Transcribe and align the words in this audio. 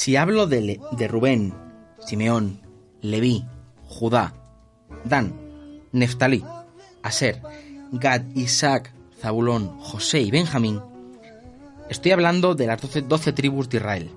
Si 0.00 0.16
hablo 0.16 0.46
de, 0.46 0.80
Rubén, 1.10 1.52
Simeón, 1.98 2.62
Leví, 3.02 3.44
Judá, 3.84 4.32
Dan, 5.04 5.38
Neftalí, 5.92 6.42
Aser, 7.02 7.42
Gad, 7.92 8.22
Isaac, 8.34 8.94
Zabulón, 9.20 9.78
José 9.78 10.20
y 10.20 10.30
Benjamín, 10.30 10.80
estoy 11.90 12.12
hablando 12.12 12.54
de 12.54 12.66
las 12.66 12.80
doce 12.80 13.02
12 13.02 13.34
tribus 13.34 13.68
de 13.68 13.76
Israel. 13.76 14.10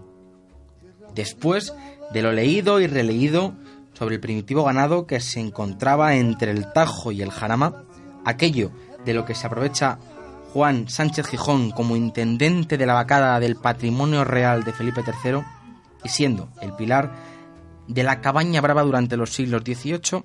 Después 1.16 1.74
de 2.14 2.22
lo 2.22 2.32
leído 2.32 2.80
y 2.80 2.88
releído 2.88 3.54
sobre 3.92 4.16
el 4.16 4.22
primitivo 4.22 4.64
ganado 4.64 5.06
que 5.06 5.20
se 5.20 5.42
encontraba 5.42 6.16
entre 6.16 6.52
el 6.52 6.72
Tajo 6.72 7.12
y 7.12 7.22
el 7.22 7.30
Jarama, 7.30 7.84
aquello 8.24 8.72
de 9.04 9.14
lo 9.14 9.26
que 9.26 9.36
se 9.36 9.48
aprovecha 9.48 10.00
Juan 10.54 10.88
Sánchez 10.88 11.28
Gijón 11.28 11.72
como 11.72 11.98
intendente 11.98 12.78
de 12.78 12.86
la 12.86 12.94
vacada 12.94 13.38
del 13.42 13.58
patrimonio 13.58 14.24
real 14.24 14.64
de 14.64 14.72
Felipe 14.72 15.02
III 15.06 15.42
y 16.04 16.10
siendo 16.10 16.50
el 16.62 16.74
pilar 16.74 17.12
de 17.88 18.04
la 18.04 18.22
cabaña 18.22 18.62
brava 18.62 18.84
durante 18.84 19.18
los 19.18 19.34
siglos 19.34 19.64
XVIII 19.64 20.24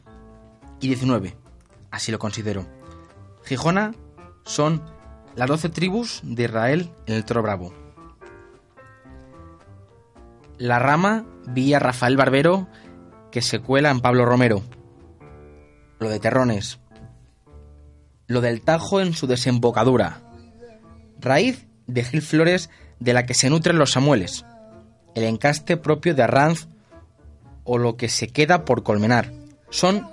y 0.80 0.94
XIX, 0.94 1.34
así 1.90 2.12
lo 2.12 2.18
considero. 2.18 2.66
Gijona 3.44 3.94
son 4.44 4.82
las 5.36 5.48
doce 5.48 5.68
tribus 5.68 6.20
de 6.22 6.44
Israel 6.44 6.90
en 7.06 7.14
el 7.14 7.24
Toro 7.24 7.42
Bravo. 7.42 7.72
La 10.58 10.78
rama 10.78 11.24
vía 11.46 11.78
Rafael 11.78 12.16
Barbero 12.16 12.66
que 13.30 13.42
se 13.42 13.60
cuela 13.60 13.90
en 13.90 14.00
Pablo 14.00 14.24
Romero. 14.24 14.62
Lo 16.00 16.08
de 16.08 16.18
Terrones. 16.18 16.80
Lo 18.26 18.40
del 18.40 18.62
Tajo 18.62 19.00
en 19.00 19.14
su 19.14 19.26
desembocadura. 19.26 20.22
Raíz 21.20 21.66
de 21.86 22.04
Gil 22.04 22.22
Flores 22.22 22.70
de 22.98 23.12
la 23.12 23.26
que 23.26 23.34
se 23.34 23.50
nutren 23.50 23.78
los 23.78 23.92
Samueles. 23.92 24.44
El 25.18 25.24
encaste 25.24 25.76
propio 25.76 26.14
de 26.14 26.22
Arranz 26.22 26.68
o 27.64 27.76
lo 27.76 27.96
que 27.96 28.08
se 28.08 28.28
queda 28.28 28.64
por 28.64 28.84
colmenar. 28.84 29.32
Son 29.68 30.08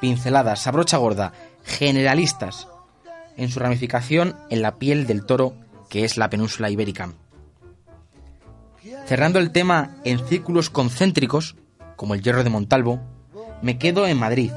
pinceladas 0.00 0.66
a 0.66 0.72
brocha 0.72 0.96
gorda, 0.96 1.32
generalistas, 1.62 2.66
en 3.36 3.50
su 3.50 3.60
ramificación 3.60 4.34
en 4.50 4.62
la 4.62 4.74
piel 4.80 5.06
del 5.06 5.24
toro 5.24 5.54
que 5.88 6.04
es 6.04 6.16
la 6.16 6.28
península 6.28 6.70
ibérica. 6.70 7.12
Cerrando 9.06 9.38
el 9.38 9.52
tema 9.52 9.98
en 10.02 10.26
círculos 10.26 10.70
concéntricos, 10.70 11.54
como 11.94 12.14
el 12.14 12.22
hierro 12.22 12.42
de 12.42 12.50
Montalvo, 12.50 13.00
me 13.62 13.78
quedo 13.78 14.08
en 14.08 14.18
Madrid. 14.18 14.50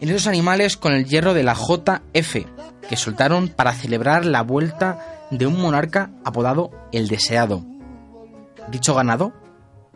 En 0.00 0.08
esos 0.08 0.26
animales 0.26 0.76
con 0.76 0.92
el 0.92 1.06
hierro 1.06 1.34
de 1.34 1.44
la 1.44 1.54
JF, 1.54 2.36
que 2.88 2.96
soltaron 2.96 3.46
para 3.46 3.74
celebrar 3.74 4.24
la 4.24 4.42
vuelta 4.42 5.28
de 5.30 5.46
un 5.46 5.60
monarca 5.60 6.10
apodado 6.24 6.72
el 6.90 7.06
Deseado. 7.06 7.75
Dicho 8.68 8.94
ganado, 8.94 9.32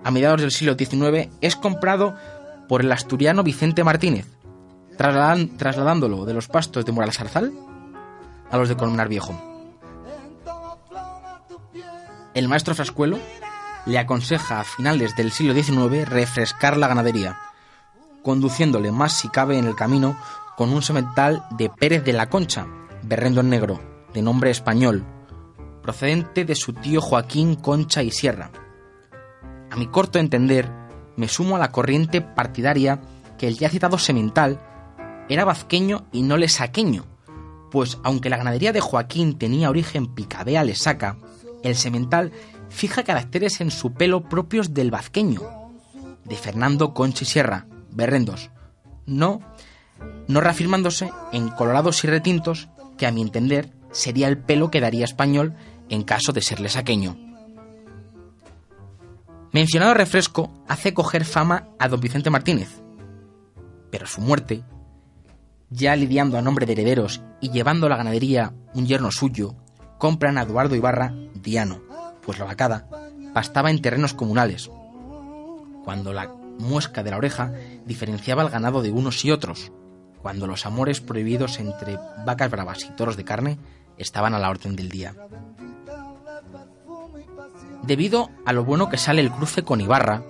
a 0.05 0.11
mediados 0.11 0.41
del 0.41 0.51
siglo 0.51 0.75
XIX, 0.75 1.29
es 1.41 1.57
comprado 1.57 2.15
por 2.69 2.83
el 2.83 2.93
asturiano 2.93 3.43
Vicente 3.43 3.85
Martínez, 3.85 4.27
trasladándolo 4.97 6.25
de 6.25 6.35
los 6.35 6.49
pastos 6.49 6.85
de 6.85 6.93
Moralzarzal 6.93 7.53
a 8.51 8.57
los 8.57 8.69
de 8.69 8.77
Colmenar 8.77 9.09
Viejo. 9.09 9.35
El 12.35 12.49
maestro 12.49 12.75
Frascuelo 12.75 13.19
le 13.87 13.99
aconseja 13.99 14.61
a 14.61 14.65
finales 14.65 15.17
del 15.17 15.33
siglo 15.33 15.55
XIX 15.55 16.09
refrescar 16.09 16.77
la 16.77 16.87
ganadería, 16.87 17.39
conduciéndole 18.23 18.93
más 18.93 19.13
si 19.15 19.29
cabe 19.29 19.59
en 19.59 19.67
el 19.67 19.75
camino 19.75 20.17
con 20.57 20.73
un 20.73 20.83
semental 20.83 21.45
de 21.51 21.71
Pérez 21.71 22.05
de 22.05 22.13
la 22.13 22.29
Concha, 22.29 22.67
berrendo 23.03 23.41
en 23.41 23.51
negro, 23.51 23.81
de 24.13 24.23
nombre 24.23 24.51
español, 24.51 25.05
procedente 25.83 26.45
de 26.45 26.55
su 26.55 26.73
tío 26.73 27.01
Joaquín 27.01 27.55
Concha 27.55 28.03
y 28.03 28.11
Sierra. 28.11 28.51
A 29.71 29.77
mi 29.77 29.87
corto 29.87 30.19
entender, 30.19 30.71
me 31.17 31.29
sumo 31.29 31.57
a 31.57 31.59
la 31.59 31.73
corriente 31.73 32.21
partidaria 32.21 33.01
que 33.39 33.49
el 33.49 33.59
ya 33.59 33.69
citado 33.69 33.99
semental 33.99 34.61
era 35.29 35.45
vazqueño 35.45 36.07
y 36.13 36.23
no 36.23 36.37
lesaqueño, 36.37 37.05
pues 37.71 37.99
aunque 38.03 38.31
la 38.31 38.37
ganadería 38.37 38.73
de 38.73 38.81
Joaquín 38.81 39.39
tenía 39.39 39.71
origen 39.71 40.09
picabea 40.15 40.65
lesaca, 40.65 41.19
el 41.63 41.77
semental 41.77 42.33
fija 42.69 43.05
caracteres 43.05 43.61
en 43.61 43.71
su 43.71 43.93
pelo 43.95 44.29
propios 44.29 44.75
del 44.75 44.91
vazqueño, 44.91 45.41
de 46.25 46.37
Fernando 46.37 46.95
Concha 46.95 47.25
y 47.25 47.27
Sierra, 47.27 47.67
berrendos, 47.91 48.51
no, 49.07 49.41
no 50.29 50.41
reafirmándose 50.41 51.11
en 51.33 51.49
colorados 51.49 52.05
y 52.05 52.09
retintos 52.09 52.69
que 52.97 53.07
a 53.07 53.13
mi 53.13 53.23
entender 53.23 53.73
sería 53.93 54.29
el 54.29 54.39
pelo 54.39 54.71
que 54.71 54.81
daría 54.81 55.05
español 55.05 55.55
en 55.91 56.03
caso 56.03 56.33
de 56.33 56.41
ser 56.41 56.61
lesaqueño. 56.61 57.17
Mencionado 59.53 59.95
refresco 59.95 60.51
hace 60.69 60.95
coger 60.95 61.25
fama 61.25 61.69
a 61.79 61.89
don 61.89 62.01
Vicente 62.01 62.31
Martínez, 62.31 62.81
pero 63.91 64.07
su 64.07 64.21
muerte, 64.21 64.63
ya 65.69 65.95
lidiando 65.97 66.39
a 66.39 66.43
nombre 66.43 66.67
de 66.67 66.73
herederos 66.73 67.21
y 67.41 67.51
llevando 67.51 67.89
la 67.89 67.97
ganadería 67.97 68.55
un 68.75 68.87
yerno 68.87 69.11
suyo, 69.11 69.57
compran 69.99 70.39
a 70.39 70.43
Eduardo 70.43 70.77
Ibarra 70.77 71.13
Diano, 71.35 71.83
pues 72.23 72.39
la 72.39 72.45
vacada 72.45 72.89
pastaba 73.35 73.71
en 73.71 73.83
terrenos 73.83 74.15
comunales, 74.15 74.71
cuando 75.85 76.13
la 76.13 76.33
muesca 76.59 77.03
de 77.03 77.11
la 77.11 77.17
oreja 77.17 77.53
diferenciaba 77.87 78.43
el 78.43 78.51
ganado 78.51 78.83
de 78.83 78.91
unos 78.91 79.25
y 79.25 79.33
otros, 79.33 79.73
cuando 80.23 80.47
los 80.47 80.67
amores 80.67 81.01
prohibidos 81.01 81.59
entre 81.59 81.99
vacas 82.25 82.51
bravas 82.51 82.85
y 82.85 82.91
toros 82.91 83.17
de 83.17 83.25
carne 83.25 83.59
estaban 83.97 84.35
a 84.35 84.39
la 84.39 84.51
orden 84.51 84.77
del 84.77 84.89
día. 84.89 85.15
Debido 87.83 88.31
a 88.45 88.53
lo 88.53 88.65
bueno 88.65 88.89
que 88.89 88.99
sale 88.99 89.23
el 89.23 89.31
cruce 89.31 89.63
con 89.65 89.81
Ibarra, 89.81 90.23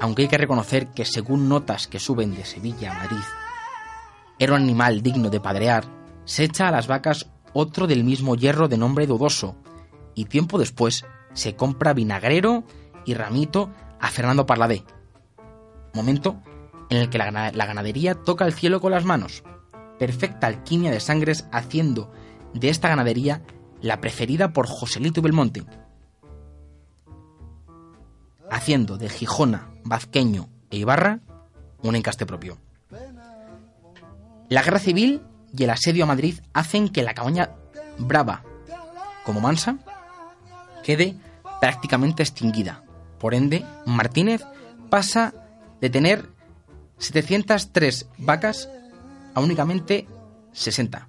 aunque 0.00 0.22
hay 0.22 0.28
que 0.28 0.38
reconocer 0.38 0.88
que 0.88 1.04
según 1.04 1.48
notas 1.48 1.86
que 1.86 1.98
suben 2.00 2.34
de 2.34 2.44
Sevilla 2.44 2.92
a 2.92 2.94
Madrid, 3.02 3.22
era 4.38 4.54
un 4.54 4.62
animal 4.62 5.02
digno 5.02 5.30
de 5.30 5.40
padrear, 5.40 5.84
se 6.24 6.44
echa 6.44 6.68
a 6.68 6.70
las 6.70 6.86
vacas 6.86 7.30
otro 7.52 7.86
del 7.86 8.04
mismo 8.04 8.34
hierro 8.34 8.68
de 8.68 8.76
nombre 8.76 9.06
dudoso, 9.06 9.56
y 10.14 10.26
tiempo 10.26 10.58
después 10.58 11.04
se 11.32 11.54
compra 11.56 11.94
vinagrero 11.94 12.64
y 13.06 13.14
ramito 13.14 13.70
a 14.00 14.08
Fernando 14.08 14.44
Parladé. 14.44 14.84
Momento 15.94 16.42
en 16.90 16.98
el 16.98 17.08
que 17.08 17.18
la, 17.18 17.26
gana- 17.26 17.52
la 17.52 17.66
ganadería 17.66 18.14
toca 18.14 18.44
el 18.44 18.52
cielo 18.52 18.80
con 18.80 18.92
las 18.92 19.04
manos. 19.04 19.42
Perfecta 19.98 20.46
alquimia 20.46 20.90
de 20.90 21.00
sangres 21.00 21.46
haciendo 21.52 22.12
de 22.52 22.68
esta 22.68 22.88
ganadería 22.88 23.42
la 23.80 24.00
preferida 24.00 24.52
por 24.52 24.66
Joselito 24.66 25.22
Belmonte. 25.22 25.64
Haciendo 28.50 28.96
de 28.98 29.08
Gijona, 29.08 29.70
Vazqueño 29.84 30.48
e 30.70 30.78
Ibarra 30.78 31.20
un 31.82 31.96
encaste 31.96 32.26
propio. 32.26 32.58
La 34.48 34.62
guerra 34.62 34.78
civil 34.78 35.22
y 35.56 35.64
el 35.64 35.70
asedio 35.70 36.04
a 36.04 36.06
Madrid 36.06 36.38
hacen 36.52 36.88
que 36.88 37.02
la 37.02 37.14
cabaña 37.14 37.50
brava, 37.98 38.42
como 39.24 39.40
Mansa, 39.40 39.78
quede 40.84 41.16
prácticamente 41.60 42.22
extinguida. 42.22 42.84
Por 43.18 43.34
ende, 43.34 43.64
Martínez 43.86 44.42
pasa 44.90 45.34
de 45.80 45.90
tener 45.90 46.28
703 46.98 48.08
vacas 48.18 48.68
a 49.34 49.40
únicamente 49.40 50.06
60, 50.52 51.08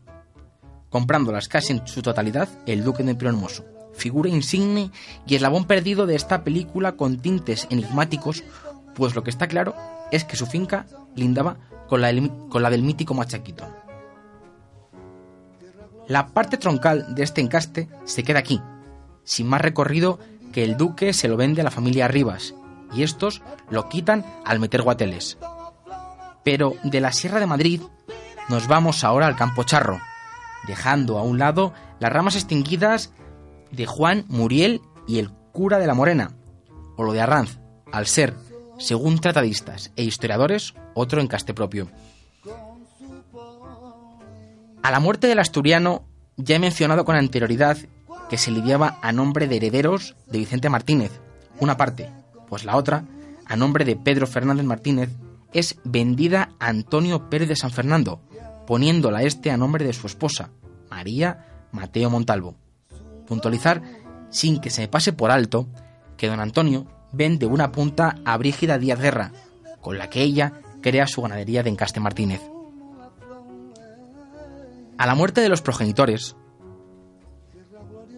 comprándolas 0.89 1.47
casi 1.47 1.73
en 1.73 1.87
su 1.87 2.01
totalidad 2.01 2.49
el 2.65 2.83
duque 2.83 3.03
de 3.03 3.11
Hermoso, 3.27 3.65
figura 3.97 4.29
insigne 4.29 4.91
y 5.25 5.35
eslabón 5.35 5.65
perdido 5.65 6.05
de 6.05 6.15
esta 6.15 6.43
película 6.43 6.93
con 6.93 7.17
tintes 7.17 7.67
enigmáticos, 7.69 8.43
pues 8.95 9.15
lo 9.15 9.23
que 9.23 9.29
está 9.29 9.47
claro 9.47 9.75
es 10.11 10.23
que 10.23 10.37
su 10.37 10.45
finca 10.45 10.85
lindaba 11.15 11.57
con 11.89 12.01
la 12.01 12.11
del, 12.11 12.81
mítico 12.83 13.13
Machaquito. 13.13 13.67
La 16.07 16.27
parte 16.27 16.57
troncal 16.57 17.15
de 17.15 17.23
este 17.23 17.41
encaste 17.41 17.89
se 18.05 18.23
queda 18.23 18.39
aquí, 18.39 18.61
sin 19.23 19.47
más 19.47 19.61
recorrido 19.61 20.19
que 20.53 20.63
el 20.63 20.77
duque 20.77 21.11
se 21.11 21.27
lo 21.27 21.35
vende 21.35 21.61
a 21.61 21.63
la 21.63 21.71
familia 21.71 22.07
Rivas, 22.07 22.53
y 22.93 23.03
estos 23.03 23.41
lo 23.69 23.89
quitan 23.89 24.25
al 24.45 24.59
meter 24.59 24.81
guateles. 24.81 25.37
Pero 26.43 26.75
de 26.83 27.01
la 27.01 27.11
Sierra 27.11 27.39
de 27.39 27.45
Madrid 27.45 27.81
nos 28.47 28.67
vamos 28.67 29.03
ahora 29.03 29.27
al 29.27 29.35
Campo 29.35 29.63
Charro, 29.63 29.99
dejando 30.65 31.17
a 31.17 31.23
un 31.23 31.37
lado 31.39 31.73
las 31.99 32.13
ramas 32.13 32.35
extinguidas 32.35 33.11
de 33.71 33.85
Juan 33.85 34.25
Muriel 34.27 34.81
y 35.07 35.19
el 35.19 35.31
cura 35.51 35.79
de 35.79 35.87
la 35.87 35.93
Morena, 35.93 36.31
o 36.95 37.03
lo 37.03 37.13
de 37.13 37.21
Arranz, 37.21 37.59
al 37.91 38.07
ser, 38.07 38.35
según 38.77 39.19
tratadistas 39.19 39.91
e 39.95 40.03
historiadores, 40.03 40.73
otro 40.93 41.21
encaste 41.21 41.53
propio. 41.53 41.87
A 44.83 44.91
la 44.91 44.99
muerte 44.99 45.27
del 45.27 45.39
asturiano, 45.39 46.05
ya 46.37 46.55
he 46.55 46.59
mencionado 46.59 47.05
con 47.05 47.15
anterioridad 47.15 47.77
que 48.29 48.37
se 48.37 48.51
lidiaba 48.51 48.99
a 49.01 49.11
nombre 49.11 49.47
de 49.47 49.57
herederos 49.57 50.15
de 50.27 50.39
Vicente 50.39 50.69
Martínez, 50.69 51.11
una 51.59 51.77
parte, 51.77 52.11
pues 52.47 52.65
la 52.65 52.75
otra, 52.75 53.05
a 53.45 53.55
nombre 53.55 53.85
de 53.85 53.95
Pedro 53.95 54.27
Fernández 54.27 54.65
Martínez, 54.65 55.09
es 55.53 55.77
vendida 55.83 56.49
a 56.59 56.67
Antonio 56.67 57.29
Pérez 57.29 57.47
de 57.47 57.55
San 57.55 57.71
Fernando, 57.71 58.21
poniéndola 58.67 59.23
este 59.23 59.49
a 59.49 59.57
nombre 59.57 59.85
de 59.85 59.93
su 59.93 60.07
esposa, 60.07 60.51
María 60.89 61.67
Mateo 61.71 62.09
Montalvo. 62.09 62.55
Puntualizar, 63.27 63.81
sin 64.29 64.59
que 64.59 64.69
se 64.69 64.81
me 64.81 64.87
pase 64.87 65.13
por 65.13 65.31
alto, 65.31 65.67
que 66.17 66.27
don 66.27 66.39
Antonio 66.39 66.87
vende 67.11 67.45
una 67.45 67.71
punta 67.71 68.15
a 68.25 68.37
Brígida 68.37 68.77
Díaz 68.77 68.99
Guerra, 68.99 69.31
con 69.81 69.97
la 69.97 70.09
que 70.09 70.21
ella 70.21 70.53
crea 70.81 71.07
su 71.07 71.21
ganadería 71.21 71.63
de 71.63 71.69
Encaste 71.69 71.99
Martínez. 71.99 72.41
A 74.97 75.05
la 75.05 75.15
muerte 75.15 75.41
de 75.41 75.49
los 75.49 75.61
progenitores, 75.61 76.35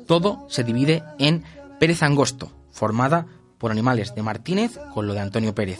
todo 0.08 0.46
se 0.48 0.64
divide 0.64 1.04
en 1.20 1.44
Pérez 1.80 2.02
Angosto, 2.04 2.52
formada 2.72 3.28
por 3.58 3.72
animales 3.72 4.16
de 4.16 4.24
Martínez 4.24 4.80
con 4.94 5.06
lo 5.06 5.14
de 5.14 5.20
Antonio 5.20 5.54
Pérez. 5.54 5.80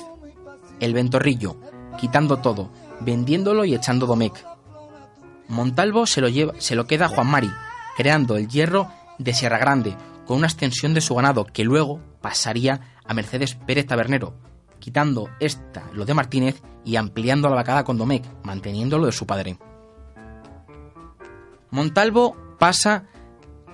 El 0.80 0.94
Ventorrillo, 0.94 1.60
quitando 1.98 2.38
todo, 2.38 2.70
vendiéndolo 3.00 3.66
y 3.66 3.74
echando 3.74 4.06
Domecq. 4.06 4.38
Montalvo 5.48 6.06
se 6.06 6.22
lo, 6.22 6.30
lleva, 6.30 6.54
se 6.60 6.76
lo 6.76 6.86
queda 6.86 7.06
a 7.06 7.10
Juan 7.10 7.28
Mari, 7.28 7.50
creando 7.98 8.38
el 8.38 8.48
hierro 8.48 8.92
de 9.20 9.34
Sierra 9.34 9.60
Grande, 9.60 9.96
con 10.26 10.38
una 10.38 10.48
extensión 10.48 10.94
de 10.94 11.02
su 11.02 11.14
ganado 11.14 11.46
que 11.46 11.64
luego 11.64 12.02
pasaría 12.22 12.96
a 13.06 13.14
Mercedes 13.14 13.56
Pérez 13.56 13.86
Tabernero, 13.86 14.34
quitando 14.80 15.30
esta 15.40 15.84
lo 15.94 16.06
de 16.06 16.14
Martínez 16.14 16.62
y 16.84 16.96
ampliando 16.96 17.50
la 17.50 17.56
vacada 17.56 17.84
con 17.84 17.98
Domecq, 17.98 18.26
manteniendo 18.44 18.98
lo 18.98 19.06
de 19.06 19.12
su 19.12 19.28
padre. 19.28 19.60
Montalvo 21.70 22.36
pasa 22.58 23.06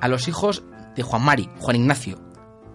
a 0.01 0.07
los 0.07 0.27
hijos 0.27 0.63
de 0.95 1.03
Juan 1.03 1.23
Mari, 1.23 1.49
Juan 1.59 1.77
Ignacio, 1.77 2.19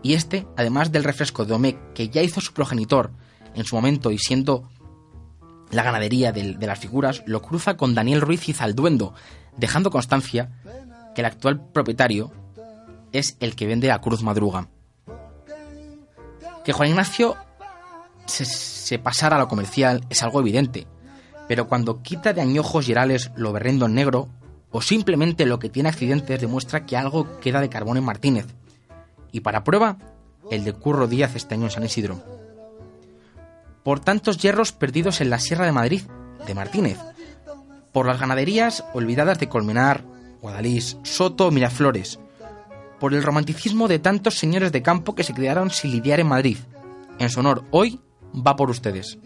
y 0.02 0.14
este, 0.14 0.46
además 0.56 0.93
del 0.93 1.05
refresco 1.05 1.44
de 1.44 1.50
Domecq 1.50 1.93
que 1.93 2.08
ya 2.08 2.22
hizo 2.22 2.40
su 2.40 2.55
progenitor 2.55 3.11
en 3.55 3.64
su 3.64 3.76
momento 3.76 4.11
y 4.11 4.19
siendo 4.19 4.70
la 5.70 5.82
ganadería 5.82 6.32
de, 6.32 6.55
de 6.55 6.67
las 6.67 6.78
figuras, 6.78 7.22
lo 7.26 7.43
cruza 7.43 7.76
con 7.76 7.94
Daniel 7.94 8.20
Ruiz 8.20 8.49
y 8.49 8.52
Zalduendo, 8.52 9.14
dejando 9.56 9.90
constancia 9.90 10.50
que 11.14 11.20
el 11.20 11.26
actual 11.26 11.64
propietario 11.72 12.32
es 13.12 13.37
el 13.41 13.57
que 13.57 13.67
vende 13.67 13.91
a 13.91 14.01
Cruz 14.01 14.23
Madruga. 14.23 14.69
Que 16.65 16.73
Juan 16.73 16.91
Ignacio 16.91 17.37
se, 18.27 18.99
pasara 18.99 19.37
a 19.37 19.39
lo 19.39 19.49
comercial 19.49 20.05
es 20.09 20.23
algo 20.23 20.41
evidente, 20.41 20.87
pero 21.49 21.67
cuando 21.67 22.03
quita 22.03 22.33
de 22.33 22.41
añojos 22.41 22.89
y 22.89 22.93
herales 22.93 23.31
lo 23.35 23.53
berrendo 23.53 23.87
en 23.87 23.95
negro, 23.95 24.29
o 24.71 24.83
simplemente 24.83 25.47
lo 25.47 25.59
que 25.59 25.69
tiene 25.69 25.89
accidentes 25.89 26.41
demuestra 26.41 26.87
que 26.87 26.97
algo 26.97 27.41
queda 27.41 27.61
de 27.61 27.69
carbón 27.69 27.97
en 27.97 28.05
Martínez. 28.05 28.47
Y 29.33 29.41
para 29.41 29.65
prueba, 29.65 29.99
el 30.51 30.65
de 30.65 30.73
Curro 30.73 31.09
Díaz 31.09 31.35
este 31.35 31.55
año 31.55 31.65
en 31.65 31.71
San 31.71 31.85
Isidro. 31.85 32.23
Por 33.83 34.01
tantos 34.01 34.39
hierros 34.39 34.73
perdidos 34.73 35.21
en 35.21 35.31
la 35.31 35.39
Sierra 35.39 35.67
de 35.67 35.73
Madrid, 35.73 36.03
de 36.47 36.55
Martínez. 36.55 36.99
Por 37.93 38.06
las 38.06 38.21
ganaderías 38.21 38.85
olvidadas 38.95 39.41
de 39.41 39.49
Colmenar, 39.49 40.05
Guadalís, 40.41 40.99
Soto, 41.03 41.51
Miraflores. 41.51 42.21
Por 43.00 43.14
el 43.14 43.23
romanticismo 43.23 43.88
de 43.88 43.99
tantos 43.99 44.35
señores 44.35 44.70
de 44.70 44.82
campo 44.82 45.14
que 45.14 45.25
se 45.25 45.35
quedaron 45.35 45.70
sin 45.70 45.91
lidiar 45.91 46.20
en 46.20 46.29
Madrid. 46.29 46.58
En 47.19 47.31
su 47.31 47.41
honor, 47.41 47.64
hoy 47.70 47.99
va 48.35 48.55
por 48.55 48.70
ustedes. 48.70 49.19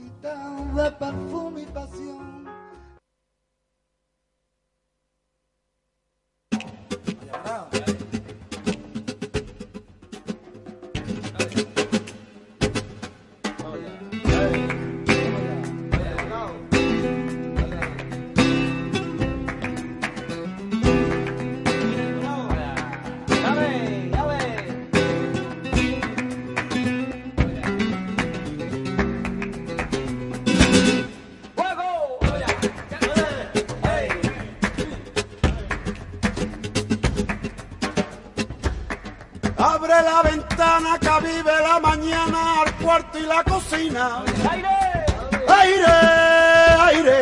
Cuarto 43.15 43.19
y 43.19 43.23
la 43.23 43.45
cocina. 43.45 44.23
¡Aire! 44.51 44.69
¡Aire! 45.49 45.87
¡Aire! 46.81 47.17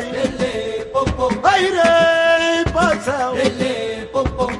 ¡Aire! 1.44 2.64
¡Pasado! 2.72 3.34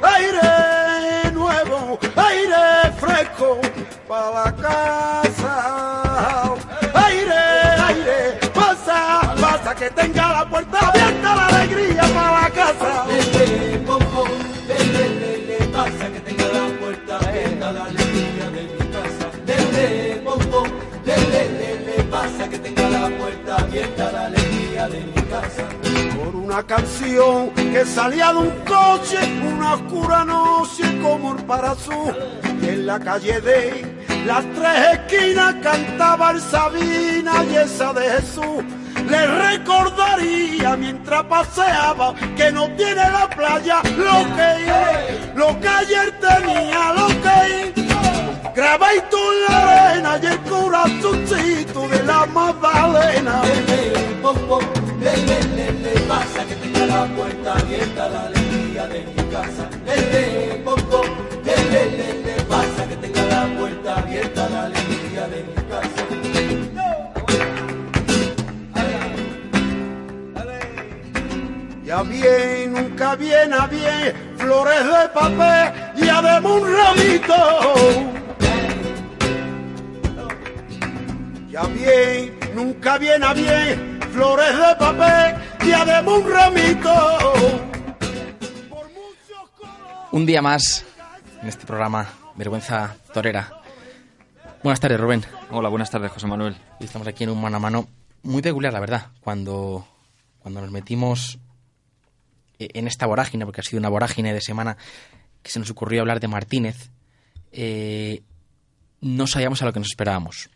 ¡Aire 0.02 1.32
nuevo! 1.32 1.98
¡Aire 2.16 2.92
fresco! 2.98 3.60
¡Para 4.08 4.30
la 4.30 4.52
casa! 4.56 6.54
¡Aire! 6.94 7.42
¡Aire! 7.88 8.38
¡Pasa! 8.54 9.34
¡Pasa! 9.40 9.74
Que 9.74 9.90
tenga 9.90 10.32
la 10.32 10.48
puerta 10.48 10.78
abierta 10.78 11.34
la 11.34 11.46
alegría 11.46 12.02
para 12.14 12.42
la 12.42 12.50
casa. 12.50 13.04
pasa 13.86 14.01
Por 26.16 26.36
una 26.36 26.62
canción 26.62 27.50
que 27.50 27.84
salía 27.84 28.32
de 28.32 28.38
un 28.38 28.50
coche, 28.64 29.18
una 29.54 29.74
oscura 29.74 30.24
noche 30.24 31.00
como 31.00 31.36
el 31.36 31.44
parazú. 31.44 32.12
Y 32.62 32.68
en 32.68 32.86
la 32.86 32.98
calle 32.98 33.40
de 33.40 34.02
las 34.26 34.44
tres 34.54 34.98
esquinas 34.98 35.54
cantaba 35.62 36.30
el 36.30 36.40
Sabina 36.40 37.44
y 37.50 37.56
esa 37.56 37.92
de 37.92 38.02
Jesús. 38.10 38.64
Le 39.08 39.26
recordaría 39.26 40.76
mientras 40.76 41.24
paseaba 41.24 42.14
que 42.36 42.52
no 42.52 42.68
tiene 42.76 42.94
la 42.94 43.28
playa 43.28 43.82
lo 43.96 44.24
que 44.36 44.52
lo 45.34 45.60
que 45.60 45.68
ayer 45.68 46.20
tenía, 46.20 46.92
lo 46.92 47.08
que 47.08 47.81
grabadito 48.54 49.18
en 49.32 49.44
la 49.48 49.90
arena 49.90 50.20
y 50.22 50.26
el 50.26 50.38
corazoncito 50.40 51.88
de 51.88 52.02
la 52.04 52.26
Magdalena. 52.26 53.42
Lele, 55.00 56.00
pasa 56.08 56.44
que 56.46 56.54
tenga 56.56 56.86
la 56.86 57.04
puerta 57.06 57.54
abierta 57.54 58.08
la 58.08 58.22
alegría 58.26 58.86
de 58.86 59.00
mi 59.00 59.14
casa. 59.30 59.68
Lele, 59.86 60.62
bombo, 60.64 61.02
lele, 61.44 61.90
lele, 61.96 62.42
pasa 62.48 62.88
que 62.88 62.96
tenga 62.96 63.24
la 63.24 63.58
puerta 63.58 63.96
abierta 63.96 64.48
la 64.48 64.64
alegría 64.64 65.28
de 65.28 65.42
mi 65.44 65.54
casa. 65.54 66.02
Ya 71.84 72.02
bien, 72.02 72.72
nunca 72.72 73.16
viene 73.16 73.54
a 73.54 73.66
bien, 73.66 74.14
flores 74.38 74.84
de 74.84 75.08
papel 75.12 75.72
y 75.96 76.08
además 76.08 76.52
un 76.52 76.74
ramito. 76.74 78.11
Nunca 82.54 82.98
viene 82.98 83.24
a 83.26 83.34
bien, 83.34 84.00
flores 84.12 84.56
de 84.56 84.76
papel 84.78 85.34
y 85.66 85.72
además 85.72 86.14
un 86.18 86.30
ramito. 86.30 87.32
Un 90.12 90.26
día 90.26 90.42
más 90.42 90.84
en 91.40 91.48
este 91.48 91.66
programa 91.66 92.08
Vergüenza 92.36 92.96
Torera. 93.12 93.50
Buenas 94.62 94.80
tardes, 94.80 95.00
Rubén. 95.00 95.24
Hola, 95.50 95.68
buenas 95.68 95.90
tardes, 95.90 96.12
José 96.12 96.26
Manuel. 96.26 96.56
Y 96.80 96.84
estamos 96.84 97.08
aquí 97.08 97.24
en 97.24 97.30
un 97.30 97.40
mano 97.40 97.56
a 97.56 97.60
mano 97.60 97.88
muy 98.22 98.42
peculiar, 98.42 98.72
la 98.72 98.80
verdad, 98.80 99.08
cuando, 99.20 99.86
cuando 100.38 100.60
nos 100.60 100.70
metimos 100.70 101.38
e- 102.58 102.68
en 102.74 102.86
esta 102.86 103.06
vorágine, 103.06 103.44
porque 103.44 103.60
ha 103.60 103.64
sido 103.64 103.80
una 103.80 103.88
vorágine 103.88 104.32
de 104.32 104.40
semana 104.40 104.76
que 105.42 105.50
se 105.50 105.58
nos 105.58 105.70
ocurrió 105.70 106.02
hablar 106.02 106.20
de 106.20 106.28
Martínez, 106.28 106.90
eh, 107.50 108.22
no 109.00 109.26
sabíamos 109.26 109.60
a 109.62 109.64
lo 109.66 109.72
que 109.72 109.80
nos 109.80 109.88
esperábamos. 109.88 110.48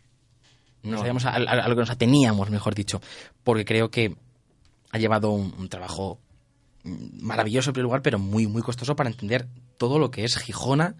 No, 0.83 0.91
No. 0.91 0.97
sabíamos 0.99 1.25
a, 1.25 1.31
a- 1.31 1.35
a 1.35 1.67
lo 1.67 1.75
que 1.75 1.81
nos 1.81 1.89
ateníamos, 1.89 2.49
mejor 2.49 2.75
dicho, 2.75 3.01
porque 3.43 3.65
creo 3.65 3.89
que 3.91 4.15
ha 4.91 4.97
llevado 4.97 5.31
un, 5.31 5.53
un 5.57 5.67
trabajo 5.69 6.19
mm, 6.83 7.23
maravilloso 7.25 7.69
en 7.69 7.73
primer 7.73 7.83
lugar, 7.85 8.01
pero 8.01 8.19
muy, 8.19 8.47
muy 8.47 8.61
costoso 8.61 8.95
para 8.95 9.09
entender 9.09 9.47
todo 9.77 9.99
lo 9.99 10.11
que 10.11 10.23
es 10.23 10.37
Gijona, 10.37 10.95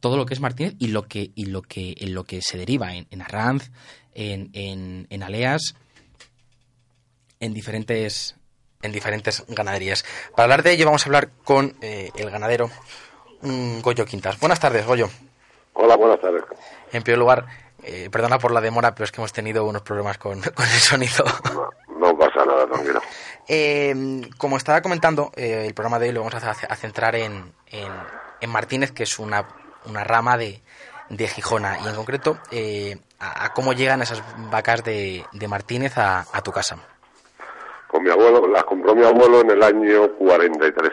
todo 0.00 0.16
lo 0.16 0.26
que 0.26 0.34
es 0.34 0.40
Martínez 0.40 0.74
y 0.78 0.88
lo 0.88 1.02
que, 1.08 1.32
y 1.34 1.46
lo 1.46 1.62
que, 1.62 1.94
en 1.98 2.14
lo 2.14 2.24
que 2.24 2.40
se 2.42 2.58
deriva 2.58 2.94
en, 2.94 3.06
en 3.10 3.22
Arranz, 3.22 3.70
en, 4.14 4.50
en, 4.52 5.06
en 5.10 5.22
Aleas, 5.22 5.74
en 7.40 7.52
diferentes, 7.54 8.36
en 8.82 8.92
diferentes 8.92 9.44
ganaderías. 9.48 10.04
Para 10.34 10.44
hablar 10.44 10.62
de 10.62 10.72
ello 10.72 10.86
vamos 10.86 11.02
a 11.02 11.06
hablar 11.06 11.30
con 11.44 11.74
eh, 11.80 12.10
el 12.16 12.30
ganadero 12.30 12.70
mm, 13.42 13.80
Goyo 13.80 14.04
Quintas. 14.04 14.38
Buenas 14.40 14.60
tardes, 14.60 14.86
Goyo. 14.86 15.08
Hola, 15.74 15.96
buenas 15.96 16.20
tardes. 16.20 16.42
En 16.92 17.02
primer 17.02 17.18
lugar, 17.18 17.46
eh, 17.86 18.10
perdona 18.10 18.38
por 18.38 18.50
la 18.52 18.60
demora, 18.60 18.94
pero 18.94 19.04
es 19.04 19.12
que 19.12 19.20
hemos 19.20 19.32
tenido 19.32 19.64
unos 19.64 19.82
problemas 19.82 20.18
con, 20.18 20.40
con 20.54 20.64
el 20.64 20.80
sonido. 20.80 21.24
No, 21.54 21.70
no 21.98 22.18
pasa 22.18 22.44
nada, 22.44 22.66
tranquilo. 22.66 23.00
Eh, 23.48 24.22
como 24.38 24.56
estaba 24.56 24.82
comentando, 24.82 25.30
eh, 25.36 25.64
el 25.66 25.74
programa 25.74 25.98
de 25.98 26.08
hoy 26.08 26.12
lo 26.12 26.24
vamos 26.24 26.34
a, 26.42 26.50
a 26.50 26.76
centrar 26.76 27.14
en, 27.14 27.52
en, 27.68 27.92
en 28.40 28.50
Martínez, 28.50 28.90
que 28.90 29.04
es 29.04 29.18
una, 29.18 29.46
una 29.86 30.02
rama 30.02 30.36
de, 30.36 30.60
de 31.10 31.28
Gijona, 31.28 31.78
y 31.84 31.88
en 31.88 31.94
concreto 31.94 32.38
eh, 32.50 32.96
a, 33.20 33.46
a 33.46 33.52
cómo 33.52 33.72
llegan 33.72 34.02
esas 34.02 34.22
vacas 34.50 34.82
de, 34.82 35.24
de 35.32 35.48
Martínez 35.48 35.96
a, 35.96 36.26
a 36.32 36.42
tu 36.42 36.50
casa. 36.50 36.76
Con 37.86 38.02
mi 38.02 38.10
abuelo, 38.10 38.48
las 38.48 38.64
compró 38.64 38.94
mi 38.94 39.04
abuelo 39.04 39.40
en 39.42 39.50
el 39.50 39.62
año 39.62 40.12
43. 40.18 40.92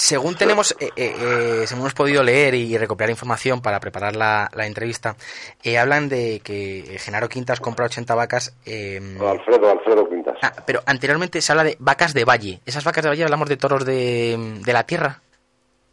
Según 0.00 0.36
tenemos, 0.36 0.76
eh, 0.78 0.90
eh, 0.94 1.12
eh, 1.20 1.66
según 1.66 1.80
hemos 1.82 1.94
podido 1.94 2.22
leer 2.22 2.54
y 2.54 2.78
recopilar 2.78 3.10
información 3.10 3.60
para 3.60 3.80
preparar 3.80 4.14
la, 4.14 4.48
la 4.54 4.64
entrevista, 4.64 5.16
eh, 5.64 5.76
hablan 5.76 6.08
de 6.08 6.40
que 6.44 6.98
Genaro 7.00 7.28
Quintas 7.28 7.58
compra 7.58 7.86
80 7.86 8.14
vacas. 8.14 8.56
eh, 8.64 9.00
Alfredo, 9.20 9.70
Alfredo 9.72 10.08
Quintas. 10.08 10.36
ah, 10.42 10.52
pero 10.64 10.82
anteriormente 10.86 11.40
se 11.40 11.50
habla 11.50 11.64
de 11.64 11.76
vacas 11.80 12.14
de 12.14 12.24
valle. 12.24 12.60
¿Esas 12.64 12.84
vacas 12.84 13.02
de 13.02 13.08
valle 13.10 13.24
hablamos 13.24 13.48
de 13.48 13.56
toros 13.56 13.84
de, 13.84 14.60
de 14.64 14.72
la 14.72 14.84
tierra? 14.84 15.20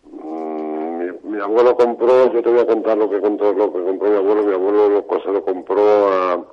Mm, 0.04 1.00
Mi, 1.00 1.32
mi 1.32 1.42
abuelo 1.42 1.76
compró, 1.76 2.32
yo 2.32 2.44
te 2.44 2.50
voy 2.52 2.60
a 2.60 2.68
contar 2.68 2.96
lo 3.00 3.10
que 3.10 3.20
compró, 3.20 3.54
lo 3.54 3.74
que 3.74 3.82
compró 3.84 4.10
mi 4.12 4.18
abuelo. 4.18 4.44
Mi 4.44 4.54
abuelo 4.54 4.88
lo, 4.88 5.20
se 5.24 5.32
lo 5.32 5.44
compró 5.44 6.14
a, 6.14 6.46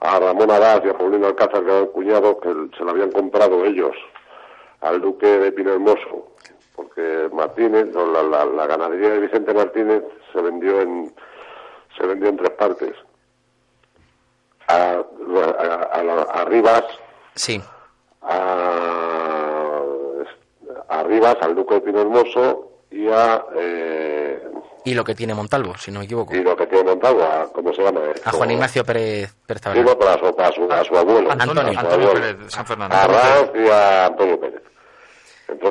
a 0.00 0.20
Ramón 0.20 0.50
Arás 0.50 0.82
y 0.84 0.90
a 0.90 0.98
Paulino 0.98 1.28
Alcázar, 1.28 1.64
que 1.64 1.70
eran 1.70 1.86
cuñados, 1.86 2.36
que 2.42 2.50
se 2.76 2.84
lo 2.84 2.90
habían 2.90 3.10
comprado 3.10 3.64
ellos 3.64 3.96
al 4.82 5.00
duque 5.00 5.26
de 5.26 5.50
Pino 5.52 5.72
Hermoso. 5.72 6.26
Porque 6.80 7.28
Martínez, 7.32 7.94
o 7.94 8.06
la, 8.06 8.22
la, 8.22 8.44
la 8.46 8.66
ganadería 8.66 9.10
de 9.10 9.18
Vicente 9.20 9.52
Martínez 9.52 10.02
se 10.32 10.40
vendió 10.40 10.80
en, 10.80 11.12
se 11.98 12.06
vendió 12.06 12.28
en 12.30 12.36
tres 12.38 12.50
partes. 12.50 12.92
A, 14.68 15.02
a, 15.02 16.40
a, 16.40 16.44
Rivas, 16.46 16.84
Sí. 17.34 17.60
a, 18.22 19.82
a 20.88 21.02
Rivas, 21.02 21.36
al 21.42 21.54
duque 21.54 21.74
de 21.74 21.80
Pino 21.82 22.00
Hermoso 22.00 22.70
y 22.90 23.08
a 23.08 23.44
eh, 23.56 24.42
Y 24.84 24.94
lo 24.94 25.04
que 25.04 25.14
tiene 25.14 25.34
Montalvo, 25.34 25.76
si 25.76 25.90
no 25.90 25.98
me 25.98 26.04
equivoco. 26.06 26.34
y 26.34 26.42
lo 26.42 26.56
que 26.56 26.66
tiene 26.66 26.84
montado, 26.84 27.22
a, 27.22 27.46
¿cómo 27.52 27.74
se 27.74 27.82
llama? 27.82 28.00
A 28.24 28.30
Juan 28.32 28.50
Ignacio 28.52 28.84
Pérez, 28.84 29.34
Pérez 29.46 29.60
Sí, 29.62 29.64
Taberna. 29.64 29.90
no, 29.90 29.98
pero 29.98 30.10
a 30.12 30.18
su, 30.18 30.26
a 30.40 30.52
su, 30.52 30.72
a 30.72 30.84
su 30.84 30.96
abuelo. 30.96 31.30
Antonio. 31.32 31.62
A 31.62 31.72
su 31.72 31.78
Antonio 31.80 32.08
abuelo. 32.08 32.12
Pérez 32.14 32.38
de 32.38 32.50
San 32.50 32.66
Fernando. 32.66 32.96
A 32.96 33.06
Ranz 33.06 33.50
y 33.54 33.68
a 33.68 34.06
Antonio 34.06 34.40
Pérez. 34.40 34.62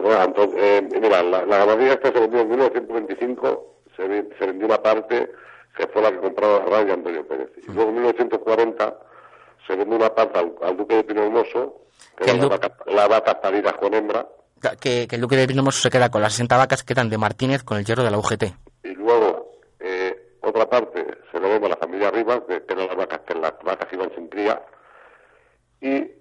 Eh, 0.02 0.90
mira, 1.02 1.24
la, 1.24 1.46
la 1.46 1.58
ganadería 1.60 1.94
esta 1.94 2.12
se 2.12 2.20
vendió 2.20 2.42
en 2.42 2.50
1925, 2.50 3.76
se, 3.96 4.08
vendió 4.46 4.66
una 4.66 4.82
parte 4.82 5.32
que 5.76 5.88
fue 5.88 6.02
la 6.02 6.12
que 6.12 6.18
compraron 6.20 6.62
a 6.62 6.66
Ranz 6.66 6.90
y 6.90 6.92
Antonio 6.92 7.28
Pérez. 7.28 7.50
Y 7.68 7.72
luego 7.72 7.90
en 7.90 7.96
1940 7.96 9.00
se 9.68 9.76
vendió 9.76 9.98
una 9.98 10.14
parte 10.14 10.40
al, 10.40 10.56
al 10.62 10.78
duque 10.78 10.96
de 10.96 11.04
Pino 11.04 11.24
Hermoso, 11.24 11.82
que 12.18 12.26
Que 12.26 12.32
era 12.32 12.42
la 12.44 12.48
vaca, 12.48 12.76
la 12.88 13.08
vaca 13.08 13.42
paridas 13.42 13.74
con 13.74 13.94
hembra, 13.94 14.28
Que, 14.80 15.08
que 15.08 15.16
el 15.16 15.22
duque 15.22 15.36
de 15.36 15.48
Pinomoso 15.48 15.82
se 15.82 15.90
queda 15.90 16.10
con 16.10 16.22
las 16.22 16.34
60 16.34 16.58
vacas 16.58 16.84
que 16.84 16.94
quedan 16.94 17.10
de 17.10 17.18
Martínez 17.18 17.64
con 17.64 17.78
el 17.78 17.86
hierro 17.86 18.04
de 18.04 18.12
la 18.12 18.18
UGT. 18.18 18.44
y 18.84 18.96
luego 18.96 19.52
eh, 19.80 20.36
otra 20.42 20.70
parte 20.70 21.06
se 21.32 21.40
lo 21.40 21.50
vemos 21.50 21.68
a 21.68 21.70
la 21.70 21.78
familia 21.78 22.12
Rivas, 22.12 22.42
que 22.48 22.64
eran 22.68 22.88
las 22.88 22.96
vacas 22.98 23.20
que 23.28 23.36
las 23.36 23.54
vacas 23.64 23.88
iban 23.94 24.12
sin 24.16 24.28
cría, 24.28 24.62
y 25.82 26.12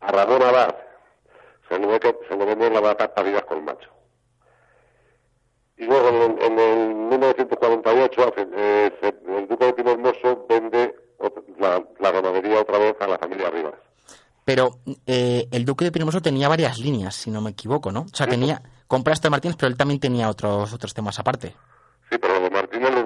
a 0.00 0.12
Ramón 0.12 0.42
Abad 0.42 0.74
se 1.68 1.78
lo, 1.78 1.90
se 1.98 2.36
lo 2.36 2.46
vemos 2.46 2.72
las 2.72 2.82
vacas 2.82 3.08
paridas 3.10 3.44
con 3.44 3.64
macho. 3.64 3.90
Y 5.78 5.84
luego 5.84 6.08
en, 6.08 6.14
el- 6.32 6.42
en 6.42 6.58
el 6.58 6.94
1948 6.94 8.22
hace, 8.28 8.48
eh, 8.56 8.92
el 9.28 9.46
duque 9.46 9.66
de 9.66 9.72
Pino 9.74 9.90
Hermoso 9.90 10.46
vende 10.48 10.94
la, 11.58 11.82
la 11.98 12.10
ganadería 12.12 12.60
otra 12.60 12.78
vez 12.78 12.96
a 13.00 13.06
la 13.06 13.18
familia 13.18 13.50
Rivas. 13.50 13.74
Pero 14.44 14.78
eh, 15.06 15.48
el 15.50 15.64
duque 15.64 15.84
de 15.84 15.90
Pinomoso 15.92 16.22
tenía 16.22 16.48
varias 16.48 16.78
líneas, 16.78 17.16
si 17.16 17.30
no 17.30 17.40
me 17.40 17.50
equivoco, 17.50 17.90
¿no? 17.90 18.02
O 18.02 18.16
sea, 18.16 18.26
tenía... 18.28 18.62
Compra 18.86 19.12
esto 19.12 19.26
de 19.26 19.30
Martínez, 19.30 19.56
pero 19.58 19.66
él 19.68 19.76
también 19.76 19.98
tenía 19.98 20.28
otros, 20.30 20.72
otros 20.72 20.94
temas 20.94 21.18
aparte. 21.18 21.56
Sí, 22.08 22.16
pero 22.18 22.34
lo 22.34 22.40
de 22.42 22.50
Martínez 22.50 22.94
lo 22.94 23.02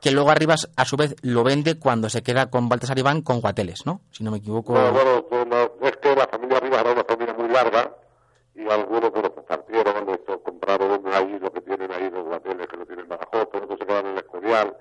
Que 0.00 0.10
luego 0.10 0.30
Arribas, 0.30 0.70
a 0.76 0.84
su 0.84 0.96
vez, 0.96 1.14
lo 1.22 1.44
vende 1.44 1.78
cuando 1.78 2.08
se 2.08 2.22
queda 2.22 2.48
con 2.50 2.68
Baltasar 2.68 2.98
Iván 2.98 3.20
con 3.22 3.40
Guateles, 3.40 3.84
¿no? 3.84 4.00
Si 4.10 4.24
no 4.24 4.30
me 4.30 4.38
equivoco. 4.38 4.72
Bueno, 4.72 4.92
bueno, 4.92 5.26
pues, 5.28 5.46
no, 5.46 5.86
es 5.86 5.96
que 5.98 6.16
la 6.16 6.26
familia 6.26 6.58
Rivas 6.60 6.80
era 6.80 6.92
una 6.92 7.04
familia 7.04 7.34
muy 7.34 7.48
larga 7.48 7.94
y 8.54 8.68
algunos 8.68 9.10
bueno, 9.12 9.30
pues 9.32 9.46
partieron, 9.46 10.08
estos 10.10 10.38
compraron 10.42 11.02
ahí 11.12 11.38
lo 11.38 11.52
que 11.52 11.60
tienen 11.60 11.90
ahí 11.92 12.10
los 12.10 12.24
guateles 12.24 12.66
que 12.66 12.76
lo 12.76 12.86
tienen 12.86 13.04
en 13.04 13.08
Badajoz, 13.10 13.48
pero 13.52 13.64
otros 13.64 13.78
se 13.78 13.86
quedaron 13.86 14.06
en 14.10 14.12
el 14.16 14.24
Escorial. 14.24 14.76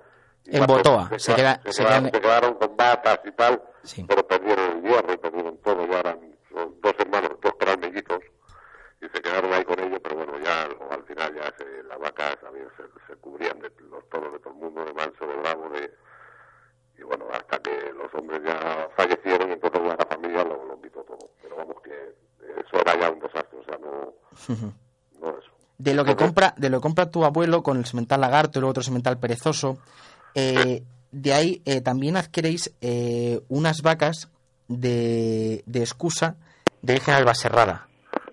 En 0.45 0.65
Botoa, 0.65 1.09
se 1.17 1.35
queda- 1.35 1.61
se, 1.65 1.73
se 1.73 1.83
quedaron, 1.83 2.05
se 2.11 2.21
quedaron 2.21 2.53
con 2.55 2.75
vacas 2.77 3.19
y 3.25 3.31
tal, 3.33 3.61
Sí. 3.83 4.05
pero 4.07 4.25
de 26.59 26.69
lo 26.69 26.77
que 26.79 26.83
compra 26.83 27.09
tu 27.09 27.25
abuelo 27.25 27.63
con 27.63 27.77
el 27.77 27.85
semental 27.85 28.21
lagarto 28.21 28.57
y 28.57 28.61
luego 28.61 28.71
otro 28.71 28.83
semental 28.83 29.17
perezoso, 29.17 29.77
eh, 30.35 30.83
de 31.11 31.33
ahí 31.33 31.61
eh, 31.65 31.81
también 31.81 32.17
adquiréis 32.17 32.71
eh, 32.81 33.39
unas 33.49 33.81
vacas 33.81 34.27
de, 34.67 35.63
de 35.65 35.79
excusa 35.79 36.35
de 36.81 36.93
origen 36.93 37.13
albaserrada, 37.15 37.87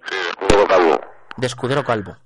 Sí, 0.09 0.17
escudo 0.41 0.67
calvo. 0.69 1.01
de 1.37 1.47
escudero 1.47 1.85
calvo. 1.85 2.17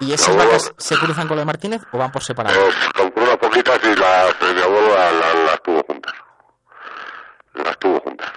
¿Y 0.00 0.12
esas 0.12 0.34
vacas 0.36 0.72
se 0.78 0.96
cruzan 0.96 1.28
con 1.28 1.36
lo 1.36 1.42
de 1.42 1.46
Martínez 1.46 1.82
o 1.92 1.98
van 1.98 2.10
por 2.10 2.24
separado? 2.24 2.58
Pues 2.60 2.74
compró 2.96 3.22
unas 3.22 3.36
poquitas 3.36 3.78
y 3.84 3.94
las 3.94 4.40
de 4.40 4.54
mi 4.54 4.60
abuelo 4.60 4.88
las, 4.96 5.14
las, 5.14 5.34
las 5.46 5.62
tuvo 5.62 5.82
juntas. 5.86 6.12
Las 7.54 7.78
tuvo 7.78 8.00
juntas. 8.00 8.32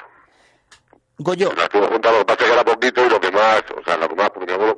Goyo, 1.17 1.51
Las 1.57 1.69
tuvo 1.69 1.87
juntas, 1.87 2.11
lo 2.11 2.19
que 2.19 2.25
pasa 2.25 2.43
es 2.43 2.47
que 2.49 2.53
era 2.53 2.63
poquito 2.65 3.05
y 3.05 3.09
lo 3.09 3.19
que 3.19 3.31
más, 3.31 3.63
o 3.75 3.83
sea, 3.83 3.97
lo 3.97 4.07
que 4.09 4.15
más, 4.15 4.29
porque 4.29 4.45
mi 4.45 4.53
abuelo 4.53 4.75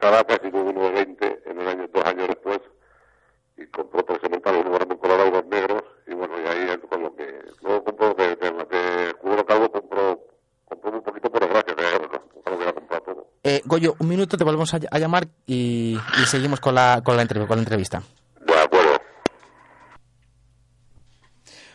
40 0.00 0.10
vacas 0.10 0.40
y 0.44 0.50
luego 0.50 0.70
uno 0.70 0.82
de 0.84 0.90
20 0.92 1.42
en 1.46 1.60
el 1.60 1.68
año, 1.68 1.88
dos 1.92 2.04
años 2.04 2.28
después, 2.28 2.60
y 3.56 3.66
compró 3.66 4.02
tres 4.04 4.18
sementales, 4.22 4.62
uno 4.64 4.74
grande 4.74 4.98
colorado 4.98 5.28
y 5.28 5.32
dos 5.32 5.46
negros, 5.46 5.82
y 6.06 6.14
bueno, 6.14 6.34
y 6.42 6.46
ahí 6.46 6.68
es 6.70 6.78
con 6.88 7.02
lo 7.02 7.14
que, 7.14 7.26
luego 7.62 7.84
compró 7.84 8.14
de, 8.14 8.36
de, 8.36 8.50
de 8.70 9.08
Escudero 9.10 9.44
Calvo, 9.46 9.70
compró, 9.70 10.20
compró 10.68 10.92
muy 10.92 11.00
poquito, 11.02 11.30
pero 11.30 11.48
gracias, 11.48 11.76
eh, 11.78 11.98
no, 12.00 12.56
que 12.58 12.64
ya 12.64 12.72
compró 12.72 13.00
todo. 13.02 13.26
eh, 13.44 13.60
Goyo, 13.66 13.94
un 13.98 14.08
minuto 14.08 14.36
te 14.36 14.44
volvemos 14.44 14.72
a, 14.74 14.78
a 14.90 14.98
llamar 14.98 15.28
y, 15.46 15.98
y 16.22 16.26
seguimos 16.26 16.60
con 16.60 16.74
la, 16.74 17.02
con, 17.04 17.16
la 17.16 17.24
entrev- 17.24 17.46
con 17.46 17.56
la 17.56 17.62
entrevista. 17.62 18.02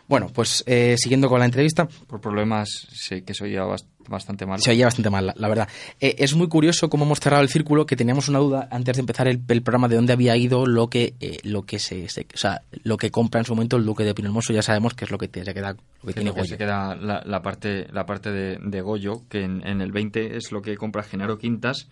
Bueno, 0.08 0.28
pues 0.32 0.64
eh, 0.68 0.96
siguiendo 1.00 1.30
con 1.30 1.40
la 1.40 1.46
entrevista, 1.46 1.88
Por 2.08 2.22
problemas, 2.22 2.70
sí, 2.94 3.24
que 3.24 3.34
se 3.34 3.44
oía 3.46 3.64
bast- 3.64 3.88
bastante 4.08 4.46
mal. 4.46 4.60
se 4.62 4.72
oía 4.72 4.86
bastante 4.86 5.10
mal, 5.10 5.28
la, 5.28 5.34
la 5.38 5.48
verdad. 5.48 5.68
Eh, 6.00 6.16
es 6.20 6.36
muy 6.36 6.48
curioso 6.48 6.90
cómo 6.90 7.06
hemos 7.06 7.20
cerrado 7.20 7.42
el 7.44 7.50
círculo, 7.50 7.86
que 7.86 7.96
teníamos 7.96 8.28
una 8.30 8.40
duda 8.40 8.68
antes 8.72 8.96
de 8.96 9.00
empezar 9.02 9.28
el, 9.28 9.42
el 9.48 9.62
programa 9.62 9.88
de 9.88 9.96
dónde 9.96 10.14
había 10.14 10.36
ido 10.38 10.66
lo 10.66 10.90
que 10.90 11.14
eh, 11.20 11.38
lo 11.44 11.64
que 11.64 11.80
se, 11.80 12.08
se- 12.10 12.28
o 12.34 12.38
sea, 12.38 12.62
lo 12.84 12.98
que 12.98 13.12
compra 13.12 13.40
en 13.40 13.46
su 13.46 13.54
momento 13.56 13.78
el 13.78 13.86
duque 13.86 14.04
de 14.04 14.14
Pinelmoso. 14.14 14.54
Ya 14.54 14.62
sabemos 14.62 14.94
que 14.94 15.06
es 15.06 15.12
lo 15.12 15.18
que 15.18 15.28
te, 15.28 15.44
se 15.44 15.54
queda, 15.54 15.72
lo 15.74 15.78
que 16.02 16.08
Que 16.08 16.14
tiene 16.14 16.30
lo 16.30 16.36
que 16.36 16.42
Goyo. 16.42 16.50
se 16.52 16.58
queda 16.58 16.96
la, 16.96 17.22
la 17.26 17.42
parte, 17.42 17.88
la 17.92 18.06
parte 18.06 18.32
de, 18.32 18.58
de 18.62 18.82
Goyo, 18.82 19.22
que 19.30 19.44
en, 19.44 19.66
en 19.68 19.82
el 19.82 19.92
20 19.92 20.38
es 20.38 20.52
lo 20.52 20.62
que 20.62 20.76
compra 20.78 21.04
Genaro 21.04 21.38
Quintas, 21.38 21.88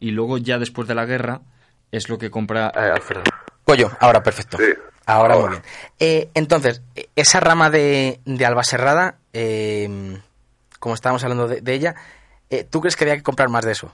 y 0.00 0.10
luego 0.10 0.38
ya 0.38 0.58
después 0.58 0.86
de 0.88 0.94
la 0.94 1.04
guerra 1.06 1.40
es 1.92 2.08
lo 2.08 2.18
que 2.18 2.30
compra 2.30 2.72
eh, 2.74 2.80
Alfredo. 2.94 3.22
Goyo, 3.66 3.90
ahora 4.00 4.22
perfecto. 4.22 4.58
Sí, 4.58 4.64
Ahora, 5.08 5.34
ahora. 5.34 5.46
muy 5.46 5.50
bien. 5.58 5.62
Eh, 6.00 6.30
entonces, 6.34 6.82
esa 7.14 7.38
rama 7.38 7.70
de, 7.70 8.18
de 8.24 8.44
Albaserrada, 8.44 9.18
eh, 9.32 10.18
como 10.78 10.94
estábamos 10.94 11.22
hablando 11.24 11.48
de, 11.48 11.60
de 11.60 11.72
ella, 11.74 11.94
eh, 12.50 12.64
¿tú 12.64 12.80
crees 12.80 12.96
que 12.96 13.04
había 13.04 13.16
que 13.16 13.22
comprar 13.22 13.48
más 13.48 13.64
de 13.64 13.72
eso? 13.72 13.90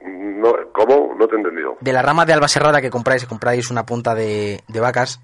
No, 0.00 0.52
¿Cómo? 0.72 1.14
No 1.16 1.28
te 1.28 1.36
he 1.36 1.38
entendido. 1.38 1.76
De 1.80 1.92
la 1.92 2.02
rama 2.02 2.24
de 2.26 2.32
Albaserrada 2.32 2.80
que 2.80 2.90
compráis, 2.90 3.24
compráis 3.26 3.70
una 3.70 3.86
punta 3.86 4.14
de, 4.14 4.60
de 4.68 4.80
vacas, 4.80 5.20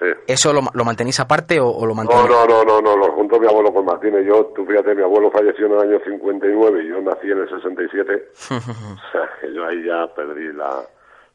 Sí. 0.00 0.06
¿eso 0.26 0.52
lo, 0.52 0.60
lo 0.72 0.84
mantenéis 0.84 1.20
aparte 1.20 1.60
o, 1.60 1.68
o 1.68 1.86
lo 1.86 1.94
No, 1.94 2.02
mantenéis? 2.02 2.28
no, 2.28 2.44
no, 2.46 2.64
no, 2.64 2.80
no, 2.80 2.96
lo 2.96 3.12
juntó 3.12 3.38
mi 3.38 3.46
abuelo 3.46 3.72
con 3.72 3.84
Martínez. 3.84 4.26
Yo, 4.26 4.46
tú 4.46 4.66
fíjate, 4.66 4.92
mi 4.92 5.02
abuelo 5.02 5.30
falleció 5.30 5.66
en 5.66 5.72
el 5.72 5.78
año 5.80 6.00
59 6.04 6.82
y 6.82 6.88
yo 6.88 7.00
nací 7.00 7.30
en 7.30 7.38
el 7.38 7.48
67. 7.48 8.28
o 8.50 9.12
sea, 9.12 9.30
que 9.40 9.54
yo 9.54 9.64
ahí 9.64 9.84
ya 9.84 10.12
perdí 10.12 10.52
la, 10.52 10.82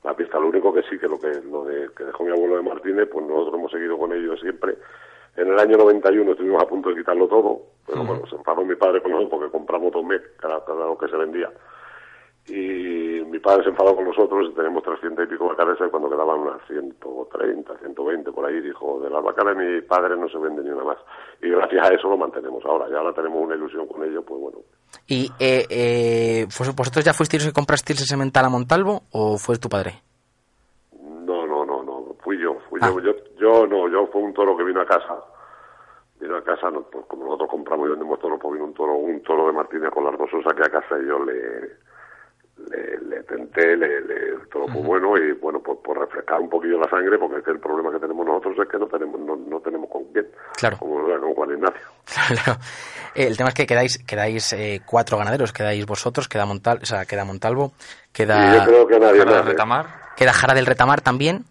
la 0.04 0.14
pista. 0.14 0.40
Lo 0.40 0.50
único 0.50 0.74
que 0.74 0.82
sí 0.90 1.00
que 1.00 1.08
lo 1.08 1.18
que 1.18 1.32
lo 1.50 1.64
de 1.64 1.90
que 1.96 2.04
dejó 2.04 2.26
mi 2.26 2.32
abuelo 2.32 2.58
de 2.58 2.64
Martínez, 2.64 3.08
pues 3.12 3.26
nosotros 3.26 3.56
hemos 3.60 3.72
seguido 3.72 3.98
con 3.98 4.12
ellos 4.12 4.38
siempre. 4.42 4.76
En 5.40 5.48
el 5.52 5.58
año 5.60 5.78
91 5.78 6.32
estuvimos 6.32 6.62
a 6.62 6.68
punto 6.68 6.90
de 6.90 6.96
quitarlo 6.98 7.28
todo, 7.28 7.62
pero 7.88 8.04
bueno, 8.04 8.26
se 8.28 8.36
enfadó 8.36 8.64
mi 8.66 8.76
padre 8.76 9.02
con 9.02 9.12
nosotros 9.12 9.40
porque 9.40 9.52
compramos 9.52 9.92
dos 9.94 10.04
meses 10.04 10.28
cada, 10.40 10.64
cada 10.66 10.86
lo 10.86 10.98
que 10.98 11.08
se 11.08 11.16
vendía. 11.16 11.50
Y 12.48 13.22
mi 13.30 13.38
padre 13.40 13.64
se 13.64 13.70
enfadó 13.70 13.96
con 13.96 14.06
nosotros 14.06 14.50
y 14.52 14.56
tenemos 14.56 14.82
300 14.84 15.24
y 15.24 15.28
pico 15.28 15.48
vacares 15.50 15.78
y 15.80 15.90
cuando 15.90 16.10
quedaban 16.10 16.40
unas 16.40 16.60
130, 16.68 17.78
120 17.78 18.32
por 18.32 18.46
ahí, 18.46 18.60
dijo, 18.60 19.00
de 19.02 19.10
las 19.10 19.24
vacas 19.24 19.46
de 19.46 19.56
mi 19.56 19.82
padre 19.84 20.18
no 20.18 20.28
se 20.30 20.38
vende 20.40 20.64
ni 20.64 20.72
una 20.72 20.84
más. 20.84 20.98
Y 21.44 21.50
gracias 21.50 21.88
a 21.88 21.94
eso 21.94 22.10
lo 22.10 22.18
mantenemos 22.18 22.66
ahora. 22.66 22.90
Ya 22.90 22.98
ahora 22.98 23.14
tenemos 23.14 23.40
una 23.42 23.56
ilusión 23.56 23.88
con 23.88 24.04
ello, 24.04 24.24
pues 24.24 24.42
bueno. 24.42 24.58
¿Y 25.08 25.30
eh, 25.40 25.66
eh, 25.70 26.46
vos- 26.46 26.76
vosotros 26.76 27.06
ya 27.06 27.14
fuisteis 27.14 27.46
que 27.46 27.54
comprasteis 27.54 28.00
ese 28.00 28.08
semental 28.10 28.46
a 28.46 28.50
Montalvo 28.50 29.04
o 29.12 29.38
fue 29.38 29.58
tu 29.58 29.70
padre? 29.70 30.02
No, 31.00 31.46
no, 31.46 31.64
no, 31.66 31.84
no, 31.84 32.16
fui 32.24 32.40
yo, 32.42 32.56
fui 32.70 32.80
Ah. 32.82 32.90
yo, 32.92 33.00
yo, 33.00 33.12
yo 33.40 33.66
no, 33.68 33.88
yo 33.90 34.08
fue 34.12 34.22
un 34.22 34.34
toro 34.34 34.56
que 34.58 34.64
vino 34.64 34.82
a 34.82 34.86
casa, 34.86 35.16
vino 36.20 36.36
a 36.38 36.44
casa, 36.44 36.70
no, 36.70 36.82
pues 36.84 37.06
como 37.08 37.26
nosotros 37.26 37.50
compramos 37.50 37.88
y 37.88 37.92
vendemos 37.92 38.20
toros, 38.20 38.40
pues 38.42 38.54
vino 38.54 38.66
un 38.66 38.74
toro, 38.74 38.94
un 38.96 39.22
toro 39.24 39.48
de 39.48 39.54
Martínez 39.54 39.90
con 39.92 40.04
las 40.06 40.18
dos 40.18 40.30
osas 40.34 40.54
que 40.54 40.64
a 40.64 40.70
casa 40.70 40.96
y 41.02 41.08
yo 41.08 41.24
le, 41.24 41.62
le, 42.70 42.98
le 43.08 43.24
tenté, 43.24 43.78
le, 43.78 44.02
le, 44.02 44.16
el 44.36 44.50
toro 44.50 44.68
fue 44.68 44.82
bueno 44.82 45.18
y 45.18 45.32
bueno, 45.34 45.60
pues 45.62 45.78
por 45.84 45.98
refrescar 45.98 46.40
un 46.42 46.50
poquillo 46.50 46.80
la 46.80 46.90
sangre, 46.90 47.18
porque 47.18 47.38
es 47.38 47.44
que 47.46 47.52
el 47.52 47.60
problema 47.60 47.92
que 47.92 48.00
tenemos 48.00 48.26
nosotros 48.26 48.58
es 48.60 48.68
que 48.70 48.78
no 48.78 48.88
tenemos, 48.88 49.20
no, 49.22 49.36
no 49.36 49.60
tenemos 49.62 49.90
con 49.90 50.04
quién, 50.12 50.28
Claro. 50.58 50.78
como 50.78 51.00
Juan 51.36 51.52
Ignacio. 51.52 51.82
Claro. 52.44 52.60
Eh, 53.16 53.28
El 53.28 53.38
tema 53.38 53.50
es 53.50 53.56
que 53.56 53.66
quedáis, 53.66 53.98
quedáis 54.06 54.54
eh, 54.54 54.82
cuatro 54.86 55.18
ganaderos, 55.18 55.54
quedáis 55.54 55.86
vosotros, 55.86 56.28
queda 56.28 56.46
Montal, 56.46 56.80
o 56.82 56.86
sea, 56.86 57.06
queda 57.06 57.24
Montalvo, 57.26 57.72
Y 58.10 58.14
queda, 58.14 58.58
yo 58.58 58.66
creo 58.66 58.88
que 58.88 59.00
nadie 59.00 59.20
Jara 59.20 59.32
de 59.32 59.38
más, 59.38 59.46
¿eh? 59.46 59.50
Retamar, 59.52 59.86
queda 60.16 60.34
Jara 60.34 60.54
del 60.54 60.66
Retamar 60.66 61.02
también, 61.02 61.46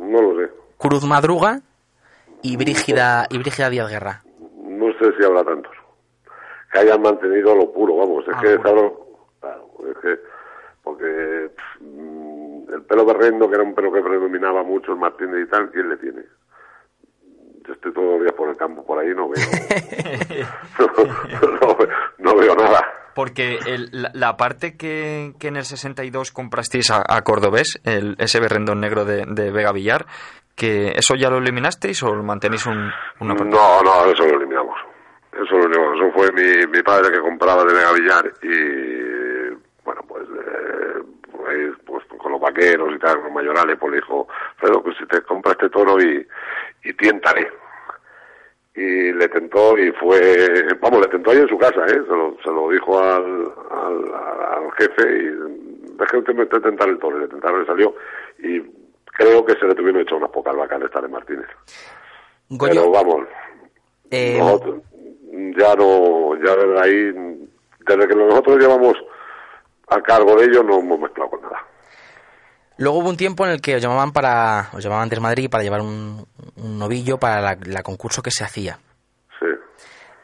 no 0.00 0.22
lo 0.22 0.40
sé, 0.40 0.52
Cruz 0.78 1.04
Madruga 1.06 1.60
y 2.42 2.56
Brígida, 2.56 3.26
y 3.30 3.38
Brígida 3.38 3.68
Díaz 3.70 3.90
Guerra. 3.90 4.22
no 4.62 4.86
sé 4.98 5.12
si 5.18 5.24
habrá 5.24 5.44
tantos. 5.44 5.72
Que 6.72 6.78
hayan 6.78 7.02
mantenido 7.02 7.54
lo 7.54 7.72
puro, 7.72 7.96
vamos, 7.96 8.24
es 8.28 8.34
Ah, 8.34 8.40
que 8.40 8.56
claro, 8.58 9.06
claro, 9.40 9.66
es 9.90 9.96
que 9.98 10.20
porque 10.82 11.50
pff, 11.54 12.72
el 12.72 12.82
pelo 12.82 13.04
berrendo, 13.04 13.48
que 13.48 13.54
era 13.56 13.64
un 13.64 13.74
pelo 13.74 13.92
que 13.92 14.00
predominaba 14.00 14.62
mucho 14.62 14.92
en 14.92 14.98
Martínez 15.00 15.46
y 15.46 15.50
tal, 15.50 15.70
¿quién 15.70 15.88
le 15.88 15.96
tiene? 15.98 16.22
Yo 17.66 17.74
estoy 17.74 17.92
todos 17.92 18.12
los 18.12 18.20
días 18.22 18.32
por 18.34 18.48
el 18.48 18.56
campo, 18.56 18.84
por 18.86 18.98
ahí 18.98 19.08
no 19.14 19.28
veo, 19.28 19.44
no, 20.78 20.86
no- 21.60 21.76
no 22.34 22.40
veo 22.40 22.54
nada. 22.54 22.84
Porque 23.14 23.58
el- 23.66 23.88
la, 23.92 24.10
la 24.14 24.36
parte 24.36 24.76
que, 24.76 25.32
que 25.38 25.48
en 25.48 25.56
el 25.56 25.64
62 25.64 26.30
comprasteis 26.30 26.90
a, 26.90 27.02
a 27.06 27.22
Cordobés, 27.22 27.80
el, 27.84 28.14
ese 28.18 28.40
berrendón 28.40 28.80
negro 28.80 29.04
de, 29.04 29.24
de 29.26 29.50
Vega 29.50 29.72
Villar, 29.72 30.06
que 30.54 30.92
¿eso 30.96 31.14
ya 31.16 31.28
lo 31.30 31.38
eliminasteis 31.38 32.02
o 32.02 32.14
lo 32.14 32.22
mantenéis 32.22 32.66
un, 32.66 32.90
una 33.20 33.34
parte? 33.34 33.54
No, 33.54 33.82
no, 33.82 34.04
eso 34.12 34.24
lo 34.26 34.36
eliminamos. 34.36 34.76
Eso 35.32 35.56
lo 35.56 35.64
eliminamos. 35.66 35.96
Eso 35.98 36.12
fue 36.12 36.32
mi, 36.32 36.66
mi 36.70 36.82
padre 36.82 37.10
que 37.12 37.20
compraba 37.20 37.64
de 37.64 37.74
Vega 37.74 37.92
Villar 37.92 38.32
y, 38.42 39.54
bueno, 39.84 40.02
pues, 40.06 40.22
eh, 40.28 41.02
pues, 41.32 41.72
pues, 41.86 42.04
con 42.18 42.32
los 42.32 42.40
vaqueros 42.40 42.94
y 42.94 42.98
tal, 42.98 43.14
con 43.16 43.24
los 43.24 43.32
mayorales, 43.32 43.76
pues 43.78 43.90
le 43.92 43.96
dijo, 43.98 44.28
Fredo, 44.56 44.82
pues 44.82 44.96
si 44.98 45.06
te 45.06 45.20
compra 45.22 45.52
este 45.52 45.68
toro 45.70 46.00
y, 46.00 46.26
y 46.84 46.92
tiéntale. 46.94 47.48
Y 48.80 49.12
le 49.12 49.28
tentó 49.28 49.76
y 49.76 49.92
fue, 49.92 50.64
vamos, 50.80 51.00
le 51.00 51.08
tentó 51.08 51.30
ahí 51.32 51.38
en 51.38 51.48
su 51.48 51.58
casa, 51.58 51.84
¿eh? 51.86 52.00
Se 52.06 52.16
lo, 52.16 52.36
se 52.42 52.50
lo 52.50 52.70
dijo 52.70 52.98
al, 52.98 53.52
al, 53.70 54.14
al 54.14 54.72
jefe 54.78 55.02
y 55.18 55.96
dejé 55.98 56.16
usted 56.16 56.34
me 56.34 56.46
tentar 56.46 56.88
el 56.88 56.98
toro 56.98 57.18
le 57.18 57.28
tentaron 57.28 57.62
y 57.62 57.66
salió 57.66 57.94
y 58.38 58.60
creo 59.04 59.44
que 59.44 59.52
se 59.54 59.66
le 59.66 59.74
tuvieron 59.74 60.00
hecho 60.00 60.16
unas 60.16 60.30
pocas 60.30 60.56
vacas 60.56 60.80
de 60.80 60.86
esta 60.86 61.00
de 61.02 61.08
Martínez. 61.08 61.46
Goyo, 62.48 62.72
Pero 62.72 62.90
vamos, 62.90 63.26
eh, 64.10 64.38
nosotros 64.38 64.82
ya 65.58 65.74
no, 65.74 66.36
ya 66.42 66.56
desde 66.56 66.80
ahí, 66.80 67.48
desde 67.86 68.08
que 68.08 68.14
nosotros 68.16 68.58
llevamos 68.58 68.94
a 69.88 70.00
cargo 70.00 70.36
de 70.36 70.46
ellos 70.46 70.64
no 70.64 70.78
hemos 70.78 71.00
mezclado 71.00 71.30
con 71.30 71.42
nada. 71.42 71.66
luego 72.78 72.98
hubo 72.98 73.10
un 73.10 73.16
tiempo 73.16 73.44
en 73.44 73.52
el 73.52 73.60
que 73.60 73.76
os 73.76 73.82
llamaban 73.82 74.12
para, 74.12 74.70
os 74.72 74.82
llamaban 74.82 75.08
desde 75.08 75.20
Madrid 75.22 75.50
para 75.50 75.62
llevar 75.62 75.82
un 75.82 76.24
novillo 76.62 77.18
para 77.18 77.40
la, 77.40 77.58
la 77.66 77.82
concurso 77.82 78.22
que 78.22 78.30
se 78.30 78.44
hacía. 78.44 78.78
Sí. 79.38 79.46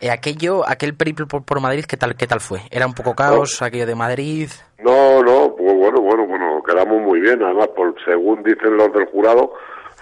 Eh, 0.00 0.10
aquello, 0.10 0.68
aquel 0.68 0.94
periplo 0.94 1.26
por, 1.26 1.44
por 1.44 1.60
Madrid, 1.60 1.84
¿qué 1.88 1.96
tal, 1.96 2.16
qué 2.16 2.26
tal 2.26 2.40
fue? 2.40 2.60
¿Era 2.70 2.86
un 2.86 2.94
poco 2.94 3.14
caos 3.14 3.62
aquello 3.62 3.86
de 3.86 3.94
Madrid? 3.94 4.50
No, 4.78 5.22
no, 5.22 5.54
pues 5.56 5.74
bueno, 5.74 6.00
bueno, 6.00 6.26
bueno, 6.26 6.62
quedamos 6.62 7.00
muy 7.00 7.20
bien. 7.20 7.42
Además, 7.42 7.68
por 7.68 7.94
según 8.04 8.42
dicen 8.42 8.76
los 8.76 8.92
del 8.92 9.06
jurado, 9.06 9.54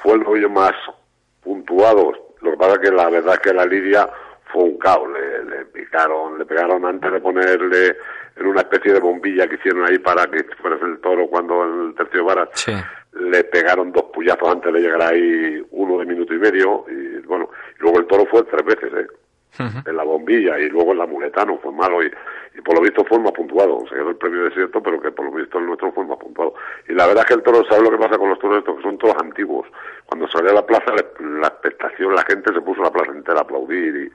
fue 0.02 0.14
el 0.14 0.20
novillo 0.20 0.50
más 0.50 0.72
puntuado. 1.42 2.12
Lo 2.40 2.50
que 2.50 2.56
pasa 2.56 2.72
es 2.74 2.78
que 2.78 2.90
la 2.90 3.08
verdad 3.08 3.34
es 3.34 3.40
que 3.40 3.54
la 3.54 3.64
lidia 3.64 4.08
fue 4.52 4.64
un 4.64 4.78
caos. 4.78 5.08
Le, 5.10 5.44
le 5.44 5.64
picaron, 5.66 6.38
le 6.38 6.44
pegaron 6.44 6.84
antes 6.84 7.12
de 7.12 7.20
ponerle 7.20 7.96
en 8.36 8.46
una 8.46 8.62
especie 8.62 8.92
de 8.92 9.00
bombilla 9.00 9.46
que 9.46 9.54
hicieron 9.54 9.88
ahí 9.88 9.98
para 9.98 10.26
que 10.26 10.44
fuera 10.60 10.76
el 10.84 11.00
toro 11.00 11.28
cuando 11.28 11.62
el 11.62 11.94
tercio 11.94 12.24
vara. 12.24 12.48
Sí. 12.52 12.72
Le 13.20 13.44
pegaron 13.44 13.92
dos 13.92 14.04
puyazos 14.12 14.48
antes 14.48 14.72
de 14.72 14.80
llegar 14.80 15.02
ahí, 15.02 15.64
uno 15.70 15.98
de 15.98 16.06
minuto 16.06 16.34
y 16.34 16.38
medio, 16.38 16.84
y 16.88 17.18
bueno, 17.26 17.48
luego 17.78 17.98
el 18.00 18.06
toro 18.06 18.26
fue 18.26 18.42
tres 18.44 18.64
veces, 18.64 18.92
¿eh? 18.92 19.06
En 19.86 19.96
la 19.96 20.02
bombilla 20.02 20.58
y 20.58 20.68
luego 20.68 20.90
en 20.90 20.98
la 20.98 21.06
muletano 21.06 21.56
fue 21.62 21.70
malo 21.70 22.02
y, 22.02 22.10
y 22.56 22.60
por 22.60 22.74
lo 22.74 22.80
visto 22.80 23.04
fue 23.04 23.20
más 23.20 23.30
puntuado. 23.30 23.86
Se 23.88 23.94
quedó 23.94 24.08
el 24.10 24.16
premio 24.16 24.42
desierto, 24.46 24.82
pero 24.82 25.00
que 25.00 25.12
por 25.12 25.26
lo 25.26 25.30
visto 25.30 25.58
el 25.58 25.66
nuestro 25.66 25.92
fue 25.92 26.04
más 26.04 26.18
puntuado. 26.18 26.54
Y 26.88 26.92
la 26.92 27.06
verdad 27.06 27.22
es 27.22 27.28
que 27.28 27.34
el 27.34 27.42
toro, 27.44 27.64
¿sabes 27.66 27.84
lo 27.84 27.90
que 27.92 27.98
pasa 27.98 28.18
con 28.18 28.30
los 28.30 28.38
toros 28.40 28.58
estos? 28.58 28.76
Que 28.78 28.82
son 28.82 28.98
toros 28.98 29.14
antiguos. 29.22 29.68
Cuando 30.06 30.26
salió 30.26 30.50
a 30.50 30.54
la 30.54 30.66
plaza, 30.66 30.92
le- 30.92 31.38
la 31.38 31.46
expectación, 31.46 32.16
la 32.16 32.24
gente 32.24 32.52
se 32.52 32.60
puso 32.62 32.80
a 32.80 32.86
la 32.86 32.92
plaza 32.92 33.12
entera 33.12 33.38
a 33.38 33.42
aplaudir 33.42 33.94
y... 33.94 34.12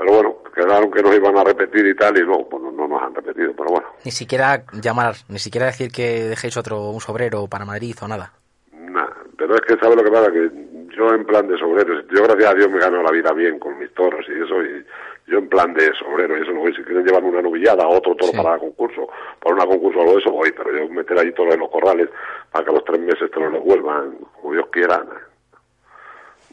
Pero 0.00 0.14
bueno, 0.14 0.36
quedaron 0.54 0.90
que 0.90 1.02
nos 1.02 1.14
iban 1.14 1.36
a 1.36 1.44
repetir 1.44 1.86
y 1.86 1.94
tal, 1.94 2.16
y 2.16 2.20
luego 2.22 2.48
pues, 2.48 2.62
no, 2.62 2.72
no 2.72 2.88
nos 2.88 3.02
han 3.02 3.14
repetido, 3.14 3.52
pero 3.54 3.68
bueno. 3.68 3.86
Ni 4.02 4.10
siquiera 4.10 4.64
llamar, 4.72 5.14
ni 5.28 5.38
siquiera 5.38 5.66
decir 5.66 5.92
que 5.92 6.24
dejéis 6.24 6.56
otro, 6.56 6.88
un 6.88 7.00
sobrero 7.02 7.46
para 7.48 7.66
Madrid 7.66 7.94
o 8.00 8.08
nada. 8.08 8.32
Nah, 8.72 9.06
pero 9.36 9.56
es 9.56 9.60
que 9.60 9.76
sabe 9.76 9.96
lo 9.96 10.02
que 10.02 10.10
pasa, 10.10 10.32
que 10.32 10.50
yo 10.96 11.12
en 11.12 11.26
plan 11.26 11.46
de 11.48 11.58
sobrero, 11.58 12.00
yo 12.08 12.22
gracias 12.24 12.50
a 12.50 12.54
Dios 12.54 12.70
me 12.70 12.78
gano 12.78 13.02
la 13.02 13.10
vida 13.10 13.30
bien 13.34 13.58
con 13.58 13.78
mis 13.78 13.92
toros 13.92 14.24
y 14.26 14.42
eso, 14.42 14.62
y 14.62 14.86
yo 15.30 15.36
en 15.36 15.50
plan 15.50 15.74
de 15.74 15.92
sobrero, 15.98 16.38
y 16.38 16.42
eso 16.44 16.52
no 16.52 16.60
voy, 16.60 16.74
si 16.74 16.82
quieren 16.82 17.04
llevarme 17.04 17.28
una 17.28 17.42
novillada, 17.42 17.86
otro 17.86 18.14
toro 18.16 18.32
Sí. 18.32 18.36
para 18.42 18.58
concurso, 18.58 19.06
para 19.38 19.54
una 19.54 19.66
concurso 19.66 19.98
o 19.98 20.02
algo 20.02 20.14
de 20.14 20.20
eso 20.20 20.30
voy, 20.32 20.50
pero 20.52 20.76
yo 20.78 20.88
meter 20.88 21.18
ahí 21.18 21.30
toros 21.34 21.52
en 21.54 21.60
los 21.60 21.68
corrales 21.70 22.08
para 22.50 22.64
que 22.64 22.70
a 22.70 22.74
los 22.74 22.84
tres 22.86 23.00
meses 23.00 23.30
te 23.30 23.38
los 23.38 23.52
devuelvan, 23.52 24.16
como 24.40 24.54
Dios 24.54 24.66
quiera, 24.72 25.04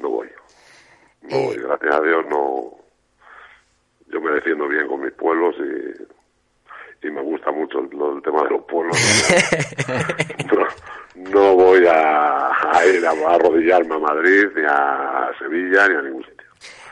no 0.02 0.10
voy. 0.10 0.28
No 1.22 1.30
Eh. 1.38 1.46
voy, 1.48 1.58
gracias 1.58 1.96
a 1.96 2.02
Dios 2.02 2.26
no, 2.30 2.72
yo 4.12 4.22
me 4.22 4.32
defiendo 4.32 4.67
bien 4.67 4.88
con 4.88 5.02
mis 5.02 5.13
pueblos 5.13 5.56
y, 5.60 7.08
y 7.08 7.12
me 7.12 7.22
gusta 7.22 7.52
mucho 7.52 7.80
el, 7.80 7.86
el 7.86 8.22
tema 8.22 8.43
de 8.43 8.50
los 8.50 8.63
pueblos. 8.65 8.98
no, 10.52 11.32
no 11.32 11.56
voy 11.56 11.86
a, 11.88 12.48
a 12.48 12.86
ir 12.86 13.06
a, 13.06 13.12
a 13.12 13.36
arrodillarme 13.36 13.96
a 13.96 14.00
Madrid, 14.00 14.48
ni 14.56 14.63
a 14.65 15.30
Sevilla, 15.39 15.88
ni 15.88 15.96
a 15.96 16.02
ningún 16.02 16.24
sitio. 16.24 16.48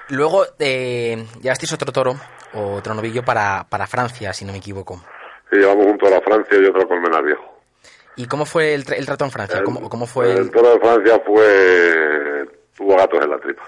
Luego, 0.09 0.45
eh, 0.59 1.25
llevasteis 1.41 1.73
otro 1.73 1.91
toro, 1.91 2.15
o 2.53 2.75
otro 2.75 2.93
novillo 2.93 3.23
para, 3.23 3.65
para 3.69 3.87
Francia, 3.87 4.33
si 4.33 4.45
no 4.45 4.51
me 4.51 4.59
equivoco. 4.59 5.01
Sí, 5.49 5.57
llevamos 5.57 5.85
un 5.87 5.97
toro 5.97 6.15
a 6.17 6.21
Francia 6.21 6.57
y 6.59 6.65
otro 6.65 6.87
Colmenar 6.87 7.23
Viejo. 7.23 7.55
¿Y 8.17 8.27
cómo 8.27 8.45
fue 8.45 8.73
el, 8.73 8.85
el 8.93 9.05
trato 9.05 9.25
en 9.25 9.31
Francia? 9.31 9.63
¿Cómo, 9.63 9.89
cómo 9.89 10.05
fue 10.05 10.31
el 10.31 10.37
el... 10.37 10.51
toro 10.51 10.73
de 10.73 10.79
Francia 10.79 11.21
fue 11.25 12.47
tuvo 12.75 12.95
gatos 12.95 13.23
en 13.23 13.29
la 13.29 13.39
tripa. 13.39 13.63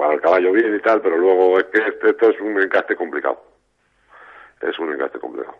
Para 0.00 0.14
el 0.14 0.20
caballo 0.22 0.52
bien 0.52 0.74
y 0.74 0.80
tal, 0.80 1.02
pero 1.02 1.18
luego 1.18 1.58
es 1.58 1.64
que 1.66 1.78
este, 1.78 2.08
esto 2.10 2.30
es 2.30 2.40
un 2.40 2.58
encaste 2.58 2.96
complicado. 2.96 3.38
Es 4.62 4.78
un 4.78 4.94
encaste 4.94 5.18
complicado. 5.18 5.54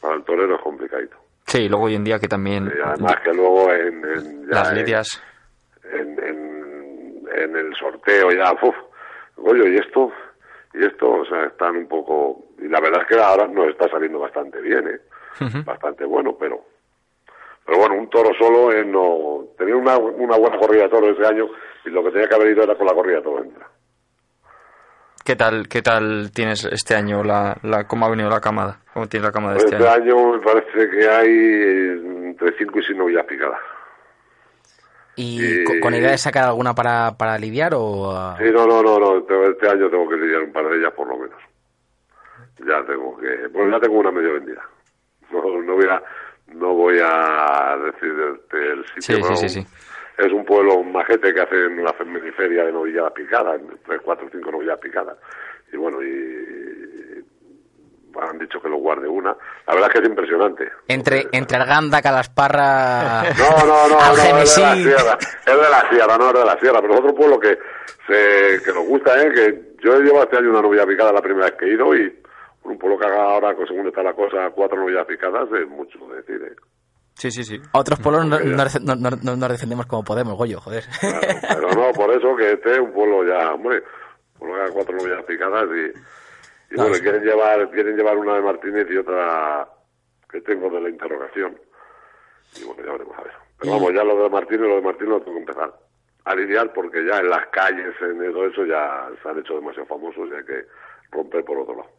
Para 0.00 0.16
el 0.16 0.24
torero 0.24 0.56
es 0.56 0.60
complicadito. 0.60 1.16
Sí, 1.46 1.68
luego 1.68 1.84
hoy 1.84 1.94
en 1.94 2.02
día 2.02 2.18
que 2.18 2.26
también 2.26 2.66
Y 2.76 2.80
además 2.80 3.14
que 3.22 3.32
luego 3.32 3.72
en, 3.72 4.04
en- 4.04 4.42
ya 4.48 4.54
las 4.54 4.72
lidias... 4.74 5.22
en, 5.84 6.18
en, 6.18 7.28
en 7.32 7.56
el 7.56 7.72
sorteo 7.76 8.32
ya, 8.32 8.52
uf, 8.60 8.74
oye, 9.36 9.70
y 9.70 9.76
esto, 9.76 10.10
y 10.72 10.84
esto, 10.84 11.12
o 11.12 11.24
sea, 11.24 11.44
están 11.44 11.76
un 11.76 11.86
poco, 11.86 12.46
y 12.58 12.66
la 12.66 12.80
verdad 12.80 13.02
es 13.02 13.06
que 13.16 13.22
ahora 13.22 13.46
nos 13.46 13.68
está 13.68 13.88
saliendo 13.88 14.18
bastante 14.18 14.60
bien, 14.60 14.88
¿eh? 14.88 15.00
bastante 15.64 16.04
bueno, 16.04 16.36
pero, 16.36 16.60
pero 17.66 17.78
bueno, 17.78 17.94
un 17.96 18.10
toro 18.10 18.30
solo, 18.38 18.72
eh, 18.72 18.84
no, 18.84 19.44
tenía 19.56 19.76
una, 19.76 19.96
una 19.98 20.36
buena 20.36 20.58
corrida 20.58 20.84
de 20.84 20.88
toro 20.88 21.10
ese 21.10 21.26
año, 21.26 21.48
y 21.84 21.90
lo 21.90 22.02
que 22.04 22.10
tenía 22.10 22.28
que 22.28 22.34
haber 22.34 22.48
ido 22.48 22.62
era 22.64 22.74
con 22.76 22.86
la 22.86 22.94
corrida 22.94 23.16
de 23.16 23.22
toro 23.22 23.42
entra. 23.44 23.66
¿Qué 25.24 25.36
tal, 25.36 25.68
¿Qué 25.68 25.80
tal 25.80 26.30
tienes 26.34 26.64
este 26.66 26.94
año? 26.94 27.24
La, 27.24 27.56
la, 27.62 27.86
¿Cómo 27.86 28.04
ha 28.04 28.10
venido 28.10 28.28
la 28.28 28.40
camada? 28.42 28.80
¿Cómo 28.92 29.08
tiene 29.08 29.24
la 29.24 29.32
camada 29.32 29.54
Pues 29.54 29.64
este 29.64 29.76
este 29.76 29.88
año? 29.88 30.02
año 30.18 30.32
me 30.34 30.38
parece 30.40 30.90
que 30.90 31.08
hay 31.08 31.30
entre 32.28 32.52
5 32.58 32.78
y 32.78 32.84
6 32.84 32.98
novillas 32.98 33.24
picadas. 33.24 33.58
¿Y 35.16 35.64
con 35.80 35.94
idea 35.94 36.10
de 36.10 36.18
sacar 36.18 36.44
alguna 36.44 36.74
para, 36.74 37.16
para 37.16 37.38
lidiar 37.38 37.72
o...? 37.74 38.10
ah? 38.10 38.36
Sí, 38.38 38.50
no, 38.52 38.66
no, 38.66 38.82
no, 38.82 38.98
no. 38.98 39.18
Este 39.18 39.50
este 39.50 39.68
año 39.70 39.88
tengo 39.88 40.08
que 40.08 40.16
lidiar 40.16 40.42
un 40.42 40.52
par 40.52 40.68
de 40.68 40.76
ellas 40.76 40.92
por 40.92 41.06
lo 41.08 41.16
menos. 41.16 41.40
Ya 42.58 42.84
tengo 42.84 43.16
que, 43.16 43.48
pues 43.48 43.70
ya 43.70 43.80
tengo 43.80 43.98
una 44.00 44.10
medio 44.10 44.34
vendida. 44.34 44.62
No, 45.32 45.40
no 45.62 45.74
voy 45.74 45.86
a, 45.86 46.00
no 46.48 46.74
voy 46.74 46.98
a 47.02 47.76
decir 47.84 48.12
el, 48.52 48.84
sitio. 48.86 49.00
Sí, 49.00 49.12
sí, 49.14 49.20
pero 49.22 49.36
sí, 49.36 49.48
sí. 49.48 49.66
Es 50.16 50.32
un 50.32 50.44
pueblo 50.44 50.76
un 50.76 50.92
majete 50.92 51.34
que 51.34 51.40
hacen 51.40 51.82
la 51.82 51.92
feminiferia 51.92 52.64
de 52.64 52.72
novillas 52.72 53.10
picadas, 53.12 53.60
tres, 53.84 54.00
cuatro, 54.04 54.28
cinco 54.30 54.52
novillas 54.52 54.78
picadas. 54.78 55.16
Y 55.72 55.76
bueno, 55.76 56.00
y, 56.02 57.24
han 58.20 58.38
dicho 58.38 58.60
que 58.60 58.68
lo 58.68 58.76
guarde 58.76 59.08
una. 59.08 59.36
La 59.66 59.74
verdad 59.74 59.90
es 59.90 59.94
que 59.94 60.04
es 60.04 60.08
impresionante. 60.08 60.72
Entre, 60.86 61.26
entre 61.32 61.56
Arganda, 61.56 62.00
Calasparra... 62.00 63.24
no, 63.36 63.66
no, 63.66 63.88
no, 63.88 63.88
no, 63.88 64.12
es 64.12 64.22
de 64.22 64.32
la 64.32 64.46
sierra, 64.46 65.18
es 65.20 65.56
de 65.56 65.70
la 65.70 65.88
sierra, 65.90 66.16
no 66.16 66.28
es 66.28 66.34
de 66.34 66.44
la 66.44 66.60
sierra, 66.60 66.80
pero 66.80 66.94
es 66.94 67.00
otro 67.00 67.14
pueblo 67.14 67.40
que 67.40 67.58
se, 68.06 68.62
que 68.62 68.72
nos 68.72 68.86
gusta, 68.86 69.20
¿eh? 69.20 69.32
que 69.32 69.74
yo 69.82 69.96
he 69.96 70.02
llevado 70.02 70.24
este 70.24 70.38
año 70.38 70.50
una 70.50 70.62
novia 70.62 70.86
picada 70.86 71.12
la 71.12 71.22
primera 71.22 71.46
vez 71.46 71.56
que 71.56 71.66
he 71.66 71.74
ido 71.74 71.94
y 71.94 72.22
un 72.64 72.78
pueblo 72.78 72.98
que 72.98 73.06
haga 73.06 73.22
ahora, 73.22 73.54
según 73.66 73.86
está 73.88 74.02
la 74.02 74.14
cosa, 74.14 74.50
cuatro 74.54 74.78
novillas 74.78 75.06
picadas 75.06 75.48
es 75.52 75.68
mucho 75.68 75.98
decir, 76.08 76.42
¿eh? 76.42 76.56
Sí, 77.14 77.30
sí, 77.30 77.44
sí. 77.44 77.60
Otros 77.72 78.00
pueblos 78.00 78.26
no, 78.26 78.38
nos 78.40 79.48
defendemos 79.48 79.86
como 79.86 80.02
podemos, 80.02 80.36
Goyo, 80.36 80.60
joder. 80.60 80.82
Claro, 81.00 81.20
pero 81.48 81.68
no, 81.70 81.92
por 81.92 82.10
eso 82.10 82.34
que 82.36 82.52
este 82.52 82.72
es 82.72 82.78
un 82.80 82.92
pueblo 82.92 83.24
ya, 83.24 83.54
hombre, 83.54 83.78
un 84.34 84.38
pueblo 84.38 84.56
que 84.56 84.62
haga 84.62 84.72
cuatro 84.72 84.96
novillas 84.96 85.24
picadas 85.24 85.64
y, 85.70 86.74
y 86.74 86.76
No, 86.76 86.82
bueno, 86.82 86.94
sí. 86.94 87.02
quieren 87.02 87.22
llevar, 87.22 87.70
quieren 87.70 87.96
llevar 87.96 88.16
una 88.18 88.34
de 88.34 88.42
Martínez 88.42 88.86
y 88.90 88.96
otra 88.96 89.68
que 90.28 90.40
tengo 90.40 90.68
de 90.70 90.80
la 90.80 90.88
interrogación. 90.88 91.56
Y 92.60 92.64
bueno, 92.64 92.82
ya 92.84 92.92
veremos 92.92 93.16
a 93.18 93.22
ver. 93.22 93.32
Pero 93.60 93.72
vamos, 93.74 93.92
ya 93.94 94.02
lo 94.02 94.22
de 94.22 94.30
Martínez, 94.30 94.68
lo 94.68 94.76
de 94.76 94.82
Martínez 94.82 95.08
lo 95.10 95.20
tengo 95.20 95.36
que 95.36 95.40
empezar 95.42 95.72
a 96.24 96.34
lidiar 96.34 96.72
porque 96.72 97.04
ya 97.06 97.18
en 97.18 97.28
las 97.28 97.46
calles, 97.48 97.94
en 98.00 98.32
todo 98.32 98.46
eso, 98.46 98.64
ya 98.64 99.08
se 99.22 99.28
han 99.28 99.38
hecho 99.38 99.54
demasiado 99.54 99.86
famosos 99.86 100.28
y 100.30 100.34
hay 100.34 100.44
que 100.44 100.64
romper 101.12 101.44
por 101.44 101.58
otro 101.58 101.76
lado. 101.76 101.90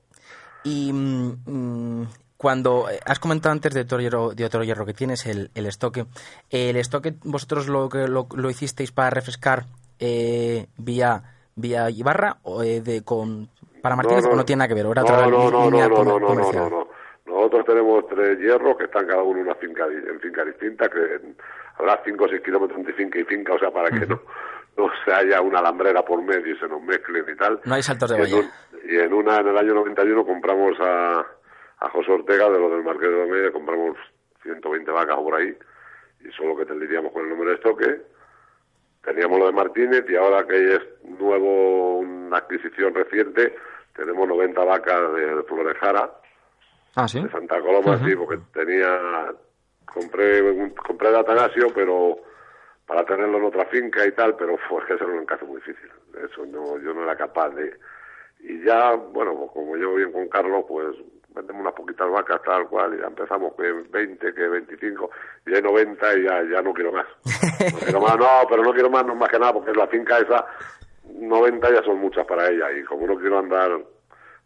Y 0.65 0.91
mm, 0.91 1.38
mm, 1.45 2.08
cuando 2.38 2.89
eh, 2.89 2.99
has 3.06 3.19
comentado 3.19 3.54
antes 3.54 3.73
de 3.73 3.82
otro 3.82 3.99
hierro, 3.99 4.34
de 4.34 4.45
otro 4.45 4.63
hierro 4.63 4.86
que 4.86 4.93
tienes, 4.93 5.25
el, 5.28 5.51
el 5.54 5.67
estoque, 5.67 6.06
¿el 6.49 6.75
estoque 6.75 7.13
vosotros 7.23 7.67
lo, 7.67 7.88
lo, 7.88 8.28
lo 8.36 8.49
hicisteis 8.49 8.91
para 8.91 9.12
refrescar 9.12 9.65
eh, 9.99 10.65
vía, 10.78 11.21
vía 11.56 11.89
Ibarra 11.91 12.38
o 12.43 12.63
eh, 12.63 12.82
de, 12.82 13.04
con, 13.04 13.47
para 13.82 13.95
Martínez 13.95 14.25
o 14.25 14.36
no 14.36 14.43
tiene 14.43 14.60
nada 14.60 14.67
que 14.69 14.73
ver? 14.73 14.88
¿O 14.88 14.91
era 14.91 15.04
no, 15.04 15.08
otra 15.08 15.28
no, 15.28 15.51
no, 15.51 15.65
línea 15.69 15.88
no, 15.88 16.04
no, 16.04 16.19
no, 16.19 16.19
no, 16.19 16.36
no, 16.36 16.51
no, 16.51 16.69
no. 16.69 16.88
Nosotros 17.25 17.65
tenemos 17.65 18.08
tres 18.08 18.39
hierros 18.39 18.78
que 18.78 18.86
están 18.86 19.06
cada 19.08 19.21
uno 19.21 19.39
en 19.39 19.45
una 19.45 19.56
finca 19.56 19.86
en 19.86 20.19
finca 20.19 20.43
distinta, 20.45 20.89
que 20.89 21.19
habrá 21.78 22.01
cinco 22.04 22.25
o 22.25 22.28
seis 22.28 22.41
kilómetros 22.41 22.80
entre 22.80 22.93
finca 22.93 23.19
y 23.19 23.23
finca, 23.23 23.54
o 23.54 23.60
sea, 23.60 23.71
para 23.71 23.89
que 23.89 24.06
no, 24.06 24.19
no 24.77 24.89
se 25.03 25.13
haya 25.13 25.41
una 25.41 25.59
alambrera 25.59 26.03
por 26.03 26.21
medio 26.21 26.53
y 26.53 26.59
se 26.59 26.67
nos 26.67 26.81
mezclen 26.81 27.25
y 27.29 27.35
tal. 27.38 27.59
No 27.65 27.75
hay 27.75 27.83
saltos 27.83 28.09
de 28.09 28.19
valla. 28.19 28.49
y 28.88 28.95
en 28.97 29.13
una, 29.13 29.38
en 29.38 29.47
el 29.47 29.57
año 29.57 29.73
91 29.73 30.25
compramos 30.25 30.77
a, 30.79 31.19
a 31.79 31.89
José 31.89 32.11
Ortega, 32.11 32.49
de 32.49 32.59
los 32.59 32.71
del 32.71 32.83
Marqués 32.83 33.09
de 33.09 33.15
Domedia, 33.19 33.51
compramos 33.51 33.97
120 34.43 34.91
vacas 34.91 35.15
por 35.17 35.35
ahí, 35.35 35.57
y 36.21 36.31
solo 36.31 36.55
que 36.57 36.65
tendríamos 36.65 37.11
con 37.13 37.23
el 37.23 37.29
número 37.29 37.49
de 37.51 37.55
estoque. 37.55 38.01
Teníamos 39.03 39.38
lo 39.39 39.45
de 39.47 39.51
Martínez 39.53 40.03
y 40.09 40.15
ahora 40.15 40.45
que 40.47 40.75
es 40.75 40.81
nuevo, 41.19 41.99
una 41.99 42.38
adquisición 42.38 42.93
reciente, 42.95 43.55
tenemos 43.95 44.27
90 44.27 44.63
vacas 44.63 45.13
de 45.13 45.43
Florejara, 45.43 46.11
Ah, 46.95 47.07
sí. 47.07 47.21
de 47.21 47.29
Santa 47.29 47.59
Coloma, 47.61 47.99
sí, 48.05 48.15
porque 48.15 48.39
tenía, 48.53 49.31
compré, 49.85 50.73
compré 50.75 51.11
de 51.11 51.17
Atanasio, 51.19 51.67
pero 51.75 52.17
para 52.86 53.06
tenerlo 53.06 53.38
en 53.38 53.45
otra 53.45 53.65
finca 53.65 54.06
y 54.06 54.12
tal, 54.12 54.36
pero 54.36 54.58
fue 54.69 54.86
que 54.86 54.93
eso 54.93 55.04
era 55.06 55.13
un 55.13 55.21
encaje 55.21 55.45
muy 55.45 55.58
difícil. 55.58 55.89
Eso 56.24 56.45
no, 56.45 56.78
yo 56.80 56.93
no 56.93 57.04
era 57.04 57.15
capaz 57.15 57.50
de. 57.50 57.78
Y 58.39 58.63
ya, 58.63 58.93
bueno, 58.93 59.36
pues 59.36 59.52
como 59.52 59.76
llevo 59.76 59.95
bien 59.95 60.12
con 60.12 60.28
Carlos, 60.28 60.65
pues 60.67 60.95
vendemos 61.34 61.62
unas 61.62 61.74
poquitas 61.74 62.10
vacas 62.10 62.41
tal 62.43 62.67
cual 62.67 62.93
y 62.95 63.02
ya 63.02 63.08
empezamos 63.08 63.54
que 63.56 63.71
20, 63.71 64.34
que 64.34 64.48
25, 64.48 65.10
y 65.48 65.56
hay 65.56 65.62
90 65.62 66.17
y 66.17 66.24
ya, 66.24 66.43
ya 66.43 66.62
no 66.62 66.74
quiero 66.74 66.91
más. 66.91 67.06
No 67.74 67.80
quiero 67.80 68.02
más, 68.02 68.17
no, 68.17 68.28
pero 68.50 68.63
no 68.63 68.74
quiero 68.74 68.89
más, 68.89 69.06
no 69.06 69.15
más 69.15 69.30
que 69.30 69.39
nada, 69.39 69.54
porque 69.54 69.74
la 69.74 69.88
finca 69.88 70.19
esa, 70.19 70.45
90 71.13 71.74
ya 71.74 71.84
son 71.84 72.00
muchas 72.00 72.26
para 72.26 72.48
ella 72.50 72.71
y 72.71 72.84
como 72.84 73.08
no 73.08 73.17
quiero 73.17 73.39
andar 73.39 73.82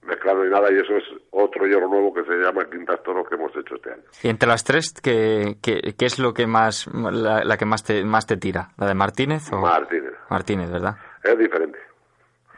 mezclando 0.01 0.43
ni 0.43 0.49
nada, 0.49 0.71
y 0.71 0.79
eso 0.79 0.95
es 0.97 1.03
otro 1.31 1.65
hierro 1.65 1.87
nuevo 1.87 2.13
que 2.13 2.23
se 2.23 2.33
llama 2.35 2.65
Quintas 2.69 3.01
Toros 3.03 3.27
que 3.27 3.35
hemos 3.35 3.55
hecho 3.55 3.75
este 3.75 3.91
año. 3.91 4.03
Y 4.23 4.29
entre 4.29 4.49
las 4.49 4.63
tres, 4.63 4.93
¿qué, 5.01 5.57
qué, 5.61 5.93
qué 5.97 6.05
es 6.05 6.19
lo 6.19 6.33
que 6.33 6.47
más, 6.47 6.87
la, 6.93 7.43
la 7.43 7.57
que 7.57 7.65
más 7.65 7.83
te, 7.83 8.03
más 8.03 8.25
te 8.25 8.37
tira? 8.37 8.69
¿La 8.77 8.87
de 8.87 8.95
Martínez 8.95 9.51
o...? 9.51 9.57
Martínez. 9.57 10.13
Martínez, 10.29 10.71
¿verdad? 10.71 10.95
Es 11.23 11.37
diferente. 11.37 11.79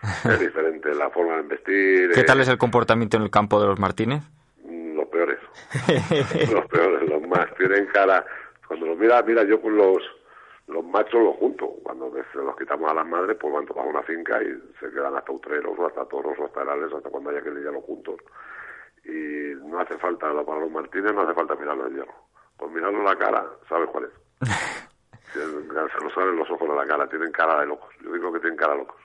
Es 0.01 0.39
diferente 0.39 0.93
la 0.95 1.10
forma 1.10 1.38
de 1.38 1.43
vestir. 1.43 2.12
¿Qué 2.12 2.21
eh, 2.21 2.23
tal 2.23 2.39
es 2.41 2.47
el 2.47 2.58
comportamiento 2.58 3.17
en 3.17 3.23
el 3.23 3.30
campo 3.30 3.60
de 3.62 3.67
los 3.67 3.80
Martínez? 3.80 4.23
Los 4.65 5.08
peores. 5.08 5.39
los 6.51 6.65
peores, 6.65 7.10
los 7.10 7.21
más. 7.27 7.47
Tienen 7.58 7.86
cara. 7.88 8.25
Cuando 8.67 8.88
los 8.88 8.97
mira, 8.97 9.21
mira, 9.23 9.43
yo 9.43 9.62
con 9.62 9.75
los 9.75 9.97
los 10.71 10.86
machos 10.86 11.21
los 11.21 11.36
junto. 11.38 11.67
Cuando 11.84 12.12
se 12.31 12.38
los 12.38 12.55
quitamos 12.55 12.89
a 12.89 12.93
las 12.93 13.05
madres, 13.05 13.38
pues 13.39 13.53
van 13.53 13.65
todos 13.65 13.84
a 13.84 13.89
una 13.89 14.01
finca 14.03 14.41
y 14.41 14.47
se 14.79 14.89
quedan 14.91 15.15
hasta 15.15 15.31
utreros 15.31 15.77
o 15.77 15.86
hasta 15.86 16.05
toros 16.05 16.38
o 16.39 16.45
hasta 16.45 16.62
herales, 16.62 16.93
hasta 16.93 17.10
cuando 17.10 17.29
haya 17.29 17.41
que 17.41 17.51
lidiarlos 17.51 17.84
juntos. 17.84 18.15
Y 19.03 19.53
no 19.67 19.79
hace 19.79 19.97
falta, 19.97 20.27
para 20.45 20.60
los 20.60 20.71
Martínez 20.71 21.13
no 21.13 21.21
hace 21.21 21.34
falta 21.34 21.55
mirarlo 21.55 21.88
en 21.88 21.95
hierro. 21.95 22.13
Con 22.57 22.73
mirarlo 22.73 22.99
en 22.99 23.05
la 23.05 23.17
cara, 23.17 23.45
sabes 23.67 23.89
cuál 23.89 24.05
es. 24.05 24.47
Se 25.34 25.39
lo 25.39 26.10
saben 26.10 26.36
los 26.36 26.49
ojos 26.49 26.67
de 26.67 26.75
la 26.75 26.86
cara, 26.86 27.07
tienen 27.07 27.31
cara 27.31 27.62
de 27.62 27.67
locos. 27.67 27.89
Yo 28.03 28.12
digo 28.12 28.34
que 28.34 28.39
tienen 28.39 28.57
cara 28.57 28.73
de 28.73 28.79
locos. 28.79 29.01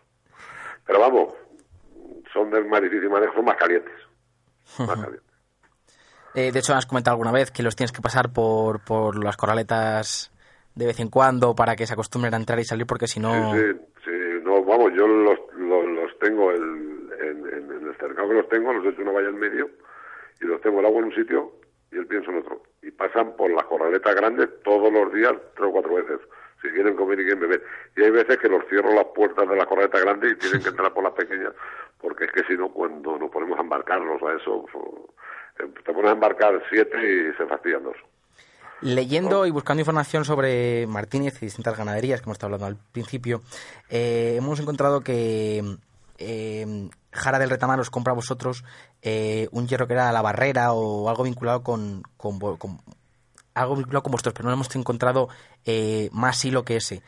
Pero 0.84 1.00
vamos, 1.00 1.34
son 2.32 2.50
del 2.50 2.66
más 2.66 2.82
difícil 2.82 3.08
manejo, 3.08 3.42
más 3.42 3.56
calientes. 3.56 3.94
Más 4.78 5.00
calientes. 5.00 5.22
Eh, 6.34 6.52
de 6.52 6.58
hecho, 6.58 6.74
has 6.74 6.84
comentado 6.84 7.14
alguna 7.14 7.32
vez 7.32 7.50
que 7.50 7.62
los 7.62 7.76
tienes 7.76 7.92
que 7.92 8.02
pasar 8.02 8.32
por, 8.32 8.84
por 8.84 9.22
las 9.22 9.36
corraletas 9.36 10.35
de 10.76 10.86
vez 10.86 11.00
en 11.00 11.08
cuando 11.08 11.54
para 11.56 11.74
que 11.74 11.86
se 11.86 11.94
acostumbren 11.94 12.34
a 12.34 12.36
entrar 12.36 12.58
y 12.60 12.64
salir, 12.64 12.86
porque 12.86 13.06
si 13.08 13.18
no... 13.18 13.32
Sí, 13.54 13.80
sí, 14.04 14.10
no, 14.44 14.62
vamos, 14.62 14.92
yo 14.94 15.08
los, 15.08 15.38
los, 15.56 15.84
los 15.86 16.18
tengo 16.20 16.52
el- 16.52 17.10
en, 17.18 17.70
el 17.88 17.96
cercado 17.98 18.28
que 18.28 18.34
los 18.34 18.48
tengo, 18.48 18.72
los 18.72 18.84
he 18.84 18.90
hecho 18.90 19.02
una 19.02 19.12
valla 19.12 19.28
en 19.30 19.38
medio 19.38 19.68
y 20.40 20.44
los 20.44 20.60
tengo 20.60 20.80
el 20.80 20.86
agua 20.86 20.98
en 21.00 21.06
un 21.06 21.14
sitio 21.14 21.52
y 21.90 21.96
el 21.96 22.06
pienso 22.06 22.30
en 22.30 22.38
otro. 22.38 22.62
Y 22.82 22.90
pasan 22.90 23.34
por 23.36 23.50
las 23.50 23.64
corraletas 23.64 24.14
grandes 24.14 24.48
todos 24.62 24.92
los 24.92 25.12
días, 25.12 25.32
tres 25.56 25.68
o 25.68 25.72
cuatro 25.72 25.94
veces, 25.94 26.20
si 26.62 26.68
quieren 26.68 26.94
comer 26.94 27.18
y 27.20 27.24
quieren 27.24 27.40
beber. 27.40 27.62
Y 27.96 28.02
hay 28.04 28.10
veces 28.10 28.36
que 28.38 28.48
los 28.48 28.62
cierro 28.68 28.92
las 28.92 29.06
puertas 29.06 29.48
de 29.48 29.56
la 29.56 29.64
corraleta 29.66 29.98
grande 30.00 30.28
y 30.30 30.36
tienen 30.36 30.62
que 30.62 30.68
entrar 30.68 30.92
por 30.92 31.02
las 31.04 31.14
pequeñas, 31.14 31.52
porque 31.98 32.26
es 32.26 32.32
que 32.32 32.44
si 32.44 32.54
no, 32.56 32.68
cuando 32.70 33.18
nos 33.18 33.30
ponemos 33.30 33.58
a 33.58 33.62
embarcarlos 33.62 34.22
a 34.22 34.34
eso, 34.34 34.66
fu- 34.70 35.08
eh, 35.58 35.68
te 35.84 35.92
pones 35.94 36.10
a 36.10 36.14
embarcar 36.14 36.62
siete 36.68 36.98
y 37.02 37.32
se 37.36 37.46
fastidian 37.46 37.82
dos. 37.82 37.96
Leyendo 38.82 39.46
y 39.46 39.50
buscando 39.50 39.80
información 39.80 40.24
sobre 40.24 40.86
Martínez 40.86 41.42
y 41.42 41.46
distintas 41.46 41.76
ganaderías 41.76 42.20
que 42.20 42.24
hemos 42.24 42.34
estado 42.36 42.54
hablando 42.54 42.66
al 42.66 42.76
principio, 42.92 43.40
eh, 43.88 44.34
hemos 44.36 44.60
encontrado 44.60 45.00
que 45.00 45.76
eh, 46.18 46.88
Jara 47.12 47.38
del 47.38 47.50
Retamar 47.50 47.80
os 47.80 47.88
compra 47.90 48.12
a 48.12 48.16
vosotros 48.16 48.64
eh, 49.02 49.48
un 49.52 49.66
hierro 49.66 49.86
que 49.86 49.94
era 49.94 50.12
la 50.12 50.20
barrera 50.22 50.72
o 50.72 51.08
algo 51.08 51.24
vinculado 51.24 51.62
con, 51.62 52.02
con, 52.18 52.38
algo 53.54 53.76
vinculado 53.76 54.02
con 54.02 54.12
vosotros, 54.12 54.34
pero 54.34 54.48
no 54.48 54.54
hemos 54.54 54.74
encontrado 54.76 55.28
eh, 55.64 56.10
más 56.12 56.44
hilo 56.44 56.62
que 56.64 56.76
ese. 56.76 57.02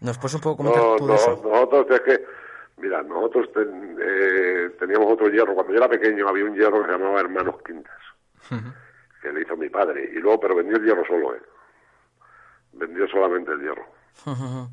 ¿Nos 0.00 0.16
puedes 0.16 0.34
un 0.36 0.40
poco 0.40 0.56
comentar 0.56 0.82
No, 0.82 0.96
tú 0.96 1.06
de 1.06 1.12
no, 1.12 1.18
eso? 1.18 1.40
nosotros 1.44 1.86
es 1.90 2.00
que, 2.00 2.24
mira, 2.78 3.02
nosotros 3.02 3.52
ten- 3.52 3.98
eh, 4.02 4.70
teníamos 4.78 5.12
otro 5.12 5.28
hierro. 5.28 5.54
Cuando 5.54 5.72
yo 5.74 5.78
era 5.78 5.88
pequeño 5.90 6.26
había 6.26 6.44
un 6.46 6.54
hierro 6.54 6.80
que 6.80 6.86
se 6.86 6.92
llamaba 6.98 7.20
Hermanos 7.20 7.56
Quintas, 7.66 8.00
que 9.20 9.32
le 9.32 9.42
hizo 9.42 9.56
mi 9.56 9.68
padre. 9.68 10.10
Y 10.12 10.18
luego, 10.18 10.40
pero 10.40 10.56
vendió 10.56 10.76
el 10.76 10.84
hierro 10.84 11.04
solo, 11.06 11.34
¿eh? 11.34 11.42
Vendió 12.72 13.06
solamente 13.08 13.52
el 13.52 13.60
hierro. 13.60 13.86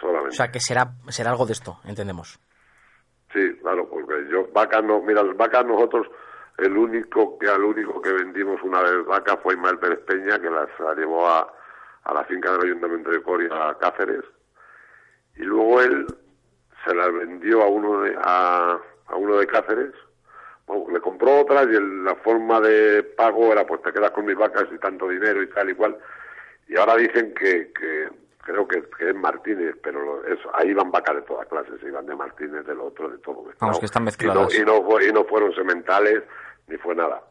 solamente. 0.00 0.28
O 0.28 0.32
sea, 0.32 0.50
que 0.50 0.60
será, 0.60 0.92
será 1.08 1.30
algo 1.30 1.46
de 1.46 1.52
esto, 1.52 1.78
entendemos. 1.84 2.38
Sí, 3.32 3.56
claro, 3.62 3.88
porque 3.88 4.26
yo, 4.30 4.48
vacas 4.52 4.84
no, 4.84 5.00
mira, 5.00 5.22
las 5.22 5.36
vacas 5.36 5.64
nosotros, 5.64 6.06
el 6.58 6.76
único 6.76 7.38
que 7.38 7.48
al 7.48 7.64
único 7.64 8.00
que 8.02 8.12
vendimos 8.12 8.60
una 8.62 8.82
vez 8.82 9.06
vacas 9.06 9.38
fue 9.42 9.54
Ismael 9.54 9.78
Pérez 9.78 10.00
Peña, 10.00 10.38
que 10.38 10.50
las 10.50 10.68
llevó 10.98 11.26
a, 11.26 11.50
a 12.02 12.14
la 12.14 12.24
finca 12.24 12.52
del 12.52 12.64
Ayuntamiento 12.64 13.10
de 13.10 13.22
Coria, 13.22 13.70
a 13.70 13.78
Cáceres, 13.78 14.24
y 15.36 15.44
luego 15.44 15.80
él 15.80 16.06
se 16.84 16.94
las 16.94 17.10
vendió 17.12 17.62
a 17.62 17.68
uno 17.68 18.02
de, 18.02 18.14
a, 18.20 18.78
a 19.06 19.16
uno 19.16 19.36
de 19.38 19.46
Cáceres, 19.46 19.94
le 20.90 21.00
compró 21.00 21.40
otras 21.40 21.66
y 21.70 21.76
el- 21.76 22.04
la 22.04 22.14
forma 22.16 22.60
de 22.60 23.02
pago 23.02 23.52
era 23.52 23.66
pues 23.66 23.82
te 23.82 23.92
quedas 23.92 24.10
con 24.12 24.24
mis 24.26 24.36
vacas 24.36 24.64
y 24.74 24.78
tanto 24.78 25.08
dinero 25.08 25.42
y 25.42 25.48
tal 25.48 25.70
y 25.70 25.74
cual, 25.74 25.96
y 26.68 26.76
ahora 26.78 26.96
dicen 26.96 27.32
que, 27.34 27.72
que 27.72 28.08
creo 28.42 28.66
que, 28.66 28.82
que 28.98 29.10
es 29.10 29.14
Martínez, 29.14 29.76
pero 29.82 30.00
lo- 30.04 30.24
eso, 30.24 30.50
ahí 30.54 30.72
van 30.74 30.90
vacas 30.90 31.16
de 31.16 31.22
todas 31.22 31.46
clases, 31.48 31.74
iban 31.82 32.06
de 32.06 32.14
Martínez, 32.16 32.66
del 32.66 32.80
otro, 32.80 33.08
de 33.08 33.18
todo. 33.18 33.42
mezclado. 33.44 33.78
que 33.78 33.86
están 33.86 34.02
Y 34.02 34.04
no- 34.04 34.06
mezcladas. 34.06 34.54
Y 34.58 34.64
no, 34.64 34.82
fue- 34.82 35.06
y 35.08 35.12
no 35.12 35.24
fueron 35.24 35.54
sementales 35.54 36.22
ni 36.68 36.76
fue 36.78 36.94
nada. 36.94 37.22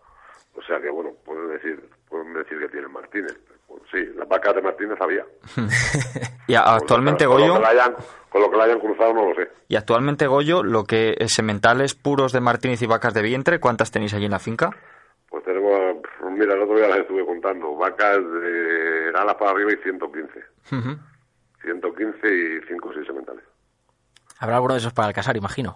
O 0.55 0.61
sea 0.63 0.79
que, 0.81 0.89
bueno, 0.89 1.11
pueden 1.25 1.49
decir, 1.49 1.81
pueden 2.09 2.33
decir 2.33 2.59
que 2.59 2.67
tienen 2.69 2.91
Martínez. 2.91 3.37
Pues 3.67 3.81
sí, 3.91 4.05
las 4.17 4.27
vacas 4.27 4.53
de 4.55 4.61
Martínez 4.61 4.97
había. 5.01 5.25
Y 6.47 6.55
a- 6.55 6.73
actualmente, 6.75 7.25
Goyo, 7.25 7.53
con 8.31 8.41
lo 8.41 8.49
que 8.49 8.57
la 8.57 8.63
hayan 8.63 8.79
cruzado 8.79 9.13
no 9.13 9.29
lo 9.29 9.35
sé. 9.35 9.51
y 9.67 9.75
actualmente, 9.75 10.25
Goyo, 10.25 10.63
lo 10.63 10.85
que 10.85 11.15
es 11.19 11.33
sementales 11.33 11.93
puros 11.95 12.31
de 12.31 12.39
Martínez 12.39 12.81
y 12.81 12.87
vacas 12.87 13.13
de 13.13 13.21
vientre, 13.21 13.59
¿cuántas 13.59 13.91
tenéis 13.91 14.13
allí 14.13 14.25
en 14.25 14.31
la 14.31 14.39
finca? 14.39 14.69
Pues 15.29 15.43
tenemos, 15.43 15.97
pues 16.19 16.33
mira, 16.33 16.53
el 16.53 16.61
otro 16.61 16.77
día 16.77 16.87
las 16.87 16.99
estuve 16.99 17.25
contando, 17.25 17.75
vacas 17.75 18.17
de 18.17 19.11
alas 19.15 19.35
para 19.35 19.51
arriba 19.51 19.71
y 19.73 19.77
115. 19.83 20.39
Ujú. 20.71 20.97
115 21.61 22.27
y 22.27 22.59
5 22.67 22.89
o 22.89 22.93
6 22.93 23.05
sementales. 23.05 23.43
Habrá 24.39 24.55
alguno 24.55 24.73
de 24.73 24.79
esos 24.79 24.93
para 24.93 25.09
el 25.09 25.13
casar, 25.13 25.35
imagino. 25.37 25.75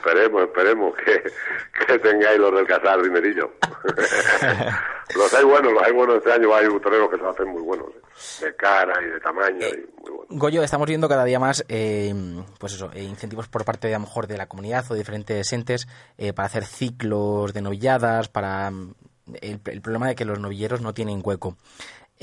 Esperemos, 0.00 0.42
esperemos 0.42 0.94
que, 0.96 1.22
que 1.86 1.98
tengáis 1.98 2.38
los 2.38 2.54
del 2.54 2.66
cazar 2.66 3.02
dinerillo. 3.02 3.50
los 5.16 5.34
hay 5.34 5.44
buenos, 5.44 5.72
los 5.72 5.82
hay 5.82 5.92
buenos 5.92 6.16
este 6.16 6.32
año, 6.32 6.54
hay 6.54 6.66
toreros 6.80 7.10
que 7.10 7.18
se 7.18 7.26
hacen 7.26 7.48
muy 7.48 7.62
buenos, 7.62 7.88
¿eh? 7.88 8.46
de 8.46 8.56
cara 8.56 8.94
y 9.02 9.10
de 9.10 9.20
tamaño 9.20 9.66
y 9.68 9.86
muy 10.00 10.10
buenos. 10.10 10.26
Goyo, 10.30 10.62
estamos 10.62 10.88
viendo 10.88 11.08
cada 11.08 11.24
día 11.24 11.38
más 11.38 11.64
eh, 11.68 12.14
pues 12.58 12.74
eso, 12.74 12.90
eh, 12.94 13.02
incentivos 13.02 13.48
por 13.48 13.64
parte 13.64 13.88
de, 13.88 13.94
a 13.94 13.98
lo 13.98 14.06
mejor 14.06 14.26
de 14.26 14.38
la 14.38 14.46
comunidad 14.46 14.84
o 14.90 14.94
de 14.94 15.00
diferentes 15.00 15.52
entes 15.52 15.86
eh, 16.16 16.32
para 16.32 16.46
hacer 16.46 16.64
ciclos 16.64 17.52
de 17.52 17.60
novilladas, 17.60 18.28
para 18.28 18.70
mm, 18.70 18.94
el, 19.40 19.60
el 19.64 19.82
problema 19.82 20.08
de 20.08 20.14
que 20.14 20.24
los 20.24 20.38
novilleros 20.40 20.80
no 20.80 20.94
tienen 20.94 21.20
hueco. 21.22 21.56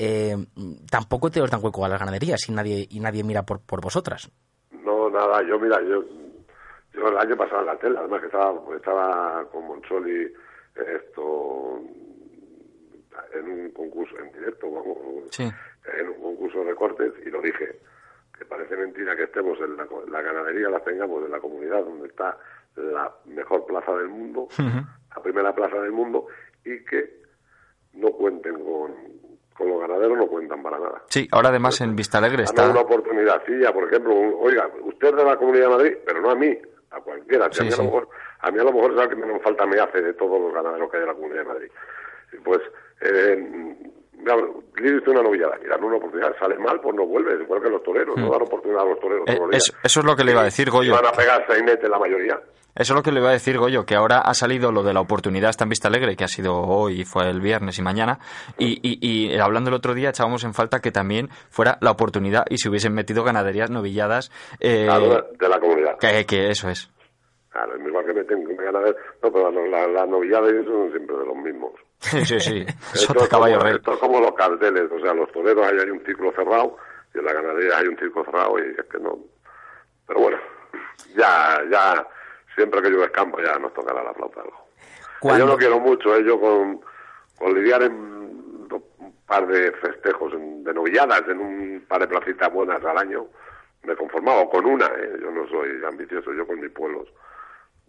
Eh, 0.00 0.36
tampoco 0.88 1.28
te 1.28 1.40
os 1.40 1.50
dan 1.50 1.60
hueco 1.62 1.84
a 1.84 1.88
las 1.88 1.98
ganaderías 1.98 2.48
y 2.48 2.52
nadie, 2.52 2.86
y 2.88 3.00
nadie 3.00 3.24
mira 3.24 3.42
por, 3.42 3.60
por 3.60 3.80
vosotras. 3.80 4.30
No, 4.70 5.10
nada, 5.10 5.42
yo 5.42 5.58
mira, 5.58 5.80
yo, 5.82 6.04
yo 6.98 7.08
el 7.08 7.18
año 7.18 7.36
pasado 7.36 7.60
en 7.60 7.66
la 7.66 7.76
tele, 7.78 7.98
además 7.98 8.20
que 8.20 8.26
estaba, 8.26 8.64
pues, 8.64 8.76
estaba 8.78 9.44
con 9.50 9.66
Monsoli 9.66 10.32
esto 10.74 11.80
en 13.34 13.48
un 13.50 13.70
concurso 13.72 14.16
en 14.18 14.32
directo, 14.32 14.70
vamos, 14.70 14.96
Sí. 15.30 15.42
en 15.98 16.08
un 16.08 16.20
concurso 16.22 16.58
de 16.60 16.70
recortes 16.70 17.12
y 17.26 17.30
lo 17.30 17.40
dije, 17.42 17.78
que 18.38 18.44
parece 18.44 18.76
mentira 18.76 19.16
que 19.16 19.24
estemos 19.24 19.58
en 19.60 19.76
la, 19.76 19.86
la 20.10 20.22
ganadería, 20.22 20.68
la 20.70 20.80
tengamos 20.80 21.24
en 21.24 21.32
la 21.32 21.40
comunidad 21.40 21.84
donde 21.84 22.08
está 22.08 22.38
la 22.76 23.12
mejor 23.26 23.66
plaza 23.66 23.92
del 23.96 24.08
mundo, 24.08 24.46
la 24.58 25.22
primera 25.22 25.52
plaza 25.54 25.80
del 25.80 25.90
mundo, 25.90 26.26
y 26.64 26.84
que 26.84 27.18
no 27.94 28.10
cuenten 28.12 28.54
con, 28.62 28.94
con 29.56 29.68
los 29.68 29.80
ganaderos, 29.80 30.16
no 30.16 30.26
cuentan 30.28 30.62
para 30.62 30.78
nada. 30.78 31.02
Sí, 31.08 31.26
ahora 31.32 31.48
además 31.48 31.80
en 31.80 31.96
Vista 31.96 32.18
Alegre 32.18 32.44
Dame 32.44 32.50
está... 32.50 32.70
una 32.70 32.80
oportunidad, 32.82 33.42
sí, 33.44 33.58
ya, 33.60 33.72
por 33.72 33.88
ejemplo, 33.88 34.14
un- 34.14 34.36
oiga, 34.38 34.70
usted 34.84 35.08
es 35.08 35.16
de 35.16 35.24
la 35.24 35.36
Comunidad 35.36 35.64
de 35.70 35.76
Madrid, 35.76 35.96
pero 36.06 36.20
no 36.20 36.30
a 36.30 36.36
mí, 36.36 36.56
a 36.90 37.00
cualquiera. 37.00 37.46
A, 37.46 37.52
Sí, 37.52 37.64
mí 37.64 37.72
a, 37.72 37.76
lo 37.76 37.84
mejor, 37.84 38.08
a 38.40 38.50
mí 38.50 38.58
a 38.58 38.64
lo 38.64 38.72
mejor 38.72 38.92
es 38.92 38.98
el 38.98 39.08
que 39.08 39.16
menos 39.16 39.42
falta 39.42 39.66
me 39.66 39.78
hace 39.78 40.00
de 40.02 40.14
todos 40.14 40.40
los 40.40 40.52
ganaderos 40.52 40.90
que 40.90 40.96
hay 40.96 41.02
en 41.02 41.08
la 41.08 41.14
Comunidad 41.14 41.40
de 41.40 41.48
Madrid. 41.48 41.70
Pues, 42.44 42.60
eh, 43.00 43.76
usted 44.22 45.08
una 45.08 45.22
novillada, 45.22 45.58
dan 45.68 45.82
una 45.84 45.96
oportunidad, 45.96 46.36
sale 46.38 46.58
mal, 46.58 46.80
pues 46.80 46.94
no 46.96 47.06
vuelve, 47.06 47.42
igual 47.42 47.62
que 47.62 47.70
los 47.70 47.82
toreros, 47.82 48.16
no 48.16 48.30
dan 48.30 48.42
oportunidad 48.42 48.82
a 48.82 48.86
los 48.86 49.00
toreros 49.00 49.24
Mm. 49.26 49.30
Eh, 49.30 49.34
todos 49.36 49.40
los 49.46 49.50
días. 49.50 49.62
eso- 49.68 49.78
eso 49.82 50.00
es 50.00 50.06
lo 50.06 50.16
que 50.16 50.24
le 50.24 50.32
iba 50.32 50.40
a 50.40 50.44
decir, 50.44 50.70
Goyo. 50.70 50.92
Van 50.94 51.06
a 51.06 51.12
pegar 51.12 51.46
sainete 51.46 51.88
la 51.88 51.98
mayoría. 51.98 52.40
Eso 52.74 52.92
es 52.92 52.96
lo 52.96 53.02
que 53.02 53.10
le 53.10 53.18
iba 53.20 53.30
a 53.30 53.32
decir, 53.32 53.58
Goyo, 53.58 53.84
que 53.84 53.96
ahora 53.96 54.18
ha 54.20 54.34
salido 54.34 54.70
lo 54.70 54.82
de 54.84 54.92
la 54.94 55.00
oportunidad 55.00 55.50
está 55.50 55.64
en 55.64 55.70
Vista 55.70 55.88
Alegre, 55.88 56.14
que 56.14 56.22
ha 56.24 56.28
sido 56.28 56.54
hoy, 56.60 57.04
fue 57.04 57.28
el 57.28 57.40
viernes 57.40 57.78
y 57.78 57.82
mañana, 57.82 58.20
y, 58.56 58.78
y, 58.82 58.98
y 59.34 59.36
hablando 59.38 59.70
el 59.70 59.74
otro 59.74 59.94
día 59.94 60.10
echábamos 60.10 60.44
en 60.44 60.54
falta 60.54 60.80
que 60.80 60.92
también 60.92 61.28
fuera 61.50 61.78
la 61.80 61.90
oportunidad 61.90 62.44
y 62.48 62.58
se 62.58 62.68
hubiesen 62.68 62.94
metido 62.94 63.24
ganaderías 63.24 63.70
novilladas, 63.70 64.30
eh, 64.60 64.84
Claro, 64.86 65.26
de, 65.38 65.48
la 65.48 65.58
comunidad. 65.58 65.98
que, 65.98 66.24
que 66.26 66.50
eso 66.50 66.68
es. 66.68 66.88
Claro, 67.50 67.74
es 67.74 67.84
igual 67.84 68.04
que 68.06 68.14
meten 68.14 68.44
ganaderos. 68.56 68.96
No, 69.22 69.32
pero 69.32 69.50
la, 69.50 69.66
la, 69.66 69.88
la 69.88 70.06
novillada 70.06 70.46
y 70.48 70.60
eso 70.60 70.70
son 70.70 70.90
siempre 70.92 71.16
de 71.16 71.26
los 71.26 71.36
mismos. 71.36 71.72
Sí, 72.00 72.24
sí, 72.24 72.40
sí. 72.40 72.66
Esto 72.94 73.28
caballo 73.28 73.58
como, 73.58 73.70
esto 73.70 73.92
es 73.94 73.98
como 73.98 74.20
los 74.20 74.32
carteles, 74.34 74.90
o 74.90 75.00
sea, 75.00 75.14
los 75.14 75.30
toreros 75.32 75.66
ahí 75.66 75.78
hay 75.78 75.90
un 75.90 76.04
ciclo 76.04 76.32
cerrado 76.32 76.76
y 77.14 77.18
en 77.18 77.24
la 77.24 77.32
ganadería 77.32 77.78
hay 77.78 77.88
un 77.88 77.98
ciclo 77.98 78.24
cerrado 78.24 78.58
y 78.58 78.70
es 78.78 78.84
que 78.86 78.98
no. 78.98 79.18
Pero 80.06 80.20
bueno, 80.20 80.38
ya, 81.16 81.60
ya, 81.70 82.06
siempre 82.54 82.80
que 82.82 82.90
yo 82.92 83.00
descampo 83.00 83.38
ya 83.40 83.58
nos 83.58 83.74
tocará 83.74 84.02
la 84.02 84.14
flauta 84.14 84.40
algo. 84.42 84.56
Yo 85.36 85.46
no 85.46 85.56
quiero 85.56 85.80
mucho, 85.80 86.14
¿eh? 86.16 86.22
yo 86.24 86.40
con, 86.40 86.80
con 87.38 87.54
lidiar 87.54 87.82
en 87.82 87.92
un 87.92 89.14
par 89.26 89.46
de 89.48 89.72
festejos 89.72 90.32
en- 90.34 90.62
de 90.64 90.72
novilladas, 90.72 91.22
en 91.28 91.40
un 91.40 91.84
par 91.88 92.00
de 92.00 92.06
placitas 92.08 92.52
buenas 92.52 92.82
al 92.84 92.96
año, 92.98 93.26
me 93.82 93.96
conformaba, 93.96 94.40
o 94.42 94.50
con 94.50 94.64
una, 94.64 94.86
¿eh? 94.86 95.18
yo 95.20 95.30
no 95.32 95.48
soy 95.48 95.70
ambicioso, 95.84 96.32
yo 96.32 96.46
con 96.46 96.60
mis 96.60 96.70
pueblos 96.70 97.08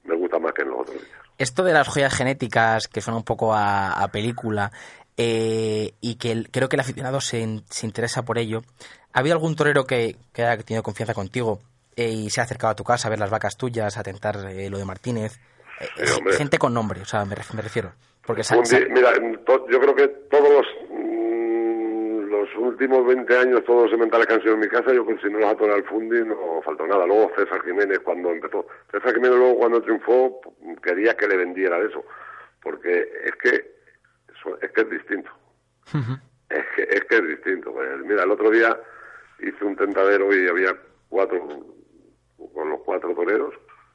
me 0.09 0.15
gusta 0.15 0.39
más 0.39 0.53
que 0.53 0.63
en 0.63 0.69
los 0.69 0.79
otros 0.81 0.95
días. 0.97 1.07
Esto 1.37 1.63
de 1.63 1.73
las 1.73 1.87
joyas 1.87 2.13
genéticas, 2.13 2.87
que 2.87 3.01
suena 3.01 3.17
un 3.17 3.23
poco 3.23 3.53
a, 3.53 3.93
a 3.93 4.07
película, 4.09 4.71
eh, 5.17 5.93
y 6.01 6.15
que 6.15 6.31
el- 6.31 6.49
creo 6.49 6.69
que 6.69 6.75
el 6.75 6.79
aficionado 6.81 7.21
se, 7.21 7.61
se 7.69 7.85
interesa 7.85 8.23
por 8.23 8.37
ello. 8.37 8.61
¿Ha 9.13 9.19
habido 9.19 9.35
algún 9.35 9.55
torero 9.55 9.85
que, 9.85 10.15
que 10.33 10.43
haya 10.43 10.61
tenido 10.63 10.83
confianza 10.83 11.13
contigo 11.13 11.59
eh, 11.95 12.09
y 12.09 12.29
se 12.29 12.41
ha 12.41 12.43
acercado 12.43 12.71
a 12.71 12.75
tu 12.75 12.83
casa 12.83 13.07
a 13.07 13.11
ver 13.11 13.19
las 13.19 13.29
vacas 13.29 13.57
tuyas, 13.57 13.97
a 13.97 14.03
tentar 14.03 14.37
eh, 14.49 14.69
lo 14.69 14.77
de 14.77 14.85
Martínez? 14.85 15.39
Eh, 15.79 16.05
Sí, 16.05 16.21
gente 16.37 16.57
con 16.57 16.73
nombre, 16.73 17.01
o 17.01 17.05
sea, 17.05 17.25
me, 17.25 17.35
ref- 17.35 17.53
me 17.53 17.61
refiero. 17.61 17.93
Porque 18.25 18.43
día- 18.43 18.87
mira, 18.91 19.11
yo 19.71 19.79
creo 19.79 19.95
que 19.95 20.07
todos 20.29 20.49
los 20.49 20.65
últimos 22.59 23.05
20 23.05 23.37
años, 23.37 23.63
todos 23.65 23.83
los 23.83 23.91
sementales 23.91 24.27
que 24.27 24.33
han 24.33 24.41
sido 24.41 24.53
en 24.53 24.59
mi 24.61 24.67
casa, 24.67 24.93
yo 24.93 25.05
con 25.05 25.19
si 25.19 25.29
no 25.29 25.39
los 25.39 25.51
atoré 25.51 25.73
al 25.73 25.83
fundi 25.83 26.23
no 26.23 26.61
faltó 26.63 26.85
nada. 26.87 27.05
Luego 27.05 27.31
César 27.35 27.61
Jiménez 27.63 27.99
cuando 27.99 28.31
empezó. 28.31 28.67
César 28.91 29.13
Jiménez 29.13 29.37
luego 29.37 29.57
cuando 29.57 29.81
triunfó 29.81 30.41
quería 30.81 31.15
que 31.15 31.27
le 31.27 31.37
vendiera 31.37 31.79
eso, 31.79 32.03
porque 32.61 33.09
es 33.25 33.35
que 33.35 33.79
es 34.61 34.71
que 34.71 34.81
es 34.81 34.89
distinto. 34.89 35.31
Es 36.49 36.65
que, 36.75 36.83
es 36.83 37.03
que 37.05 37.15
es 37.17 37.27
distinto. 37.27 37.73
Pues, 37.73 37.99
mira, 38.05 38.23
el 38.23 38.31
otro 38.31 38.49
día 38.49 38.79
hice 39.39 39.65
un 39.65 39.75
tentadero 39.75 40.33
y 40.33 40.47
había 40.47 40.75
cuatro, 41.09 41.45
con 42.53 42.69
los 42.69 42.79
cuatro 42.81 43.13
toreros. 43.13 43.53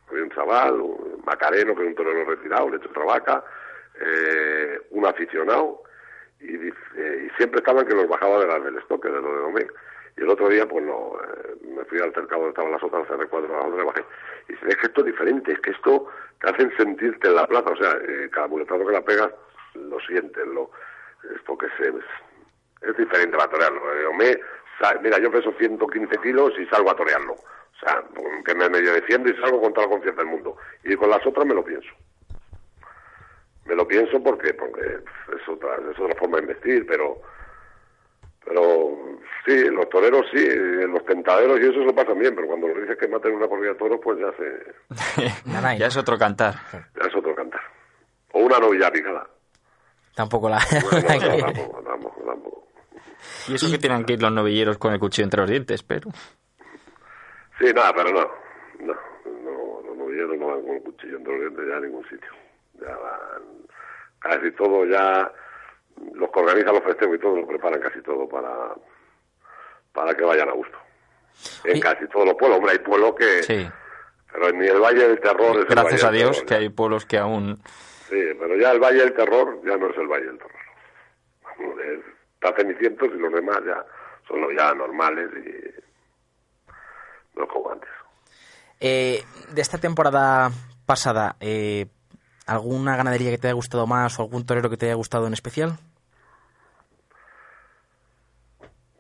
Había 0.09 0.25
un 0.25 0.31
chaval, 0.31 0.81
un 0.81 1.23
Macareno, 1.25 1.75
que 1.75 1.83
es 1.83 1.89
un 1.89 1.95
torero 1.95 2.25
retirado, 2.25 2.71
le 2.71 2.77
echó 2.77 2.91
otra 2.91 3.05
vaca, 3.05 3.45
eh, 4.01 4.81
un 4.91 5.07
aficionado, 5.07 5.84
y, 6.45 6.73
siempre 7.37 7.59
estaban 7.59 7.87
que 7.87 7.95
los 7.95 8.09
bajaba 8.09 8.39
de 8.41 8.47
las 8.47 8.63
del 8.65 8.79
estoque, 8.79 9.09
de 9.09 9.21
lo 9.21 9.33
de 9.35 9.41
Domecq. 9.41 9.73
Y 10.17 10.21
el 10.23 10.31
otro 10.31 10.49
día, 10.49 10.67
pues 10.69 10.85
no, 10.85 11.13
eh, 11.25 11.57
me 11.77 11.85
fui 11.87 11.99
al 11.99 12.15
cercado 12.15 12.43
donde 12.43 12.51
estaban 12.51 12.71
las 12.73 12.83
otras 12.83 13.09
CR4, 13.09 13.49
las 13.49 13.67
otras 13.67 13.87
bajé. 13.87 14.05
Y 14.49 14.53
dice, 14.53 14.69
es 14.69 14.77
que 14.77 14.87
esto 14.87 15.01
es 15.01 15.07
diferente, 15.07 15.53
es 15.53 15.61
que 15.61 15.71
esto 15.73 16.07
te 16.41 16.51
hacen 16.51 16.73
sentirte 16.77 17.29
en 17.29 17.35
la 17.35 17.47
plaza, 17.47 17.71
o 17.71 17.77
sea, 17.77 17.99
eh, 18.09 18.29
cada 18.31 18.47
muletazo 18.47 18.87
que 18.87 18.93
la 18.93 19.01
pegas, 19.03 19.31
lo 19.75 19.99
sientes, 20.01 20.47
lo, 20.47 20.71
esto 21.35 21.59
que 21.59 21.67
se, 21.77 21.89
es 22.89 22.97
diferente 22.97 23.37
para 23.37 23.51
torearlo. 23.51 23.81
Eh, 23.93 24.03
Domecq, 24.05 24.45
sa- 24.79 24.99
mira, 25.03 25.19
yo 25.19 25.33
peso 25.33 25.53
115 25.59 26.17
kilos 26.19 26.53
y 26.59 26.67
salgo 26.67 26.91
a 26.91 26.97
torearlo. 26.97 27.33
O 27.33 27.77
sea, 27.81 28.05
que 28.45 28.55
me 28.55 28.69
medio 28.69 28.93
defiendo 28.93 29.29
y 29.29 29.35
salgo 29.41 29.61
con 29.61 29.73
toda 29.75 29.87
la 29.89 29.93
confianza 29.95 30.21
del 30.21 30.31
mundo. 30.31 30.57
Y 30.85 30.95
con 30.95 31.11
las 31.11 31.27
otras 31.27 31.45
me 31.45 31.55
lo 31.55 31.65
pienso. 31.65 31.89
Me 33.67 33.75
lo 33.75 33.87
pienso 33.87 34.23
porque 34.23 34.53
porque 34.55 34.81
es 34.81 35.49
otra, 35.49 35.77
es 35.91 35.99
otra 35.99 36.15
forma 36.17 36.37
de 36.39 36.43
investir, 36.45 36.87
pero 36.87 37.21
pero 38.45 38.97
sí, 39.47 39.65
los 39.71 39.89
toreros 39.89 40.27
sí, 40.33 40.47
los 40.87 41.05
tentaderos 41.07 41.59
y 41.61 41.63
eso 41.63 41.73
se 41.81 41.87
lo 41.87 41.95
pasan 41.95 42.19
bien, 42.19 42.35
pero 42.35 42.47
cuando 42.47 42.69
lo 42.69 42.81
dices 42.81 42.99
que 42.99 43.09
maten 43.09 43.35
una 43.35 43.49
corrida 43.49 43.71
de 43.73 43.79
toros, 43.79 44.01
pues 44.03 44.19
ya 44.19 44.33
se 44.37 45.43
Nanay, 45.51 45.79
ya 45.79 45.87
¿no? 45.87 45.89
es 45.89 45.97
otro 45.97 46.19
cantar. 46.19 46.55
ya 46.73 47.07
es 47.07 47.15
otro 47.17 47.35
cantar. 47.35 47.61
O 48.33 48.41
una 48.41 48.59
novilla 48.59 48.91
picada. 48.91 49.27
Tampoco 50.15 50.49
la... 50.49 50.59
Bueno, 50.91 51.09
no, 51.09 51.39
tampoco, 51.41 51.83
tampoco, 51.83 52.23
tampoco. 52.25 52.69
Y 53.49 53.55
eso 53.55 53.71
que 53.71 53.79
tienen 53.79 54.05
que 54.05 54.13
ir 54.15 54.23
los 54.23 54.33
novilleros 54.33 54.79
con 54.79 54.93
el 54.93 55.01
cuchillo 55.01 55.25
entre 55.25 55.41
los 55.41 55.51
dientes, 55.51 55.83
pero... 55.83 56.11
Sí, 57.59 57.67
nada, 57.75 57.93
pero 57.95 58.11
no. 58.13 58.31
No, 58.81 58.95
no 59.43 59.81
los 59.87 59.97
novilleros 59.97 60.37
no 60.39 60.47
van 60.49 60.63
con 60.63 60.77
el 60.77 60.83
cuchillo 60.83 61.17
entre 61.17 61.33
los 61.33 61.41
dientes 61.41 61.67
ya 61.69 61.77
a 61.77 61.81
ningún 61.81 62.03
sitio. 62.05 62.31
Ya 62.81 62.97
van 62.97 63.43
casi 64.25 64.51
todo 64.53 64.85
ya, 64.87 65.31
los 66.15 66.31
que 66.31 66.41
organizan 66.41 66.75
los 66.75 66.85
festejos 66.85 67.17
y 67.17 67.21
todo 67.21 67.37
lo 67.37 67.47
preparan 67.47 67.81
casi 67.81 68.01
todo 68.03 68.29
para 68.29 68.75
para 69.93 70.15
que 70.15 70.25
vayan 70.25 70.49
a 70.49 70.53
gusto. 70.53 70.77
En 71.65 71.81
casi 71.81 72.07
todos 72.09 72.27
los 72.27 72.35
pueblos, 72.35 72.59
hombre, 72.59 72.73
hay 72.73 72.79
pueblos 72.79 73.15
que... 73.17 73.43
Sí. 73.45 73.69
Pero 74.33 74.51
ni 74.51 74.67
el 74.67 74.81
Valle 74.81 75.07
del 75.09 75.21
Terror 75.21 75.53
es 75.57 75.63
el 75.63 75.67
Gracias 75.67 76.03
Valle 76.03 76.07
a 76.07 76.11
Dios 76.11 76.31
Terror, 76.39 76.47
que 76.49 76.55
ya. 76.55 76.61
hay 76.61 76.69
pueblos 76.71 77.07
que 77.07 77.19
aún... 77.19 77.57
Sí, 78.09 78.21
pero 78.39 78.57
ya 78.57 78.73
el 78.73 78.81
Valle 78.81 78.99
del 78.99 79.15
Terror 79.15 79.61
ya 79.65 79.77
no 79.77 79.89
es 79.91 79.97
el 79.97 80.09
Valle 80.09 80.27
del 80.27 80.39
Terror. 80.39 81.81
Es- 81.81 82.05
Está 82.35 82.55
Cenicientos 82.57 83.09
y 83.15 83.19
los 83.19 83.33
demás 83.33 83.61
ya 83.65 83.85
son 84.29 84.41
los 84.41 84.51
ya 84.57 84.75
normales 84.75 85.31
y 85.35 87.39
no 87.39 87.47
como 87.49 87.71
antes. 87.73 87.89
Eh, 88.81 89.23
de 89.53 89.63
esta 89.63 89.79
temporada 89.79 90.51
pasada, 90.85 91.37
eh, 91.41 91.87
¿alguna 92.47 92.97
ganadería 92.97 93.31
que 93.31 93.39
te 93.39 93.49
haya 93.49 93.55
gustado 93.55 93.87
más 93.87 94.19
o 94.19 94.23
algún 94.23 94.47
torero 94.47 94.71
que 94.71 94.77
te 94.77 94.87
haya 94.87 94.95
gustado 94.95 95.27
en 95.27 95.33
especial? 95.33 95.79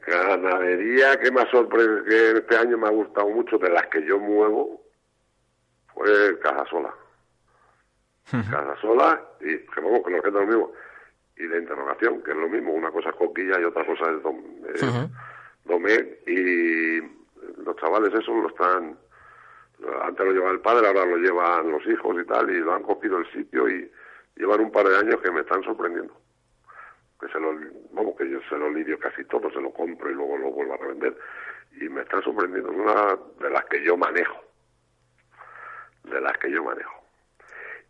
Ganadería 0.06 1.16
que 1.18 1.30
más 1.30 1.48
sorprende, 1.50 2.04
que 2.04 2.30
este 2.32 2.56
año 2.56 2.76
me 2.76 2.88
ha 2.88 2.90
gustado 2.90 3.28
mucho, 3.30 3.58
de 3.58 3.70
las 3.70 3.86
que 3.86 4.04
yo 4.06 4.18
muevo, 4.18 4.82
fue 5.94 6.38
Casasola. 6.40 6.94
Casasola, 8.30 9.22
y 9.40 9.58
que 9.58 9.80
vamos, 9.80 10.00
que 10.04 10.10
nos 10.10 10.22
queda 10.22 10.40
lo 10.40 10.46
mismo. 10.46 10.72
Y 11.36 11.48
la 11.48 11.58
interrogación, 11.58 12.22
que 12.22 12.30
es 12.30 12.36
lo 12.36 12.48
mismo, 12.48 12.72
una 12.72 12.90
cosa 12.90 13.10
es 13.10 13.16
coquilla 13.16 13.60
y 13.60 13.64
otra 13.64 13.84
cosa 13.84 14.10
es, 14.10 14.22
dom, 14.22 14.40
es 14.74 14.82
Ujú. 14.82 15.10
domé, 15.64 16.18
y 16.26 17.00
los 17.64 17.76
chavales 17.76 18.12
esos 18.12 18.28
lo 18.28 18.48
están, 18.48 18.96
antes 20.02 20.26
lo 20.26 20.32
llevaba 20.32 20.52
el 20.52 20.60
padre, 20.60 20.86
ahora 20.86 21.04
lo 21.04 21.16
llevan 21.16 21.70
los 21.70 21.86
hijos 21.86 22.16
y 22.22 22.26
tal, 22.26 22.50
y 22.50 22.58
lo 22.60 22.74
han 22.74 22.82
cogido 22.82 23.18
el 23.18 23.30
sitio 23.32 23.68
y 23.68 23.90
llevan 24.36 24.60
un 24.60 24.72
par 24.72 24.88
de 24.88 24.96
años 24.96 25.20
que 25.20 25.30
me 25.30 25.40
están 25.40 25.62
sorprendiendo 25.62 26.14
que 27.24 27.28
se 27.28 27.40
lo, 27.40 27.54
vamos, 27.92 28.16
que 28.16 28.28
yo 28.28 28.38
se 28.48 28.56
lo 28.56 28.70
lidio 28.70 28.98
casi 28.98 29.24
todo, 29.24 29.50
se 29.50 29.60
lo 29.60 29.72
compro 29.72 30.10
y 30.10 30.14
luego 30.14 30.36
lo 30.36 30.50
vuelvo 30.50 30.74
a 30.74 30.78
revender. 30.78 31.16
Y 31.80 31.88
me 31.88 32.02
están 32.02 32.22
sorprendiendo, 32.22 32.70
es 32.70 32.76
una 32.76 33.16
de 33.40 33.50
las 33.50 33.64
que 33.66 33.82
yo 33.84 33.96
manejo. 33.96 34.40
De 36.04 36.20
las 36.20 36.36
que 36.38 36.50
yo 36.50 36.62
manejo. 36.62 36.92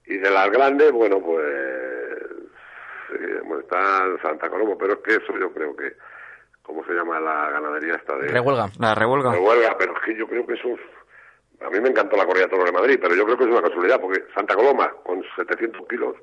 Y 0.06 0.18
de 0.18 0.30
las 0.30 0.50
grandes, 0.50 0.92
bueno, 0.92 1.20
pues 1.20 1.44
bueno, 3.44 3.60
está 3.60 4.04
Santa 4.22 4.48
Coloma, 4.48 4.76
pero 4.78 4.94
es 4.94 4.98
que 5.00 5.14
eso 5.14 5.36
yo 5.38 5.52
creo 5.52 5.74
que, 5.76 5.96
¿cómo 6.62 6.84
se 6.84 6.92
llama 6.92 7.20
la 7.20 7.50
ganadería 7.50 7.94
esta 7.94 8.16
de 8.16 8.28
Rehuelga. 8.28 8.68
La 8.78 8.94
revuelga. 8.94 9.32
de 9.32 9.38
huelga? 9.38 9.76
Pero 9.78 9.94
es 9.96 10.02
que 10.02 10.16
yo 10.16 10.26
creo 10.26 10.46
que 10.46 10.54
eso 10.54 10.68
es- 10.68 10.80
a 11.60 11.70
mí 11.70 11.80
me 11.80 11.88
encantó 11.88 12.16
la 12.16 12.26
corrida 12.26 12.44
de 12.44 12.50
toros 12.50 12.66
de 12.66 12.72
Madrid, 12.72 12.98
pero 13.00 13.14
yo 13.14 13.24
creo 13.24 13.36
que 13.36 13.44
es 13.44 13.50
una 13.50 13.62
casualidad, 13.62 14.00
porque 14.00 14.24
Santa 14.34 14.54
Coloma, 14.54 14.90
con 15.04 15.22
700 15.36 15.86
kilos, 15.88 16.16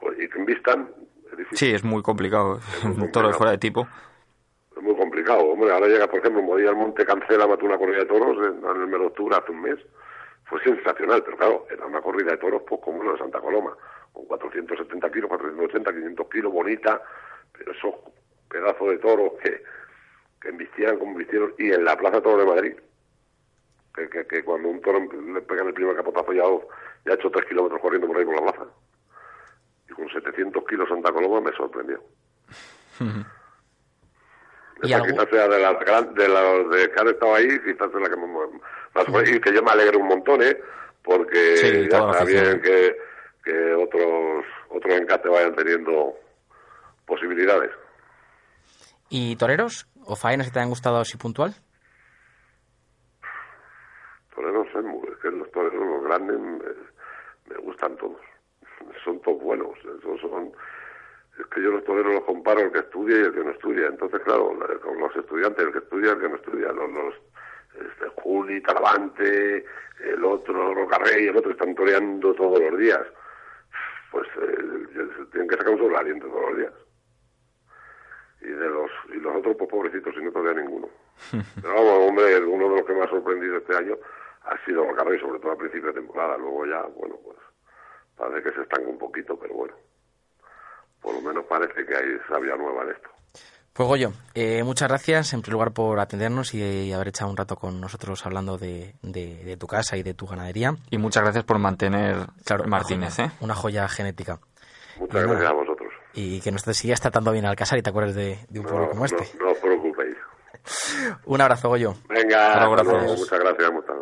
pues, 0.00 0.18
y 0.18 0.28
que 0.28 0.38
invistan, 0.38 0.90
es 1.30 1.36
difícil. 1.36 1.58
Sí, 1.58 1.74
es 1.74 1.84
muy 1.84 2.02
complicado. 2.02 2.60
muy 2.84 2.94
Un 3.04 3.12
toro 3.12 3.32
fuera 3.32 3.52
de 3.52 3.58
tipo. 3.58 3.86
Es 4.76 4.82
muy 4.82 4.96
complicado, 4.96 5.44
hombre. 5.44 5.72
Ahora 5.72 5.86
llega, 5.86 6.06
por 6.06 6.20
ejemplo, 6.20 6.42
Modilla 6.42 6.70
al 6.70 6.76
Monte 6.76 7.04
cancela, 7.04 7.46
mató 7.46 7.66
una 7.66 7.78
corrida 7.78 7.98
de 7.98 8.06
toros 8.06 8.36
en, 8.46 8.64
el 8.64 8.86
mes 8.88 9.00
de 9.00 9.06
octubre 9.06 9.36
hace 9.36 9.52
un 9.52 9.62
mes. 9.62 9.78
Fue 10.44 10.62
sensacional, 10.62 11.22
pero 11.24 11.36
claro, 11.36 11.66
era 11.70 11.86
una 11.86 12.00
corrida 12.00 12.32
de 12.32 12.36
toros 12.36 12.62
pues 12.68 12.80
como 12.82 13.02
la 13.02 13.12
de 13.12 13.18
Santa 13.18 13.40
Coloma, 13.40 13.74
con 14.12 14.26
470 14.26 15.10
kilos, 15.10 15.28
480, 15.28 15.92
500 15.92 16.28
kilos, 16.28 16.52
bonita, 16.52 17.02
pero 17.56 17.72
esos 17.72 17.94
pedazos 18.48 18.88
de 18.90 18.98
toros 18.98 19.32
que, 19.42 19.62
que 20.40 20.48
embistían 20.50 20.98
como 20.98 21.12
embistieron, 21.12 21.54
y 21.58 21.72
en 21.72 21.84
la 21.84 21.96
Plaza 21.96 22.20
Toro 22.20 22.36
de 22.36 22.46
Madrid, 22.46 22.74
que, 23.94 24.08
que, 24.08 24.26
que 24.26 24.44
cuando 24.44 24.68
un 24.68 24.80
toro 24.80 24.98
le 25.00 25.40
pega 25.42 25.62
en 25.62 25.68
el 25.68 25.74
primer 25.74 25.96
capotazo 25.96 26.32
ya, 26.32 26.42
ya 27.06 27.12
ha 27.12 27.14
hecho 27.14 27.30
3 27.30 27.44
kilómetros 27.46 27.80
corriendo 27.80 28.06
por 28.08 28.18
ahí 28.18 28.24
por 28.24 28.34
la 28.36 28.42
plaza. 28.52 28.66
Y 29.88 29.92
con 29.92 30.08
700 30.08 30.64
kilos 30.66 30.88
Santa 30.88 31.12
Coloma 31.12 31.40
me 31.40 31.56
sorprendió. 31.56 32.02
¿Y 34.82 34.92
Esa 34.92 35.02
quizás 35.06 35.28
sea 35.30 35.48
de 35.48 35.60
las 35.60 35.78
gran- 35.80 36.14
de 36.14 36.28
las 36.28 36.68
de 36.70 36.90
que 36.90 37.00
han 37.00 37.08
estado 37.08 37.34
ahí, 37.34 37.46
quizás 37.60 37.88
es 37.88 38.00
la 38.00 38.10
que 38.10 38.16
me- 38.16 38.60
más 38.94 39.28
y 39.30 39.40
que 39.40 39.52
yo 39.54 39.62
me 39.62 39.70
alegro 39.70 39.98
un 40.00 40.08
montón, 40.08 40.42
¿eh? 40.42 40.56
Porque 41.02 41.56
Sí, 41.56 41.88
ya 41.90 41.98
está 42.10 42.24
bien 42.24 42.60
que, 42.60 42.96
que 43.44 43.72
otros 43.74 44.44
otros 44.70 44.94
encates 44.94 45.30
vayan 45.30 45.54
teniendo 45.54 46.14
posibilidades. 47.06 47.70
¿Y 49.08 49.36
toreros? 49.36 49.86
¿O 50.06 50.16
faenas 50.16 50.46
que 50.48 50.52
te 50.52 50.58
hayan 50.58 50.70
gustado 50.70 50.98
así 50.98 51.16
puntual? 51.16 51.54
Toreros, 54.34 54.66
¿eh? 54.74 55.08
Es 55.12 55.16
que 55.18 55.30
los 55.30 55.50
toreros, 55.52 55.86
los 55.86 56.04
grandes, 56.04 56.38
me, 56.38 56.58
me 57.48 57.56
gustan 57.62 57.96
todos. 57.96 58.20
Son 59.04 59.20
todos 59.22 59.40
buenos. 59.42 59.78
Esos 59.98 60.20
son, 60.20 60.52
es 61.38 61.46
que 61.46 61.62
yo 61.62 61.70
los 61.70 61.84
toreros 61.84 62.14
los 62.14 62.24
comparo 62.24 62.60
el 62.60 62.72
que 62.72 62.78
estudia 62.80 63.16
y 63.18 63.22
el 63.22 63.32
que 63.34 63.44
no 63.44 63.50
estudia. 63.50 63.86
Entonces, 63.88 64.20
claro, 64.22 64.54
la- 64.58 64.78
con 64.78 64.98
los 64.98 65.14
estudiantes, 65.16 65.64
el 65.66 65.72
que 65.72 65.78
estudia 65.78 66.08
y 66.08 66.12
el 66.14 66.20
que 66.20 66.28
no 66.28 66.36
estudia. 66.36 66.72
Los, 66.72 66.90
los 66.92 67.14
este, 67.74 68.08
Juli, 68.22 68.60
Talavante, 68.62 69.64
el 70.00 70.24
otro, 70.24 70.74
Rocarrey, 70.74 71.26
el 71.28 71.36
otro, 71.36 71.50
están 71.52 71.74
toreando 71.74 72.34
todos 72.34 72.60
los 72.60 72.78
días. 72.78 73.02
Pues 74.10 74.28
eh, 74.42 74.58
tienen 75.32 75.48
que 75.48 75.56
sacar 75.56 75.72
un 75.74 75.78
sobrealiento 75.80 76.26
todos 76.28 76.50
los 76.50 76.58
días. 76.58 76.72
Y 78.42 78.46
de 78.48 78.68
los 78.68 78.90
y 79.08 79.16
los 79.16 79.36
otros, 79.36 79.56
pues 79.56 79.70
pobrecitos, 79.70 80.14
y 80.16 80.22
no 80.24 80.30
todavía 80.30 80.62
ninguno. 80.62 80.88
Pero 81.62 81.74
vamos, 81.74 82.08
hombre, 82.10 82.44
uno 82.44 82.68
de 82.68 82.76
los 82.76 82.86
que 82.86 82.92
me 82.92 83.02
ha 83.02 83.08
sorprendido 83.08 83.56
este 83.56 83.74
año 83.76 83.96
ha 84.44 84.64
sido 84.64 84.84
Rocarrey, 84.86 85.18
sobre 85.20 85.38
todo 85.40 85.52
al 85.52 85.58
principio 85.58 85.88
de 85.88 85.94
temporada. 86.00 86.36
Luego 86.36 86.66
ya, 86.66 86.82
bueno, 86.96 87.16
pues 87.24 87.38
parece 88.16 88.42
que 88.48 88.54
se 88.56 88.62
estanca 88.62 88.88
un 88.88 88.98
poquito, 88.98 89.38
pero 89.38 89.54
bueno. 89.54 89.74
Por 91.00 91.14
lo 91.14 91.20
menos 91.20 91.44
parece 91.46 91.84
que 91.84 91.94
hay 91.96 92.18
sabia 92.28 92.56
nueva 92.56 92.82
en 92.84 92.90
esto. 92.90 93.08
Pues 93.72 93.88
Goyo, 93.88 94.12
eh, 94.34 94.62
muchas 94.62 94.88
gracias 94.88 95.32
en 95.32 95.42
primer 95.42 95.54
lugar 95.54 95.72
por 95.72 95.98
atendernos 95.98 96.54
y, 96.54 96.92
haber 96.92 97.08
echado 97.08 97.28
un 97.30 97.36
rato 97.36 97.56
con 97.56 97.80
nosotros 97.80 98.24
hablando 98.24 98.56
de, 98.56 98.94
de- 99.02 99.42
de 99.44 99.56
tu 99.56 99.66
casa 99.66 99.96
y 99.96 100.02
de 100.04 100.14
tu 100.14 100.26
ganadería. 100.26 100.76
Y 100.90 100.98
muchas 100.98 101.24
gracias 101.24 101.44
por 101.44 101.58
mantener 101.58 102.14
Claro, 102.44 102.64
Martínez, 102.66 103.18
una, 103.18 103.28
¿eh? 103.28 103.30
una 103.40 103.54
joya 103.56 103.88
genética. 103.88 104.38
Muchas 104.98 105.16
Y 105.16 105.18
gracias 105.18 105.38
nada, 105.40 105.50
a 105.50 105.54
vosotros. 105.54 105.92
Y 106.12 106.40
que 106.40 106.52
nos 106.52 106.62
te 106.62 106.72
sigas 106.72 107.00
tratando 107.00 107.32
bien 107.32 107.46
al 107.46 107.56
casar 107.56 107.76
y 107.78 107.82
te 107.82 107.90
acuerdes 107.90 108.14
de, 108.14 108.38
de 108.48 108.60
un 108.60 108.66
pueblo 108.66 108.84
No, 108.84 108.90
como 108.92 109.04
este. 109.06 109.24
no, 109.40 109.46
no 109.46 109.50
os 109.52 109.58
preocupéis. 109.58 110.16
Un 111.26 111.40
abrazo, 111.40 111.68
Goyo. 111.68 111.94
Venga, 112.08 112.56
luego. 112.60 112.76
gracias. 112.76 113.18
muchas 113.18 113.40
gracias. 113.40 113.72
Muchas 113.72 113.86
gracias. 113.88 113.93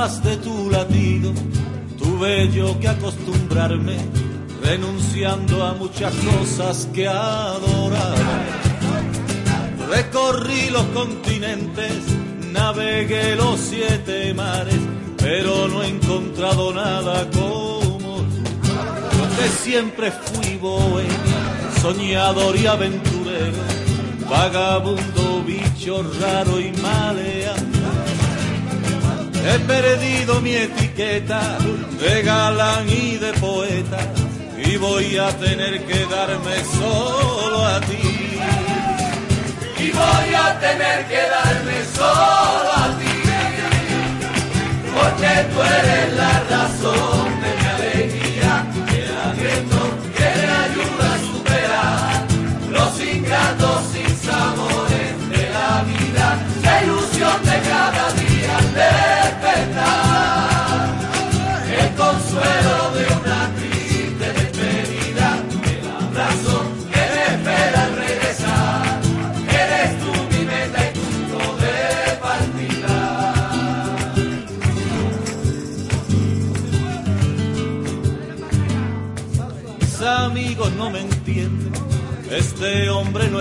De 0.00 0.38
tu 0.38 0.70
latido, 0.70 1.30
tuve 1.98 2.50
yo 2.50 2.80
que 2.80 2.88
acostumbrarme, 2.88 3.98
renunciando 4.64 5.62
a 5.62 5.74
muchas 5.74 6.14
cosas 6.14 6.88
que 6.94 7.06
adoraba. 7.06 8.16
Recorrí 9.90 10.70
los 10.70 10.84
continentes, 10.86 12.02
navegué 12.50 13.36
los 13.36 13.60
siete 13.60 14.32
mares, 14.32 14.80
pero 15.18 15.68
no 15.68 15.82
he 15.82 15.88
encontrado 15.88 16.72
nada 16.72 17.28
como 17.32 18.16
tú. 18.16 18.38
Yo 19.36 19.52
siempre 19.62 20.10
fui 20.12 20.56
bohemio, 20.56 21.40
soñador 21.82 22.56
y 22.56 22.66
aventurero, 22.66 23.62
vagabundo, 24.30 25.44
bicho 25.46 26.02
raro 26.18 26.58
y 26.58 26.72
maleante. 26.80 27.69
He 29.46 29.58
perdido 29.60 30.40
mi 30.40 30.54
etiqueta 30.54 31.58
de 31.98 32.22
galán 32.22 32.88
y 32.88 33.16
de 33.16 33.32
poeta 33.34 33.98
y 34.56 34.76
voy 34.76 35.16
a 35.16 35.28
tener 35.38 35.84
que 35.86 36.06
darme 36.06 36.56
solo 36.78 37.64
a 37.64 37.80
ti. 37.80 38.38
Y 39.78 39.90
voy 39.92 40.34
a 40.34 40.60
tener 40.60 41.06
que 41.08 41.22
darme 41.36 41.84
solo 41.96 42.70
a 42.84 42.98
ti. 42.98 43.22
Porque 44.94 45.32
tú 45.50 45.62
eres 45.62 46.16
la 46.16 46.42
razón 46.50 47.39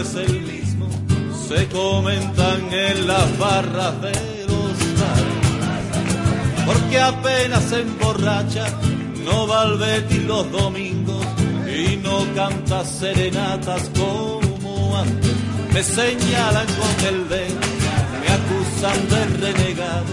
es 0.02 0.16
el 0.16 0.42
mismo, 0.42 0.88
se 1.48 1.68
comentan 1.68 2.72
en 2.72 3.08
las 3.08 3.38
barras 3.38 4.02
de 4.02 4.46
los 4.48 4.78
bares, 5.00 6.66
porque 6.66 7.00
apenas 7.00 7.64
se 7.66 7.82
emborracha, 7.82 8.66
no 9.26 9.48
va 9.48 9.62
al 9.62 9.78
Betis 9.78 10.24
los 10.24 10.50
domingos 10.52 11.26
y 11.68 11.98
no 11.98 12.26
canta 12.34 12.86
serenatas 12.86 13.90
como 13.98 14.98
antes, 14.98 15.36
me 15.74 15.84
señalan 15.84 16.68
con 16.68 17.08
el 17.08 17.30
dedo, 17.30 17.60
me 18.22 18.28
acusan 18.40 19.10
de 19.10 19.26
renegado 19.38 20.06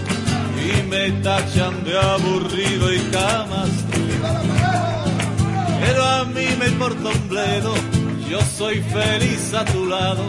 y 0.57 0.83
me 0.83 1.11
tachan 1.23 1.83
de 1.85 1.97
aburrido 1.97 2.93
y 2.93 2.99
camas 3.11 3.69
pero 5.79 6.03
a 6.03 6.25
mí 6.25 6.45
me 6.59 6.67
importa 6.67 7.09
un 7.09 7.29
bledo, 7.29 7.73
yo 8.29 8.41
soy 8.41 8.81
feliz 8.81 9.53
a 9.53 9.63
tu 9.65 9.85
lado 9.85 10.23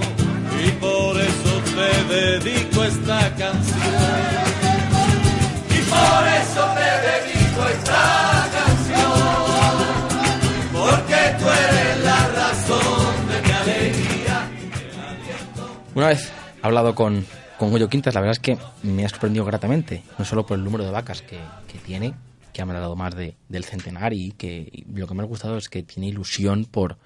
y 0.64 0.70
por 0.72 1.20
eso 1.20 1.62
te 1.74 2.14
dedico 2.14 2.84
esta 2.84 3.34
canción. 3.34 3.78
Y 5.70 5.80
por 5.90 6.26
eso 6.42 6.62
te 6.74 6.90
dedico 7.08 7.68
esta 7.68 8.48
canción, 8.52 9.12
porque 10.72 11.16
tú 11.38 11.44
eres 11.48 12.04
la 12.04 12.28
razón 12.28 13.28
de 13.28 13.42
mi 13.42 13.50
alegría. 13.50 14.48
Una 15.94 16.08
vez 16.08 16.32
hablado 16.62 16.94
con, 16.94 17.26
con 17.58 17.70
Goyo 17.70 17.88
Quintas, 17.88 18.14
la 18.14 18.20
verdad 18.20 18.32
es 18.32 18.40
que 18.40 18.58
me 18.82 19.04
ha 19.04 19.08
sorprendido 19.08 19.44
gratamente, 19.44 20.02
no 20.18 20.24
solo 20.24 20.46
por 20.46 20.56
el 20.56 20.64
número 20.64 20.84
de 20.84 20.90
vacas 20.92 21.22
que, 21.22 21.38
que 21.66 21.78
tiene, 21.78 22.14
que 22.52 22.62
ha 22.62 22.64
hablado 22.64 22.94
más 22.96 23.14
de, 23.14 23.36
del 23.48 23.64
centenario 23.64 24.18
y 24.18 24.32
que 24.32 24.84
lo 24.92 25.06
que 25.06 25.14
me 25.14 25.22
ha 25.22 25.26
gustado 25.26 25.56
es 25.56 25.68
que 25.68 25.82
tiene 25.82 26.08
ilusión 26.08 26.64
por, 26.64 26.98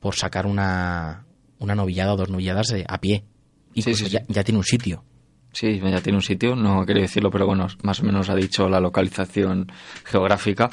por 0.00 0.16
sacar 0.16 0.46
una, 0.46 1.24
una 1.58 1.74
novillada 1.74 2.14
o 2.14 2.16
dos 2.16 2.30
novilladas 2.30 2.74
a 2.86 2.98
pie. 3.00 3.24
Y 3.74 3.82
Sí, 3.82 3.94
sí, 3.94 4.04
sí. 4.06 4.10
ya, 4.10 4.22
ya 4.28 4.42
tiene 4.42 4.58
un 4.58 4.64
sitio. 4.64 5.04
Sí, 5.52 5.80
ya 5.80 6.00
tiene 6.00 6.16
un 6.18 6.22
sitio, 6.22 6.54
no 6.54 6.86
quería 6.86 7.02
decirlo, 7.02 7.30
pero 7.30 7.46
bueno, 7.46 7.66
más 7.82 8.00
o 8.00 8.04
menos 8.04 8.30
ha 8.30 8.36
dicho 8.36 8.68
la 8.68 8.78
localización 8.80 9.70
geográfica, 10.04 10.70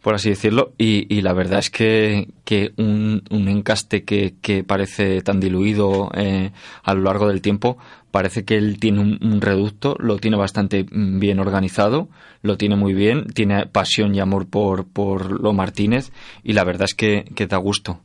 por 0.00 0.14
así 0.14 0.30
decirlo, 0.30 0.72
y, 0.78 1.12
y 1.14 1.20
la 1.22 1.32
verdad 1.32 1.58
es 1.58 1.68
que, 1.68 2.28
que 2.44 2.72
un, 2.76 3.22
un 3.28 3.48
encaste 3.48 4.04
que, 4.04 4.36
que 4.40 4.62
parece 4.62 5.20
tan 5.22 5.40
diluido 5.40 6.10
eh, 6.14 6.52
a 6.84 6.94
lo 6.94 7.02
largo 7.02 7.26
del 7.26 7.42
tiempo, 7.42 7.76
parece 8.12 8.44
que 8.44 8.54
él 8.54 8.78
tiene 8.78 9.00
un, 9.00 9.18
un 9.20 9.40
reducto, 9.40 9.96
lo 9.98 10.16
tiene 10.18 10.36
bastante 10.36 10.84
mm, 10.84 11.18
bien 11.18 11.40
organizado, 11.40 12.08
lo 12.42 12.56
tiene 12.56 12.76
muy 12.76 12.94
bien, 12.94 13.26
tiene 13.34 13.66
pasión 13.66 14.14
y 14.14 14.20
amor 14.20 14.46
por, 14.48 14.86
por 14.86 15.40
lo 15.40 15.52
Martínez, 15.52 16.12
y 16.44 16.52
la 16.52 16.62
verdad 16.62 16.84
es 16.84 16.94
que, 16.94 17.24
que 17.34 17.48
da 17.48 17.56
gusto. 17.56 18.00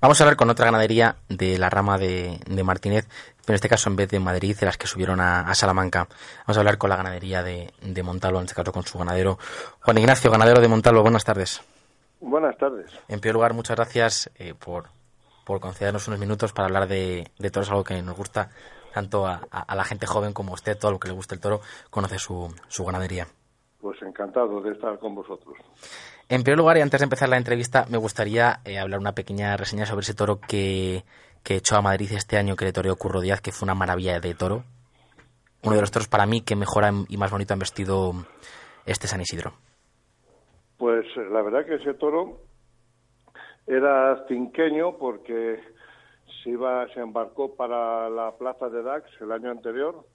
Vamos 0.00 0.20
a 0.20 0.24
hablar 0.24 0.36
con 0.36 0.50
otra 0.50 0.64
ganadería 0.66 1.16
de 1.28 1.58
la 1.58 1.70
rama 1.70 1.98
de, 1.98 2.40
de 2.46 2.62
Martínez, 2.64 3.06
pero 3.44 3.50
en 3.50 3.54
este 3.56 3.68
caso 3.68 3.90
en 3.90 3.96
vez 3.96 4.08
de 4.10 4.20
Madrid, 4.20 4.56
de 4.58 4.66
las 4.66 4.76
que 4.78 4.86
subieron 4.86 5.20
a, 5.20 5.40
a 5.42 5.54
Salamanca. 5.54 6.08
Vamos 6.46 6.56
a 6.56 6.60
hablar 6.60 6.78
con 6.78 6.90
la 6.90 6.96
ganadería 6.96 7.42
de, 7.42 7.72
de 7.82 8.02
Montalvo, 8.02 8.38
en 8.38 8.44
este 8.44 8.54
caso 8.54 8.72
con 8.72 8.84
su 8.84 8.98
ganadero. 8.98 9.38
Juan 9.82 9.98
Ignacio, 9.98 10.30
ganadero 10.30 10.60
de 10.60 10.68
Montalvo, 10.68 11.02
buenas 11.02 11.24
tardes. 11.24 11.60
Buenas 12.20 12.56
tardes. 12.58 12.90
En 13.08 13.20
primer 13.20 13.34
lugar, 13.34 13.54
muchas 13.54 13.76
gracias 13.76 14.30
eh, 14.36 14.54
por, 14.54 14.88
por 15.44 15.60
concedernos 15.60 16.06
unos 16.08 16.20
minutos 16.20 16.52
para 16.52 16.66
hablar 16.66 16.86
de, 16.88 17.30
de 17.38 17.50
toros, 17.50 17.70
algo 17.70 17.84
que 17.84 18.00
nos 18.02 18.16
gusta 18.16 18.50
tanto 18.92 19.26
a, 19.26 19.40
a- 19.50 19.60
a 19.62 19.74
la 19.76 19.84
gente 19.84 20.06
joven 20.06 20.32
como 20.32 20.50
a 20.50 20.54
usted, 20.54 20.76
todo 20.78 20.90
lo 20.90 20.98
que 20.98 21.08
le 21.08 21.14
gusta 21.14 21.34
el 21.34 21.40
toro, 21.40 21.60
conoce 21.90 22.18
su, 22.18 22.52
su 22.68 22.84
ganadería. 22.84 23.26
Pues 23.80 23.96
encantado 24.02 24.60
de 24.60 24.72
estar 24.72 24.98
con 24.98 25.14
vosotros. 25.14 25.56
En 26.32 26.44
primer 26.44 26.58
lugar, 26.58 26.76
y 26.78 26.80
antes 26.80 27.00
de 27.00 27.04
empezar 27.04 27.28
la 27.28 27.36
entrevista, 27.38 27.86
me 27.90 27.98
gustaría 27.98 28.60
eh, 28.64 28.78
hablar 28.78 29.00
una 29.00 29.16
pequeña 29.16 29.56
reseña 29.56 29.84
sobre 29.84 30.02
ese 30.02 30.14
toro 30.14 30.38
que, 30.40 31.02
que 31.42 31.56
echó 31.56 31.74
a 31.76 31.82
Madrid 31.82 32.12
este 32.12 32.36
año, 32.36 32.54
que 32.54 32.64
le 32.66 32.72
toreó 32.72 32.94
Curro 32.94 33.20
Díaz, 33.20 33.40
que 33.40 33.50
fue 33.50 33.66
una 33.66 33.74
maravilla 33.74 34.20
de 34.20 34.34
toro. 34.34 34.62
Uno 35.64 35.74
de 35.74 35.80
los 35.80 35.90
toros 35.90 36.06
para 36.06 36.26
mí 36.26 36.42
que 36.42 36.54
mejor 36.54 36.84
han- 36.84 37.04
y 37.08 37.16
más 37.16 37.32
bonito 37.32 37.52
han 37.52 37.58
vestido 37.58 38.12
este 38.86 39.08
San 39.08 39.20
Isidro. 39.20 39.54
Pues 40.78 41.04
eh, 41.16 41.28
la 41.32 41.42
verdad 41.42 41.66
que 41.66 41.74
ese 41.74 41.94
toro 41.94 42.38
era 43.66 44.24
cinqueño 44.28 44.98
porque 44.98 45.60
se 46.44 46.50
iba, 46.50 46.86
se 46.94 47.00
embarcó 47.00 47.56
para 47.56 48.08
la 48.08 48.30
plaza 48.38 48.68
de 48.68 48.84
Dax 48.84 49.04
el 49.20 49.32
año 49.32 49.50
anterior, 49.50 50.06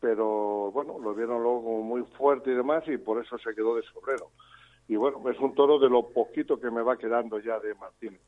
pero 0.00 0.70
bueno, 0.70 0.96
lo 1.00 1.12
vieron 1.12 1.42
luego 1.42 1.64
como 1.64 1.82
muy 1.82 2.02
fuerte 2.16 2.52
y 2.52 2.54
demás 2.54 2.84
y 2.86 2.96
por 2.98 3.22
eso 3.22 3.36
se 3.38 3.52
quedó 3.56 3.74
de 3.74 3.82
sobrero. 3.82 4.30
Y 4.88 4.96
bueno, 4.96 5.22
es 5.30 5.38
un 5.38 5.54
toro 5.54 5.78
de 5.78 5.88
lo 5.88 6.08
poquito 6.08 6.58
que 6.58 6.70
me 6.70 6.82
va 6.82 6.96
quedando 6.96 7.38
ya 7.38 7.60
de 7.60 7.74
Martínez. 7.74 8.20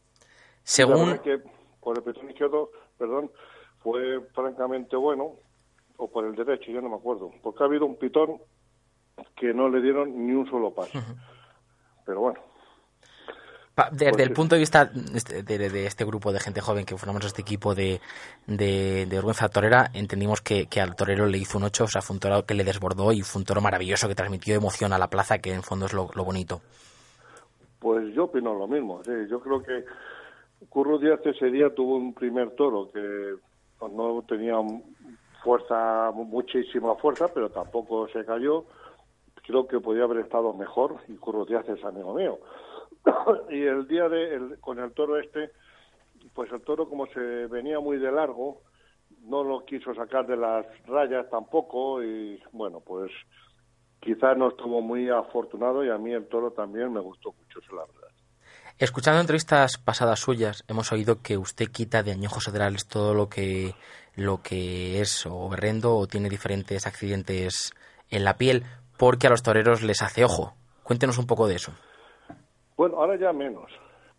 Según, 0.62 1.18
que 1.18 1.40
por 1.80 1.96
el 1.96 2.02
petón 2.02 2.28
izquierdo, 2.28 2.70
perdón, 2.98 3.30
fue 3.78 4.20
francamente 4.34 4.94
bueno, 4.94 5.36
o 5.96 6.08
por 6.08 6.26
el 6.26 6.34
derecho, 6.34 6.70
yo 6.70 6.80
no 6.82 6.90
me 6.90 6.96
acuerdo, 6.96 7.30
porque 7.42 7.62
ha 7.62 7.66
habido 7.66 7.86
un 7.86 7.96
pitón 7.96 8.40
que 9.36 9.54
no 9.54 9.68
le 9.68 9.80
dieron 9.80 10.26
ni 10.26 10.32
un 10.32 10.48
solo 10.48 10.72
paso. 10.72 10.98
Pero 12.04 12.20
bueno, 12.20 12.40
desde 13.92 14.10
pues 14.10 14.22
el 14.26 14.32
punto 14.32 14.54
de 14.56 14.58
vista 14.60 14.90
este- 15.14 15.42
de, 15.42 15.86
este 15.86 16.04
grupo 16.04 16.32
de 16.32 16.40
gente 16.40 16.60
joven 16.60 16.84
que 16.84 16.96
formamos 16.96 17.24
este 17.24 17.40
equipo 17.42 17.74
de, 17.74 18.00
de, 18.46 19.06
de 19.06 19.16
vergüenza 19.16 19.48
torera, 19.48 19.90
entendimos 19.94 20.40
que, 20.42 20.66
que 20.66 20.80
al 20.80 20.94
torero 20.96 21.26
le 21.26 21.38
hizo 21.38 21.56
un 21.58 21.64
8, 21.64 21.84
o 21.84 21.88
sea, 21.88 22.02
fue 22.02 22.14
un 22.14 22.20
toro 22.20 22.44
que 22.44 22.54
le 22.54 22.64
desbordó 22.64 23.12
y 23.12 23.22
fue 23.22 23.40
un 23.40 23.46
toro 23.46 23.60
maravilloso 23.60 24.06
que 24.08 24.14
transmitió 24.14 24.54
emoción 24.54 24.92
a 24.92 24.98
la 24.98 25.08
plaza, 25.08 25.38
que 25.38 25.52
en 25.54 25.62
fondo 25.62 25.86
es 25.86 25.92
lo, 25.94 26.10
lo 26.14 26.24
bonito. 26.24 26.60
pues 27.78 28.12
yo 28.14 28.24
opino 28.24 28.54
lo 28.54 28.66
mismo. 28.68 29.02
sí, 29.04 29.12
yo 29.30 29.40
creo 29.40 29.62
que 29.62 29.84
Curro 30.68 30.98
Díaz 30.98 31.20
ese 31.24 31.46
día 31.46 31.74
tuvo 31.74 31.96
un 31.96 32.12
primer 32.12 32.50
toro 32.50 32.90
que 32.92 33.36
pues, 33.78 33.92
no 33.92 34.22
tenía 34.28 34.56
fuerza, 35.42 36.10
muchísima 36.12 36.94
fuerza, 36.96 37.28
pero 37.32 37.48
tampoco 37.48 38.06
se 38.08 38.24
cayó. 38.26 38.64
Creo 39.46 39.66
que 39.66 39.80
podía 39.80 40.04
haber 40.04 40.18
estado 40.18 40.52
mejor 40.52 40.96
y 41.08 41.14
Curro 41.16 41.46
Díaz 41.46 41.66
es 41.68 41.82
amigo 41.82 42.14
mío. 42.14 42.38
y 43.50 43.62
el 43.62 43.86
día 43.88 44.08
de 44.08 44.34
el- 44.34 44.60
con 44.60 44.78
el 44.78 44.92
toro 44.92 45.18
este, 45.18 45.50
pues 46.34 46.50
el 46.52 46.60
toro 46.62 46.88
como 46.88 47.06
se 47.06 47.20
venía 47.46 47.80
muy 47.80 47.98
de 47.98 48.12
largo, 48.12 48.62
no 49.22 49.42
lo 49.44 49.64
quiso 49.64 49.94
sacar 49.94 50.26
de 50.26 50.36
las 50.36 50.66
rayas 50.86 51.28
tampoco 51.30 52.02
y 52.02 52.40
bueno, 52.52 52.80
pues 52.80 53.10
quizás 54.00 54.36
no 54.36 54.48
estuvo 54.48 54.80
muy 54.80 55.08
afortunado 55.10 55.84
y 55.84 55.90
a 55.90 55.98
mí 55.98 56.12
el 56.12 56.26
toro 56.28 56.52
también 56.52 56.92
me 56.92 57.00
gustó 57.00 57.32
mucho, 57.32 57.60
la 57.74 57.82
verdad. 57.86 58.08
Escuchando 58.78 59.20
entrevistas 59.20 59.76
pasadas 59.76 60.20
suyas, 60.20 60.64
hemos 60.68 60.90
oído 60.92 61.20
que 61.22 61.36
usted 61.36 61.66
quita 61.70 62.02
de 62.02 62.12
añojos 62.12 62.44
federales 62.46 62.86
todo 62.86 63.12
lo 63.14 63.28
que 63.28 63.74
lo 64.16 64.42
que 64.42 65.00
es 65.00 65.26
o 65.26 65.48
berrendo 65.50 65.96
o 65.96 66.06
tiene 66.06 66.28
diferentes 66.30 66.86
accidentes 66.86 67.72
en 68.10 68.24
la 68.24 68.36
piel 68.38 68.64
porque 68.98 69.26
a 69.26 69.30
los 69.30 69.42
toreros 69.42 69.82
les 69.82 70.00
hace 70.02 70.24
ojo. 70.24 70.54
Cuéntenos 70.82 71.18
un 71.18 71.26
poco 71.26 71.46
de 71.46 71.56
eso. 71.56 71.72
Bueno, 72.80 72.96
ahora 72.96 73.16
ya 73.16 73.30
menos, 73.34 73.70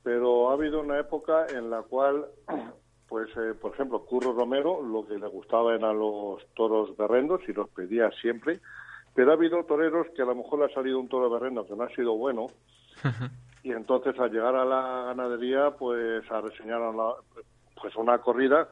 pero 0.04 0.52
ha 0.52 0.54
habido 0.54 0.82
una 0.82 1.00
época 1.00 1.48
en 1.48 1.72
la 1.72 1.82
cual, 1.82 2.28
pues, 3.10 3.28
eh, 3.36 3.56
por 3.60 3.74
ejemplo, 3.74 4.06
Curro 4.06 4.34
Romero 4.34 4.84
lo 4.84 5.04
que 5.08 5.18
le 5.18 5.26
gustaba 5.26 5.74
eran 5.74 5.98
los 5.98 6.46
toros 6.54 6.96
berrendos 6.96 7.42
y 7.48 7.54
los 7.54 7.68
pedía 7.70 8.12
siempre, 8.22 8.60
pero 9.16 9.32
ha 9.32 9.34
habido 9.34 9.64
toreros 9.64 10.06
que 10.16 10.22
a 10.22 10.26
lo 10.26 10.36
mejor 10.36 10.60
le 10.60 10.66
ha 10.66 10.76
salido 10.76 11.00
un 11.00 11.10
toro 11.10 11.28
berrendo 11.28 11.66
que 11.66 11.76
no 11.76 11.86
ha 11.86 11.90
sido 11.96 12.14
bueno 12.14 12.46
y 13.64 13.72
entonces 13.72 14.14
al 14.20 14.30
llegar 14.32 14.54
a 14.56 14.64
la 14.64 15.06
ganadería, 15.08 15.72
pues 15.72 16.30
a 16.30 16.42
reseñar 16.42 16.84
a 16.84 16.92
la- 16.92 17.16
pues 17.82 17.96
una 17.96 18.20
corrida, 18.20 18.70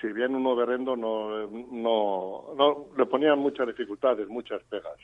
si 0.00 0.06
bien 0.12 0.36
uno 0.36 0.54
berrendo 0.54 0.94
no, 0.94 1.48
no, 1.48 2.54
no 2.56 2.86
le 2.96 3.06
ponían 3.06 3.40
muchas 3.40 3.66
dificultades, 3.66 4.28
muchas 4.28 4.62
pegas. 4.70 5.00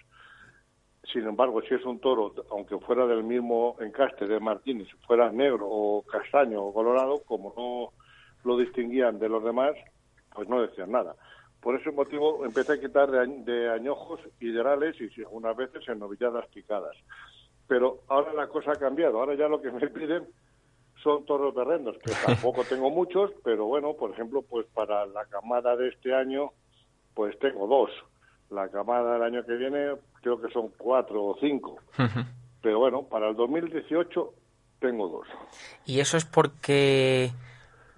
Sin 1.12 1.26
embargo, 1.26 1.60
si 1.62 1.74
es 1.74 1.84
un 1.84 1.98
toro, 1.98 2.32
aunque 2.50 2.78
fuera 2.78 3.06
del 3.06 3.24
mismo 3.24 3.76
encaste 3.80 4.26
de 4.26 4.38
Martínez, 4.38 4.88
fuera 5.06 5.30
negro 5.32 5.66
o 5.68 6.02
castaño 6.02 6.62
o 6.62 6.72
colorado, 6.72 7.22
como 7.24 7.52
no 7.56 7.92
lo 8.44 8.56
distinguían 8.56 9.18
de 9.18 9.28
los 9.28 9.42
demás, 9.42 9.72
pues 10.34 10.48
no 10.48 10.62
decían 10.62 10.92
nada. 10.92 11.16
Por 11.60 11.78
ese 11.78 11.90
motivo 11.90 12.44
empecé 12.44 12.74
a 12.74 12.80
quitar 12.80 13.10
de, 13.10 13.18
añ- 13.18 13.44
de 13.44 13.70
añojos 13.70 14.20
hiderales 14.40 14.96
y 15.00 15.20
algunas 15.22 15.56
veces 15.56 15.86
en 15.88 15.98
novilladas 15.98 16.46
picadas. 16.48 16.96
Pero 17.66 17.98
ahora 18.08 18.32
la 18.32 18.46
cosa 18.46 18.72
ha 18.72 18.76
cambiado. 18.76 19.18
Ahora 19.18 19.34
ya 19.34 19.48
lo 19.48 19.60
que 19.60 19.70
me 19.70 19.88
piden 19.90 20.26
son 21.02 21.24
toros 21.26 21.54
berrendos, 21.54 21.98
que 21.98 22.12
tampoco 22.26 22.62
tengo 22.64 22.88
muchos, 22.90 23.32
pero 23.42 23.66
bueno, 23.66 23.94
por 23.94 24.10
ejemplo, 24.12 24.42
pues 24.42 24.66
para 24.68 25.06
la 25.06 25.24
camada 25.26 25.76
de 25.76 25.88
este 25.88 26.14
año, 26.14 26.50
pues 27.14 27.38
tengo 27.40 27.66
dos. 27.66 27.90
La 28.50 28.68
camada 28.68 29.14
del 29.14 29.22
año 29.22 29.44
que 29.44 29.54
viene 29.54 29.94
creo 30.20 30.40
que 30.40 30.52
son 30.52 30.70
cuatro 30.76 31.24
o 31.24 31.36
cinco. 31.40 31.78
Pero 32.62 32.78
bueno, 32.78 33.04
para 33.04 33.28
el 33.28 33.36
2018 33.36 34.34
tengo 34.80 35.08
dos. 35.08 35.26
¿Y 35.86 36.00
eso 36.00 36.16
es 36.16 36.24
porque 36.24 37.30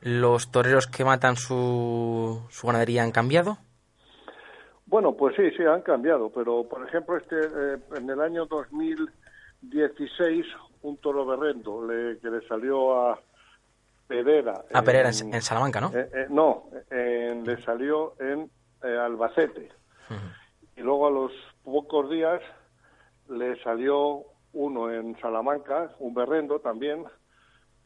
los 0.03 0.51
toreros 0.51 0.87
que 0.87 1.05
matan 1.05 1.37
su, 1.37 2.43
su 2.51 2.67
ganadería 2.67 3.03
han 3.03 3.13
cambiado? 3.13 3.59
Bueno, 4.87 5.15
pues 5.15 5.35
sí, 5.37 5.51
sí, 5.57 5.65
han 5.65 5.81
cambiado, 5.83 6.31
pero 6.31 6.65
por 6.69 6.87
ejemplo, 6.87 7.17
este 7.17 7.37
eh, 7.41 7.79
en 7.97 8.11
el 8.11 8.21
año 8.21 8.45
2016 8.47 10.45
un 10.83 10.97
toro 10.99 11.25
berrendo 11.25 11.87
le, 11.87 12.19
que 12.19 12.29
le 12.29 12.47
salió 12.47 13.09
a 13.09 13.19
Pereira. 14.07 14.65
A 14.73 14.83
Pereira, 14.83 15.09
en, 15.09 15.43
Salamanca, 15.43 15.81
¿no? 15.81 15.91
Eh, 15.95 16.11
eh, 16.13 16.27
no, 16.29 16.65
le 16.91 17.63
salió 17.65 18.15
en 18.21 18.51
eh, 18.83 18.99
Albacete. 18.99 19.71
Y 20.83 20.85
luego 20.85 21.07
a 21.07 21.11
los 21.13 21.31
pocos 21.63 22.11
días 22.11 22.43
le 23.29 23.57
salió 23.63 24.25
uno 24.53 24.93
en 24.93 25.17
Salamanca, 25.21 25.95
un 26.01 26.13
berrendo 26.13 26.59
también, 26.59 27.05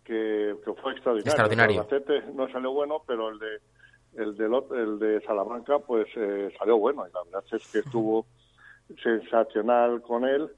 que, 0.02 0.56
fue 0.64 0.92
extraordinario. 0.92 1.30
extraordinario. 1.30 1.82
El 1.82 1.94
Albacete 1.94 2.32
no 2.32 2.50
salió 2.50 2.72
bueno, 2.72 3.02
pero 3.06 3.28
el 3.28 3.38
de 3.38 3.60
el 4.14 4.34
de, 4.38 4.46
el 4.46 4.98
de 4.98 5.20
Salamanca 5.26 5.78
pues 5.80 6.08
salió 6.58 6.78
bueno 6.78 7.06
y 7.06 7.12
la 7.12 7.22
verdad 7.24 7.44
es 7.52 7.70
que 7.70 7.80
estuvo 7.80 8.24
sensacional 9.02 10.00
con 10.00 10.24
él 10.24 10.48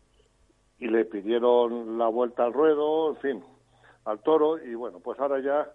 y 0.78 0.86
le 0.86 1.07
pidieron 1.07 1.99
la 1.99 2.07
vuelta 2.07 2.45
al 2.45 2.53
ruedo, 2.53 3.16
en 3.16 3.16
fin, 3.16 3.45
al 4.05 4.20
toro 4.20 4.64
y 4.64 4.76
bueno, 4.76 5.01
pues 5.01 5.18
ahora 5.18 5.41
ya 5.41 5.72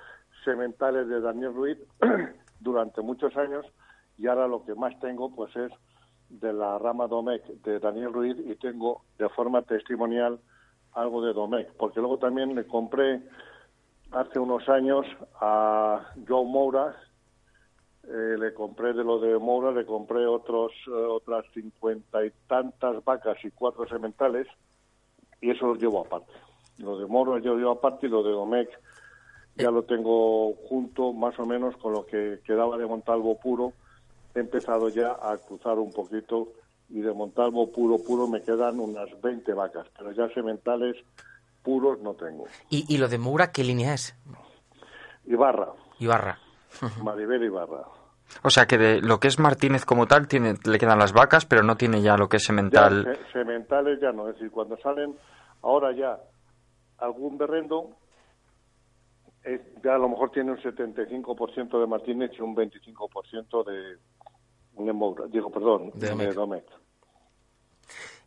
sementales 0.43 1.07
de 1.07 1.21
Daniel 1.21 1.53
Ruiz 1.53 1.77
durante 2.59 3.01
muchos 3.01 3.35
años 3.37 3.65
y 4.17 4.27
ahora 4.27 4.47
lo 4.47 4.65
que 4.65 4.75
más 4.75 4.97
tengo 4.99 5.33
pues 5.33 5.55
es 5.55 5.71
de 6.29 6.53
la 6.53 6.77
rama 6.77 7.07
Domecq 7.07 7.45
de 7.63 7.79
Daniel 7.79 8.13
Ruiz 8.13 8.37
y 8.45 8.55
tengo 8.55 9.01
de 9.17 9.29
forma 9.29 9.61
testimonial 9.63 10.39
algo 10.93 11.23
de 11.23 11.33
Domecq, 11.33 11.71
porque 11.77 11.99
luego 11.99 12.17
también 12.17 12.55
le 12.55 12.65
compré 12.65 13.21
hace 14.11 14.39
unos 14.39 14.67
años 14.69 15.05
a 15.39 16.11
Joe 16.27 16.45
Moura, 16.45 16.95
eh, 18.07 18.37
le 18.39 18.53
compré 18.53 18.93
de 18.93 19.03
lo 19.03 19.19
de 19.19 19.37
Moura, 19.37 19.71
le 19.71 19.85
compré 19.85 20.25
otros 20.25 20.71
eh, 20.87 20.91
otras 20.91 21.45
cincuenta 21.53 22.25
y 22.25 22.31
tantas 22.47 23.03
vacas 23.03 23.37
y 23.43 23.51
cuatro 23.51 23.87
sementales 23.87 24.47
y 25.41 25.51
eso 25.51 25.67
lo 25.67 25.75
llevo 25.75 26.01
aparte. 26.01 26.31
Lo 26.77 26.97
de 26.97 27.05
Moura 27.05 27.41
yo 27.41 27.53
lo 27.53 27.59
llevo 27.59 27.71
aparte 27.71 28.07
y 28.07 28.09
lo 28.09 28.23
de 28.23 28.31
Domecq 28.31 28.69
ya 29.55 29.71
lo 29.71 29.83
tengo 29.83 30.53
junto 30.69 31.11
más 31.11 31.37
o 31.37 31.45
menos 31.45 31.75
con 31.77 31.93
lo 31.93 32.05
que 32.05 32.39
quedaba 32.45 32.77
de 32.77 32.85
Montalvo 32.85 33.37
puro. 33.37 33.73
He 34.33 34.39
empezado 34.39 34.87
ya 34.89 35.17
a 35.21 35.37
cruzar 35.37 35.77
un 35.77 35.91
poquito 35.91 36.53
y 36.89 37.01
de 37.01 37.11
Montalvo 37.13 37.69
puro 37.71 37.97
puro 37.97 38.27
me 38.27 38.41
quedan 38.41 38.79
unas 38.79 39.09
20 39.21 39.53
vacas, 39.53 39.87
pero 39.97 40.11
ya 40.13 40.33
sementales 40.33 40.95
puros 41.61 41.99
no 41.99 42.13
tengo. 42.13 42.45
¿Y, 42.69 42.85
y 42.87 42.97
lo 42.97 43.09
de 43.09 43.17
Moura 43.17 43.51
qué 43.51 43.63
línea 43.63 43.93
es? 43.93 44.15
Ibarra. 45.25 45.73
Ibarra. 45.99 46.39
Maribel 47.03 47.43
Ibarra. 47.43 47.85
O 48.43 48.49
sea 48.49 48.65
que 48.67 48.77
de 48.77 49.01
lo 49.01 49.19
que 49.19 49.27
es 49.27 49.39
Martínez 49.39 49.85
como 49.85 50.05
tal 50.05 50.27
tiene, 50.27 50.53
le 50.63 50.77
quedan 50.77 50.99
las 50.99 51.13
vacas, 51.13 51.45
pero 51.45 51.63
no 51.63 51.75
tiene 51.75 52.01
ya 52.01 52.15
lo 52.15 52.29
que 52.29 52.37
es 52.37 52.43
semental. 52.43 53.17
sementales 53.33 53.99
ya 53.99 54.11
no, 54.11 54.29
es 54.29 54.35
decir, 54.35 54.51
cuando 54.51 54.77
salen 54.77 55.15
ahora 55.61 55.91
ya 55.93 56.19
algún 56.99 57.37
berrendo, 57.37 57.89
ya 59.83 59.95
a 59.95 59.97
lo 59.97 60.09
mejor 60.09 60.31
tiene 60.31 60.51
un 60.51 60.57
75% 60.57 61.79
de 61.79 61.87
Martínez 61.87 62.31
y 62.37 62.41
un 62.41 62.55
25% 62.55 63.65
de, 63.65 63.97
de 64.83 65.29
digo, 65.29 65.51
perdón, 65.51 65.91
de, 65.95 66.09
de 66.09 66.63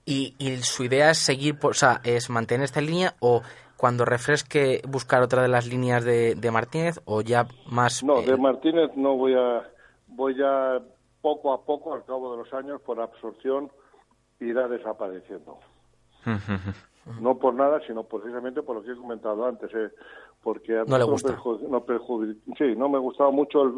¿Y, 0.04 0.34
¿Y, 0.38 0.56
su 0.58 0.82
idea 0.82 1.10
es 1.10 1.18
seguir, 1.18 1.56
o 1.62 1.72
sea, 1.72 2.00
es 2.02 2.28
mantener 2.28 2.64
esta 2.64 2.80
línea 2.80 3.14
o 3.20 3.42
cuando 3.82 4.04
refresque 4.04 4.80
buscar 4.86 5.22
otra 5.22 5.42
de 5.42 5.48
las 5.48 5.66
líneas 5.66 6.04
de, 6.04 6.36
de 6.36 6.50
Martínez 6.52 7.00
o 7.04 7.20
ya 7.20 7.48
más... 7.68 8.04
No, 8.04 8.22
de 8.22 8.34
eh, 8.34 8.36
Martínez 8.36 8.92
no 8.94 9.16
voy 9.16 9.34
a 9.34 9.68
voy 10.06 10.36
ya 10.36 10.80
poco 11.20 11.52
a 11.52 11.64
poco, 11.64 11.92
al 11.92 12.04
cabo 12.04 12.30
de 12.30 12.44
los 12.44 12.54
años, 12.54 12.80
por 12.82 13.00
absorción, 13.00 13.72
irá 14.38 14.68
desapareciendo. 14.68 15.58
no 17.20 17.36
por 17.40 17.54
nada, 17.54 17.80
sino 17.84 18.04
precisamente 18.04 18.62
por 18.62 18.76
lo 18.76 18.84
que 18.84 18.92
he 18.92 18.96
comentado 18.96 19.44
antes, 19.44 19.68
eh, 19.74 19.90
porque 20.44 20.84
no 20.86 20.96
le 20.96 21.02
gusta. 21.02 21.36
No 21.68 21.84
sí, 22.56 22.76
no 22.76 22.88
me 22.88 23.00
gustaba 23.00 23.32
mucho, 23.32 23.64
el, 23.64 23.72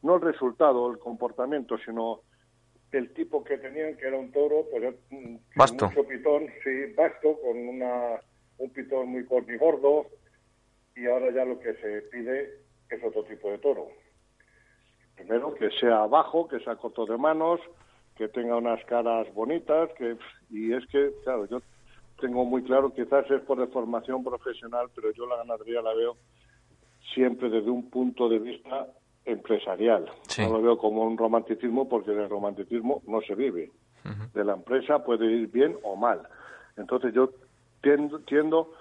no 0.00 0.16
el 0.16 0.22
resultado, 0.22 0.90
el 0.90 0.98
comportamiento, 0.98 1.76
sino 1.84 2.20
el 2.92 3.12
tipo 3.12 3.44
que 3.44 3.58
tenían, 3.58 3.94
que 3.98 4.06
era 4.06 4.16
un 4.16 4.32
toro, 4.32 4.64
pues 4.70 4.94
mm, 5.10 5.36
basto. 5.54 5.84
mucho 5.84 6.08
pitón, 6.08 6.46
sí, 6.64 6.94
basto, 6.96 7.36
con 7.42 7.58
una, 7.58 8.22
un 8.60 8.70
pitón 8.70 9.08
muy 9.08 9.24
cornigordo, 9.24 10.06
y 10.94 11.06
ahora 11.06 11.32
ya 11.32 11.44
lo 11.44 11.58
que 11.58 11.74
se 11.74 12.02
pide 12.02 12.60
es 12.90 13.02
otro 13.02 13.24
tipo 13.24 13.50
de 13.50 13.58
toro. 13.58 13.88
Primero, 15.16 15.54
que 15.54 15.70
sea 15.72 16.06
bajo, 16.06 16.46
que 16.46 16.60
sea 16.60 16.76
corto 16.76 17.06
de 17.06 17.16
manos, 17.16 17.60
que 18.16 18.28
tenga 18.28 18.56
unas 18.56 18.84
caras 18.84 19.32
bonitas, 19.34 19.90
que 19.96 20.16
y 20.50 20.72
es 20.72 20.86
que, 20.88 21.10
claro, 21.24 21.46
yo 21.46 21.62
tengo 22.20 22.44
muy 22.44 22.62
claro, 22.62 22.92
quizás 22.92 23.30
es 23.30 23.40
por 23.42 23.58
deformación 23.58 24.22
profesional, 24.22 24.88
pero 24.94 25.10
yo 25.12 25.26
la 25.26 25.36
ganadería 25.36 25.80
la 25.80 25.94
veo 25.94 26.16
siempre 27.14 27.48
desde 27.48 27.70
un 27.70 27.88
punto 27.88 28.28
de 28.28 28.38
vista 28.38 28.88
empresarial. 29.24 30.10
No 30.38 30.52
lo 30.52 30.62
veo 30.62 30.78
como 30.78 31.06
un 31.06 31.16
romanticismo 31.16 31.88
porque 31.88 32.10
del 32.10 32.28
romanticismo 32.28 33.02
no 33.06 33.22
se 33.22 33.34
vive. 33.34 33.70
De 34.34 34.44
la 34.44 34.54
empresa 34.54 35.04
puede 35.04 35.26
ir 35.26 35.48
bien 35.48 35.76
o 35.82 35.96
mal. 35.96 36.22
Entonces 36.76 37.12
yo 37.14 37.30
tiendo, 37.80 38.20
tiendo 38.20 38.72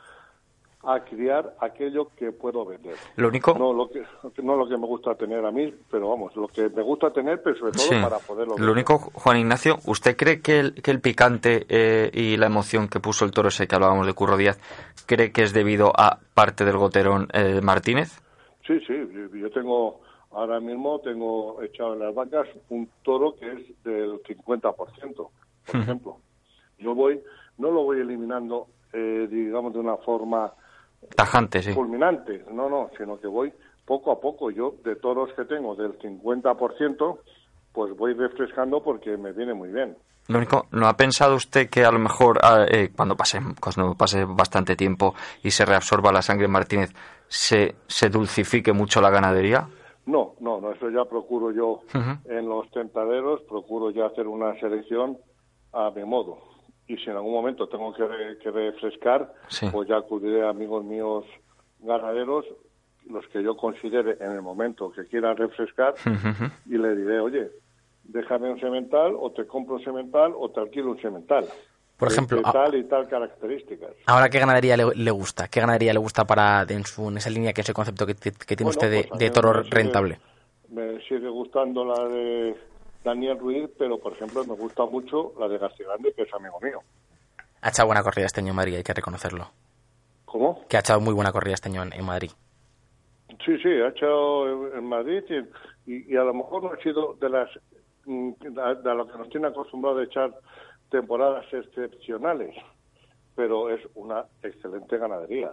a 0.83 1.01
criar 1.01 1.55
aquello 1.59 2.09
que 2.15 2.31
puedo 2.31 2.65
vender. 2.65 2.95
Lo 3.17 3.27
único... 3.27 3.53
No 3.57 3.73
lo 3.73 3.89
que, 3.89 4.01
no 4.41 4.55
lo 4.55 4.67
que 4.67 4.77
me 4.77 4.87
gusta 4.87 5.13
tener 5.15 5.45
a 5.45 5.51
mí, 5.51 5.73
pero 5.91 6.09
vamos, 6.09 6.33
lo 6.37 6.47
que 6.47 6.69
me 6.69 6.81
gusta 6.81 7.11
tener, 7.11 7.41
pero 7.43 7.57
sobre 7.57 7.71
todo 7.73 8.01
para 8.01 8.17
poderlo 8.19 8.57
Lo 8.57 8.71
único, 8.71 8.97
Juan 8.97 9.37
Ignacio, 9.37 9.79
¿usted 9.85 10.15
cree 10.15 10.41
que 10.41 10.59
el, 10.59 10.81
que 10.81 10.91
el 10.91 11.01
picante 11.01 11.65
eh, 11.67 12.09
y 12.13 12.37
la 12.37 12.45
emoción 12.45 12.87
que 12.87 13.01
puso 13.01 13.25
el 13.25 13.31
toro 13.31 13.49
ese 13.49 13.67
que 13.67 13.75
hablábamos 13.75 14.07
de 14.07 14.13
Curro 14.13 14.37
Díaz, 14.37 14.57
cree 15.05 15.33
que 15.33 15.43
es 15.43 15.53
debido 15.53 15.91
a 15.97 16.19
parte 16.33 16.63
del 16.63 16.77
goterón 16.77 17.27
eh, 17.33 17.59
Martínez? 17.61 18.21
Sí, 18.65 18.79
sí, 18.87 18.93
yo 19.33 19.49
tengo, 19.51 19.99
ahora 20.31 20.61
mismo 20.61 21.01
tengo 21.01 21.61
echado 21.61 21.93
en 21.93 21.99
las 21.99 22.15
vacas 22.15 22.47
un 22.69 22.87
toro 23.03 23.35
que 23.35 23.51
es 23.51 23.83
del 23.83 24.21
50%, 24.23 24.75
por 24.75 24.89
ejemplo. 25.73 26.17
Yo 26.77 26.95
voy, 26.95 27.19
no 27.57 27.71
lo 27.71 27.83
voy 27.83 27.99
eliminando, 27.99 28.67
eh, 28.93 29.27
digamos, 29.29 29.73
de 29.73 29.79
una 29.79 29.97
forma 29.97 30.53
Tajante, 31.15 31.61
sí. 31.61 31.73
Fulminante, 31.73 32.43
no, 32.51 32.69
no, 32.69 32.89
sino 32.97 33.19
que 33.19 33.27
voy 33.27 33.53
poco 33.85 34.11
a 34.11 34.19
poco. 34.19 34.51
Yo, 34.51 34.75
de 34.83 34.95
toros 34.95 35.31
que 35.35 35.45
tengo, 35.45 35.75
del 35.75 35.97
50%, 35.97 37.19
pues 37.73 37.95
voy 37.95 38.13
refrescando 38.13 38.83
porque 38.83 39.17
me 39.17 39.31
viene 39.31 39.53
muy 39.53 39.69
bien. 39.69 39.97
Lo 40.27 40.37
único, 40.37 40.67
¿no 40.71 40.87
ha 40.87 40.95
pensado 40.95 41.35
usted 41.35 41.69
que 41.69 41.83
a 41.83 41.91
lo 41.91 41.97
mejor 41.97 42.37
ah, 42.43 42.65
eh, 42.69 42.91
cuando 42.95 43.15
pase 43.15 43.39
cuando 43.59 43.95
pase 43.95 44.25
bastante 44.25 44.75
tiempo 44.75 45.15
y 45.43 45.49
se 45.49 45.65
reabsorba 45.65 46.11
la 46.11 46.21
sangre 46.21 46.45
en 46.45 46.51
Martínez 46.51 46.93
se, 47.27 47.75
se 47.87 48.09
dulcifique 48.09 48.71
mucho 48.71 49.01
la 49.01 49.09
ganadería? 49.09 49.67
No, 50.05 50.35
no, 50.39 50.61
no, 50.61 50.71
eso 50.71 50.89
ya 50.89 51.05
procuro 51.05 51.51
yo 51.51 51.81
en 52.25 52.47
los 52.47 52.69
tentaderos, 52.71 53.41
procuro 53.49 53.91
ya 53.91 54.05
hacer 54.07 54.27
una 54.27 54.59
selección 54.59 55.17
a 55.73 55.89
mi 55.91 56.03
modo. 56.03 56.48
Y 56.89 56.97
si 56.97 57.09
en 57.11 57.15
algún 57.17 57.33
momento 57.33 57.69
tengo 57.69 57.93
que, 57.93 58.03
re- 58.05 58.37
que 58.39 58.49
refrescar, 58.49 59.31
Sí. 59.47 59.67
pues 59.71 59.87
ya 59.87 59.97
acudiré 59.97 60.43
a 60.43 60.49
amigos 60.49 60.83
míos 60.83 61.23
ganaderos, 61.81 62.45
los 63.07 63.25
que 63.27 63.43
yo 63.43 63.55
considere 63.55 64.17
en 64.19 64.31
el 64.31 64.41
momento 64.41 64.91
que 64.91 65.05
quieran 65.05 65.37
refrescar, 65.37 65.93
y 66.65 66.77
le 66.77 66.95
diré, 66.95 67.19
oye, 67.19 67.51
déjame 68.03 68.51
un 68.51 68.59
semental, 68.59 69.13
o 69.19 69.31
te 69.31 69.45
compro 69.45 69.75
un 69.75 69.83
semental, 69.83 70.33
o 70.35 70.49
te 70.49 70.59
alquilo 70.61 70.89
un 70.91 70.99
semental. 70.99 71.45
Por 71.95 72.07
de- 72.09 72.15
ejemplo, 72.15 72.37
de 72.37 72.43
tal 72.43 72.73
y 72.75 72.83
tal 72.85 73.07
características. 73.07 73.91
Ahora, 74.07 74.27
¿qué 74.29 74.39
ganadería 74.39 74.75
le, 74.75 74.85
le 74.95 75.11
gusta? 75.11 75.47
¿Qué 75.47 75.59
ganadería 75.59 75.93
le 75.93 75.99
gusta 75.99 76.25
para 76.25 76.65
en, 76.67 76.85
su, 76.85 77.07
en 77.09 77.17
esa 77.17 77.29
línea, 77.29 77.53
que 77.53 77.61
es 77.61 77.69
el 77.69 77.75
concepto 77.75 78.07
que, 78.07 78.15
que 78.15 78.31
tiene 78.31 78.63
Bueno, 78.63 78.69
usted 78.69 78.89
de, 78.89 79.07
pues 79.09 79.19
de 79.19 79.29
toro 79.29 79.53
me 79.53 79.63
sigue- 79.63 79.75
rentable? 79.75 80.19
Me 80.69 80.99
sigue 81.01 81.27
gustando 81.29 81.85
la 81.85 82.07
de 82.07 82.55
Daniel 83.03 83.39
Ruiz, 83.39 83.69
pero 83.77 83.97
por 83.99 84.13
ejemplo 84.13 84.43
me 84.45 84.55
gusta 84.55 84.85
mucho 84.85 85.33
la 85.39 85.47
de 85.47 85.57
García 85.57 85.87
Grande, 85.87 86.13
que 86.13 86.23
es 86.23 86.33
amigo 86.33 86.59
mío. 86.61 86.79
Ha 87.61 87.69
echado 87.69 87.87
buena 87.87 88.03
corrida 88.03 88.25
este 88.25 88.41
año 88.41 88.49
en 88.51 88.55
Madrid, 88.55 88.75
hay 88.75 88.83
que 88.83 88.93
reconocerlo. 88.93 89.49
¿Cómo? 90.25 90.65
Que 90.67 90.77
ha 90.77 90.81
echado 90.81 90.99
muy 90.99 91.13
buena 91.13 91.31
corrida 91.31 91.55
este 91.55 91.69
año 91.69 91.83
en, 91.83 91.93
en 91.93 92.05
Madrid. 92.05 92.31
Sí, 93.45 93.57
sí, 93.61 93.69
ha 93.69 93.89
hecho 93.89 94.75
en- 94.75 94.85
Madrid 94.85 95.23
y, 95.85 95.91
y- 95.93 96.13
y 96.13 96.17
a 96.17 96.23
lo 96.23 96.33
mejor 96.33 96.63
no 96.63 96.71
ha 96.71 96.77
sido 96.77 97.13
de 97.15 97.29
las 97.29 97.49
mm, 98.05 98.31
de 98.39 98.75
de 98.83 98.95
lo 98.95 99.07
que 99.07 99.17
nos 99.17 99.29
tiene 99.29 99.47
acostumbrado 99.47 99.99
a 99.99 100.03
echar 100.03 100.33
temporadas 100.89 101.45
excepcionales, 101.53 102.55
pero 103.35 103.69
es 103.69 103.81
una 103.95 104.25
excelente 104.43 104.97
ganadería. 104.97 105.51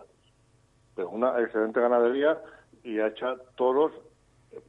Pero 0.94 1.10
una 1.10 1.38
excelente 1.40 1.80
ganadería 1.80 2.40
y 2.82 2.98
ha 2.98 3.08
hecho 3.08 3.36
toros 3.56 3.92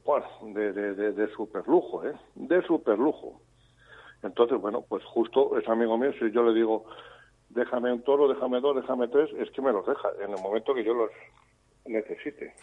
bueno, 0.04 0.26
de, 0.42 0.72
de, 0.72 0.94
de, 0.94 1.12
de 1.12 1.32
super 1.34 1.66
lujo, 1.66 2.04
¿eh? 2.06 2.12
De 2.34 2.62
super 2.66 2.98
lujo. 2.98 3.40
Entonces, 4.22 4.60
bueno, 4.60 4.82
pues 4.88 5.04
justo 5.04 5.56
es 5.58 5.68
amigo 5.68 5.96
mío, 5.96 6.10
si 6.18 6.30
yo 6.32 6.42
le 6.42 6.52
digo, 6.54 6.84
déjame 7.50 7.92
un 7.92 8.02
toro, 8.02 8.28
déjame 8.28 8.60
dos, 8.60 8.76
déjame 8.76 9.08
tres, 9.08 9.30
es 9.38 9.50
que 9.52 9.62
me 9.62 9.72
los 9.72 9.86
deja 9.86 10.08
en 10.24 10.32
el 10.32 10.40
momento 10.42 10.74
que 10.74 10.84
yo 10.84 10.92
los 10.94 11.10
necesite. 11.86 12.54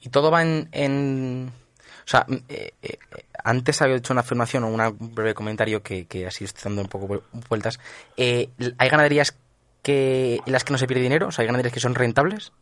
Y 0.00 0.08
todo 0.10 0.30
va 0.30 0.42
en... 0.42 0.68
en- 0.72 1.48
O 1.48 2.10
sea, 2.10 2.24
eh, 2.48 2.70
eh, 2.82 2.98
antes 3.44 3.82
había 3.82 3.96
hecho 3.96 4.12
una 4.12 4.20
afirmación 4.20 4.64
o 4.64 4.68
un 4.68 5.14
breve 5.14 5.34
comentario 5.34 5.82
que, 5.82 6.06
que 6.06 6.26
así 6.26 6.44
estoy 6.44 6.62
dando 6.70 6.82
un 6.82 6.88
poco 6.88 7.06
vuel- 7.08 7.22
vueltas. 7.48 7.78
Eh, 8.16 8.48
¿Hay 8.78 8.88
ganaderías 8.88 9.36
que, 9.82 10.40
en 10.46 10.52
las 10.52 10.64
que 10.64 10.72
no 10.72 10.78
se 10.78 10.86
pierde 10.86 11.02
dinero? 11.02 11.26
O 11.28 11.30
sea, 11.32 11.42
¿hay 11.42 11.46
ganaderías 11.46 11.74
que 11.74 11.80
son 11.80 11.94
rentables? 11.94 12.52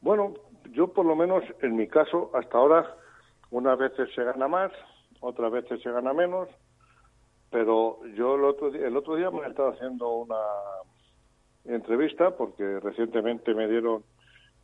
Bueno, 0.00 0.34
yo 0.76 0.88
por 0.88 1.06
lo 1.06 1.16
menos 1.16 1.42
en 1.62 1.74
mi 1.74 1.88
caso, 1.88 2.30
hasta 2.34 2.58
ahora, 2.58 2.94
unas 3.50 3.78
veces 3.78 4.10
se 4.14 4.22
gana 4.22 4.46
más, 4.46 4.70
otras 5.20 5.50
veces 5.50 5.80
se 5.82 5.90
gana 5.90 6.12
menos, 6.12 6.48
pero 7.50 7.98
yo 8.14 8.34
el 8.34 8.44
otro 8.44 8.70
día, 8.70 8.86
el 8.86 8.94
otro 8.94 9.16
día 9.16 9.30
me 9.30 9.40
he 9.40 9.48
estado 9.48 9.70
haciendo 9.70 10.10
una 10.10 10.36
entrevista 11.64 12.36
porque 12.36 12.78
recientemente 12.80 13.54
me 13.54 13.66
dieron 13.68 14.04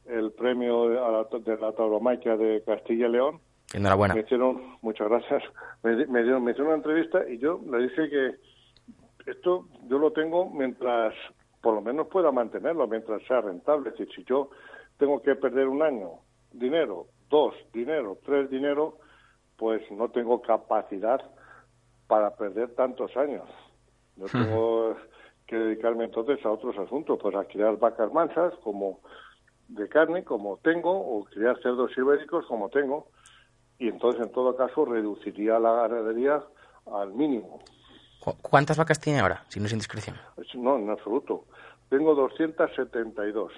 el 0.05 0.33
premio 0.33 0.91
de, 0.91 0.99
a 0.99 1.09
la, 1.09 1.27
de 1.39 1.57
la 1.57 1.73
tauromaquia 1.73 2.37
de 2.37 2.63
Castilla 2.63 3.07
y 3.07 3.13
León. 3.13 3.41
Enhorabuena. 3.73 4.15
Me 4.15 4.21
hicieron, 4.21 4.77
muchas 4.83 5.09
gracias, 5.09 5.43
me, 5.83 6.07
me 6.07 6.23
dieron, 6.25 6.45
me 6.45 6.51
hicieron 6.51 6.75
una 6.75 6.77
entrevista 6.77 7.27
y 7.27 7.39
yo 7.39 7.59
le 7.71 7.89
dije 7.89 8.11
que 8.11 9.31
esto 9.31 9.67
yo 9.89 9.99
lo 9.99 10.13
tengo 10.13 10.51
mientras, 10.51 11.15
por 11.63 11.75
lo 11.75 11.81
menos 11.81 12.09
pueda 12.09 12.31
mantenerlo, 12.33 12.87
mientras 12.87 13.23
sea 13.23 13.41
rentable. 13.41 13.89
Es 13.89 13.97
decir, 13.97 14.15
si 14.15 14.25
yo 14.25 14.51
tengo 15.03 15.21
que 15.21 15.35
perder 15.35 15.67
un 15.67 15.83
año, 15.83 16.21
dinero, 16.53 17.09
dos, 17.29 17.57
dinero, 17.73 18.19
tres, 18.25 18.49
dinero, 18.49 18.99
pues 19.57 19.83
no 19.91 20.11
tengo 20.13 20.41
capacidad 20.41 21.21
para 22.07 22.37
perder 22.37 22.77
tantos 22.77 23.17
años. 23.17 23.49
Yo 24.15 24.27
tengo 24.29 24.97
que 25.49 25.57
dedicarme 25.57 26.05
entonces 26.05 26.39
a 26.47 26.53
otros 26.53 26.79
asuntos, 26.79 27.19
pues 27.21 27.35
a 27.35 27.45
criar 27.47 27.79
vacas 27.79 28.13
mansas 28.13 28.55
como 28.63 29.01
de 29.67 29.89
carne, 29.89 30.23
como 30.23 30.59
tengo, 30.59 30.93
o 30.93 31.25
criar 31.25 31.61
cerdos 31.63 31.91
ibéricos 31.99 32.47
como 32.47 32.69
tengo, 32.69 33.09
y 33.81 33.89
entonces 33.89 34.23
en 34.23 34.31
todo 34.31 34.55
caso 34.55 34.85
reduciría 34.85 35.59
la 35.59 35.73
ganadería 35.89 36.45
al 36.87 37.13
mínimo. 37.13 37.59
¿Cu- 38.21 38.37
¿Cuántas 38.41 38.79
vacas 38.79 39.01
tiene 39.01 39.19
ahora, 39.19 39.43
si 39.49 39.59
no 39.59 39.67
es 39.67 39.73
indiscreción? 39.73 40.15
No, 40.55 40.79
en 40.79 40.89
absoluto. 40.91 41.47
Tengo 41.89 42.15
272. 42.15 43.53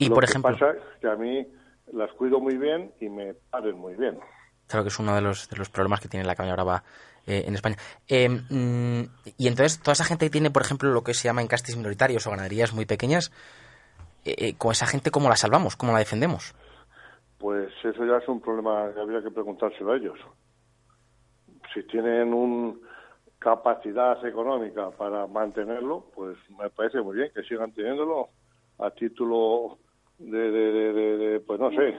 Y, 0.00 0.08
Lo 0.08 0.14
por 0.14 0.24
que 0.24 0.30
ejemplo, 0.30 0.58
pasa 0.58 0.70
es 0.72 1.00
que 1.00 1.08
a 1.08 1.16
mí 1.16 1.46
las 1.92 2.10
cuido 2.14 2.40
muy 2.40 2.56
bien 2.56 2.92
y 3.00 3.08
me 3.08 3.34
paren 3.34 3.76
muy 3.78 3.94
bien. 3.94 4.18
claro 4.66 4.84
que 4.84 4.88
es 4.88 4.98
uno 4.98 5.14
de 5.14 5.20
los, 5.20 5.48
de 5.48 5.56
los 5.56 5.68
problemas 5.70 6.00
que 6.00 6.08
tiene 6.08 6.24
la 6.26 6.34
caña 6.34 6.54
brava 6.54 6.82
eh, 7.26 7.44
en 7.46 7.54
España. 7.54 7.76
Eh, 8.08 8.28
mm, 8.28 9.02
y 9.36 9.48
entonces, 9.48 9.80
toda 9.80 9.92
esa 9.92 10.04
gente 10.04 10.26
que 10.26 10.30
tiene, 10.30 10.50
por 10.50 10.62
ejemplo, 10.62 10.90
lo 10.90 11.02
que 11.04 11.14
se 11.14 11.28
llama 11.28 11.42
encastes 11.42 11.76
minoritarios 11.76 12.26
o 12.26 12.30
ganaderías 12.30 12.72
muy 12.72 12.86
pequeñas, 12.86 13.30
eh, 14.24 14.34
eh, 14.38 14.54
con 14.56 14.72
esa 14.72 14.86
gente, 14.86 15.10
¿cómo 15.10 15.28
la 15.28 15.36
salvamos? 15.36 15.76
¿Cómo 15.76 15.92
la 15.92 15.98
defendemos? 15.98 16.54
Pues 17.38 17.72
eso 17.84 18.04
ya 18.06 18.18
es 18.18 18.28
un 18.28 18.40
problema 18.40 18.90
que 18.94 19.00
habría 19.00 19.22
que 19.22 19.30
preguntárselo 19.30 19.92
a 19.92 19.96
ellos. 19.96 20.18
Si 21.74 21.82
tienen 21.84 22.32
una 22.34 22.74
capacidad 23.38 24.24
económica 24.26 24.90
para 24.90 25.26
mantenerlo, 25.26 26.06
pues 26.14 26.36
me 26.58 26.68
parece 26.70 27.00
muy 27.00 27.16
bien 27.16 27.30
que 27.34 27.42
sigan 27.42 27.72
teniéndolo 27.72 28.28
a 28.78 28.90
título 28.90 29.78
de, 30.20 30.50
de, 30.50 30.92
de- 31.18 31.40
pues 31.40 31.58
no 31.58 31.70
sé, 31.70 31.94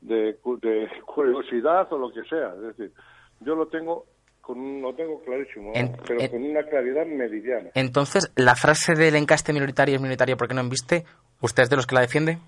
de, 0.00 0.36
cu- 0.42 0.58
de 0.58 0.88
curiosidad 1.06 1.92
o 1.92 1.98
lo 1.98 2.10
que 2.12 2.22
sea. 2.24 2.54
Es 2.54 2.76
decir, 2.76 2.92
yo 3.40 3.54
lo 3.54 3.68
tengo 3.68 4.06
con 4.40 4.82
lo 4.82 4.92
tengo 4.94 5.22
clarísimo, 5.22 5.72
pero 6.06 6.20
en- 6.20 6.30
con 6.30 6.42
una 6.42 6.62
claridad 6.64 7.06
meridiana. 7.06 7.70
Entonces, 7.74 8.32
la 8.36 8.56
frase 8.56 8.94
del 8.94 9.14
encaste 9.14 9.52
minoritario 9.52 9.94
es 9.94 10.00
minoritario 10.00 10.36
porque 10.36 10.54
no 10.54 10.60
embiste, 10.62 11.04
¿usted 11.40 11.62
es 11.64 11.70
de 11.70 11.76
los 11.76 11.86
que 11.86 11.94
la 11.94 12.00
defiende? 12.00 12.38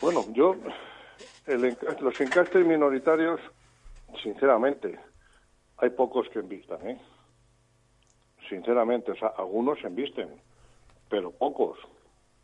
Bueno, 0.00 0.24
yo, 0.32 0.54
el 1.46 1.76
los 2.00 2.20
encastes 2.20 2.64
minoritarios, 2.66 3.40
sinceramente, 4.22 4.98
hay 5.78 5.90
pocos 5.90 6.28
que 6.32 6.38
envistan, 6.40 6.86
¿eh? 6.88 7.00
Sinceramente, 8.48 9.12
o 9.12 9.16
sea, 9.16 9.28
algunos 9.38 9.78
embisten, 9.84 10.28
pero 11.08 11.30
pocos. 11.30 11.78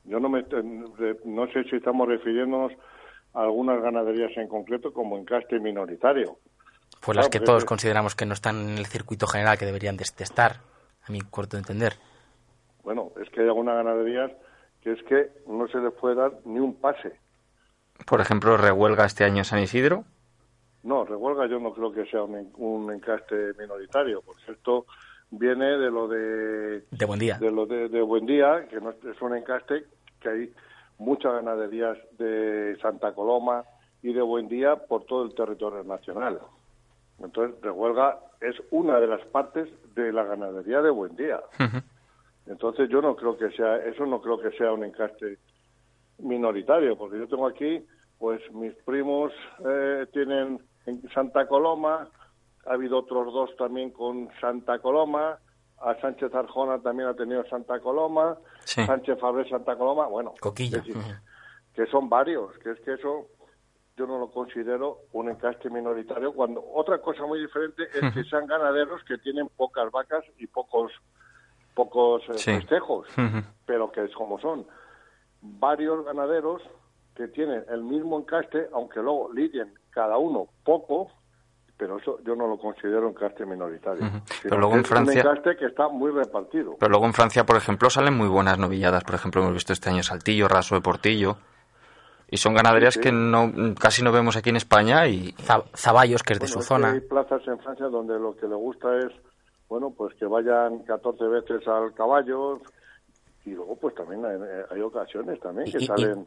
Yo 0.04 0.20
no 0.20 0.28
me, 0.28 0.44
no 1.24 1.46
sé 1.48 1.64
si 1.64 1.76
estamos 1.76 2.08
refiriéndonos 2.08 2.72
a 3.34 3.42
algunas 3.42 3.80
ganaderías 3.82 4.30
en 4.36 4.48
concreto 4.48 4.92
como 4.92 5.18
encaste 5.18 5.58
minoritario. 5.60 6.38
Pues 7.04 7.16
las 7.16 7.28
que 7.28 7.40
todos 7.40 7.62
es 7.62 7.68
consideramos 7.68 8.14
que 8.14 8.26
no 8.26 8.32
están 8.34 8.56
en 8.70 8.78
el 8.78 8.86
circuito 8.86 9.26
general 9.26 9.58
que 9.58 9.66
deberían 9.66 9.96
de, 9.96 10.04
estar, 10.04 10.56
a 11.06 11.12
mi 11.12 11.20
corto 11.20 11.56
entender. 11.56 11.94
Bueno, 12.82 13.12
es 13.22 13.28
que 13.30 13.42
hay 13.42 13.46
algunas 13.46 13.76
ganaderías 13.76 14.32
que 14.82 14.92
es 14.92 15.02
que 15.04 15.30
no 15.46 15.68
se 15.68 15.78
les 15.78 15.92
puede 15.92 16.14
dar 16.16 16.32
ni 16.44 16.58
un 16.58 16.74
pase. 16.80 17.12
Por 18.06 18.20
ejemplo, 18.20 18.56
rehuelga 18.56 19.04
este 19.04 19.24
año 19.24 19.44
San 19.44 19.58
Isidro. 19.60 20.04
No, 20.84 21.04
rehuelga 21.04 21.46
yo 21.48 21.58
no 21.58 21.72
creo 21.74 21.92
que 21.92 22.06
sea 22.06 22.22
un, 22.22 22.36
en- 22.36 22.52
un 22.56 22.90
encaste 22.92 23.52
minoritario, 23.58 24.22
porque 24.24 24.52
esto 24.52 24.86
viene 25.30 25.78
de 25.78 25.90
lo 25.90 26.08
de 26.08 26.84
De 26.90 27.04
buen 27.06 27.20
día. 27.20 27.38
de 27.38 27.50
lo 27.50 27.66
de, 27.66 27.88
de 27.88 28.02
Buen 28.02 28.26
Día, 28.26 28.66
que 28.68 28.80
no 28.80 28.90
es, 28.90 29.04
es 29.04 29.20
un 29.20 29.36
encaste 29.36 29.84
que 30.20 30.28
hay 30.28 30.52
muchas 30.98 31.32
ganaderías 31.34 31.96
de 32.18 32.76
Santa 32.82 33.12
Coloma 33.14 33.64
y 34.02 34.12
de 34.12 34.22
Buen 34.22 34.48
Día 34.48 34.76
por 34.76 35.04
todo 35.04 35.24
el 35.24 35.34
territorio 35.34 35.84
nacional. 35.84 36.40
Entonces, 37.22 37.60
Rehuelga 37.62 38.18
es 38.40 38.54
una 38.70 39.00
de 39.00 39.06
las 39.08 39.24
partes 39.26 39.68
de 39.94 40.12
la 40.12 40.24
ganadería 40.24 40.80
de 40.82 40.90
Buen 40.90 41.16
Día. 41.16 41.40
Entonces, 42.46 42.88
yo 42.88 43.02
no 43.02 43.14
creo 43.16 43.36
que 43.36 43.50
sea, 43.50 43.76
eso 43.78 44.06
no 44.06 44.20
creo 44.20 44.40
que 44.40 44.56
sea 44.56 44.72
un 44.72 44.84
encaste 44.84 45.38
minoritario, 46.18 46.96
porque 46.96 47.18
yo 47.18 47.28
tengo 47.28 47.46
aquí, 47.46 47.84
pues 48.18 48.40
mis 48.52 48.72
primos 48.84 49.32
eh, 49.68 50.06
tienen 50.12 50.60
en 50.86 51.08
Santa 51.10 51.46
Coloma, 51.46 52.08
ha 52.68 52.74
habido 52.74 52.98
otros 52.98 53.32
dos 53.32 53.54
también 53.56 53.90
con 53.90 54.28
Santa 54.40 54.78
Coloma, 54.80 55.38
a 55.80 55.94
Sánchez 56.00 56.34
Arjona 56.34 56.80
también 56.80 57.08
ha 57.08 57.14
tenido 57.14 57.44
Santa 57.48 57.78
Coloma, 57.80 58.36
Sí. 58.64 58.84
Sánchez 58.84 59.18
Fabré 59.20 59.48
Santa 59.48 59.76
Coloma, 59.76 60.06
bueno, 60.08 60.34
Coquilla. 60.40 60.78
decir, 60.78 60.96
que 61.74 61.86
son 61.86 62.08
varios, 62.08 62.56
que 62.58 62.72
es 62.72 62.80
que 62.80 62.94
eso 62.94 63.28
yo 63.96 64.06
no 64.06 64.18
lo 64.18 64.30
considero 64.30 64.98
un 65.12 65.28
encaste 65.28 65.70
minoritario, 65.70 66.32
cuando 66.32 66.62
otra 66.74 66.98
cosa 66.98 67.24
muy 67.26 67.40
diferente 67.40 67.84
es 67.94 68.12
que 68.14 68.22
sean 68.24 68.46
ganaderos 68.46 69.02
que 69.04 69.18
tienen 69.18 69.48
pocas 69.56 69.90
vacas 69.90 70.24
y 70.38 70.46
pocos 70.46 70.92
pocos 71.74 72.22
eh, 72.28 72.38
Sí. 72.38 72.50
festejos, 72.56 73.06
pero 73.64 73.90
que 73.92 74.04
es 74.04 74.12
como 74.14 74.40
son 74.40 74.66
varios 75.40 76.04
ganaderos 76.04 76.60
que 77.14 77.28
tienen 77.28 77.64
el 77.68 77.82
mismo 77.82 78.18
encaste, 78.18 78.68
aunque 78.72 79.00
luego 79.00 79.32
lidien 79.32 79.72
cada 79.90 80.18
uno 80.18 80.48
poco, 80.64 81.10
pero 81.78 81.96
eso 81.98 82.18
yo 82.26 82.34
no 82.34 82.46
lo 82.46 82.58
considero 82.58 83.08
encaste 83.08 83.46
minoritario. 83.46 84.04
Ujú. 84.04 84.18
sino 84.26 84.40
Pero 84.42 84.58
luego 84.58 84.74
en 84.74 84.80
es 84.80 84.88
Francia- 84.88 85.22
un 85.22 85.28
encaste 85.28 85.56
que 85.56 85.66
está 85.66 85.88
muy 85.88 86.10
repartido. 86.10 86.76
Pero 86.78 86.90
luego 86.90 87.06
en 87.06 87.14
Francia, 87.14 87.46
por 87.46 87.56
ejemplo, 87.56 87.88
salen 87.88 88.14
muy 88.14 88.28
buenas 88.28 88.58
novilladas. 88.58 89.04
Por 89.04 89.14
ejemplo, 89.14 89.40
hemos 89.40 89.54
visto 89.54 89.72
este 89.72 89.88
año 89.88 90.02
Saltillo, 90.02 90.48
Raso 90.48 90.74
de 90.74 90.80
Portillo. 90.82 91.36
Y 92.30 92.36
son 92.36 92.52
ganaderías 92.52 92.92
Sí, 92.94 93.00
sí. 93.00 93.04
que 93.04 93.12
no 93.12 93.50
casi 93.80 94.02
no 94.02 94.12
vemos 94.12 94.36
aquí 94.36 94.50
en 94.50 94.56
España 94.56 95.06
y 95.06 95.32
Za- 95.38 95.64
Zaballos, 95.74 96.22
que 96.22 96.34
es 96.34 96.38
de 96.40 96.44
Bueno, 96.44 96.52
su 96.52 96.58
es 96.58 96.66
zona. 96.66 96.90
hay 96.90 97.00
plazas 97.00 97.40
en 97.46 97.58
Francia 97.60 97.86
donde 97.86 98.18
lo 98.18 98.36
que 98.36 98.46
le 98.46 98.54
gusta 98.54 98.88
es, 98.98 99.12
bueno, 99.68 99.94
pues 99.96 100.14
que 100.16 100.26
vayan 100.26 100.80
14 100.80 101.24
veces 101.26 101.66
al 101.66 101.94
caballo 101.94 102.60
y 103.46 103.52
luego 103.52 103.76
pues 103.76 103.94
también 103.94 104.26
hay, 104.26 104.36
hay 104.70 104.80
ocasiones 104.82 105.40
también 105.40 105.70
que 105.72 105.78
Y- 105.78 105.84
y- 105.84 105.86
salen 105.86 106.26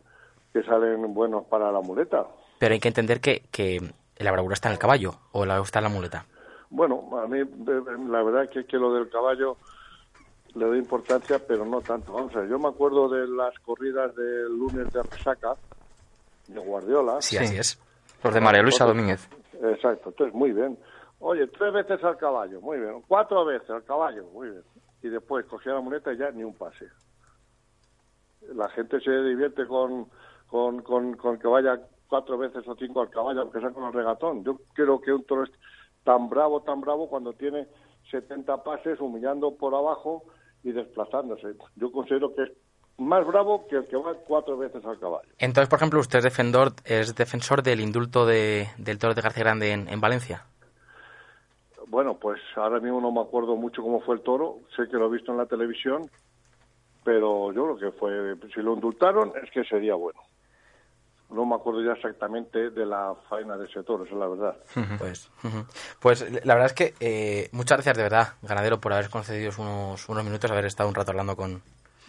que 0.54 0.64
salen 0.64 1.14
buenos 1.14 1.45
para 1.45 1.72
la 1.72 1.82
muleta. 1.82 2.26
Pero 2.58 2.74
hay 2.74 2.80
que 2.80 2.88
entender 2.88 3.22
que, 3.22 3.43
que 3.52 3.80
la 4.24 4.32
bravura 4.32 4.53
está 4.53 4.69
en 4.69 4.74
el 4.74 4.80
caballo 4.80 5.13
o 5.32 5.45
la 5.45 5.59
está 5.59 5.80
en 5.80 5.84
la 5.84 5.89
muleta. 5.89 6.26
Bueno, 6.69 7.09
a 7.22 7.28
mí 7.28 7.39
la 8.09 8.24
verdad 8.24 8.49
que, 8.49 8.65
que 8.65 8.78
lo 8.78 8.93
del 8.93 9.09
caballo 9.09 9.57
le 10.55 10.65
doy 10.65 10.80
importancia, 10.80 11.39
pero 11.45 11.65
no 11.65 11.82
tanto. 11.82 12.13
Vamos 12.13 12.36
a 12.36 12.39
ver, 12.39 12.49
yo 12.49 12.59
me 12.59 12.69
acuerdo 12.69 13.09
de 13.09 13.28
las 13.28 13.57
corridas 13.59 14.15
del 14.15 14.57
lunes 14.57 14.91
de 14.91 15.03
resaca 15.03 15.55
de 16.47 16.59
Guardiola. 16.59 17.22
Sí, 17.22 17.38
así 17.38 17.57
es. 17.57 17.80
los 18.24 18.34
de 18.34 18.41
María 18.41 18.61
Luisa 18.61 18.86
Domínguez. 18.86 19.30
Exacto, 19.61 20.09
entonces 20.09 20.34
muy 20.34 20.51
bien. 20.51 20.78
Oye, 21.19 21.47
tres 21.47 21.72
veces 21.72 22.03
al 22.03 22.17
caballo, 22.17 22.59
muy 22.61 22.80
bien. 22.80 23.01
Cuatro 23.07 23.45
veces 23.45 23.69
al 23.69 23.84
caballo, 23.84 24.26
muy 24.34 24.49
bien. 24.49 24.63
Y 25.03 25.09
después 25.09 25.45
cogía 25.45 25.74
la 25.74 25.82
muleta 25.82 26.11
y 26.13 26.17
ya 26.17 26.32
ni 26.32 26.43
un 26.43 26.55
pase. 26.55 26.88
La 28.55 28.67
gente 28.69 28.99
se 29.01 29.11
divierte 29.11 29.67
con, 29.67 30.07
con, 30.47 30.82
con, 30.82 31.15
con 31.15 31.38
que 31.38 31.47
vaya 31.47 31.80
cuatro 32.12 32.38
veces 32.38 32.68
o 32.68 32.76
cinco 32.76 32.99
al 32.99 33.09
caballo, 33.09 33.41
aunque 33.41 33.62
sea 33.62 33.70
con 33.70 33.86
el 33.86 33.93
regatón. 33.93 34.43
Yo 34.43 34.57
creo 34.74 34.99
que 34.99 35.14
un 35.14 35.24
toro 35.24 35.45
es 35.45 35.51
tan 36.03 36.28
bravo, 36.30 36.62
tan 36.62 36.82
bravo 36.82 37.07
cuando 37.07 37.32
tiene 37.32 37.68
70 38.12 38.64
pases 38.64 38.99
humillando 38.99 39.55
por 39.55 39.74
abajo 39.74 40.26
y 40.62 40.74
desplazándose. 40.74 41.55
Yo 41.78 41.89
considero 41.89 42.36
que 42.36 42.43
es 42.43 42.51
más 42.97 43.26
bravo 43.26 43.66
que 43.70 43.78
el 43.78 43.88
que 43.88 43.95
va 43.95 44.14
cuatro 44.28 44.57
veces 44.57 44.84
al 44.84 44.99
caballo. 44.99 45.30
Entonces, 45.39 45.70
por 45.70 45.78
ejemplo, 45.78 46.01
usted 46.01 46.20
es 46.20 46.26
defensor, 46.26 46.74
es 46.84 47.16
defensor 47.16 47.64
del 47.64 47.80
indulto 47.80 48.26
de, 48.26 48.68
del 48.78 48.99
toro 48.99 49.14
de 49.14 49.22
García 49.22 49.45
Grande 49.45 49.72
en, 49.72 49.88
en 49.88 50.01
Valencia. 50.01 50.43
Bueno, 51.88 52.16
pues 52.16 52.41
ahora 52.57 52.82
mismo 52.82 52.99
no 52.99 53.14
me 53.14 53.22
acuerdo 53.22 53.55
mucho 53.55 53.82
cómo 53.82 54.01
fue 54.01 54.16
el 54.16 54.22
toro, 54.22 54.57
sé 54.76 54.89
que 54.89 54.97
lo 54.97 55.07
he 55.07 55.12
visto 55.12 55.32
en 55.32 55.38
la 55.38 55.45
televisión, 55.45 56.09
pero 57.05 57.53
yo 57.53 57.66
lo 57.66 57.78
que 57.78 57.91
fue, 57.91 58.36
si 58.53 58.62
lo 58.62 58.74
indultaron 58.74 59.32
es 59.41 59.49
que 59.51 59.64
sería 59.64 59.95
bueno. 59.95 60.20
No 61.32 61.46
me 61.46 61.56
acuerdo 61.56 61.82
ya 61.82 61.94
exactamente 61.94 62.70
de 62.72 62.86
la 62.86 63.16
faena 63.30 63.56
de 63.58 63.66
ese 63.66 63.84
toro, 63.84 64.04
esa 64.04 64.14
es 64.14 64.20
la 64.20 64.28
verdad. 64.28 64.56
Pues, 64.98 65.30
pues 66.00 66.46
la 66.46 66.54
verdad 66.56 66.66
es 66.66 66.74
que 66.74 66.94
eh, 67.00 67.50
muchas 67.54 67.78
gracias 67.78 67.96
de 67.98 68.04
verdad, 68.04 68.34
ganadero, 68.42 68.80
por 68.82 68.92
haber 68.94 69.10
concedido 69.10 69.52
unos, 69.58 70.10
unos 70.10 70.24
minutos, 70.26 70.52
haber 70.52 70.66
estado 70.66 70.90
un 70.90 70.96
rato 70.96 71.12
hablando 71.12 71.36
con, 71.36 71.62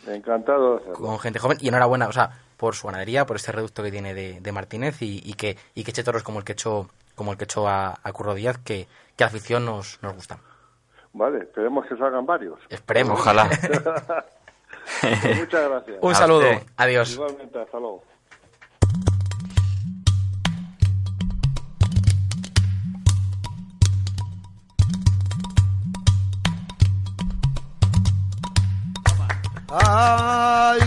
Encantado 0.07 0.79
de 0.81 0.93
con 0.93 1.19
gente 1.21 1.39
joven 1.39 1.59
y 1.61 1.69
enhorabuena, 1.69 2.09
o 2.09 2.13
sea, 2.13 2.31
por 2.57 2.75
su 2.75 2.89
ganadería, 2.89 3.25
por 3.25 3.37
este 3.37 3.53
reducto 3.53 3.85
que 3.85 3.93
tiene 3.93 4.15
de, 4.15 4.41
de 4.41 4.53
Martínez 4.53 5.01
y, 5.01 5.21
y 5.25 5.35
que 5.35 5.57
y 5.77 5.85
que 5.85 5.93
eche 5.93 6.03
toros 6.03 6.25
como 6.25 6.41
el 6.41 6.45
que 6.45 6.53
echó 6.55 6.89
como 7.15 7.31
el 7.31 7.39
que 7.39 7.45
echó 7.45 7.69
a, 7.69 8.01
a 8.03 8.13
Curro 8.13 8.35
Díaz, 8.35 8.59
que, 8.59 8.89
que 9.17 9.23
a 9.23 9.29
afición 9.29 9.65
nos, 9.65 10.03
nos 10.03 10.15
gusta. 10.15 10.39
Vale, 11.13 11.45
esperemos 11.45 11.87
que 11.87 11.97
salgan 11.97 12.27
varios. 12.27 12.59
Esperemos. 12.69 13.21
Ojalá. 13.21 13.49
Pues 15.01 15.39
muchas 15.39 15.69
gracias. 15.69 15.99
Un 16.01 16.11
A 16.11 16.15
saludo, 16.15 16.41
usted. 16.41 16.67
adiós. 16.77 17.13
Igualmente, 17.13 17.61
hasta 17.61 17.79
luego. 17.79 18.03
Ay, 29.75 30.81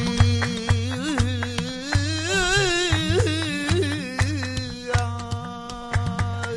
ay. 4.94 6.56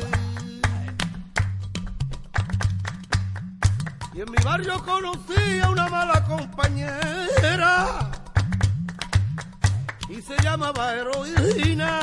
Y 4.13 4.21
en 4.21 4.29
mi 4.29 4.37
barrio 4.43 4.85
conocí 4.85 5.59
a 5.63 5.69
una 5.71 5.89
mala 5.89 6.23
compañera 6.25 8.11
y 10.07 10.21
se 10.21 10.39
llamaba 10.43 10.93
heroína 10.93 12.01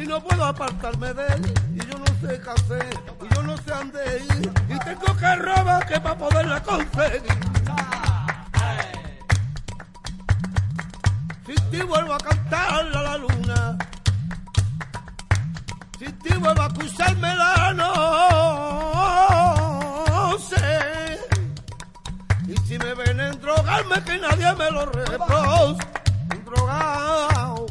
y 0.00 0.06
no 0.08 0.20
puedo 0.20 0.44
apartarme 0.46 1.14
de 1.14 1.26
él 1.28 1.54
y 1.76 1.78
yo 1.78 1.96
no 1.96 2.06
sé 2.06 2.40
qué 2.40 2.50
hacer 2.50 2.98
y 3.22 3.34
yo 3.36 3.42
no 3.44 3.56
sé 3.58 3.70
dónde 3.70 4.26
y 4.68 4.78
tengo 4.80 5.16
que 5.16 5.36
robar 5.36 5.86
que 5.86 6.00
para 6.00 6.18
poderla 6.18 6.60
conseguir. 6.60 7.61
Si 11.46 11.54
te 11.70 11.82
vuelvo 11.82 12.14
a 12.14 12.18
cantar 12.18 12.72
a 12.72 12.82
la 13.02 13.16
luna, 13.18 13.76
si 15.98 16.12
te 16.12 16.34
vuelvo 16.36 16.62
a 16.62 16.66
acusarme 16.66 17.34
la 17.34 17.74
noche, 17.74 17.98
y 22.46 22.56
si 22.66 22.78
me 22.78 22.94
ven 22.94 23.18
en 23.20 23.40
drogarme 23.40 24.02
que 24.04 24.18
nadie 24.18 24.52
me 24.54 24.70
lo 24.70 24.86
reproche, 24.86 25.84
drogado, 26.44 27.66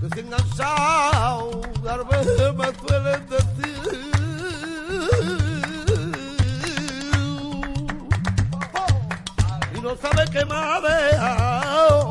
que 0.00 0.08
se 0.14 0.20
enganchado, 0.20 1.60
tal 1.84 2.04
vez 2.06 2.26
me 2.56 2.72
suelen 2.88 3.28
decir. 3.28 4.13
No 9.84 9.94
sabe 9.96 10.24
que 10.32 10.42
me 10.46 10.54
ha 10.54 10.80
dejado 10.80 12.10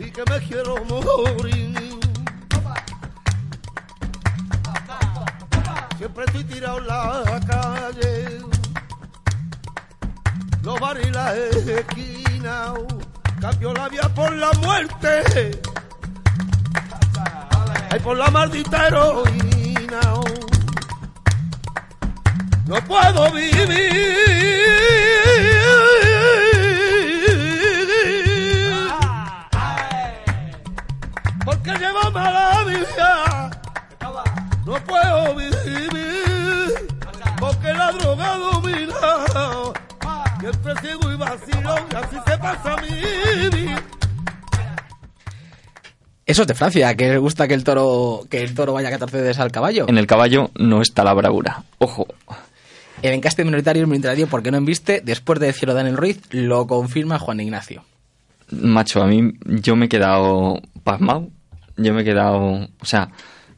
y 0.00 0.10
que 0.10 0.22
me 0.28 0.38
quiero 0.40 0.84
morir. 0.84 2.00
Siempre 5.96 6.24
estoy 6.24 6.44
tirado 6.44 6.78
en 6.78 6.86
la 6.88 7.40
calle, 7.46 8.40
los 10.62 10.80
bares 10.80 11.06
y 11.06 11.10
las 11.10 11.34
esquinas, 11.36 12.70
cambio 13.40 13.72
la 13.74 13.88
vía 13.88 14.08
por 14.16 14.32
la 14.32 14.50
muerte, 14.54 15.60
ay 17.92 18.00
por 18.00 18.16
la 18.16 18.28
maldita 18.28 18.88
heroína. 18.88 20.00
No 22.66 22.84
puedo 22.84 23.30
vivir 23.30 24.77
No 34.66 34.74
puedo 34.84 35.34
vivir 35.34 35.88
porque 37.40 37.72
la 37.72 37.92
droga 37.92 38.36
domina. 38.36 38.94
Y 40.42 40.46
entre 40.46 40.76
ciego 40.80 41.12
y 41.12 41.16
vacilón, 41.16 41.82
y 41.90 41.94
así 41.94 42.16
se 42.26 42.38
pasa 42.38 42.76
mi 42.82 42.88
vida. 43.56 43.82
Eso 46.26 46.42
es 46.42 46.48
de 46.48 46.54
Francia, 46.54 46.94
que 46.94 47.08
les 47.08 47.18
gusta 47.18 47.48
que 47.48 47.54
el 47.54 47.64
toro 47.64 48.26
que 48.28 48.42
el 48.42 48.54
toro 48.54 48.74
vaya 48.74 48.90
14 48.90 49.16
veces 49.22 49.38
al 49.38 49.50
caballo. 49.50 49.86
En 49.88 49.96
el 49.96 50.06
caballo 50.06 50.50
no 50.58 50.82
está 50.82 51.02
la 51.02 51.14
bravura. 51.14 51.64
Ojo. 51.78 52.06
El 53.00 53.14
encaste 53.14 53.44
minoritario 53.44 53.84
es 53.84 53.88
minoritario 53.88 54.26
porque 54.26 54.50
no 54.50 54.58
embiste. 54.58 55.00
Después 55.02 55.40
de 55.40 55.46
decirlo 55.46 55.72
Daniel 55.72 55.96
Ruiz, 55.96 56.20
lo 56.30 56.66
confirma 56.66 57.18
Juan 57.18 57.40
Ignacio. 57.40 57.84
Macho, 58.50 59.02
a 59.02 59.06
mí 59.06 59.32
yo 59.46 59.76
me 59.76 59.86
he 59.86 59.88
quedado 59.88 60.60
pasmado. 60.84 61.28
Yo 61.78 61.94
me 61.94 62.02
he 62.02 62.04
quedado... 62.04 62.68
O 62.80 62.84
sea, 62.84 63.08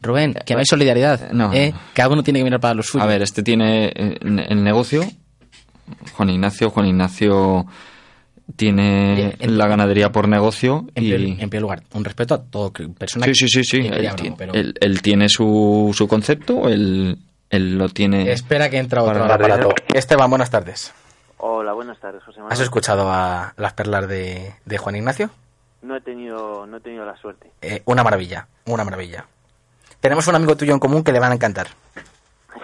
Rubén, 0.03 0.35
que 0.47 0.55
no 0.55 0.61
hay 0.61 0.67
solidaridad. 0.67 1.31
No. 1.33 1.53
¿eh? 1.53 1.75
Cada 1.95 2.09
uno 2.11 2.23
tiene 2.23 2.39
que 2.41 2.45
mirar 2.45 2.61
para 2.61 2.75
los 2.75 2.87
suyos. 2.87 3.05
a 3.05 3.09
ver, 3.09 3.23
este 3.23 3.43
tiene 3.43 3.87
eh, 3.95 4.19
el 4.21 4.63
negocio. 4.63 5.03
Juan 6.15 6.31
Ignacio, 6.31 6.71
Juan 6.71 6.87
Ignacio 6.87 7.67
tiene 8.57 9.37
en- 9.39 9.59
la 9.59 9.67
ganadería 9.69 10.11
por 10.13 10.29
negocio 10.29 10.87
en, 10.95 11.05
y... 11.05 11.09
primer, 11.13 11.29
en 11.43 11.51
primer 11.51 11.63
lugar, 11.63 11.83
un 11.95 12.05
respeto 12.05 12.35
a 12.35 12.43
todo 12.43 12.73
que- 12.73 12.89
persona 12.89 13.27
Sí, 13.27 13.35
sí, 13.35 13.49
sí, 13.49 13.65
sí. 13.65 13.81
que 13.83 13.89
Él, 13.89 14.03
bravo, 14.03 14.17
tiene, 14.17 14.37
pero 14.37 14.55
él- 14.55 14.75
él 14.81 15.03
tiene 15.03 15.29
su, 15.29 15.93
su 15.95 16.09
concepto, 16.09 16.69
él, 16.69 17.19
él 17.49 17.79
lo 17.79 17.89
tiene... 17.89 18.31
espera 18.33 18.69
que 18.71 18.79
entra 18.79 19.03
otro 19.03 19.21
Para 19.21 19.35
aparato. 19.35 19.75
Esteban, 19.95 20.29
buenas 20.31 20.51
tardes. 20.51 20.93
Hola, 21.39 21.73
buenas 21.73 21.99
tardes, 22.01 22.23
José 22.25 22.39
Manuel. 22.41 22.53
¿Has 22.53 22.61
escuchado 22.61 23.11
a 23.11 23.55
las 23.57 23.73
perlas 23.73 24.09
de, 24.09 24.53
de 24.65 24.79
Juan 24.79 24.97
Ignacio? 24.97 25.31
No 25.83 25.97
he 25.97 26.01
tenido, 26.01 26.67
no 26.67 26.77
he 26.77 26.81
tenido 26.81 27.05
la 27.05 27.17
suerte. 27.17 27.51
Eh, 27.63 27.83
una 27.87 28.03
maravilla, 28.05 28.47
una 28.67 28.85
maravilla. 28.85 29.25
Tenemos 30.01 30.27
un 30.29 30.35
amigo 30.35 30.57
tuyo 30.57 30.73
en 30.75 30.79
común 30.79 31.03
que 31.05 31.13
le 31.13 31.19
van 31.21 31.33
a 31.33 31.35
encantar. 31.35 31.69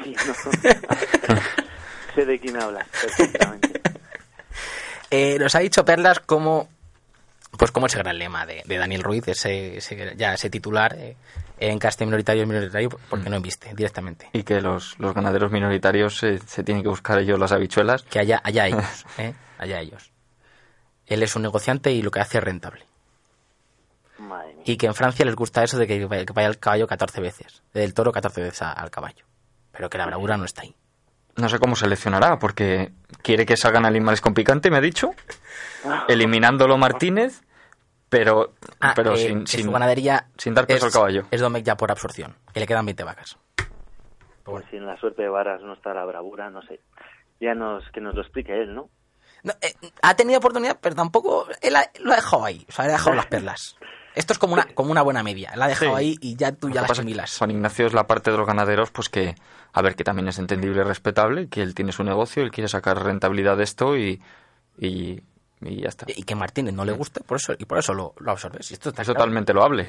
Sí, 0.03 0.15
no. 0.27 0.35
sé 2.15 2.25
de 2.27 2.39
quién 2.39 2.61
hablas, 2.61 2.87
perfectamente. 2.89 3.81
Eh, 5.09 5.39
nos 5.39 5.55
ha 5.55 5.61
dicho 5.61 5.85
Perlas 5.85 6.19
cómo 6.19 6.69
pues 7.57 7.71
como 7.71 7.87
ese 7.87 7.97
gran 7.99 8.19
lema 8.19 8.45
de, 8.45 8.63
de 8.67 8.77
Daniel 8.77 9.05
Ruiz, 9.05 9.29
ese, 9.29 9.77
ese- 9.77 10.15
ya 10.17 10.35
ese 10.35 10.51
titular, 10.51 10.97
eh, 10.99 11.17
en 11.61 11.79
caste 11.79 12.05
minoritario 12.05 12.43
es 12.43 12.49
minoritario 12.49 12.89
porque 13.09 13.31
no 13.31 13.37
inviste 13.37 13.73
directamente. 13.73 14.29
Y 14.33 14.43
que 14.43 14.61
los, 14.61 14.99
los 14.99 15.15
ganaderos 15.15 15.53
minoritarios 15.53 16.23
eh, 16.25 16.41
se 16.45 16.65
tienen 16.65 16.83
que 16.83 16.89
buscar 16.89 17.21
ellos 17.21 17.39
las 17.39 17.53
habichuelas. 17.53 18.03
Que 18.03 18.19
allá, 18.19 18.41
allá 18.43 18.67
ellos, 18.67 19.07
¿eh? 19.19 19.33
allá 19.59 19.79
ellos. 19.79 20.11
Él 21.07 21.23
es 21.23 21.37
un 21.37 21.43
negociante 21.43 21.93
y 21.93 22.03
lo 22.03 22.11
que 22.11 22.19
hace 22.21 22.39
es 22.39 22.45
rentable. 22.45 22.85
Y 24.65 24.77
que 24.77 24.87
en 24.87 24.95
Francia 24.95 25.25
les 25.25 25.35
gusta 25.37 25.63
eso 25.63 25.79
de 25.79 25.87
que 25.87 26.05
vaya 26.07 26.25
que 26.25 26.33
vaya 26.33 26.49
el 26.49 26.59
caballo 26.59 26.87
14 26.87 27.21
veces, 27.21 27.63
del 27.75 27.93
toro 27.95 28.13
14 28.13 28.41
veces 28.43 28.63
a- 28.63 28.73
al 28.73 28.91
caballo. 28.91 29.25
Pero 29.73 29.91
que 29.91 29.99
la 29.99 30.07
bravura 30.07 30.37
no 30.37 30.45
está 30.45 30.63
ahí. 30.63 30.75
No 31.37 31.49
sé 31.51 31.59
cómo 31.59 31.77
seleccionará, 31.77 32.39
porque 32.39 32.93
quiere 33.23 33.45
que 33.45 33.57
salgan 33.59 33.85
animales 33.85 34.23
con 34.23 34.33
picante, 34.33 34.71
me 34.71 34.79
ha 34.79 34.81
dicho, 34.81 35.11
eliminándolo 36.09 36.79
Martínez, 36.79 37.43
pero, 38.09 38.55
Ah, 38.81 38.93
pero 38.97 39.13
eh, 39.15 39.17
sin, 39.19 39.41
que 39.45 39.51
sin, 39.59 39.67
su 39.67 39.73
ganadería 39.73 40.29
sin 40.39 40.55
dar 40.55 40.67
peso 40.67 40.87
es, 40.87 40.95
al 40.95 41.01
caballo. 41.01 41.27
Es 41.31 41.41
Domecq 41.41 41.65
ya 41.67 41.77
por 41.77 41.91
absorción. 41.91 42.37
Y 42.55 42.61
le 42.61 42.67
quedan 42.67 42.87
20 42.87 43.05
vacas. 43.05 43.37
Pues 44.45 44.65
si 44.71 44.77
en 44.77 44.87
la 44.87 44.97
suerte 44.99 45.23
de 45.23 45.29
varas 45.29 45.61
no 45.63 45.75
está 45.75 45.93
la 45.93 46.05
bravura, 46.05 46.49
no 46.51 46.63
sé. 46.63 46.81
Ya 47.41 47.55
nos, 47.55 47.85
que 47.91 48.01
nos 48.01 48.15
lo 48.15 48.23
explique 48.23 48.53
él, 48.53 48.75
¿no? 48.75 48.89
No, 49.43 49.53
eh, 49.61 49.75
ha 50.03 50.15
tenido 50.15 50.39
oportunidad, 50.39 50.79
pero 50.81 50.95
tampoco. 50.95 51.47
Él 51.61 51.77
ha- 51.77 51.91
lo 52.01 52.13
ha 52.13 52.17
dejado 52.17 52.45
ahí. 52.45 52.65
O 52.69 52.73
sea, 52.73 52.85
le 52.87 52.93
ha 52.93 52.97
dejado 52.97 53.17
las 53.17 53.27
perlas. 53.27 53.77
Esto 54.17 54.33
es 54.33 54.39
como 54.41 54.55
una, 54.55 54.65
como 54.75 54.91
una 54.91 55.03
buena 55.03 55.23
media. 55.23 55.53
La 55.55 55.67
ha 55.67 55.69
dejado 55.69 55.93
Sí. 55.93 55.97
ahí 55.97 56.19
y 56.21 56.35
ya 56.37 56.51
tú 56.51 56.69
ya 56.71 56.81
la 56.81 56.89
asimilas. 56.89 57.37
Juan 57.39 57.51
Ignacio 57.53 57.87
es 57.87 57.93
la 57.93 58.07
parte 58.09 58.33
de 58.33 58.37
los 58.39 58.47
ganaderos, 58.47 58.91
pues 58.91 59.09
que, 59.09 59.37
a 59.73 59.83
ver, 59.83 59.95
que 59.95 60.03
también 60.03 60.27
es 60.27 60.39
entendible 60.39 60.81
y 60.81 60.85
respetable, 60.85 61.49
que 61.49 61.63
él 61.63 61.75
tiene 61.75 61.93
su 61.93 62.03
negocio, 62.03 62.43
él 62.43 62.51
quiere 62.51 62.67
sacar 62.69 63.05
rentabilidad 63.05 63.57
de 63.59 63.65
esto 63.65 63.97
y, 63.97 64.21
y, 64.79 65.23
y 65.61 65.83
ya 65.83 65.89
está. 65.89 66.07
Y 66.09 66.23
que 66.25 66.35
Martínez 66.35 66.73
no 66.75 66.85
le 66.85 66.93
guste, 66.93 67.21
por 67.23 67.37
eso, 67.37 67.53
y 67.59 67.67
por 67.67 67.79
eso 67.79 67.93
lo, 67.95 68.15
lo 68.19 68.31
absorbes. 68.33 68.71
Y 68.71 68.75
esto 68.75 68.89
está 68.89 69.03
Es 69.03 69.07
claro. 69.07 69.19
totalmente 69.19 69.53
loable. 69.53 69.87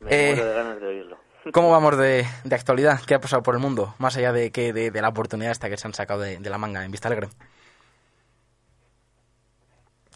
Me 0.00 0.10
Eh, 0.10 0.34
muero 0.34 0.48
de 0.48 0.54
ganas 0.54 0.80
de 0.80 0.86
oírlo. 0.86 1.18
¿Cómo 1.52 1.70
vamos 1.70 1.96
de, 1.96 2.26
de 2.42 2.54
actualidad? 2.56 3.00
¿Qué 3.06 3.14
ha 3.14 3.20
pasado 3.20 3.42
por 3.44 3.54
el 3.54 3.60
mundo? 3.60 3.94
Más 3.98 4.16
allá 4.16 4.32
de 4.32 4.50
que 4.50 4.72
de, 4.72 4.90
de 4.90 5.00
la 5.00 5.08
oportunidad 5.08 5.52
esta 5.52 5.70
que 5.70 5.76
se 5.76 5.86
han 5.86 5.94
sacado 5.94 6.20
de, 6.20 6.38
de 6.38 6.50
la 6.50 6.58
manga 6.58 6.84
en 6.84 6.90
Vista 6.90 7.06
Alegre. 7.08 7.28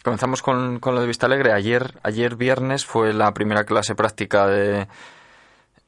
Comenzamos 0.02 0.40
con, 0.40 0.78
con 0.80 0.94
lo 0.94 1.02
de 1.02 1.06
Vista 1.06 1.26
Alegre. 1.26 1.52
Ayer, 1.52 1.98
ayer 2.02 2.34
viernes 2.36 2.86
fue 2.86 3.12
la 3.12 3.34
primera 3.34 3.64
clase 3.64 3.94
práctica 3.94 4.46
de 4.46 4.88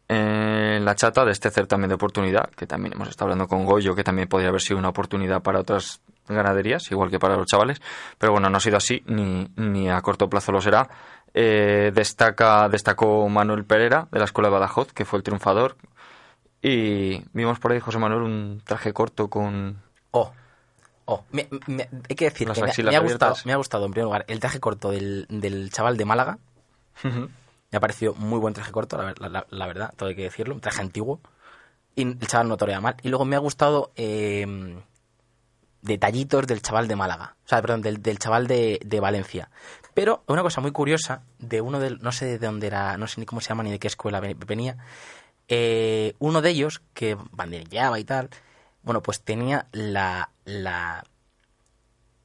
eh, 0.08 0.78
la 0.82 0.94
chata 0.94 1.24
de 1.24 1.32
este 1.32 1.50
certamen 1.50 1.88
de 1.88 1.94
oportunidad, 1.94 2.50
que 2.50 2.66
también 2.66 2.92
hemos 2.92 3.08
estado 3.08 3.30
hablando 3.30 3.48
con 3.48 3.64
Goyo, 3.64 3.94
que 3.94 4.04
también 4.04 4.28
podría 4.28 4.50
haber 4.50 4.60
sido 4.60 4.78
una 4.78 4.90
oportunidad 4.90 5.42
para 5.42 5.60
otras 5.60 6.02
ganaderías, 6.28 6.90
igual 6.90 7.10
que 7.10 7.18
para 7.18 7.36
los 7.36 7.46
chavales. 7.46 7.80
Pero 8.18 8.32
bueno, 8.32 8.50
no 8.50 8.58
ha 8.58 8.60
sido 8.60 8.76
así, 8.76 9.02
ni, 9.06 9.48
ni 9.56 9.88
a 9.88 10.02
corto 10.02 10.28
plazo 10.28 10.52
lo 10.52 10.60
será. 10.60 10.90
Eh, 11.32 11.90
destaca, 11.94 12.68
destacó 12.68 13.26
Manuel 13.30 13.64
Pereira, 13.64 14.08
de 14.12 14.18
la 14.18 14.26
Escuela 14.26 14.48
de 14.48 14.52
Badajoz, 14.52 14.92
que 14.92 15.06
fue 15.06 15.18
el 15.18 15.22
triunfador. 15.22 15.76
Y 16.60 17.24
vimos 17.32 17.58
por 17.58 17.72
ahí, 17.72 17.80
José 17.80 17.98
Manuel, 17.98 18.22
un 18.22 18.62
traje 18.62 18.92
corto 18.92 19.28
con... 19.28 19.80
Oh, 20.10 20.32
oh, 21.06 21.24
me- 21.32 21.48
me- 21.66 21.88
hay 22.08 22.16
que 22.16 22.26
decir 22.26 22.48
Las 22.48 22.56
que 22.56 22.62
me, 22.62 22.70
ha 22.70 23.00
gustado, 23.00 23.30
abiertas. 23.32 23.46
me 23.46 23.52
ha 23.52 23.56
gustado 23.56 23.86
en 23.86 23.92
primer 23.92 24.04
lugar 24.06 24.24
el 24.28 24.40
traje 24.40 24.60
corto 24.60 24.90
del, 24.90 25.26
del 25.28 25.70
chaval 25.70 25.96
de 25.96 26.04
Málaga. 26.04 26.38
Me 27.04 27.76
ha 27.76 27.80
parecido 27.80 28.14
muy 28.14 28.38
buen 28.38 28.52
traje 28.54 28.70
corto, 28.72 28.98
la, 28.98 29.14
la- 29.28 29.46
la- 29.48 29.66
verdad, 29.66 29.94
todo 29.96 30.08
hay 30.10 30.14
que 30.16 30.22
decirlo, 30.22 30.54
un 30.54 30.60
traje 30.60 30.80
antiguo. 30.82 31.20
Y 31.94 32.02
el 32.02 32.18
chaval 32.26 32.48
no 32.48 32.56
torea 32.56 32.80
mal. 32.80 32.96
Y 33.02 33.08
luego 33.08 33.24
me 33.24 33.36
ha 33.36 33.38
gustado 33.38 33.92
eh, 33.96 34.76
detallitos 35.82 36.46
del 36.46 36.62
chaval 36.62 36.88
de 36.88 36.96
Málaga. 36.96 37.36
O 37.44 37.48
sea, 37.48 37.60
perdón, 37.60 37.82
del, 37.82 38.02
del 38.02 38.18
chaval 38.18 38.46
de, 38.46 38.80
de 38.84 39.00
Valencia. 39.00 39.50
Pero 39.94 40.22
una 40.26 40.42
cosa 40.42 40.60
muy 40.60 40.70
curiosa, 40.72 41.22
de 41.38 41.60
uno 41.60 41.80
del, 41.80 41.98
no 42.00 42.12
sé 42.12 42.38
de 42.38 42.46
dónde 42.46 42.66
era, 42.68 42.96
no 42.96 43.06
sé 43.06 43.20
ni 43.20 43.26
cómo 43.26 43.40
se 43.40 43.48
llama 43.50 43.62
ni 43.62 43.70
de 43.70 43.78
qué 43.78 43.88
escuela 43.88 44.20
ve- 44.20 44.36
venía, 44.46 44.76
eh, 45.48 46.14
uno 46.18 46.40
de 46.40 46.50
ellos, 46.50 46.82
que 46.94 47.16
banderillaba 47.32 47.98
y 47.98 48.04
tal, 48.04 48.30
bueno, 48.82 49.02
pues 49.02 49.20
tenía 49.20 49.66
la, 49.72 50.30
la 50.44 51.04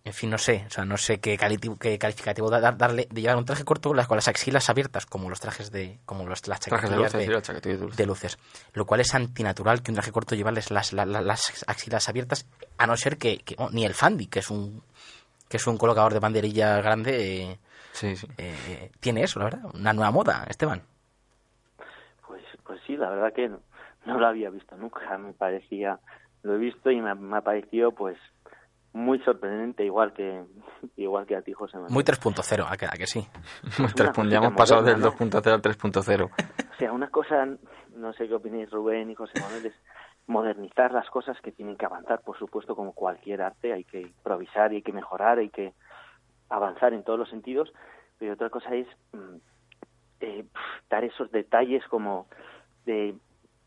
en 0.04 0.14
fin, 0.14 0.30
no 0.30 0.38
sé, 0.38 0.64
o 0.66 0.70
sea, 0.70 0.86
no 0.86 0.96
sé 0.96 1.20
qué, 1.20 1.38
caliti- 1.38 1.78
qué 1.78 2.00
calificativo 2.00 2.50
da- 2.50 2.62
dar- 2.62 2.78
darle 2.78 3.10
de 3.12 3.20
llevar 3.22 3.36
un 3.36 3.44
traje 3.44 3.66
corto 3.66 3.90
con 3.90 3.98
las, 3.98 4.08
con 4.08 4.16
las 4.16 4.30
axilas 4.30 4.70
abiertas, 4.70 5.06
como 5.06 5.30
los 5.30 5.42
trajes 5.42 5.70
de, 5.70 6.00
como 6.06 6.26
los, 6.26 6.48
las 6.48 6.62
Trajes 6.62 6.90
de 6.90 6.96
luces, 6.96 7.26
sí, 7.26 7.30
la 7.30 7.42
chaquetilla 7.42 7.76
de 7.76 7.82
luces. 7.82 7.98
de 7.98 8.06
luces. 8.06 8.40
Lo 8.72 8.86
cual 8.86 9.02
es 9.02 9.14
antinatural 9.14 9.84
que 9.84 9.92
un 9.92 9.96
traje 9.96 10.14
corto 10.14 10.34
llevarles 10.36 10.72
las, 10.72 10.94
la- 10.94 11.06
la- 11.06 11.20
las 11.20 11.66
axilas 11.68 12.08
abiertas, 12.08 12.48
a 12.78 12.88
no 12.88 12.96
ser 12.96 13.18
que, 13.18 13.40
que- 13.40 13.56
oh, 13.58 13.70
ni 13.72 13.84
el 13.84 13.94
Fandi, 13.94 14.28
que 14.28 14.40
es 14.40 14.50
un 14.50 14.82
que 15.50 15.58
es 15.58 15.68
un 15.68 15.78
colocador 15.78 16.14
de 16.14 16.20
banderillas 16.20 16.82
grande, 16.82 17.42
eh, 17.52 17.60
Sí, 17.92 18.16
sí. 18.16 18.28
eh, 18.38 18.92
tiene 19.02 19.24
eso, 19.24 19.40
la 19.40 19.46
verdad, 19.46 19.62
una 19.74 19.92
nueva 19.94 20.12
moda, 20.12 20.46
Esteban. 20.50 20.84
Pues, 22.26 22.44
pues 22.64 22.80
sí, 22.88 22.96
la 22.98 23.10
verdad 23.10 23.34
que 23.34 23.48
no, 23.50 23.60
no 24.06 24.20
lo 24.20 24.28
había 24.28 24.50
visto 24.50 24.76
nunca. 24.78 25.18
Me 25.18 25.34
parecía, 25.34 26.00
lo 26.48 26.56
he 26.56 26.58
visto 26.58 26.90
y 26.90 27.00
me, 27.02 27.10
ha- 27.12 27.16
me 27.16 27.38
ha 27.38 27.42
parecido 27.42 27.92
pues 27.92 28.18
muy 28.94 29.20
sorprendente, 29.20 29.84
igual 29.86 30.14
que 30.14 30.44
igual 30.98 31.26
que 31.28 31.36
a 31.36 31.42
ti, 31.42 31.54
José 31.54 31.78
Manuel. 31.78 31.94
Muy 31.94 32.04
3.0, 32.04 32.66
¿a 32.68 32.78
que, 32.78 32.86
a 32.86 32.90
que 32.98 33.06
sí? 33.06 33.28
Pues 33.78 33.94
pun- 34.14 34.30
ya 34.30 34.38
hemos 34.38 34.54
pasado 34.56 34.82
del 34.84 34.98
moderna, 35.00 35.18
2.0 35.18 35.54
al 35.54 35.62
3.0. 35.62 36.30
O 36.78 36.80
sea, 36.80 36.92
una 36.94 37.10
cosa, 37.10 37.48
no 37.96 38.14
sé 38.14 38.28
qué 38.28 38.36
opináis 38.36 38.70
Rubén 38.70 39.10
y 39.10 39.16
José 39.16 39.40
Manuel, 39.42 39.66
es 39.66 39.74
modernizar 40.28 40.92
las 40.92 41.10
cosas 41.10 41.36
que 41.42 41.52
tienen 41.52 41.76
que 41.76 41.86
avanzar, 41.88 42.22
por 42.22 42.38
supuesto, 42.38 42.76
como 42.76 42.94
cualquier 42.94 43.42
arte, 43.42 43.74
hay 43.74 43.84
que 43.84 44.02
improvisar 44.02 44.72
y 44.72 44.78
hay 44.78 44.82
que 44.84 44.94
mejorar, 44.94 45.40
hay 45.40 45.50
que 45.50 45.74
avanzar 46.50 46.94
en 46.94 47.04
todos 47.04 47.18
los 47.18 47.30
sentidos, 47.30 47.74
pero 48.20 48.34
otra 48.34 48.52
cosa 48.52 48.76
es 48.76 48.86
mm, 49.14 49.36
eh, 50.20 50.46
dar 50.90 51.04
esos 51.04 51.32
detalles 51.32 51.84
como 51.90 52.28
de 52.86 53.16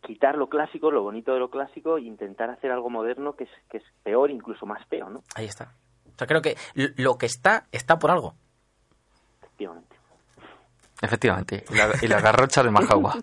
quitar 0.01 0.37
lo 0.37 0.49
clásico, 0.49 0.91
lo 0.91 1.03
bonito 1.03 1.33
de 1.33 1.39
lo 1.39 1.51
clásico 1.51 1.99
e 1.99 2.03
intentar 2.03 2.51
hacer 2.51 2.71
algo 2.71 2.91
moderno 2.91 3.35
que 3.35 3.45
es, 3.45 3.51
que 3.71 3.79
es 3.79 3.85
peor, 4.03 4.31
incluso 4.31 4.67
más 4.67 4.85
feo, 4.87 5.11
¿no? 5.11 5.23
Ahí 5.35 5.47
está. 5.47 5.75
O 6.07 6.19
sea, 6.19 6.27
creo 6.27 6.43
que 6.43 6.57
lo 6.75 7.17
que 7.17 7.27
está, 7.27 7.67
está 7.73 7.99
por 7.99 8.11
algo. 8.11 8.35
Efectivamente. 9.43 9.97
Efectivamente, 11.03 11.65
y 11.71 11.75
la, 11.75 11.89
y 12.03 12.09
la 12.09 12.21
garrocha 12.21 12.63
de 12.63 12.71
Majagua. 12.71 13.15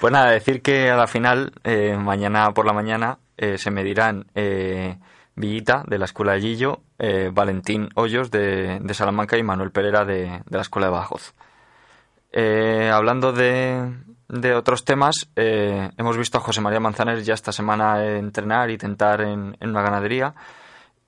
pues 0.00 0.12
nada, 0.12 0.32
decir 0.32 0.60
que 0.60 0.90
a 0.90 0.96
la 0.96 1.06
final, 1.06 1.52
eh, 1.62 1.96
mañana 1.96 2.50
por 2.52 2.66
la 2.66 2.72
mañana, 2.72 3.18
eh, 3.36 3.56
se 3.56 3.70
medirán 3.70 4.26
eh, 4.34 4.98
Villita, 5.36 5.84
de 5.86 5.98
la 5.98 6.06
Escuela 6.06 6.32
de 6.32 6.40
Lillo, 6.40 6.80
eh, 6.98 7.30
Valentín 7.32 7.90
Hoyos, 7.94 8.32
de, 8.32 8.80
de 8.80 8.94
Salamanca, 8.94 9.38
y 9.38 9.44
Manuel 9.44 9.70
Pereira, 9.70 10.04
de, 10.04 10.42
de 10.44 10.56
la 10.56 10.62
Escuela 10.62 10.88
de 10.88 10.92
Badajoz. 10.92 11.32
Eh, 12.32 12.90
hablando 12.92 13.32
de, 13.32 13.92
de 14.28 14.54
otros 14.54 14.84
temas, 14.84 15.28
eh, 15.36 15.90
hemos 15.96 16.16
visto 16.16 16.38
a 16.38 16.40
José 16.40 16.60
María 16.60 16.80
Manzanares 16.80 17.26
ya 17.26 17.34
esta 17.34 17.52
semana 17.52 18.04
entrenar 18.04 18.70
y 18.70 18.78
tentar 18.78 19.20
en, 19.22 19.56
en 19.60 19.70
una 19.70 19.82
ganadería 19.82 20.34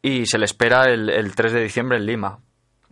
y 0.03 0.27
se 0.27 0.39
le 0.39 0.45
espera 0.47 0.85
el, 0.91 1.09
el 1.11 1.35
3 1.35 1.53
de 1.53 1.63
diciembre 1.63 1.99
en 1.99 2.07
Lima. 2.07 2.39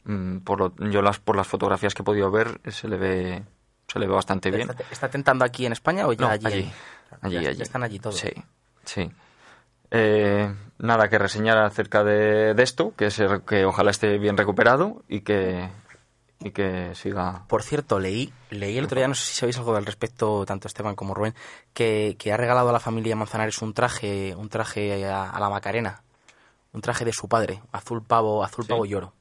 Mm, 0.04 0.38
Por 0.38 0.58
lo- 0.60 0.90
yo 0.90 1.02
las, 1.02 1.18
por 1.18 1.36
las 1.36 1.46
fotografías 1.48 1.92
que 1.94 2.02
he 2.02 2.04
podido 2.04 2.30
ver 2.30 2.60
se 2.68 2.86
le 2.88 2.96
ve, 2.96 3.42
se 3.88 3.98
le 3.98 4.06
ve 4.06 4.14
bastante 4.14 4.50
bien. 4.50 4.70
¿Está, 4.90 5.08
tentando 5.10 5.44
aquí 5.44 5.66
en 5.66 5.72
España 5.72 6.06
o 6.06 6.12
ya 6.12 6.26
No, 6.26 6.30
allí? 6.32 6.46
allí, 6.46 6.72
allí, 7.22 7.34
Ya- 7.34 7.42
ya 7.42 7.50
allí. 7.50 7.62
están 7.62 7.82
allí 7.82 7.98
todos. 7.98 8.16
Sí, 8.18 8.30
sí. 8.84 9.10
Eh, 9.90 10.54
nada 10.78 11.08
que 11.08 11.18
reseñar 11.18 11.58
acerca 11.58 12.04
de, 12.04 12.54
de 12.54 12.62
esto, 12.62 12.94
que, 12.96 13.10
se, 13.10 13.26
que 13.44 13.64
ojalá 13.64 13.90
esté 13.90 14.18
bien 14.18 14.36
recuperado 14.36 15.02
y 15.08 15.22
que, 15.22 15.68
y 16.42 16.50
que 16.52 16.94
siga. 16.94 17.44
Por 17.48 17.62
cierto, 17.62 17.98
leí, 17.98 18.32
leí 18.50 18.78
el 18.78 18.84
otro 18.86 18.96
día, 18.98 19.08
no 19.08 19.14
sé 19.14 19.24
si 19.24 19.34
sabéis 19.36 19.58
algo 19.58 19.76
al 19.76 19.84
respecto, 19.86 20.44
tanto 20.46 20.68
Esteban 20.68 20.94
como 20.94 21.14
Rubén, 21.14 21.34
que, 21.74 22.16
que 22.18 22.32
ha 22.32 22.36
regalado 22.36 22.70
a 22.70 22.72
la 22.72 22.80
familia 22.80 23.14
Manzanares 23.16 23.60
un 23.62 23.74
traje, 23.74 24.34
un 24.34 24.48
traje 24.48 25.06
a, 25.06 25.30
a 25.30 25.38
la 25.40 25.50
Macarena, 25.50 26.02
un 26.72 26.80
traje 26.80 27.04
de 27.04 27.12
su 27.12 27.28
padre, 27.28 27.60
azul 27.72 28.02
pavo, 28.02 28.42
azul 28.42 28.64
Sí. 28.64 28.70
pavo 28.70 28.86
y 28.86 28.94
oro. 28.94 29.12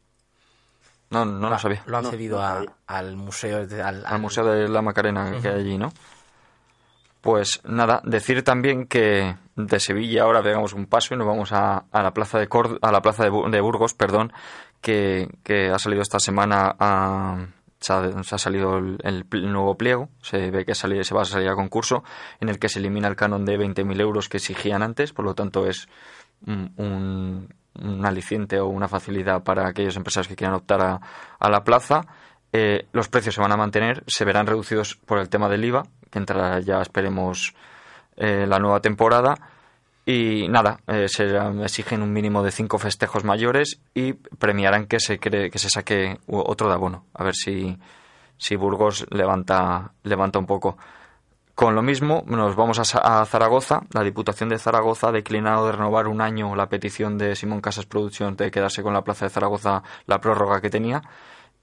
No, 1.09 1.25
no 1.25 1.49
lo 1.49 1.57
sabía. 1.59 1.81
Lo 1.87 1.97
han 1.97 2.03
No, 2.03 2.09
cedido 2.11 2.37
no 2.37 2.43
a- 2.45 2.53
sabía. 2.53 2.73
al 2.87 3.15
museo, 3.15 3.65
de- 3.67 3.81
al, 3.81 4.05
Al 4.05 4.19
Museo 4.21 4.45
de 4.45 4.69
la 4.69 4.81
Macarena 4.81 5.39
que 5.41 5.49
hay 5.49 5.59
allí, 5.61 5.77
¿no? 5.77 5.91
Pues 7.21 7.59
nada, 7.65 8.01
decir 8.05 8.43
también 8.45 8.85
que 8.87 9.35
de 9.57 9.79
Sevilla 9.81 10.23
ahora 10.23 10.41
pegamos 10.41 10.71
un 10.71 10.85
paso 10.85 11.13
y 11.13 11.17
nos 11.17 11.27
vamos 11.27 11.51
a, 11.51 11.83
a 11.91 12.01
la 12.01 12.13
plaza 12.13 12.39
de 12.39 12.47
Córd- 12.47 12.79
a 12.81 12.91
la 12.93 13.01
plaza 13.01 13.23
de, 13.23 13.31
Bu- 13.31 13.49
de 13.49 13.59
Burgos, 13.59 13.93
perdón, 13.93 14.31
que, 14.81 15.27
ha 15.73 15.79
salido 15.79 16.01
esta 16.01 16.19
semana 16.19 16.75
a, 16.79 17.47
se 17.79 17.93
ha, 17.93 18.37
salido 18.37 18.77
el, 18.77 19.25
nuevo 19.31 19.75
pliego, 19.75 20.09
se 20.21 20.51
ve 20.51 20.65
que 20.65 20.75
se 20.75 21.13
va 21.13 21.21
a 21.21 21.25
salir 21.25 21.49
a 21.49 21.55
concurso, 21.55 22.03
en 22.39 22.49
el 22.49 22.59
que 22.59 22.69
se 22.69 22.79
elimina 22.79 23.07
el 23.07 23.15
canon 23.15 23.45
de 23.45 23.57
20.000 23.57 23.99
euros 24.01 24.29
que 24.29 24.37
exigían 24.37 24.83
antes, 24.83 25.13
por 25.13 25.25
lo 25.25 25.35
tanto 25.35 25.67
es 25.67 25.87
un, 26.45 27.47
aliciente 28.03 28.59
o 28.59 28.67
una 28.67 28.87
facilidad 28.87 29.43
para 29.43 29.67
aquellos 29.67 29.95
empresarios 29.95 30.27
que 30.27 30.35
quieran 30.35 30.55
optar 30.55 30.81
a, 30.81 30.99
a 31.39 31.49
la 31.49 31.63
plaza. 31.63 32.05
Eh, 32.51 32.87
los 32.93 33.07
precios 33.09 33.35
se 33.35 33.41
van 33.41 33.51
a 33.51 33.57
mantener, 33.57 34.03
se 34.07 34.25
verán 34.25 34.47
reducidos 34.47 34.95
por 34.95 35.19
el 35.19 35.29
tema 35.29 35.47
del 35.49 35.63
IVA, 35.63 35.83
que 36.09 36.19
entrará 36.19 36.59
ya, 36.59 36.81
esperemos, 36.81 37.53
eh, 38.17 38.45
la 38.47 38.59
nueva 38.59 38.81
temporada. 38.81 39.35
Y 40.11 40.47
nada, 40.47 40.79
eh, 40.87 41.07
se 41.07 41.37
exigen 41.63 42.01
un 42.01 42.11
mínimo 42.11 42.41
de 42.41 42.49
cinco 42.49 42.79
festejos 42.79 43.23
mayores 43.23 43.79
y 43.93 44.13
premiarán 44.13 44.87
que 44.87 44.99
se 44.99 45.19
cree, 45.19 45.51
que 45.51 45.59
se 45.59 45.69
saque 45.69 46.17
otro 46.25 46.67
de 46.67 46.73
abono. 46.73 47.05
A 47.13 47.23
ver 47.23 47.35
si, 47.35 47.77
si 48.35 48.55
Burgos 48.55 49.05
levanta, 49.11 49.91
levanta 50.01 50.39
un 50.39 50.47
poco. 50.47 50.79
Con 51.53 51.75
lo 51.75 51.83
mismo, 51.83 52.23
nos 52.25 52.55
vamos 52.55 52.79
a, 52.79 53.23
Zaragoza. 53.25 53.81
La 53.93 54.01
Diputación 54.01 54.49
de 54.49 54.57
Zaragoza 54.57 55.09
ha 55.09 55.11
declinado 55.11 55.67
de 55.67 55.73
renovar 55.73 56.07
un 56.07 56.21
año 56.21 56.55
la 56.55 56.69
petición 56.69 57.19
de 57.19 57.35
Simón 57.35 57.61
Casas 57.61 57.85
Producción 57.85 58.35
de 58.35 58.49
quedarse 58.49 58.81
con 58.81 58.95
la 58.95 59.03
Plaza 59.03 59.25
de 59.25 59.29
Zaragoza, 59.29 59.83
la 60.07 60.19
prórroga 60.19 60.59
que 60.59 60.71
tenía. 60.71 61.03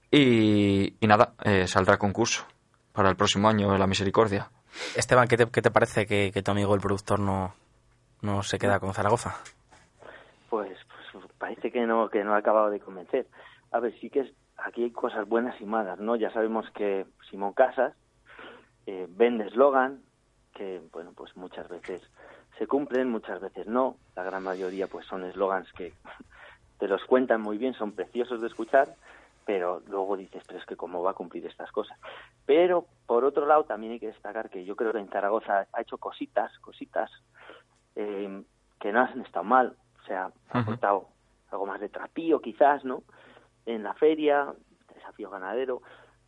Y, 0.09 0.95
nada, 1.01 1.33
eh, 1.43 1.67
saldrá 1.67 1.97
concurso 1.97 2.45
para 2.93 3.09
el 3.09 3.17
próximo 3.17 3.49
año 3.49 3.77
la 3.77 3.87
Misericordia. 3.87 4.49
Esteban, 4.95 5.27
¿qué 5.27 5.35
te, 5.35 5.47
qué 5.47 5.61
te 5.61 5.69
parece 5.69 6.05
que 6.05 6.41
tu 6.41 6.51
amigo 6.51 6.73
el 6.75 6.79
productor 6.79 7.19
no, 7.19 7.53
no 8.21 8.43
se 8.43 8.57
queda 8.57 8.79
con 8.79 8.93
Zaragoza? 8.93 9.35
Pues, 10.49 10.77
pues 11.11 11.25
parece 11.37 11.71
que 11.71 11.85
no 11.85 12.09
que 12.09 12.23
no 12.23 12.33
ha 12.33 12.37
acabado 12.37 12.69
de 12.69 12.79
convencer. 12.79 13.27
A 13.71 13.79
ver, 13.79 13.97
sí 13.99 14.09
que 14.09 14.33
aquí 14.57 14.83
hay 14.83 14.91
cosas 14.91 15.27
buenas 15.27 15.59
y 15.61 15.65
malas, 15.65 15.99
¿no? 15.99 16.15
Ya 16.15 16.31
sabemos 16.31 16.69
que 16.71 17.05
Simón 17.29 17.53
Casas 17.53 17.93
eh, 18.85 19.07
vende 19.09 19.47
eslogan 19.47 20.01
que, 20.53 20.81
bueno, 20.91 21.11
pues 21.15 21.35
muchas 21.37 21.67
veces 21.69 22.01
se 22.57 22.67
cumplen, 22.67 23.09
muchas 23.09 23.39
veces 23.39 23.67
no. 23.67 23.97
La 24.15 24.23
gran 24.23 24.43
mayoría, 24.43 24.87
pues 24.87 25.05
son 25.05 25.23
eslogans 25.23 25.71
que 25.73 25.93
te 26.79 26.87
los 26.87 27.03
cuentan 27.05 27.41
muy 27.41 27.57
bien, 27.57 27.73
son 27.73 27.91
preciosos 27.91 28.41
de 28.41 28.47
escuchar, 28.47 28.95
pero 29.45 29.81
luego 29.87 30.17
dices, 30.17 30.43
pero 30.47 30.59
es 30.59 30.65
que 30.65 30.75
cómo 30.75 31.03
va 31.03 31.11
a 31.11 31.15
cumplir 31.15 31.45
estas 31.45 31.71
cosas. 31.71 31.97
Pero, 32.45 32.85
por 33.05 33.23
otro 33.23 33.45
lado, 33.45 33.65
también 33.65 33.93
hay 33.93 33.99
que 33.99 34.07
destacar 34.07 34.49
que 34.49 34.65
yo 34.65 34.75
creo 34.75 34.91
que 34.91 34.99
en 34.99 35.09
Zaragoza 35.09 35.67
ha 35.71 35.81
hecho 35.81 35.97
cositas, 35.97 36.57
cositas 36.59 37.11
eh, 37.97 38.43
que 38.79 38.91
no 38.91 39.01
han 39.01 39.21
estado 39.21 39.43
mal. 39.43 39.75
O 40.01 40.05
sea, 40.05 40.31
ha 40.49 40.59
aportado 40.59 41.07
algo 41.51 41.65
más 41.65 41.81
de 41.81 41.89
trapío, 41.89 42.39
quizás, 42.39 42.85
¿no? 42.85 43.03
En 43.65 43.83
la 43.83 43.95
feria, 43.95 44.53
desafío 44.93 45.29
ganadero, 45.31 45.81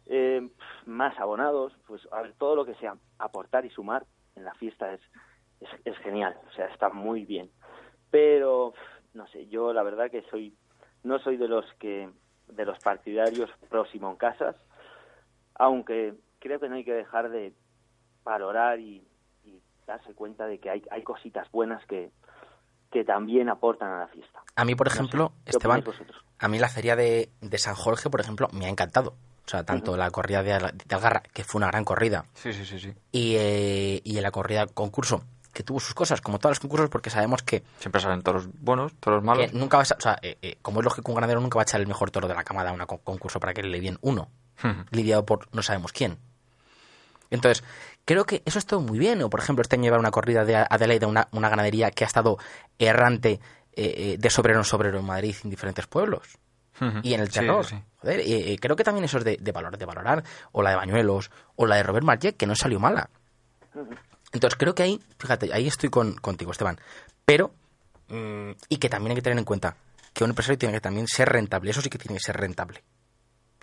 eh, 0.07 0.49
más 0.87 1.17
abonados, 1.19 1.73
pues 1.85 2.01
a 2.11 2.23
ver, 2.23 2.33
todo 2.33 2.55
lo 2.55 2.65
que 2.65 2.73
sea 2.75 2.95
aportar 3.19 3.65
y 3.65 3.69
sumar 3.69 4.05
en 4.35 4.43
la 4.43 4.53
fiesta 4.55 4.91
es, 4.91 5.01
es, 5.61 5.69
es 5.85 5.97
genial. 5.99 6.35
O 6.49 6.51
sea, 6.53 6.65
está 6.65 6.89
muy 6.89 7.23
bien. 7.25 7.51
Pero, 8.09 8.73
no 9.13 9.27
sé, 9.27 9.47
yo 9.47 9.71
la 9.71 9.83
verdad 9.83 10.09
que 10.09 10.23
soy, 10.23 10.55
no 11.03 11.19
soy 11.19 11.37
de 11.37 11.47
los 11.47 11.71
que, 11.75 12.09
de 12.47 12.65
los 12.65 12.79
partidarios 12.79 13.51
pro 13.69 13.85
Simón 13.85 14.15
Casas, 14.15 14.55
aunque 15.53 16.15
creo 16.39 16.59
que 16.59 16.67
no 16.67 16.75
hay 16.75 16.83
que 16.83 16.93
dejar 16.93 17.29
de 17.29 17.53
valorar 18.23 18.79
y 18.79 19.07
darse 19.89 20.13
cuenta 20.13 20.45
de 20.45 20.59
que 20.59 20.69
hay, 20.69 20.83
hay 20.91 21.03
cositas 21.03 21.49
buenas 21.51 21.85
que, 21.85 22.11
que 22.91 23.03
también 23.03 23.49
aportan 23.49 23.91
a 23.91 23.99
la 23.99 24.07
fiesta. 24.07 24.39
A 24.55 24.65
mí, 24.65 24.75
por 24.75 24.87
No 24.87 24.91
sé, 24.91 24.97
ejemplo, 24.97 25.33
¿qué 25.45 25.51
Esteban, 25.51 25.83
a 26.39 26.47
mí 26.47 26.59
la 26.59 26.69
feria 26.69 26.95
de, 26.95 27.29
de 27.41 27.57
San 27.57 27.75
Jorge, 27.75 28.09
por 28.09 28.21
ejemplo, 28.21 28.47
me 28.51 28.65
ha 28.65 28.69
encantado. 28.69 29.15
O 29.45 29.49
sea, 29.49 29.63
tanto 29.63 29.97
la 29.97 30.11
corrida 30.11 30.43
de, 30.43 30.53
Al- 30.53 30.77
de 30.77 30.95
Algarra, 30.95 31.21
que 31.33 31.43
fue 31.43 31.57
una 31.59 31.67
gran 31.67 31.83
corrida, 31.83 32.25
Sí, 32.35 32.53
sí, 32.53 32.65
sí, 32.65 32.79
sí. 32.79 32.93
y, 33.11 33.35
eh, 33.35 34.01
y 34.03 34.19
la 34.21 34.29
corrida 34.29 34.67
concurso, 34.67 35.23
que 35.53 35.63
tuvo 35.63 35.79
sus 35.79 35.95
cosas, 35.95 36.21
como 36.21 36.37
todos 36.37 36.51
los 36.51 36.59
concursos, 36.59 36.89
porque 36.91 37.09
sabemos 37.09 37.41
que, 37.41 37.63
Siempre 37.79 37.99
salen 37.99 38.21
toros 38.21 38.47
buenos, 38.61 38.93
toros 38.99 39.23
malos. 39.23 39.49
que 39.51 39.57
nunca 39.57 39.77
vas 39.77 39.91
a, 39.91 39.95
o 39.95 40.01
sea, 40.01 40.19
eh, 40.21 40.37
eh, 40.43 40.57
como 40.61 40.81
es 40.81 40.85
lógico, 40.85 41.11
un 41.11 41.15
ganadero 41.15 41.41
nunca 41.41 41.55
va 41.57 41.63
a 41.63 41.63
echar 41.63 41.81
el 41.81 41.87
mejor 41.87 42.11
toro 42.11 42.27
de 42.27 42.35
la 42.35 42.43
camada 42.43 42.69
a 42.69 42.73
un 42.73 42.85
concurso 43.03 43.39
para 43.39 43.55
que 43.55 43.63
le 43.63 43.79
bien 43.79 43.97
uno, 44.01 44.29
lidiado 44.91 45.25
por 45.25 45.47
no 45.51 45.63
sabemos 45.63 45.91
quién. 45.93 46.19
Entonces, 47.31 47.63
creo 48.09 48.25
que 48.25 48.41
eso 48.43 48.57
es 48.57 48.65
todo 48.65 48.79
muy 48.81 48.97
bien. 48.97 49.21
O, 49.21 49.29
por 49.29 49.39
ejemplo, 49.39 49.61
este 49.61 49.75
año 49.75 49.83
llevar 49.83 49.99
una 49.99 50.09
corrida 50.09 50.43
de 50.43 50.55
Adelaide, 50.55 51.05
una, 51.05 51.27
una 51.31 51.47
ganadería 51.47 51.91
que 51.91 52.03
ha 52.03 52.07
estado 52.07 52.39
errante 52.79 53.33
eh, 53.73 53.93
eh, 53.97 54.15
de 54.17 54.29
sobrero 54.31 54.57
en 54.57 54.65
sobrero 54.65 54.97
en 54.97 55.05
Madrid 55.05 55.35
en 55.43 55.51
diferentes 55.51 55.85
pueblos. 55.85 56.27
Y 57.03 57.13
en 57.13 57.19
el 57.19 57.29
terror. 57.29 57.65
sí. 57.65 57.75
Joder, 58.01 58.19
eh, 58.21 58.53
eh, 58.53 58.57
creo 58.59 58.75
que 58.75 58.83
también 58.83 59.03
eso 59.03 59.17
es 59.19 59.23
de, 59.25 59.37
de, 59.39 59.51
valor, 59.51 59.77
de 59.77 59.85
valorar. 59.85 60.23
O 60.53 60.63
la 60.63 60.71
de 60.71 60.75
Bañuelos, 60.77 61.29
o 61.55 61.67
la 61.67 61.75
de 61.75 61.83
Robert 61.83 62.05
Marget, 62.05 62.35
que 62.35 62.47
no 62.47 62.55
salió 62.55 62.79
mala. 62.79 63.09
Entonces, 64.31 64.57
creo 64.57 64.73
que 64.73 64.83
ahí, 64.83 64.99
fíjate, 65.19 65.53
ahí 65.53 65.67
estoy 65.67 65.89
con, 65.89 66.13
contigo, 66.15 66.51
Esteban. 66.51 66.79
Pero, 67.25 67.51
mm, 68.07 68.51
y 68.69 68.77
que 68.77 68.89
también 68.89 69.11
hay 69.11 69.15
que 69.17 69.21
tener 69.21 69.37
en 69.37 69.45
cuenta 69.45 69.75
que 70.13 70.23
un 70.23 70.31
empresario 70.31 70.57
tiene 70.57 70.73
que 70.73 70.81
también 70.81 71.07
ser 71.07 71.29
rentable. 71.29 71.69
Eso 71.71 71.81
sí 71.81 71.89
que 71.89 71.97
tiene 71.99 72.17
que 72.17 72.23
ser 72.23 72.37
rentable. 72.37 72.83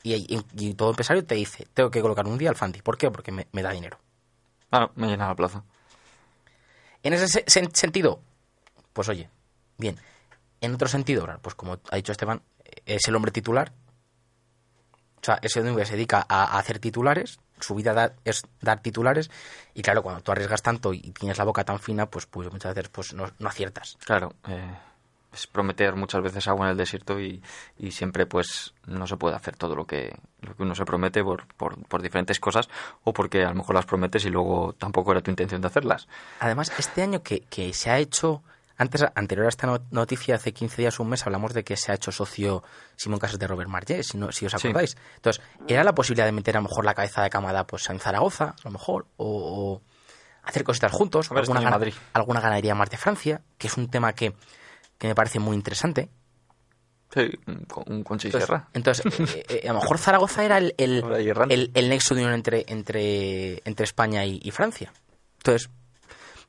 Y, 0.03 0.15
y- 0.15 0.45
y 0.69 0.75
todo 0.75 0.91
empresario 0.91 1.25
te 1.25 1.35
dice, 1.35 1.67
tengo 1.75 1.91
que 1.91 2.01
colocar 2.01 2.27
un 2.27 2.39
día 2.39 2.51
al 2.51 2.57
Fandi. 2.57 2.81
¿Por 2.83 2.97
qué? 2.97 3.11
Porque 3.11 3.33
me, 3.33 3.49
me 3.53 3.63
da 3.63 3.71
dinero. 3.73 3.99
Ah, 4.73 4.91
me 4.97 5.07
llena 5.09 5.29
la 5.29 5.35
plaza. 5.35 5.63
En 7.03 7.13
ese 7.13 7.29
se- 7.29 7.45
sen- 7.47 7.73
sentido, 7.75 8.21
pues 8.93 9.09
oye, 9.09 9.31
bien. 9.79 9.99
En 10.61 10.75
otro 10.75 10.89
sentido, 10.89 11.25
claro, 11.25 11.41
pues 11.41 11.55
como 11.55 11.79
ha 11.91 11.97
dicho 11.97 12.13
Esteban, 12.13 12.43
es 12.87 13.07
el 13.07 13.15
hombre 13.15 13.31
titular. 13.31 13.73
O 15.21 15.25
sea, 15.27 15.39
ese 15.43 15.61
hombre 15.61 15.85
se 15.87 15.93
dedica 15.93 16.25
a, 16.29 16.45
a 16.45 16.59
hacer 16.59 16.79
titulares, 16.79 17.39
su 17.61 17.75
vida 17.75 17.93
da- 17.95 18.15
es 18.25 18.43
dar 18.61 18.81
titulares, 18.81 19.31
y 19.75 19.83
claro, 19.83 20.03
cuando 20.03 20.21
tú 20.23 20.31
arriesgas 20.33 20.63
tanto 20.63 20.93
y 20.93 21.01
tienes 21.13 21.39
la 21.39 21.45
boca 21.45 21.65
tan 21.65 21.79
fina, 21.81 22.07
pues, 22.07 22.27
pues 22.27 22.51
muchas 22.53 22.75
veces 22.75 22.91
pues 22.91 23.13
no, 23.13 23.31
no 23.39 23.49
aciertas. 23.49 23.97
Claro, 24.05 24.35
eh, 24.49 24.71
es 25.37 25.47
prometer 25.47 25.95
muchas 25.95 26.23
veces 26.23 26.49
agua 26.49 26.67
en 26.67 26.73
el 26.73 26.77
desierto 26.77 27.21
y, 27.21 27.43
y 27.79 27.91
siempre 27.93 28.27
pues 28.27 28.75
no 28.87 29.07
se 29.07 29.17
puede 29.17 29.37
hacer 29.37 29.57
todo 29.57 29.75
lo 29.77 29.87
que, 29.87 30.17
lo 30.41 30.55
que 30.57 30.63
uno 30.63 30.75
se 30.75 30.85
promete 30.85 31.23
por, 31.23 31.47
por, 31.55 31.79
por 31.87 32.03
diferentes 32.03 32.41
cosas 32.41 32.69
o 33.05 33.13
porque 33.13 33.45
a 33.45 33.51
lo 33.51 33.55
mejor 33.57 33.75
las 33.77 33.87
prometes 33.87 34.25
y 34.25 34.31
luego 34.31 34.73
tampoco 34.79 35.13
era 35.13 35.21
tu 35.21 35.31
intención 35.31 35.61
de 35.61 35.69
hacerlas. 35.69 36.09
Además, 36.41 36.73
este 36.79 37.03
año 37.03 37.23
que, 37.23 37.41
que 37.41 37.73
se 37.73 37.91
ha 37.91 37.99
hecho, 37.99 38.43
antes, 38.79 39.05
anterior 39.15 39.47
a 39.47 39.49
esta 39.51 39.67
no- 39.67 39.81
noticia, 39.91 40.35
hace 40.37 40.53
15 40.53 40.83
días, 40.83 40.99
un 41.01 41.09
mes, 41.09 41.25
hablamos 41.27 41.53
de 41.55 41.65
que 41.65 41.77
se 41.77 41.93
ha 41.93 41.95
hecho 41.95 42.13
socio 42.13 42.63
Simón 42.97 43.19
Casas 43.19 43.39
de 43.39 43.47
Robert 43.47 43.69
Marget, 43.71 44.03
si, 44.03 44.19
no, 44.19 44.33
si 44.33 44.47
os 44.47 44.53
Sí. 44.53 44.69
acordáis. 44.69 44.97
Entonces, 45.17 45.43
era 45.69 45.85
la 45.85 45.95
posibilidad 45.95 46.27
de 46.27 46.33
meter 46.33 46.57
a 46.57 46.61
lo 46.61 46.69
mejor 46.69 46.85
la 46.85 46.95
cabeza 46.95 47.23
de 47.23 47.31
camada 47.31 47.67
pues 47.67 47.89
en 47.91 48.01
Zaragoza, 48.01 48.51
a 48.51 48.65
lo 48.65 48.71
mejor, 48.71 49.07
o, 49.17 49.27
o 49.27 49.83
hacer 50.43 50.63
cositas 50.63 50.93
juntos, 50.93 51.29
ver, 51.31 51.39
alguna, 51.41 51.61
gana- 51.61 51.79
alguna 52.13 52.41
ganadería 52.41 52.75
más 52.75 52.89
de 52.91 52.97
Francia, 52.99 53.41
que 53.59 53.67
es 53.67 53.77
un 53.77 53.89
tema 53.91 54.13
que, 54.13 54.35
que 54.99 55.09
me 55.09 55.15
parece 55.15 55.39
muy 55.39 55.57
interesante. 55.57 56.09
Sí, 57.13 57.31
con, 57.69 57.85
un 57.87 58.03
Concha 58.03 58.29
y 58.29 58.33
Sierra. 58.33 58.69
entonces, 58.75 59.07
eh, 59.35 59.45
eh, 59.49 59.69
a 59.69 59.73
lo 59.73 59.81
mejor 59.81 59.99
Zaragoza 59.99 60.45
era 60.45 60.59
el, 60.59 60.75
el, 60.77 61.03
el- 61.51 61.71
el 61.75 61.89
nexo 61.89 62.15
de 62.15 62.23
unión 62.23 62.35
entre, 62.35 62.65
entre, 62.69 63.63
entre 63.65 63.85
España 63.85 64.25
y, 64.25 64.41
y 64.43 64.51
Francia. 64.51 64.93
Entonces, 65.39 65.71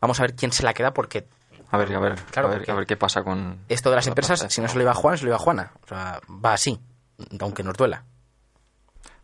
vamos 0.01 0.19
a 0.19 0.23
ver 0.23 0.35
quién 0.35 0.51
se 0.51 0.63
la 0.63 0.73
queda 0.73 0.93
porque 0.93 1.27
A 1.71 1.77
ver, 1.77 1.93
a 1.95 1.99
ver, 1.99 2.15
Claro, 2.31 2.47
a, 2.49 2.51
ver 2.57 2.69
a 2.71 2.73
ver 2.73 2.87
qué 2.87 2.97
pasa 2.97 3.23
con... 3.23 3.59
esto 3.69 3.89
de 3.91 3.97
las 3.97 4.05
la 4.07 4.11
empresas, 4.11 4.45
si 4.51 4.59
no 4.61 4.67
se 4.67 4.75
lo 4.75 4.81
iba 4.81 4.91
a 4.91 4.95
Juan, 4.95 5.17
se 5.17 5.23
lo 5.25 5.29
iba 5.29 5.35
a 5.35 5.39
Juana. 5.39 5.71
O 5.83 5.87
sea, 5.87 6.19
va 6.43 6.53
así, 6.53 6.79
aunque 7.39 7.61
nos 7.63 7.75
duela. 7.77 8.03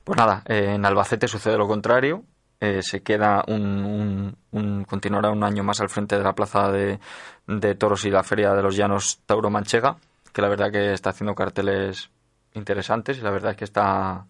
Pues 0.04 0.18
nada, 0.18 0.44
eh, 0.48 0.74
en 0.76 0.86
Albacete 0.86 1.28
sucede 1.28 1.58
lo 1.58 1.68
contrario. 1.68 2.24
Eh, 2.66 2.82
se 2.82 3.02
queda 3.02 3.44
un, 3.48 3.62
un- 3.84 4.38
un- 4.52 4.84
continuará 4.86 5.30
un 5.32 5.44
año 5.44 5.64
más 5.64 5.82
al 5.82 5.90
frente 5.90 6.18
de 6.18 6.24
la 6.24 6.34
plaza 6.34 6.72
de, 6.72 6.98
de 7.46 7.76
toros 7.76 8.06
y 8.06 8.10
la 8.10 8.24
feria 8.24 8.54
de 8.54 8.62
los 8.64 8.76
llanos 8.78 9.20
Tauro 9.26 9.50
Manchega, 9.50 9.98
que 10.32 10.42
la 10.42 10.48
verdad 10.48 10.72
que 10.72 10.94
está 10.94 11.10
haciendo 11.10 11.36
carteles 11.36 12.10
interesantes 12.54 13.18
y 13.18 13.22
la 13.22 13.32
verdad 13.32 13.52
es 13.52 13.58
que 13.58 13.66
está 13.66 14.26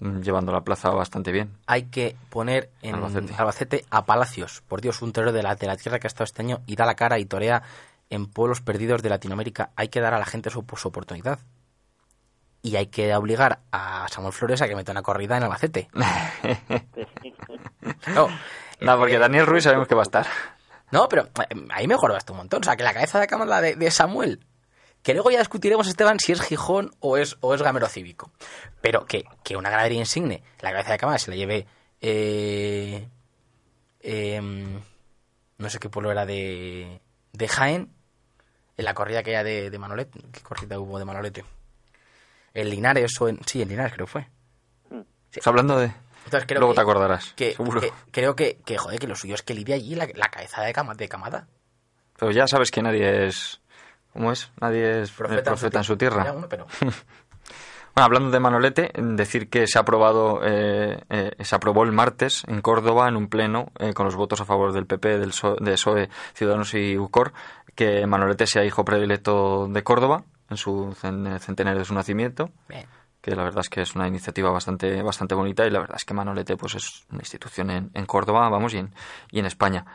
mm, 0.00 0.20
llevando 0.22 0.50
la 0.50 0.62
plaza 0.62 0.90
bastante 0.90 1.30
bien. 1.30 1.50
Hay 1.66 1.84
que 1.84 2.16
poner 2.28 2.70
en 2.82 2.96
Albacete. 2.96 3.34
Albacete, 3.38 3.84
a 3.90 4.04
Palacios, 4.04 4.62
por 4.66 4.80
Dios, 4.80 5.00
un 5.02 5.12
torero 5.12 5.32
de 5.32 5.42
la, 5.44 5.54
de 5.54 5.66
la 5.68 5.76
tierra 5.76 6.00
que 6.00 6.06
ha 6.06 6.08
estado 6.08 6.24
este 6.24 6.42
año 6.42 6.60
y 6.66 6.74
da 6.74 6.86
la 6.86 6.94
cara 6.96 7.20
y 7.20 7.24
torea 7.26 7.62
en 8.10 8.26
pueblos 8.26 8.62
perdidos 8.62 9.00
de 9.02 9.10
Latinoamérica. 9.10 9.70
Hay 9.76 9.88
que 9.88 10.00
dar 10.00 10.12
a 10.14 10.18
la 10.18 10.26
gente 10.26 10.50
su, 10.50 10.64
su 10.76 10.88
oportunidad. 10.88 11.38
Y 12.64 12.76
hay 12.76 12.86
que 12.86 13.14
obligar 13.14 13.60
a 13.72 14.06
Samuel 14.08 14.32
Flores 14.32 14.62
a 14.62 14.66
que 14.66 14.74
meta 14.74 14.90
una 14.90 15.02
corrida 15.02 15.36
en 15.36 15.42
Albacete. 15.42 15.88
No, 18.14 18.28
Nada, 18.80 18.98
porque 18.98 19.16
eh, 19.16 19.18
Daniel 19.18 19.46
Ruiz 19.46 19.64
sabemos 19.64 19.86
que 19.86 19.94
va 19.94 20.00
a 20.00 20.04
estar. 20.04 20.26
No, 20.90 21.08
pero 21.08 21.24
eh, 21.24 21.66
ahí 21.70 21.86
mejoró 21.86 22.16
esto 22.16 22.32
un 22.32 22.38
montón. 22.38 22.60
O 22.62 22.64
sea, 22.64 22.76
que 22.76 22.82
la 22.82 22.94
cabeza 22.94 23.20
de 23.20 23.26
cámara 23.26 23.60
de, 23.60 23.76
de 23.76 23.90
Samuel, 23.90 24.40
que 25.02 25.12
luego 25.12 25.30
ya 25.30 25.38
discutiremos, 25.38 25.86
Esteban, 25.86 26.18
si 26.18 26.32
es 26.32 26.40
Gijón 26.40 26.92
o 27.00 27.18
es, 27.18 27.36
o 27.40 27.54
es 27.54 27.60
Gamero 27.62 27.86
Cívico. 27.88 28.30
Pero 28.80 29.04
que, 29.04 29.24
que 29.42 29.56
una 29.56 29.68
ganadería 29.70 29.98
insigne, 30.00 30.42
la 30.60 30.72
cabeza 30.72 30.92
de 30.92 30.98
cámara 30.98 31.18
se 31.18 31.30
la 31.30 31.36
lleve. 31.36 31.66
eh, 32.00 33.06
em, 34.00 34.80
no 35.58 35.70
sé 35.70 35.78
qué 35.78 35.88
pueblo 35.90 36.10
era 36.10 36.24
de, 36.26 37.00
de 37.32 37.48
Jaén, 37.48 37.90
en 38.76 38.84
la 38.84 38.94
corrida 38.94 39.22
que 39.22 39.30
haya 39.30 39.44
de, 39.44 39.70
de 39.70 39.78
Manolete. 39.78 40.20
¿Qué 40.32 40.40
corrida 40.40 40.78
hubo 40.78 40.98
de 40.98 41.04
Manolete? 41.04 41.44
En 42.54 42.70
Linares 42.70 43.20
o 43.20 43.28
en. 43.28 43.38
Sí, 43.46 43.60
en 43.62 43.68
Linares 43.68 43.92
creo 43.92 44.06
que 44.06 44.12
fue. 44.12 44.28
Pues 45.32 45.46
hablando 45.46 45.76
de... 45.78 45.92
Entonces 46.26 46.46
creo 46.46 46.60
Luego 46.60 46.72
que- 46.72 46.76
te 46.76 46.80
acordarás, 46.80 47.32
Que, 47.36 47.52
seguro. 47.54 47.80
que- 47.80 47.92
creo 48.12 48.34
que, 48.36 48.58
que, 48.64 48.78
joder, 48.78 48.98
que 49.00 49.06
lo 49.08 49.16
suyo 49.16 49.34
es 49.34 49.42
que 49.42 49.52
lidia 49.52 49.74
allí 49.74 49.94
la, 49.96 50.08
la 50.14 50.28
cabeza 50.30 50.62
de, 50.62 50.72
cama, 50.72 50.94
de 50.94 51.08
camada. 51.08 51.48
Pero 52.18 52.30
ya 52.30 52.46
sabes 52.46 52.70
que 52.70 52.80
nadie 52.82 53.26
es... 53.26 53.60
¿Cómo 54.12 54.30
es? 54.32 54.50
Nadie 54.60 55.02
es 55.02 55.10
profeta, 55.10 55.42
Profeta, 55.42 55.50
profeta 55.50 55.78
en 55.78 55.84
su 55.84 55.96
tierra. 55.96 56.24
Ya, 56.24 56.32
bueno, 56.32 56.48
pero 56.48 56.66
Bueno, 56.80 58.06
hablando 58.06 58.30
de 58.30 58.40
Manolete, 58.40 58.90
decir 58.96 59.48
que 59.50 59.66
se 59.66 59.76
ha 59.78 59.82
aprobado, 59.82 60.40
eh, 60.44 61.00
eh, 61.10 61.30
se 61.44 61.54
aprobó 61.56 61.82
el 61.84 61.92
martes 61.92 62.42
en 62.48 62.60
Córdoba 62.60 63.08
en 63.08 63.16
un 63.16 63.28
pleno 63.28 63.70
eh, 63.78 63.92
con 63.92 64.06
los 64.06 64.14
votos 64.16 64.40
a 64.40 64.44
favor 64.44 64.72
del 64.72 64.86
PP, 64.86 65.18
del 65.18 65.30
PSOE, 65.30 65.56
de 65.60 65.72
PSOE, 65.72 66.08
Ciudadanos 66.34 66.74
y 66.74 66.96
UCOR, 66.96 67.32
que 67.74 68.06
Manolete 68.06 68.46
sea 68.46 68.64
hijo 68.64 68.84
predilecto 68.84 69.66
de 69.68 69.82
Córdoba 69.82 70.24
en 70.50 70.56
su 70.56 70.94
cen- 71.00 71.38
centenario 71.38 71.78
de 71.80 71.84
su 71.84 71.94
nacimiento. 71.94 72.50
Bien. 72.68 72.86
que 73.20 73.34
la 73.34 73.42
verdad 73.42 73.60
es 73.60 73.70
que 73.70 73.80
es 73.80 73.94
una 73.94 74.06
iniciativa 74.06 74.50
bastante 74.50 75.00
bastante 75.02 75.34
bonita 75.34 75.66
y 75.66 75.70
la 75.70 75.78
verdad 75.80 75.96
es 75.96 76.04
que 76.04 76.12
Manolete 76.12 76.58
pues 76.58 76.74
es 76.74 77.04
una 77.10 77.20
institución 77.20 77.70
en, 77.70 77.90
en 77.94 78.04
Córdoba, 78.04 78.50
vamos, 78.50 78.74
y 78.74 78.78
en, 78.78 78.92
y 79.30 79.38
en 79.38 79.46
España. 79.46 79.86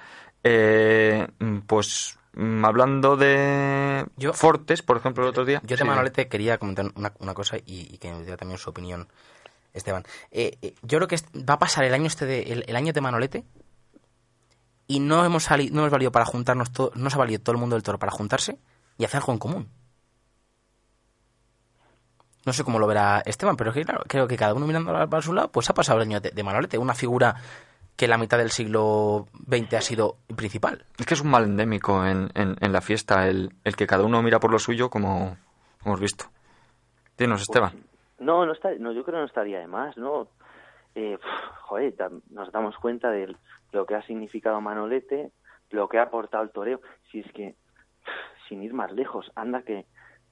Eh, 0.44 1.28
pues 1.68 2.18
mm, 2.34 2.66
hablando 2.66 3.18
de 3.18 4.06
Yo- 4.18 4.34
Fortes, 4.34 4.82
por 4.82 4.98
ejemplo, 4.98 5.24
el 5.24 5.30
otro 5.30 5.46
día. 5.46 5.60
Yo 5.64 5.76
de 5.78 5.84
Sí, 5.84 5.88
Manolete 5.88 6.28
quería 6.28 6.58
comentar 6.58 6.92
una, 6.96 7.14
una 7.20 7.34
cosa 7.36 7.58
y, 7.58 7.88
y 7.94 7.98
que 8.00 8.12
me 8.12 8.22
diera 8.22 8.36
también 8.38 8.58
su 8.58 8.72
opinión, 8.72 9.08
Esteban. 9.74 10.04
Eh, 10.32 10.58
eh, 10.64 10.74
yo 10.82 10.98
creo 10.98 11.08
que 11.08 11.18
va 11.48 11.54
a 11.54 11.60
pasar 11.60 11.84
el 11.84 11.94
año 11.94 12.08
este 12.08 12.26
de, 12.26 12.42
el, 12.52 12.66
el 12.68 12.76
año 12.76 12.94
de 12.94 13.02
Manolete 13.02 13.44
y 14.88 15.00
no 15.02 15.24
hemos 15.24 15.44
salido, 15.44 15.76
no 15.76 15.82
hemos 15.82 15.92
valido 15.92 16.12
para 16.12 16.26
juntarnos 16.26 16.72
todo, 16.72 16.92
no 16.96 17.10
se 17.12 17.16
ha 17.16 17.20
valido 17.20 17.42
todo 17.42 17.54
el 17.54 17.60
mundo 17.60 17.76
del 17.76 17.84
toro 17.84 18.00
para 18.00 18.12
juntarse 18.12 18.58
y 18.98 19.06
hacer 19.06 19.18
algo 19.20 19.34
en 19.34 19.40
común. 19.40 19.70
No 22.46 22.54
sé 22.54 22.64
cómo 22.64 22.80
lo 22.80 22.88
verá 22.88 23.22
Esteban, 23.26 23.58
pero 23.58 23.72
es 23.72 23.76
que 23.76 23.84
claro, 23.84 24.04
creo 24.08 24.28
que 24.28 24.38
cada 24.38 24.54
uno 24.54 24.66
mirando 24.66 24.92
para 25.10 25.22
su 25.22 25.34
lado, 25.34 25.52
pues 25.52 25.70
ha 25.70 25.74
pasado 25.74 26.00
el 26.00 26.08
año 26.08 26.20
de, 26.20 26.32
de 26.32 26.44
Manolete, 26.44 26.78
una 26.78 26.94
figura 26.94 27.36
que 27.96 28.08
la 28.08 28.18
mitad 28.18 28.38
del 28.38 28.50
siglo 28.50 29.28
XX 29.46 29.74
ha 29.74 29.82
sido 29.82 30.16
principal. 30.36 30.86
Es 30.98 31.06
que 31.06 31.16
es 31.16 31.22
un 31.22 31.30
mal 31.30 31.44
endémico 31.44 32.06
en, 32.06 32.30
en, 32.34 32.56
en 32.62 32.72
la 32.72 32.80
fiesta, 32.80 33.28
el, 33.28 33.52
el 33.66 33.76
que 33.76 33.88
cada 33.88 34.06
uno 34.06 34.22
mira 34.22 34.40
por 34.40 34.52
lo 34.52 34.60
suyo 34.60 34.90
como 34.90 35.36
hemos 35.84 36.00
visto. 36.00 36.26
Dinos, 37.18 37.42
Esteban. 37.42 37.74
No, 38.20 38.46
no, 38.46 38.54
está, 38.54 38.72
no, 38.80 38.94
yo 38.94 39.04
creo 39.04 39.16
que 39.16 39.22
no 39.22 39.26
estaría 39.26 39.60
de 39.60 39.68
más, 39.68 39.98
¿no? 39.98 40.30
Eh, 40.96 41.18
joder, 41.64 41.94
nos 42.30 42.52
damos 42.54 42.78
cuenta 42.78 43.12
de 43.12 43.36
lo 43.74 43.86
que 43.86 43.96
ha 43.96 44.02
significado 44.04 44.62
Manolete, 44.62 45.32
lo 45.70 45.90
que 45.90 46.00
ha 46.00 46.04
aportado 46.04 46.44
el 46.44 46.52
toreo. 46.52 46.80
Si 47.12 47.20
es 47.20 47.32
que, 47.34 47.56
sin 48.48 48.64
ir 48.64 48.74
más 48.74 48.94
lejos, 48.94 49.30
anda 49.36 49.62
que 49.62 49.86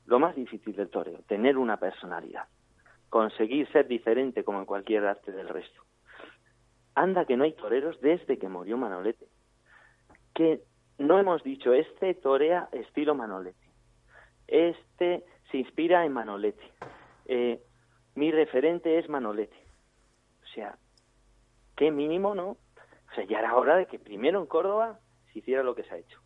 lo 0.07 0.19
más 0.19 0.35
difícil 0.35 0.75
del 0.75 0.89
toreo, 0.89 1.19
tener 1.27 1.57
una 1.57 1.77
personalidad, 1.77 2.45
conseguir 3.09 3.69
ser 3.71 3.87
diferente 3.87 4.43
como 4.43 4.59
en 4.59 4.65
cualquier 4.65 5.05
arte 5.05 5.31
del 5.31 5.49
resto. 5.49 5.81
Anda 6.95 7.25
que 7.25 7.37
no 7.37 7.43
hay 7.43 7.53
toreros 7.53 7.99
desde 8.01 8.39
que 8.39 8.49
murió 8.49 8.77
Manolete. 8.77 9.27
Que 10.33 10.61
no 10.97 11.19
hemos 11.19 11.43
dicho, 11.43 11.73
este 11.73 12.15
torea 12.15 12.69
estilo 12.71 13.13
Manolete. 13.13 13.67
Este 14.47 15.23
se 15.51 15.57
inspira 15.57 16.05
en 16.05 16.13
Manolete. 16.13 16.63
Eh, 17.25 17.61
mi 18.15 18.31
referente 18.31 18.97
es 18.97 19.09
Manolete. 19.09 19.57
O 20.43 20.47
sea, 20.55 20.77
qué 21.75 21.91
mínimo, 21.91 22.33
¿no? 22.33 22.51
O 22.51 23.15
sea, 23.15 23.25
ya 23.25 23.39
era 23.39 23.55
hora 23.55 23.75
de 23.75 23.85
que 23.85 23.99
primero 23.99 24.39
en 24.39 24.47
Córdoba 24.47 24.99
se 25.31 25.39
hiciera 25.39 25.63
lo 25.63 25.75
que 25.75 25.83
se 25.83 25.93
ha 25.93 25.97
hecho. 25.97 26.19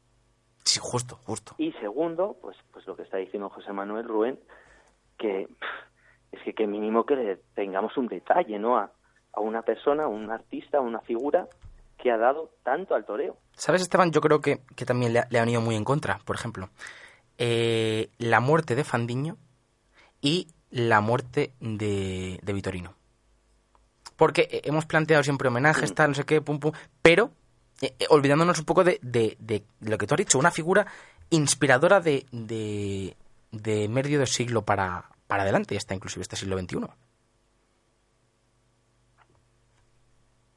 Sí, 0.71 0.79
justo, 0.81 1.17
justo. 1.25 1.53
Y 1.57 1.73
segundo, 1.73 2.37
pues, 2.41 2.55
pues 2.71 2.87
lo 2.87 2.95
que 2.95 3.01
está 3.03 3.17
diciendo 3.17 3.49
José 3.49 3.73
Manuel 3.73 4.07
Rubén, 4.07 4.39
que 5.17 5.49
es 6.31 6.41
que 6.45 6.53
qué 6.53 6.65
mínimo 6.65 7.05
que 7.05 7.17
le 7.17 7.35
tengamos 7.55 7.97
un 7.97 8.07
detalle, 8.07 8.57
¿no? 8.57 8.77
A, 8.77 8.89
a 9.33 9.41
una 9.41 9.63
persona, 9.63 10.05
a 10.05 10.07
un 10.07 10.31
artista, 10.31 10.77
a 10.77 10.79
una 10.81 11.01
figura 11.01 11.49
que 11.97 12.09
ha 12.09 12.17
dado 12.17 12.51
tanto 12.63 12.95
al 12.95 13.03
toreo. 13.03 13.35
¿Sabes, 13.51 13.81
Esteban? 13.81 14.13
Yo 14.13 14.21
creo 14.21 14.39
que, 14.39 14.61
que 14.77 14.85
también 14.85 15.11
le 15.11 15.19
ha, 15.19 15.27
le 15.29 15.39
ha 15.39 15.41
venido 15.41 15.59
muy 15.59 15.75
en 15.75 15.83
contra. 15.83 16.19
Por 16.19 16.37
ejemplo, 16.37 16.69
eh, 17.37 18.09
la 18.17 18.39
muerte 18.39 18.75
de 18.75 18.85
Fandiño 18.85 19.35
y 20.21 20.47
la 20.69 21.01
muerte 21.01 21.51
de, 21.59 22.39
de 22.41 22.53
Vitorino. 22.53 22.93
Porque 24.15 24.47
eh, 24.49 24.61
hemos 24.63 24.85
planteado 24.85 25.21
siempre 25.21 25.49
homenajes, 25.49 25.93
tal, 25.93 26.11
no 26.11 26.15
sé 26.15 26.23
qué, 26.23 26.39
pum, 26.39 26.61
pum, 26.61 26.71
pero 27.01 27.31
eh, 27.81 27.95
eh, 27.99 28.05
olvidándonos 28.09 28.59
un 28.59 28.65
poco 28.65 28.83
de, 28.83 28.99
de- 29.01 29.35
de 29.39 29.63
lo 29.81 29.97
que 29.97 30.07
tú 30.07 30.13
has 30.13 30.19
dicho, 30.19 30.37
una 30.39 30.51
figura 30.51 30.85
inspiradora 31.29 31.99
de, 32.01 32.25
de, 32.31 33.15
de 33.51 33.87
medio 33.87 34.19
de 34.19 34.27
siglo 34.27 34.63
para, 34.63 35.05
para 35.27 35.43
adelante, 35.43 35.77
hasta 35.77 35.95
inclusive 35.95 36.21
este 36.23 36.35
siglo 36.35 36.57
XXI. 36.59 36.79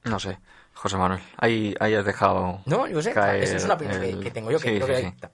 No 0.04 0.18
sé, 0.20 0.38
José 0.74 0.96
Manuel. 0.98 1.20
Ahí, 1.38 1.74
ahí 1.80 1.94
has 1.94 2.04
dejado. 2.04 2.60
No, 2.66 2.86
yo 2.86 3.00
sé, 3.00 3.10
esa 3.10 3.34
es 3.56 3.64
una 3.64 3.74
opinión 3.74 4.00
que- 4.00 4.10
el- 4.10 4.20
que 4.20 4.30
tengo 4.30 4.50
yo, 4.50 4.58
que 4.58 4.68
Sí, 4.70 4.80
creo 4.80 4.96
sí, 4.98 5.02
que- 5.02 5.10
sí. 5.26 5.28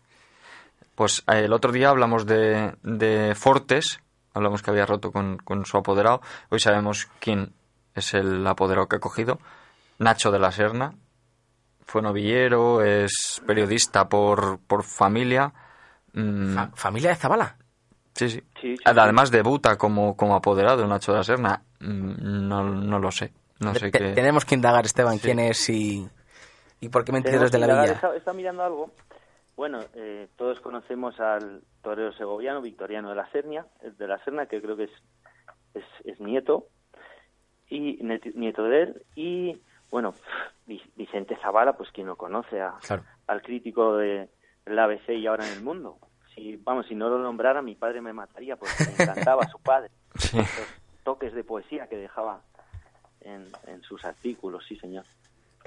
Pues 0.94 1.22
eh, 1.28 1.44
el 1.44 1.52
otro 1.52 1.72
día 1.72 1.88
hablamos 1.88 2.26
de, 2.26 2.74
de 2.82 3.34
Fortes, 3.34 4.00
hablamos 4.34 4.62
que 4.62 4.70
había 4.70 4.86
roto 4.86 5.10
con, 5.10 5.38
con 5.38 5.64
su 5.64 5.76
apoderado. 5.78 6.20
Hoy 6.50 6.60
sabemos 6.60 7.08
quién 7.20 7.52
es 7.94 8.14
el 8.14 8.46
apoderado 8.46 8.86
que 8.86 8.96
ha 8.96 9.00
cogido. 9.00 9.40
Nacho 9.98 10.30
de 10.30 10.38
la 10.38 10.52
Serna. 10.52 10.94
Fue 11.90 12.02
novillero, 12.02 12.82
es 12.84 13.42
periodista 13.44 14.08
por, 14.08 14.60
por 14.60 14.84
familia. 14.84 15.52
Mm, 16.12 16.54
Fa- 16.54 16.70
¿Familia 16.74 17.10
de 17.10 17.16
Zabala? 17.16 17.56
sí, 18.14 18.28
sí. 18.30 18.40
Sí, 18.60 18.76
sí, 18.76 18.82
Además 18.84 19.32
debuta 19.32 19.76
como, 19.76 20.16
como 20.16 20.36
apoderado 20.36 20.86
Nacho 20.86 21.10
de 21.10 21.18
la 21.18 21.24
Serna. 21.24 21.62
Mm, 21.80 22.46
No, 22.48 22.62
no 22.62 22.98
lo 23.00 23.10
sé. 23.10 23.32
No 23.58 23.74
sé 23.74 23.90
qué. 23.90 24.12
Tenemos 24.12 24.44
que 24.44 24.54
indagar, 24.54 24.84
Esteban, 24.86 25.18
quién 25.18 25.40
es 25.40 25.68
y, 25.68 26.08
y 26.80 26.88
por 26.90 27.04
qué 27.04 27.12
Tenemos 27.22 27.50
de 27.50 27.58
la 27.58 27.66
villa. 27.66 27.92
Está, 27.94 28.14
está 28.14 28.32
mirando 28.32 28.62
algo. 28.62 28.92
Bueno, 29.56 29.80
eh, 29.94 30.28
todos 30.36 30.60
conocemos 30.60 31.18
al 31.18 31.60
torero 31.82 32.12
segoviano, 32.12 32.62
Victoriano 32.62 33.10
de 33.10 33.16
la 33.16 33.28
Sernia, 33.32 33.66
de 33.82 34.06
la 34.06 34.22
Serna, 34.24 34.46
que 34.46 34.62
creo 34.62 34.76
que 34.76 34.84
es, 34.84 34.90
es, 35.74 35.84
es 36.04 36.20
nieto, 36.20 36.66
y 37.68 37.98
nieto 38.34 38.62
de 38.62 38.82
él, 38.82 39.02
y 39.16 39.60
bueno, 39.90 40.14
Vi- 40.66 40.82
Vicente 40.96 41.36
Zavala, 41.42 41.72
pues 41.76 41.90
quien 41.90 42.06
no 42.06 42.16
conoce 42.16 42.60
a, 42.60 42.74
Claro. 42.86 43.02
al 43.26 43.42
crítico 43.42 43.96
de 43.96 44.28
la 44.66 44.84
ABC 44.84 45.10
y 45.10 45.26
ahora 45.26 45.46
en 45.46 45.52
el 45.54 45.62
mundo. 45.62 45.98
Si, 46.34 46.56
vamos, 46.56 46.86
si 46.86 46.94
no 46.94 47.08
lo 47.08 47.18
nombrara, 47.18 47.60
mi 47.62 47.74
padre 47.74 48.00
me 48.00 48.12
mataría 48.12 48.56
porque 48.56 48.74
me 48.96 49.02
encantaba 49.04 49.48
su 49.48 49.58
padre. 49.58 49.90
Sí. 50.18 50.36
Los 50.36 50.46
toques 51.04 51.32
de 51.34 51.44
poesía 51.44 51.86
que 51.88 51.96
dejaba 51.96 52.40
en, 53.22 53.46
en 53.66 53.82
sus 53.82 54.04
artículos, 54.04 54.64
sí, 54.68 54.76
señor. 54.76 55.04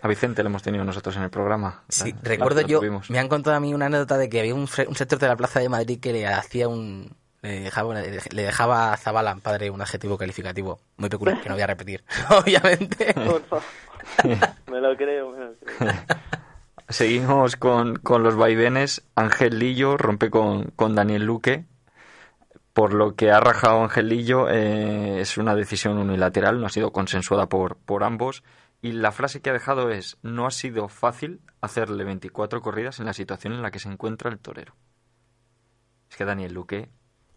A 0.01 0.07
Vicente 0.07 0.43
lo 0.43 0.49
hemos 0.49 0.63
tenido 0.63 0.83
nosotros 0.83 1.15
en 1.17 1.23
el 1.23 1.29
programa. 1.29 1.83
Sí, 1.89 2.11
La- 2.11 2.19
recuerdo 2.23 2.61
yo, 2.61 2.79
tuvimos. 2.79 3.09
me 3.09 3.19
han 3.19 3.27
contado 3.29 3.55
a 3.55 3.59
mí 3.59 3.73
una 3.73 3.85
anécdota 3.87 4.17
de 4.17 4.29
que 4.29 4.39
había 4.39 4.53
un, 4.55 4.67
fre- 4.67 4.87
un 4.87 4.95
sector 4.95 5.19
de 5.19 5.27
la 5.27 5.35
Plaza 5.35 5.59
de 5.59 5.69
Madrid 5.69 5.99
que 5.99 6.11
le 6.13 6.27
hacía 6.27 6.67
un... 6.67 7.15
Le 7.43 7.59
dejaba, 7.59 7.93
le 7.93 8.41
dejaba 8.41 8.93
a 8.93 8.97
Zabala, 8.97 9.35
padre, 9.35 9.69
un 9.69 9.81
adjetivo 9.81 10.17
calificativo 10.17 10.79
muy 10.95 11.09
peculiar, 11.09 11.41
que 11.41 11.49
no 11.49 11.55
voy 11.55 11.61
a 11.61 11.67
repetir, 11.67 12.03
obviamente. 12.29 13.13
Por 13.13 13.43
favor. 13.43 13.63
me 14.71 14.79
lo 14.79 14.95
creo, 14.95 15.31
me 15.31 15.45
lo 15.45 15.53
creo. 15.53 15.93
Seguimos 16.87 17.57
con, 17.57 17.97
con 17.97 18.23
los 18.23 18.37
vaivenes. 18.37 19.05
Ángel 19.15 19.59
Lillo 19.59 19.97
rompe 19.97 20.29
con, 20.29 20.71
con 20.75 20.95
Daniel 20.95 21.25
Luque. 21.25 21.65
Por 22.71 22.93
lo 22.93 23.15
que 23.15 23.29
ha 23.31 23.39
rajado 23.39 23.83
Ángel 23.83 24.07
Lillo, 24.07 24.49
eh, 24.49 25.19
es 25.19 25.37
una 25.37 25.53
decisión 25.53 25.97
unilateral, 25.97 26.59
no 26.59 26.67
ha 26.67 26.69
sido 26.69 26.91
consensuada 26.91 27.47
por, 27.47 27.75
por 27.77 28.05
ambos. 28.05 28.43
Y 28.81 28.93
la 28.93 29.11
frase 29.11 29.41
que 29.41 29.49
ha 29.49 29.53
dejado 29.53 29.89
es, 29.89 30.17
no 30.23 30.45
ha 30.45 30.51
sido 30.51 30.87
fácil 30.87 31.41
hacerle 31.61 32.03
24 32.03 32.61
corridas 32.61 32.99
en 32.99 33.05
la 33.05 33.13
situación 33.13 33.53
en 33.53 33.61
la 33.61 33.71
que 33.71 33.79
se 33.79 33.89
encuentra 33.89 34.29
el 34.29 34.39
torero. 34.39 34.75
Es 36.09 36.17
que 36.17 36.25
Daniel 36.25 36.53
Luque, 36.53 36.89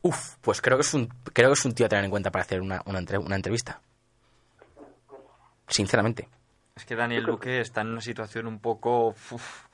Uf, 0.06 0.36
pues 0.40 0.60
creo 0.62 0.76
que 0.76 0.82
es 0.82 0.94
un, 0.94 1.08
creo 1.32 1.48
que 1.48 1.54
es 1.54 1.64
un 1.64 1.74
tío 1.74 1.86
a 1.86 1.88
tener 1.88 2.04
en 2.04 2.10
cuenta 2.10 2.30
para 2.30 2.42
hacer 2.44 2.60
una, 2.60 2.80
una, 2.86 2.98
entre- 2.98 3.18
una 3.18 3.34
entrevista. 3.36 3.80
Sinceramente. 5.68 6.28
es 6.76 6.84
que 6.84 6.94
Daniel 6.94 7.24
Luque 7.24 7.60
está 7.60 7.80
en 7.80 7.88
una 7.88 8.00
situación 8.00 8.46
un 8.46 8.60
poco... 8.60 9.08
uf. 9.08 9.66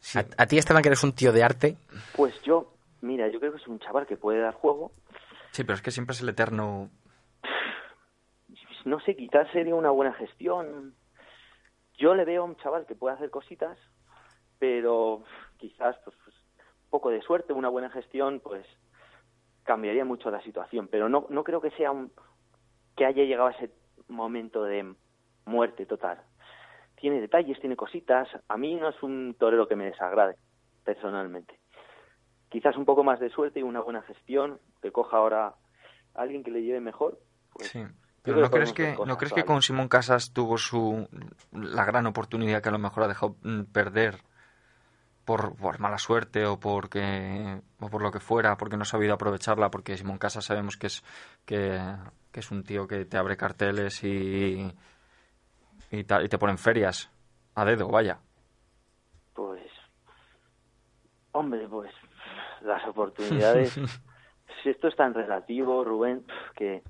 Sí, 0.00 0.18
A, 0.18 0.24
a 0.38 0.46
ti, 0.46 0.56
Esteban, 0.56 0.82
que 0.82 0.88
eres 0.88 1.02
un 1.04 1.12
tío 1.12 1.32
de 1.32 1.42
arte, 1.42 1.76
Pues 2.16 2.32
yo, 2.42 2.72
mira, 3.02 3.28
yo 3.28 3.38
creo 3.40 3.52
que 3.52 3.58
es 3.58 3.66
un 3.66 3.80
chaval 3.80 4.06
que 4.06 4.16
puede 4.16 4.40
dar 4.40 4.54
juego. 4.54 4.92
sí, 5.50 5.64
pero 5.64 5.74
es 5.74 5.82
que 5.82 5.90
siempre 5.90 6.14
es 6.14 6.20
el 6.22 6.28
eterno... 6.30 6.88
No 8.84 9.00
sé, 9.00 9.14
quizás 9.16 9.50
sería 9.52 9.74
una 9.74 9.90
buena 9.90 10.14
gestión. 10.14 10.94
Yo 11.98 12.14
le 12.14 12.24
veo 12.24 12.42
a 12.42 12.46
un 12.46 12.56
chaval 12.56 12.86
que 12.86 12.94
puede 12.94 13.16
hacer 13.16 13.28
cositas, 13.28 13.76
pero 14.58 15.24
quizás 15.58 15.96
pues, 16.04 16.16
pues, 16.24 16.34
un 16.84 16.90
poco 16.90 17.10
de 17.10 17.20
suerte, 17.20 17.52
una 17.52 17.68
buena 17.68 17.90
gestión, 17.90 18.40
pues 18.40 18.64
cambiaría 19.68 20.06
mucho 20.06 20.30
la 20.30 20.42
situación. 20.42 20.88
Pero 20.90 21.10
no, 21.10 21.26
no 21.28 21.44
creo 21.44 21.60
que 21.60 21.70
sea 21.72 21.90
un 21.90 22.10
que 22.96 23.04
haya 23.04 23.22
llegado 23.24 23.48
a 23.48 23.52
ese 23.52 23.70
momento 24.08 24.64
de 24.64 24.94
muerte 25.44 25.84
total. 25.84 26.18
Tiene 26.96 27.20
detalles, 27.20 27.60
tiene 27.60 27.76
cositas. 27.76 28.26
A 28.48 28.56
mí 28.56 28.74
no 28.76 28.88
es 28.88 29.00
un 29.02 29.36
torero 29.38 29.68
que 29.68 29.76
me 29.76 29.84
desagrade, 29.84 30.36
personalmente. 30.84 31.60
Quizás 32.48 32.76
un 32.78 32.86
poco 32.86 33.04
más 33.04 33.20
de 33.20 33.28
suerte 33.28 33.60
y 33.60 33.62
una 33.62 33.82
buena 33.82 34.00
gestión, 34.02 34.58
que 34.80 34.90
coja 34.90 35.18
ahora 35.18 35.48
a 35.48 35.54
alguien 36.14 36.42
que 36.42 36.50
le 36.50 36.62
lleve 36.62 36.80
mejor. 36.80 37.18
Pues, 37.52 37.68
Sí. 37.68 37.84
Pero 38.22 38.40
¿no 38.40 38.50
crees 38.50 38.72
que, 38.72 38.96
¿no 39.06 39.16
crees 39.16 39.32
que 39.32 39.44
con 39.44 39.62
Simón 39.62 39.88
Casas 39.88 40.32
tuvo 40.32 40.58
su 40.58 41.08
la 41.52 41.84
gran 41.84 42.06
oportunidad 42.06 42.60
que 42.60 42.68
a 42.68 42.72
lo 42.72 42.78
mejor 42.78 43.04
ha 43.04 43.08
dejado 43.08 43.36
mm, 43.42 43.62
perder 43.72 44.16
por, 45.28 45.54
por 45.56 45.78
mala 45.78 45.98
suerte 45.98 46.46
o 46.46 46.58
porque 46.58 47.60
o 47.80 47.86
por 47.90 48.00
lo 48.02 48.10
que 48.10 48.18
fuera, 48.20 48.56
porque 48.56 48.76
no 48.76 48.82
ha 48.82 48.86
sabido 48.86 49.12
aprovecharla, 49.14 49.70
porque 49.70 49.96
Simón 49.98 50.16
Casa 50.18 50.40
sabemos 50.40 50.76
que 50.78 50.86
es 50.86 51.04
que, 51.44 51.78
que 52.32 52.40
es 52.40 52.50
un 52.50 52.64
tío 52.64 52.86
que 52.88 53.04
te 53.04 53.18
abre 53.18 53.36
carteles 53.36 54.02
y 54.04 54.72
y, 55.90 56.04
ta- 56.04 56.22
y 56.22 56.28
te 56.28 56.38
ponen 56.38 56.58
ferias 56.58 57.10
a 57.54 57.64
dedo, 57.64 57.88
vaya. 57.88 58.18
Pues, 59.34 59.70
hombre, 61.32 61.66
pues 61.68 61.92
las 62.62 62.86
oportunidades, 62.88 63.72
si 64.62 64.70
esto 64.70 64.88
es 64.88 64.96
tan 64.96 65.14
relativo, 65.14 65.84
Rubén, 65.84 66.24
que 66.56 66.82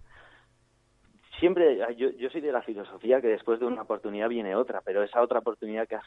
siempre, 1.39 1.79
yo, 1.97 2.11
yo 2.11 2.31
soy 2.31 2.41
de 2.41 2.53
la 2.53 2.63
filosofía 2.63 3.21
que 3.21 3.29
después 3.29 3.61
de 3.61 3.67
una 3.67 3.83
oportunidad 3.83 4.29
viene 4.29 4.55
otra, 4.57 4.81
pero 4.85 5.03
esa 5.03 5.23
otra 5.23 5.39
oportunidad 5.41 5.87
que 5.89 5.97
has, 5.97 6.07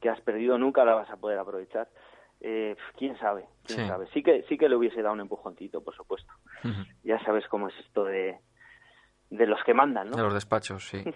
que 0.00 0.08
has 0.10 0.20
perdido 0.20 0.58
nunca 0.58 0.84
la 0.84 0.94
vas 0.94 1.10
a 1.10 1.16
poder 1.16 1.38
aprovechar. 1.38 1.88
Eh, 2.40 2.76
quién 2.98 3.18
sabe, 3.18 3.46
quién 3.64 3.80
Sí. 3.80 3.86
sabe. 3.88 4.06
Sí 4.12 4.22
que, 4.22 4.42
sí 4.48 4.58
que 4.58 4.68
le 4.68 4.76
hubiese 4.76 5.00
dado 5.02 5.14
un 5.14 5.20
empujoncito, 5.20 5.82
por 5.82 5.94
supuesto. 5.96 6.32
Ya 7.02 7.18
sabes 7.24 7.44
cómo 7.48 7.68
es 7.68 7.74
esto 7.80 8.04
de, 8.04 8.38
de 9.30 9.46
los 9.46 9.58
que 9.64 9.72
mandan, 9.74 10.10
De 10.10 10.16
¿no? 10.18 10.24
los 10.24 10.34
despachos, 10.34 10.86
sí. 10.86 11.02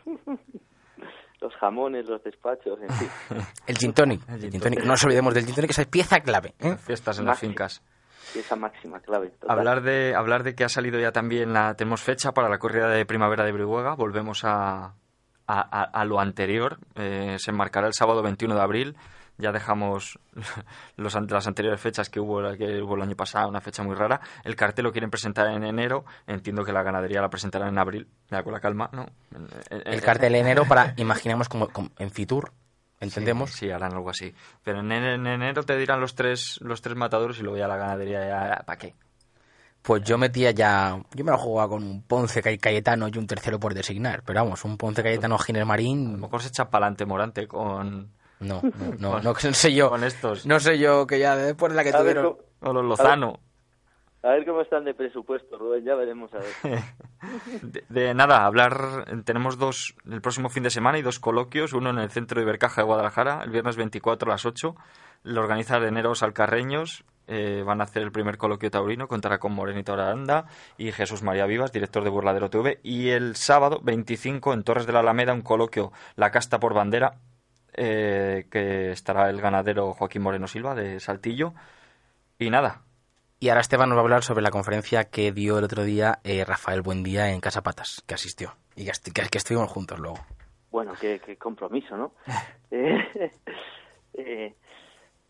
Los 1.41 1.55
jamones, 1.57 2.07
los 2.07 2.23
despachos, 2.23 2.79
en 2.83 2.91
fin. 2.91 3.09
El 3.67 3.79
gin 3.79 3.95
tonic. 3.95 4.29
El 4.29 4.51
gin. 4.51 4.61
No 4.81 4.85
nos 4.89 5.03
olvidemos 5.05 5.33
del 5.33 5.47
gin 5.47 5.55
tonic, 5.55 5.71
esa 5.71 5.83
es 5.83 5.89
pieza 5.89 6.21
clave. 6.21 6.53
¿eh? 6.59 6.77
Fiestas 6.77 7.19
en 7.19 7.25
las 7.25 7.39
fincas. 7.41 7.83
esa 8.37 8.57
máxima 8.57 9.01
clave. 9.01 9.31
total. 9.31 9.57
Hablar 9.59 9.81
de, 9.81 10.15
hablar 10.15 10.43
de 10.43 10.55
que 10.55 10.65
ha 10.65 10.69
salido 10.69 11.01
ya 11.01 11.13
también 11.13 11.55
la. 11.55 11.75
Tenemos 11.77 12.03
fecha 12.03 12.33
para 12.33 12.51
la 12.51 12.59
corrida 12.59 12.91
de 12.91 13.07
primavera 13.07 13.45
de 13.45 13.53
Brihuega. 13.53 13.95
Volvemos 13.95 14.43
a, 14.45 14.93
a, 15.53 15.61
a- 15.61 15.85
a 15.85 16.05
lo 16.05 16.21
anterior. 16.21 16.79
Eh, 16.95 17.37
se 17.39 17.51
enmarcará 17.51 17.87
el 17.87 17.95
sábado 17.95 18.23
21 18.23 18.55
de 18.55 18.61
abril. 18.63 18.97
Ya 19.39 19.53
dejamos 19.53 20.19
los, 20.97 21.15
las 21.31 21.47
anteriores 21.47 21.81
fechas 21.81 22.11
que 22.11 22.21
hubo, 22.21 22.43
que 22.59 22.83
hubo 22.83 22.95
el 22.97 23.03
año 23.03 23.17
pasado, 23.17 23.49
una 23.49 23.61
fecha 23.63 23.83
muy 23.83 23.95
rara. 23.95 24.21
El 24.45 24.55
cartel 24.55 24.85
lo 24.85 24.93
quieren 24.93 25.09
presentar 25.11 25.47
en 25.49 25.65
enero. 25.65 26.05
Entiendo 26.27 26.63
que 26.65 26.73
la 26.73 26.83
ganadería 26.83 27.23
la 27.23 27.31
presentarán 27.31 27.69
en 27.69 27.79
abril. 27.79 28.07
Ya 28.31 28.43
con 28.43 28.53
la 28.53 28.61
calma, 28.61 28.91
¿no? 28.93 29.07
El 29.71 30.03
cartel 30.03 30.35
enero 30.37 30.65
para, 30.67 30.93
imaginemos 30.99 31.49
como, 31.49 31.69
como 31.69 31.91
en 31.99 32.11
Fitur, 32.11 32.53
entendemos. 33.01 33.51
Sí, 33.53 33.71
harán 33.71 33.95
algo 33.95 34.11
así. 34.11 34.35
Pero 34.63 34.81
en, 34.81 34.93
en 34.93 35.27
enero 35.27 35.63
te 35.63 35.77
dirán 35.79 36.01
los 36.01 36.15
tres, 36.15 36.59
los 36.63 36.83
tres 36.83 36.97
matadores 36.97 37.39
y 37.39 37.43
luego 37.43 37.57
ya 37.57 37.67
la 37.67 37.77
ganadería 37.79 38.29
ya. 38.29 38.63
¿Para 38.67 38.79
qué? 38.79 38.95
Pues 39.83 40.03
yo 40.05 40.19
metía 40.19 40.51
ya, 40.51 41.03
yo 41.15 41.25
me 41.25 41.31
lo 41.31 41.39
jugaba 41.39 41.71
con 41.71 41.83
un 41.83 42.03
Ponce 42.03 42.43
Cay- 42.43 42.59
Cayetano 42.59 43.09
y 43.09 43.17
un 43.17 43.27
tercero 43.27 43.59
por 43.59 43.73
designar, 43.75 44.23
pero 44.25 44.43
vamos, 44.45 44.65
un 44.65 44.77
Ponce 44.77 45.03
Cayetano 45.03 45.39
Giner 45.39 45.63
A 45.63 45.65
lo 45.65 45.69
Marín, 45.69 46.21
mejor 46.21 46.43
se 46.43 46.49
echa 46.49 46.69
para 46.69 46.87
adelante 46.87 47.07
Morante 47.07 47.49
con, 47.49 48.11
no, 48.41 48.61
no, 48.63 48.95
no, 48.99 49.21
no, 49.21 49.33
no 49.33 49.35
sé 49.35 49.73
yo, 49.75 49.89
con 49.89 50.05
estos. 50.05 50.45
no 50.47 50.61
sé 50.61 50.79
yo 50.79 51.07
que 51.07 51.19
ya 51.19 51.35
después 51.37 51.73
de 51.73 51.77
la 51.77 51.83
que 51.85 51.91
A 51.91 51.99
tuvieron, 51.99 52.37
O 52.61 52.73
los 52.73 52.85
Lozano. 52.85 53.41
A 54.23 54.29
ver 54.33 54.45
cómo 54.45 54.61
están 54.61 54.85
de 54.85 54.93
presupuesto, 54.93 55.57
Rubén, 55.57 55.83
ya 55.83 55.95
veremos 55.95 56.31
a 56.35 56.39
ver. 56.39 56.83
De, 57.63 57.85
de 57.89 58.15
nada, 58.15 58.45
hablar. 58.45 59.07
Tenemos 59.25 59.57
dos 59.59 59.95
el 60.11 60.21
próximo 60.21 60.49
fin 60.51 60.63
de 60.63 60.69
semana 60.71 60.99
y 60.99 61.03
dos 61.03 61.19
coloquios. 61.21 61.73
Uno 61.73 61.89
en 61.91 61.99
el 61.99 62.11
centro 62.11 62.39
de 62.39 62.45
Ibercaja 62.45 62.83
de 62.83 62.87
Guadalajara, 62.87 63.43
el 63.45 63.51
viernes 63.51 63.77
24 63.77 64.31
a 64.31 64.35
las 64.35 64.45
8. 64.45 64.75
Lo 65.23 65.41
organiza 65.43 65.77
Areneros 65.77 66.23
Alcarreños. 66.23 67.05
eh, 67.33 67.63
van 67.65 67.81
a 67.81 67.85
hacer 67.85 68.03
el 68.03 68.11
primer 68.11 68.39
coloquio 68.39 68.71
taurino. 68.73 69.07
Contará 69.07 69.39
con 69.39 69.53
Morenito 69.53 69.93
Aranda 69.93 70.47
y 70.79 70.91
Jesús 70.91 71.23
María 71.23 71.47
Vivas, 71.47 71.71
director 71.73 72.03
de 72.03 72.11
Burladero 72.11 72.51
TV. 72.51 72.81
Y 72.83 73.11
el 73.11 73.37
sábado 73.37 73.79
25 73.85 74.53
en 74.53 74.65
Torres 74.65 74.87
de 74.87 74.93
la 74.93 74.99
Alameda, 75.01 75.33
un 75.33 75.43
coloquio 75.43 75.93
La 76.17 76.31
Casta 76.33 76.59
por 76.59 76.75
Bandera. 76.75 77.15
eh, 77.75 78.47
que 78.51 78.91
estará 78.91 79.31
el 79.31 79.41
ganadero 79.41 79.93
Joaquín 79.95 80.23
Moreno 80.23 80.49
Silva 80.49 80.75
de 80.75 80.99
Saltillo. 80.99 81.55
Y 82.39 82.51
nada, 82.51 82.83
Y 83.39 83.49
ahora 83.49 83.61
Esteban 83.61 83.89
nos 83.89 83.97
va 83.97 84.01
a 84.01 84.05
hablar 84.05 84.25
sobre 84.25 84.43
la 84.43 84.51
conferencia 84.51 85.05
que 85.05 85.31
dio 85.31 85.57
el 85.59 85.65
otro 85.65 85.85
día 85.85 86.19
eh, 86.25 86.45
Rafael 86.45 86.83
Buendía 86.83 87.31
en 87.31 87.41
Casa 87.41 87.63
Patas, 87.63 88.03
que 88.07 88.15
asistió, 88.15 88.57
y 88.75 88.85
que, 88.87 88.93
que- 89.15 89.29
que 89.31 89.39
estuvimos 89.39 89.71
juntos 89.71 89.99
luego. 90.01 90.19
Bueno, 90.73 90.93
qué, 91.01 91.21
qué 91.25 91.37
compromiso, 91.37 91.97
¿no? 91.97 92.13
Eh, 92.73 92.99
eh, 94.15 94.55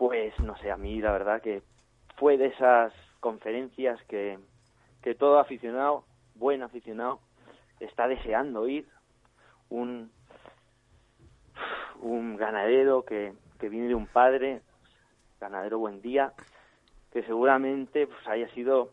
pues 0.01 0.33
no 0.41 0.57
sé, 0.57 0.71
a 0.71 0.79
mí 0.79 0.99
la 1.03 1.13
verdad 1.13 1.43
que 1.43 1.63
fue 2.17 2.39
de 2.39 2.47
esas 2.47 2.91
conferencias 3.21 4.03
que, 4.05 4.39
que 5.03 5.15
todo 5.15 5.39
aficionado, 5.39 6.07
buen 6.37 6.63
aficionado, 6.63 7.21
está 7.81 8.09
deseando 8.09 8.67
ir. 8.67 8.89
Un, 9.69 10.11
un 12.01 12.39
ganadero 12.39 13.05
que, 13.05 13.35
que 13.59 13.69
viene 13.69 13.89
de 13.89 13.95
un 13.95 14.07
padre, 14.07 14.63
ganadero 15.39 15.79
buen 15.79 16.01
día, 16.01 16.33
que 17.13 17.23
seguramente 17.25 18.07
pues, 18.07 18.27
haya 18.27 18.49
sido 18.55 18.93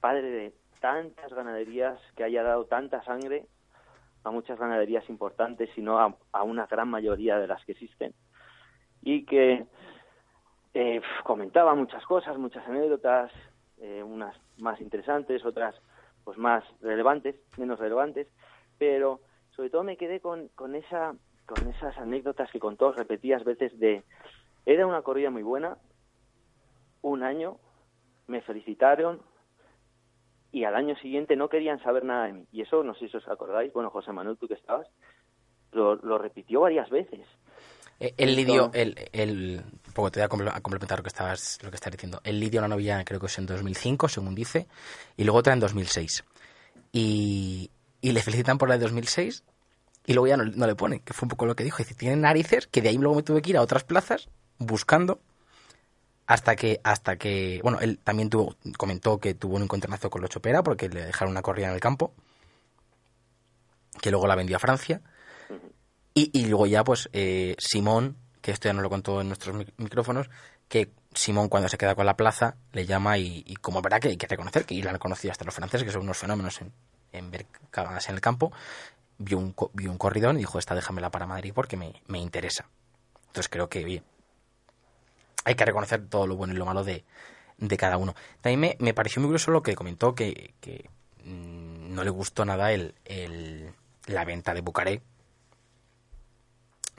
padre 0.00 0.28
de 0.28 0.54
tantas 0.80 1.32
ganaderías, 1.32 2.00
que 2.16 2.24
haya 2.24 2.42
dado 2.42 2.64
tanta 2.64 3.00
sangre 3.04 3.46
a 4.24 4.32
muchas 4.32 4.58
ganaderías 4.58 5.08
importantes, 5.08 5.70
sino 5.76 6.00
a, 6.00 6.16
a 6.32 6.42
una 6.42 6.66
gran 6.66 6.88
mayoría 6.88 7.38
de 7.38 7.46
las 7.46 7.64
que 7.64 7.72
existen. 7.72 8.12
Y 9.02 9.24
que 9.24 9.64
eh, 10.74 11.00
comentaba 11.24 11.74
muchas 11.74 12.04
cosas, 12.04 12.36
muchas 12.38 12.66
anécdotas, 12.66 13.32
eh, 13.78 14.02
unas 14.02 14.36
más 14.58 14.80
interesantes, 14.80 15.44
otras 15.44 15.74
pues 16.24 16.36
más 16.38 16.64
relevantes, 16.80 17.36
menos 17.56 17.78
relevantes, 17.78 18.28
pero 18.78 19.20
sobre 19.56 19.70
todo 19.70 19.82
me 19.82 19.96
quedé 19.96 20.20
con, 20.20 20.48
con 20.48 20.74
esa 20.74 21.14
con 21.46 21.66
esas 21.66 21.96
anécdotas 21.96 22.50
que 22.50 22.60
contó 22.60 22.92
repetidas 22.92 23.42
veces 23.42 23.78
de 23.78 24.04
era 24.66 24.86
una 24.86 25.00
corrida 25.00 25.30
muy 25.30 25.42
buena, 25.42 25.78
un 27.00 27.22
año, 27.22 27.56
me 28.26 28.42
felicitaron 28.42 29.22
y 30.52 30.64
al 30.64 30.76
año 30.76 30.94
siguiente 30.96 31.36
no 31.36 31.48
querían 31.48 31.82
saber 31.82 32.04
nada 32.04 32.26
de 32.26 32.34
mí. 32.34 32.46
Y 32.52 32.60
eso, 32.60 32.84
no 32.84 32.94
sé 32.94 33.08
si 33.08 33.16
os 33.16 33.28
acordáis, 33.28 33.72
bueno, 33.72 33.90
José 33.90 34.12
Manuel, 34.12 34.36
tú 34.36 34.46
que 34.46 34.54
estabas, 34.54 34.86
lo, 35.72 35.96
lo 35.96 36.18
repitió 36.18 36.60
varias 36.60 36.90
veces. 36.90 37.26
Eh, 38.00 38.14
Él 38.16 38.36
lidió, 38.36 38.66
Entonces- 38.72 39.08
el, 39.12 39.20
el, 39.30 39.64
poco 39.92 40.10
te 40.10 40.20
voy 40.20 40.24
a 40.26 40.28
comple- 40.28 40.52
a 40.54 40.60
complementar 40.60 40.98
lo 40.98 41.02
que 41.02 41.08
estabas, 41.08 41.58
lo 41.62 41.70
que 41.70 41.76
estás 41.76 41.90
diciendo. 41.90 42.20
Él 42.24 42.38
lidió 42.38 42.60
una 42.60 42.68
novia, 42.68 43.04
creo 43.04 43.18
que 43.18 43.26
es 43.26 43.38
en 43.38 43.46
2005, 43.46 44.08
según 44.08 44.34
dice, 44.34 44.66
y 45.16 45.24
luego 45.24 45.38
otra 45.38 45.52
en 45.52 45.60
2006. 45.60 46.24
Y, 46.92 47.70
y 48.00 48.12
le 48.12 48.22
felicitan 48.22 48.56
por 48.58 48.68
la 48.68 48.76
de 48.78 48.82
2006 48.84 49.42
y 50.06 50.12
luego 50.14 50.26
ya 50.28 50.36
no, 50.36 50.44
no 50.44 50.66
le 50.66 50.74
pone, 50.74 51.00
que 51.00 51.12
fue 51.12 51.26
un 51.26 51.30
poco 51.30 51.44
lo 51.46 51.56
que 51.56 51.64
dijo. 51.64 51.78
Dice, 51.78 51.94
tienen 51.94 52.20
narices, 52.20 52.66
que 52.68 52.80
de 52.82 52.88
ahí 52.90 52.98
luego 52.98 53.16
me 53.16 53.22
tuve 53.22 53.42
que 53.42 53.50
ir 53.50 53.56
a 53.56 53.62
otras 53.62 53.84
plazas 53.84 54.28
buscando 54.58 55.20
hasta 56.26 56.56
que, 56.56 56.80
hasta 56.84 57.16
que, 57.16 57.58
bueno, 57.62 57.78
él 57.80 57.98
también 58.04 58.30
tuvo, 58.30 58.54
comentó 58.76 59.18
que 59.18 59.34
tuvo 59.34 59.56
un 59.56 59.62
encontronazo 59.62 60.08
con 60.10 60.20
los 60.20 60.30
Chopera 60.30 60.62
porque 60.62 60.88
le 60.88 61.04
dejaron 61.06 61.32
una 61.32 61.42
corrida 61.42 61.68
en 61.68 61.74
el 61.74 61.80
campo, 61.80 62.12
que 64.00 64.10
luego 64.10 64.26
la 64.26 64.34
vendió 64.36 64.56
a 64.56 64.60
Francia. 64.60 65.00
Y, 66.32 66.46
luego 66.46 66.66
ya, 66.66 66.84
pues, 66.84 67.08
eh, 67.12 67.54
Simón, 67.58 68.16
que 68.40 68.50
esto 68.50 68.68
ya 68.68 68.72
nos 68.72 68.82
lo 68.82 68.90
contó 68.90 69.20
en 69.20 69.28
nuestros 69.28 69.54
mic- 69.54 69.72
micrófonos, 69.76 70.28
que 70.68 70.90
Simón 71.14 71.48
cuando 71.48 71.68
se 71.68 71.78
queda 71.78 71.94
con 71.94 72.06
la 72.06 72.16
plaza 72.16 72.56
le 72.72 72.86
llama 72.86 73.18
y, 73.18 73.42
y 73.46 73.56
como 73.56 73.80
verá 73.82 74.00
que 74.00 74.08
hay 74.08 74.16
que 74.16 74.26
reconocer, 74.26 74.64
que 74.64 74.74
y 74.74 74.82
lo 74.82 74.90
han 74.90 74.98
conocido 74.98 75.32
hasta 75.32 75.44
los 75.44 75.54
franceses, 75.54 75.84
que 75.84 75.92
son 75.92 76.02
unos 76.02 76.18
fenómenos 76.18 76.60
en, 76.60 76.72
en 77.12 77.30
ver 77.30 77.46
cagadas 77.70 78.08
en 78.08 78.14
el 78.16 78.20
campo, 78.20 78.52
vio 79.18 79.38
un, 79.38 79.54
vio 79.74 79.90
un 79.90 79.98
corridón 79.98 80.36
y 80.36 80.40
dijo, 80.40 80.58
esta 80.58 80.74
déjamela 80.74 81.10
para 81.10 81.26
Madrid 81.26 81.52
porque 81.54 81.76
me, 81.76 82.02
me 82.06 82.18
interesa. 82.18 82.68
Entonces 83.28 83.48
creo 83.48 83.68
que, 83.68 83.84
bien, 83.84 84.04
hay 85.44 85.54
que 85.54 85.64
reconocer 85.64 86.06
todo 86.08 86.26
lo 86.26 86.36
bueno 86.36 86.54
y 86.54 86.56
lo 86.56 86.66
malo 86.66 86.84
de, 86.84 87.04
de 87.58 87.76
cada 87.76 87.96
uno. 87.96 88.14
También 88.40 88.60
me, 88.60 88.76
me 88.80 88.94
pareció 88.94 89.20
muy 89.20 89.28
curioso 89.28 89.50
lo 89.50 89.62
que 89.62 89.74
comentó, 89.74 90.14
que, 90.14 90.54
que 90.60 90.88
mm, 91.24 91.94
no 91.94 92.04
le 92.04 92.10
gustó 92.10 92.44
nada 92.44 92.72
el, 92.72 92.94
el- 93.04 93.72
la 94.06 94.24
venta 94.24 94.54
de 94.54 94.60
Bucaré, 94.62 95.02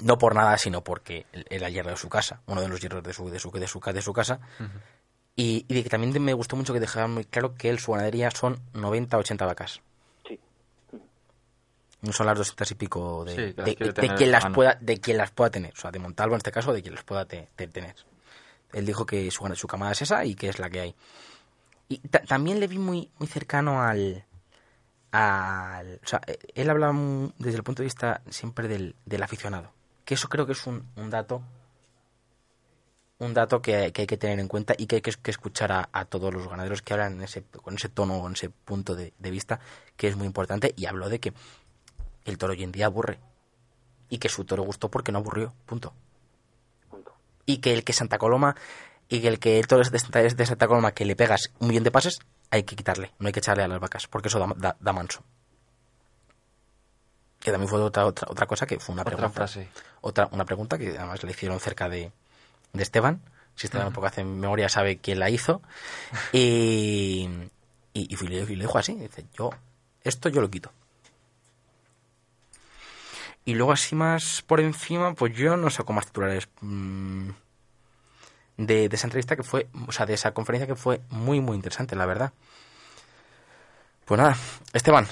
no 0.01 0.17
por 0.17 0.35
nada, 0.35 0.57
sino 0.57 0.83
porque 0.83 1.25
era 1.49 1.69
hierro 1.69 1.89
de 1.91 1.97
su 1.97 2.09
casa, 2.09 2.41
uno 2.47 2.61
de 2.61 2.67
los 2.69 2.79
hierros 2.79 3.03
de 3.03 3.13
su, 3.13 3.29
de 3.29 3.39
su, 3.39 3.51
de 3.51 3.67
su, 3.67 3.79
de 3.79 4.01
su 4.01 4.13
casa. 4.13 4.39
y, 5.35 5.65
y 5.67 5.73
de 5.73 5.83
que 5.83 5.89
también 5.89 6.21
me 6.23 6.33
gustó 6.33 6.55
mucho 6.55 6.73
que 6.73 6.79
dejara 6.79 7.07
muy 7.07 7.25
claro 7.25 7.55
que 7.55 7.69
él, 7.69 7.79
su 7.79 7.91
ganadería, 7.93 8.29
son 8.31 8.59
90-80 8.73 9.45
vacas. 9.45 9.81
Sí. 10.27 10.39
No 12.01 12.13
son 12.13 12.25
las 12.27 12.37
200 12.37 12.71
y 12.71 12.75
pico 12.75 13.25
de, 13.25 13.35
Sí, 13.35 13.41
de, 13.53 14.15
quien 14.15 14.31
las 14.31 14.43
mano. 14.43 14.55
pueda, 14.55 14.77
de 14.79 14.99
quien 14.99 15.17
las 15.17 15.31
pueda 15.31 15.49
tener. 15.49 15.73
O 15.73 15.77
sea, 15.77 15.91
de 15.91 15.99
Montalvo 15.99 16.35
en 16.35 16.37
este 16.37 16.51
caso, 16.51 16.71
de 16.73 16.81
quien 16.81 16.95
las 16.95 17.03
pueda 17.03 17.25
te- 17.25 17.49
te- 17.55 17.67
tener. 17.67 17.95
Él 18.73 18.85
dijo 18.85 19.05
que 19.05 19.29
su, 19.31 19.45
su 19.55 19.67
camada 19.67 19.91
es 19.91 20.01
esa 20.03 20.23
y 20.25 20.35
que 20.35 20.49
es 20.49 20.59
la 20.59 20.69
que 20.69 20.79
hay. 20.79 20.95
Y 21.89 21.97
ta- 22.07 22.21
también 22.21 22.59
le 22.59 22.67
vi 22.67 22.77
muy, 22.77 23.09
muy 23.17 23.27
cercano 23.27 23.81
al, 23.81 24.23
al... 25.11 25.99
O 26.03 26.07
sea, 26.07 26.21
él 26.55 26.69
habla 26.69 26.91
mu- 26.91 27.31
desde 27.37 27.57
el 27.57 27.63
punto 27.63 27.81
de 27.81 27.85
vista 27.87 28.21
siempre 28.29 28.67
del, 28.67 28.95
del 29.05 29.23
aficionado. 29.23 29.71
Que 30.09 30.15
eso 30.15 30.27
creo 30.27 30.47
que 30.47 30.53
es 30.53 30.65
un, 30.65 30.87
un 30.95 31.09
dato 31.11 31.43
un 33.19 33.33
dato 33.33 33.61
que, 33.61 33.91
que 33.91 34.01
hay 34.01 34.07
que 34.07 34.17
tener 34.17 34.39
en 34.39 34.47
cuenta 34.47 34.73
y 34.77 34.87
que 34.87 34.95
hay 34.95 35.01
que, 35.01 35.11
que 35.11 35.29
escuchar 35.29 35.71
a, 35.73 35.89
a 35.91 36.05
todos 36.05 36.33
los 36.33 36.47
ganaderos 36.47 36.81
que 36.81 36.93
hablan 36.93 37.13
en 37.17 37.23
ese, 37.23 37.43
con 37.43 37.75
ese 37.75 37.89
tono, 37.89 38.19
con 38.21 38.31
ese 38.33 38.49
punto 38.49 38.95
de, 38.95 39.13
de 39.19 39.29
vista, 39.31 39.59
que 39.97 40.07
es 40.07 40.15
muy 40.15 40.25
importante. 40.25 40.73
Y 40.77 40.85
habló 40.85 41.09
de 41.09 41.19
que 41.19 41.33
el 42.25 42.37
toro 42.37 42.53
hoy 42.53 42.63
en 42.63 42.71
día 42.71 42.85
aburre. 42.85 43.19
Y 44.09 44.17
que 44.19 44.29
su 44.29 44.45
toro 44.45 44.63
gustó 44.63 44.89
porque 44.89 45.11
no 45.11 45.19
aburrió. 45.19 45.53
Punto. 45.65 45.93
Punto. 46.89 47.13
y 47.45 47.57
que 47.57 47.73
el 47.73 47.83
que 47.83 47.91
Santa 47.93 48.17
Coloma 48.17 48.55
y 49.09 49.19
que 49.21 49.27
el 49.27 49.37
que 49.39 49.59
es 49.59 49.67
de, 49.91 49.99
Santa- 49.99 50.21
es 50.21 50.37
de 50.37 50.45
Santa 50.45 50.67
Coloma 50.67 50.93
que 50.93 51.03
le 51.05 51.15
pegas 51.17 51.51
un 51.59 51.67
millón 51.67 51.83
de 51.83 51.91
pases, 51.91 52.19
hay 52.51 52.63
que 52.63 52.75
quitarle, 52.75 53.11
no 53.19 53.27
hay 53.27 53.33
que 53.33 53.39
echarle 53.41 53.63
a 53.63 53.67
las 53.67 53.79
vacas, 53.79 54.07
porque 54.07 54.29
eso 54.29 54.39
da, 54.39 54.47
da- 54.55 54.77
da 54.79 54.93
manso. 54.93 55.23
Que 57.39 57.51
también 57.51 57.69
fue 57.69 57.79
otra, 57.81 58.05
otra, 58.05 58.27
otra 58.29 58.45
cosa 58.47 58.65
que 58.65 58.79
fue 58.79 58.93
una 58.93 59.03
Otra 59.03 59.15
pregunta. 59.15 59.35
frase. 59.35 59.69
Otra, 60.01 60.27
una 60.31 60.45
pregunta 60.45 60.77
que 60.77 60.89
además 60.97 61.23
le 61.23 61.31
hicieron 61.31 61.59
cerca 61.59 61.87
de, 61.89 62.11
de 62.73 62.83
Esteban. 62.83 63.21
Si 63.55 63.67
Esteban 63.67 63.87
un 63.87 63.93
poco 63.93 64.07
hace 64.07 64.23
memoria 64.23 64.67
sabe 64.69 64.97
quién 64.97 65.19
la 65.19 65.29
hizo. 65.29 65.61
Y, 66.33 67.29
y, 67.93 68.13
y 68.13 68.27
le, 68.27 68.39
y 68.41 68.55
le 68.55 68.65
dijo 68.65 68.77
así, 68.77 68.93
dice, 68.95 69.25
yo, 69.37 69.49
esto 70.03 70.29
yo 70.29 70.41
lo 70.41 70.49
quito. 70.49 70.71
Y 73.45 73.55
luego 73.55 73.71
así 73.71 73.95
más 73.95 74.41
por 74.43 74.59
encima, 74.59 75.13
pues 75.13 75.33
yo 75.35 75.57
no 75.57 75.69
sé 75.69 75.83
cómo 75.83 75.97
más 75.97 76.05
titulares 76.07 76.47
mm, 76.61 77.29
de, 78.57 78.89
de 78.89 78.95
esa 78.95 79.07
entrevista 79.07 79.35
que 79.35 79.43
fue, 79.43 79.67
o 79.87 79.91
sea, 79.91 80.05
de 80.05 80.13
esa 80.13 80.33
conferencia 80.33 80.67
que 80.67 80.75
fue 80.75 81.01
muy, 81.09 81.39
muy 81.39 81.55
interesante, 81.55 81.95
la 81.95 82.05
verdad. 82.05 82.31
Pues 84.05 84.19
nada, 84.19 84.35
Esteban, 84.73 85.07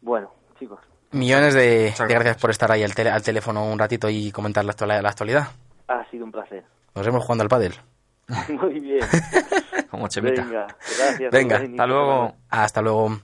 Bueno, 0.00 0.32
chicos, 0.58 0.80
millones 1.12 1.54
de, 1.54 1.94
gracias 1.98 2.36
por 2.36 2.50
estar 2.50 2.70
ahí 2.72 2.82
al, 2.82 2.94
tele- 2.94 3.10
al 3.10 3.22
teléfono 3.22 3.64
un 3.70 3.78
ratito 3.78 4.08
y 4.08 4.30
comentar 4.32 4.64
la, 4.64 4.72
actual- 4.72 5.02
la 5.02 5.08
actualidad. 5.08 5.48
ha 5.88 6.08
sido 6.10 6.24
un 6.24 6.32
placer. 6.32 6.64
Nos 6.94 7.04
vemos 7.06 7.22
jugando 7.24 7.42
al 7.42 7.48
pádel. 7.48 7.74
Muy 8.48 8.80
bien. 8.80 9.00
Como 9.90 10.08
Chemita. 10.08 10.42
Venga, 10.44 10.66
gracias. 10.98 11.30
Venga, 11.32 11.56
Hasta 11.58 11.86
luego. 11.86 12.36
Hasta 12.48 12.82
luego. 12.82 13.20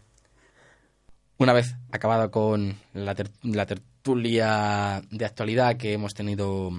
Una 1.39 1.53
vez 1.53 1.75
acabado 1.91 2.31
con 2.31 2.77
la, 2.95 3.15
ter- 3.15 3.31
la 3.43 3.67
tertulia 3.67 5.03
de 5.11 5.25
actualidad 5.25 5.77
que 5.77 5.93
hemos 5.95 6.15
tenido 6.15 6.71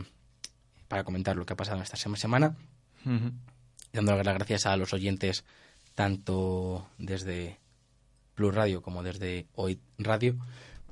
para 0.88 1.04
comentar 1.04 1.36
lo 1.36 1.46
que 1.46 1.54
ha 1.54 1.58
pasado 1.58 1.82
esta 1.82 1.98
sema- 1.98 2.16
semana, 2.18 2.56
Ujú. 3.06 3.32
dando 3.92 4.16
las 4.16 4.36
gracias 4.36 4.66
a 4.66 4.78
los 4.78 4.94
oyentes 4.94 5.44
tanto 5.96 6.88
desde 6.98 7.60
Plus 8.36 8.56
Radio 8.56 8.82
como 8.82 9.04
desde 9.04 9.48
Hoy 9.56 9.80
Radio, 9.98 10.36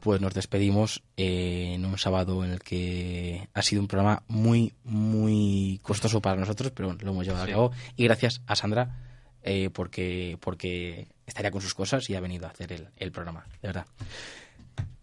pues 0.01 0.19
nos 0.19 0.33
despedimos 0.33 1.03
eh, 1.15 1.73
en 1.75 1.85
un 1.85 1.97
sábado 1.97 2.43
en 2.43 2.51
el 2.51 2.59
que 2.59 3.47
ha 3.53 3.61
sido 3.61 3.81
un 3.81 3.87
programa 3.87 4.23
muy, 4.27 4.73
muy 4.83 5.79
costoso 5.83 6.21
para 6.21 6.39
nosotros, 6.39 6.71
pero 6.75 6.93
lo 6.93 7.11
hemos 7.11 7.25
llevado 7.25 7.45
Sí. 7.45 7.51
a 7.51 7.53
cabo. 7.53 7.71
Y 7.95 8.03
gracias 8.05 8.41
a 8.47 8.55
Sandra 8.55 8.97
eh, 9.43 9.69
porque, 9.73 10.37
porque 10.41 11.07
estaría 11.25 11.51
con 11.51 11.61
sus 11.61 11.73
cosas 11.73 12.09
y 12.09 12.15
ha 12.15 12.19
venido 12.19 12.47
a 12.47 12.49
hacer 12.49 12.73
el, 12.73 12.89
el 12.97 13.11
programa, 13.11 13.45
de 13.61 13.67
verdad. 13.69 13.85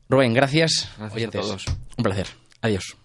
Rubén, 0.08 0.34
gracias. 0.34 0.90
Gracias 0.98 1.28
a 1.28 1.30
todos. 1.30 1.64
Un 1.96 2.04
placer. 2.04 2.26
Adiós. 2.60 2.96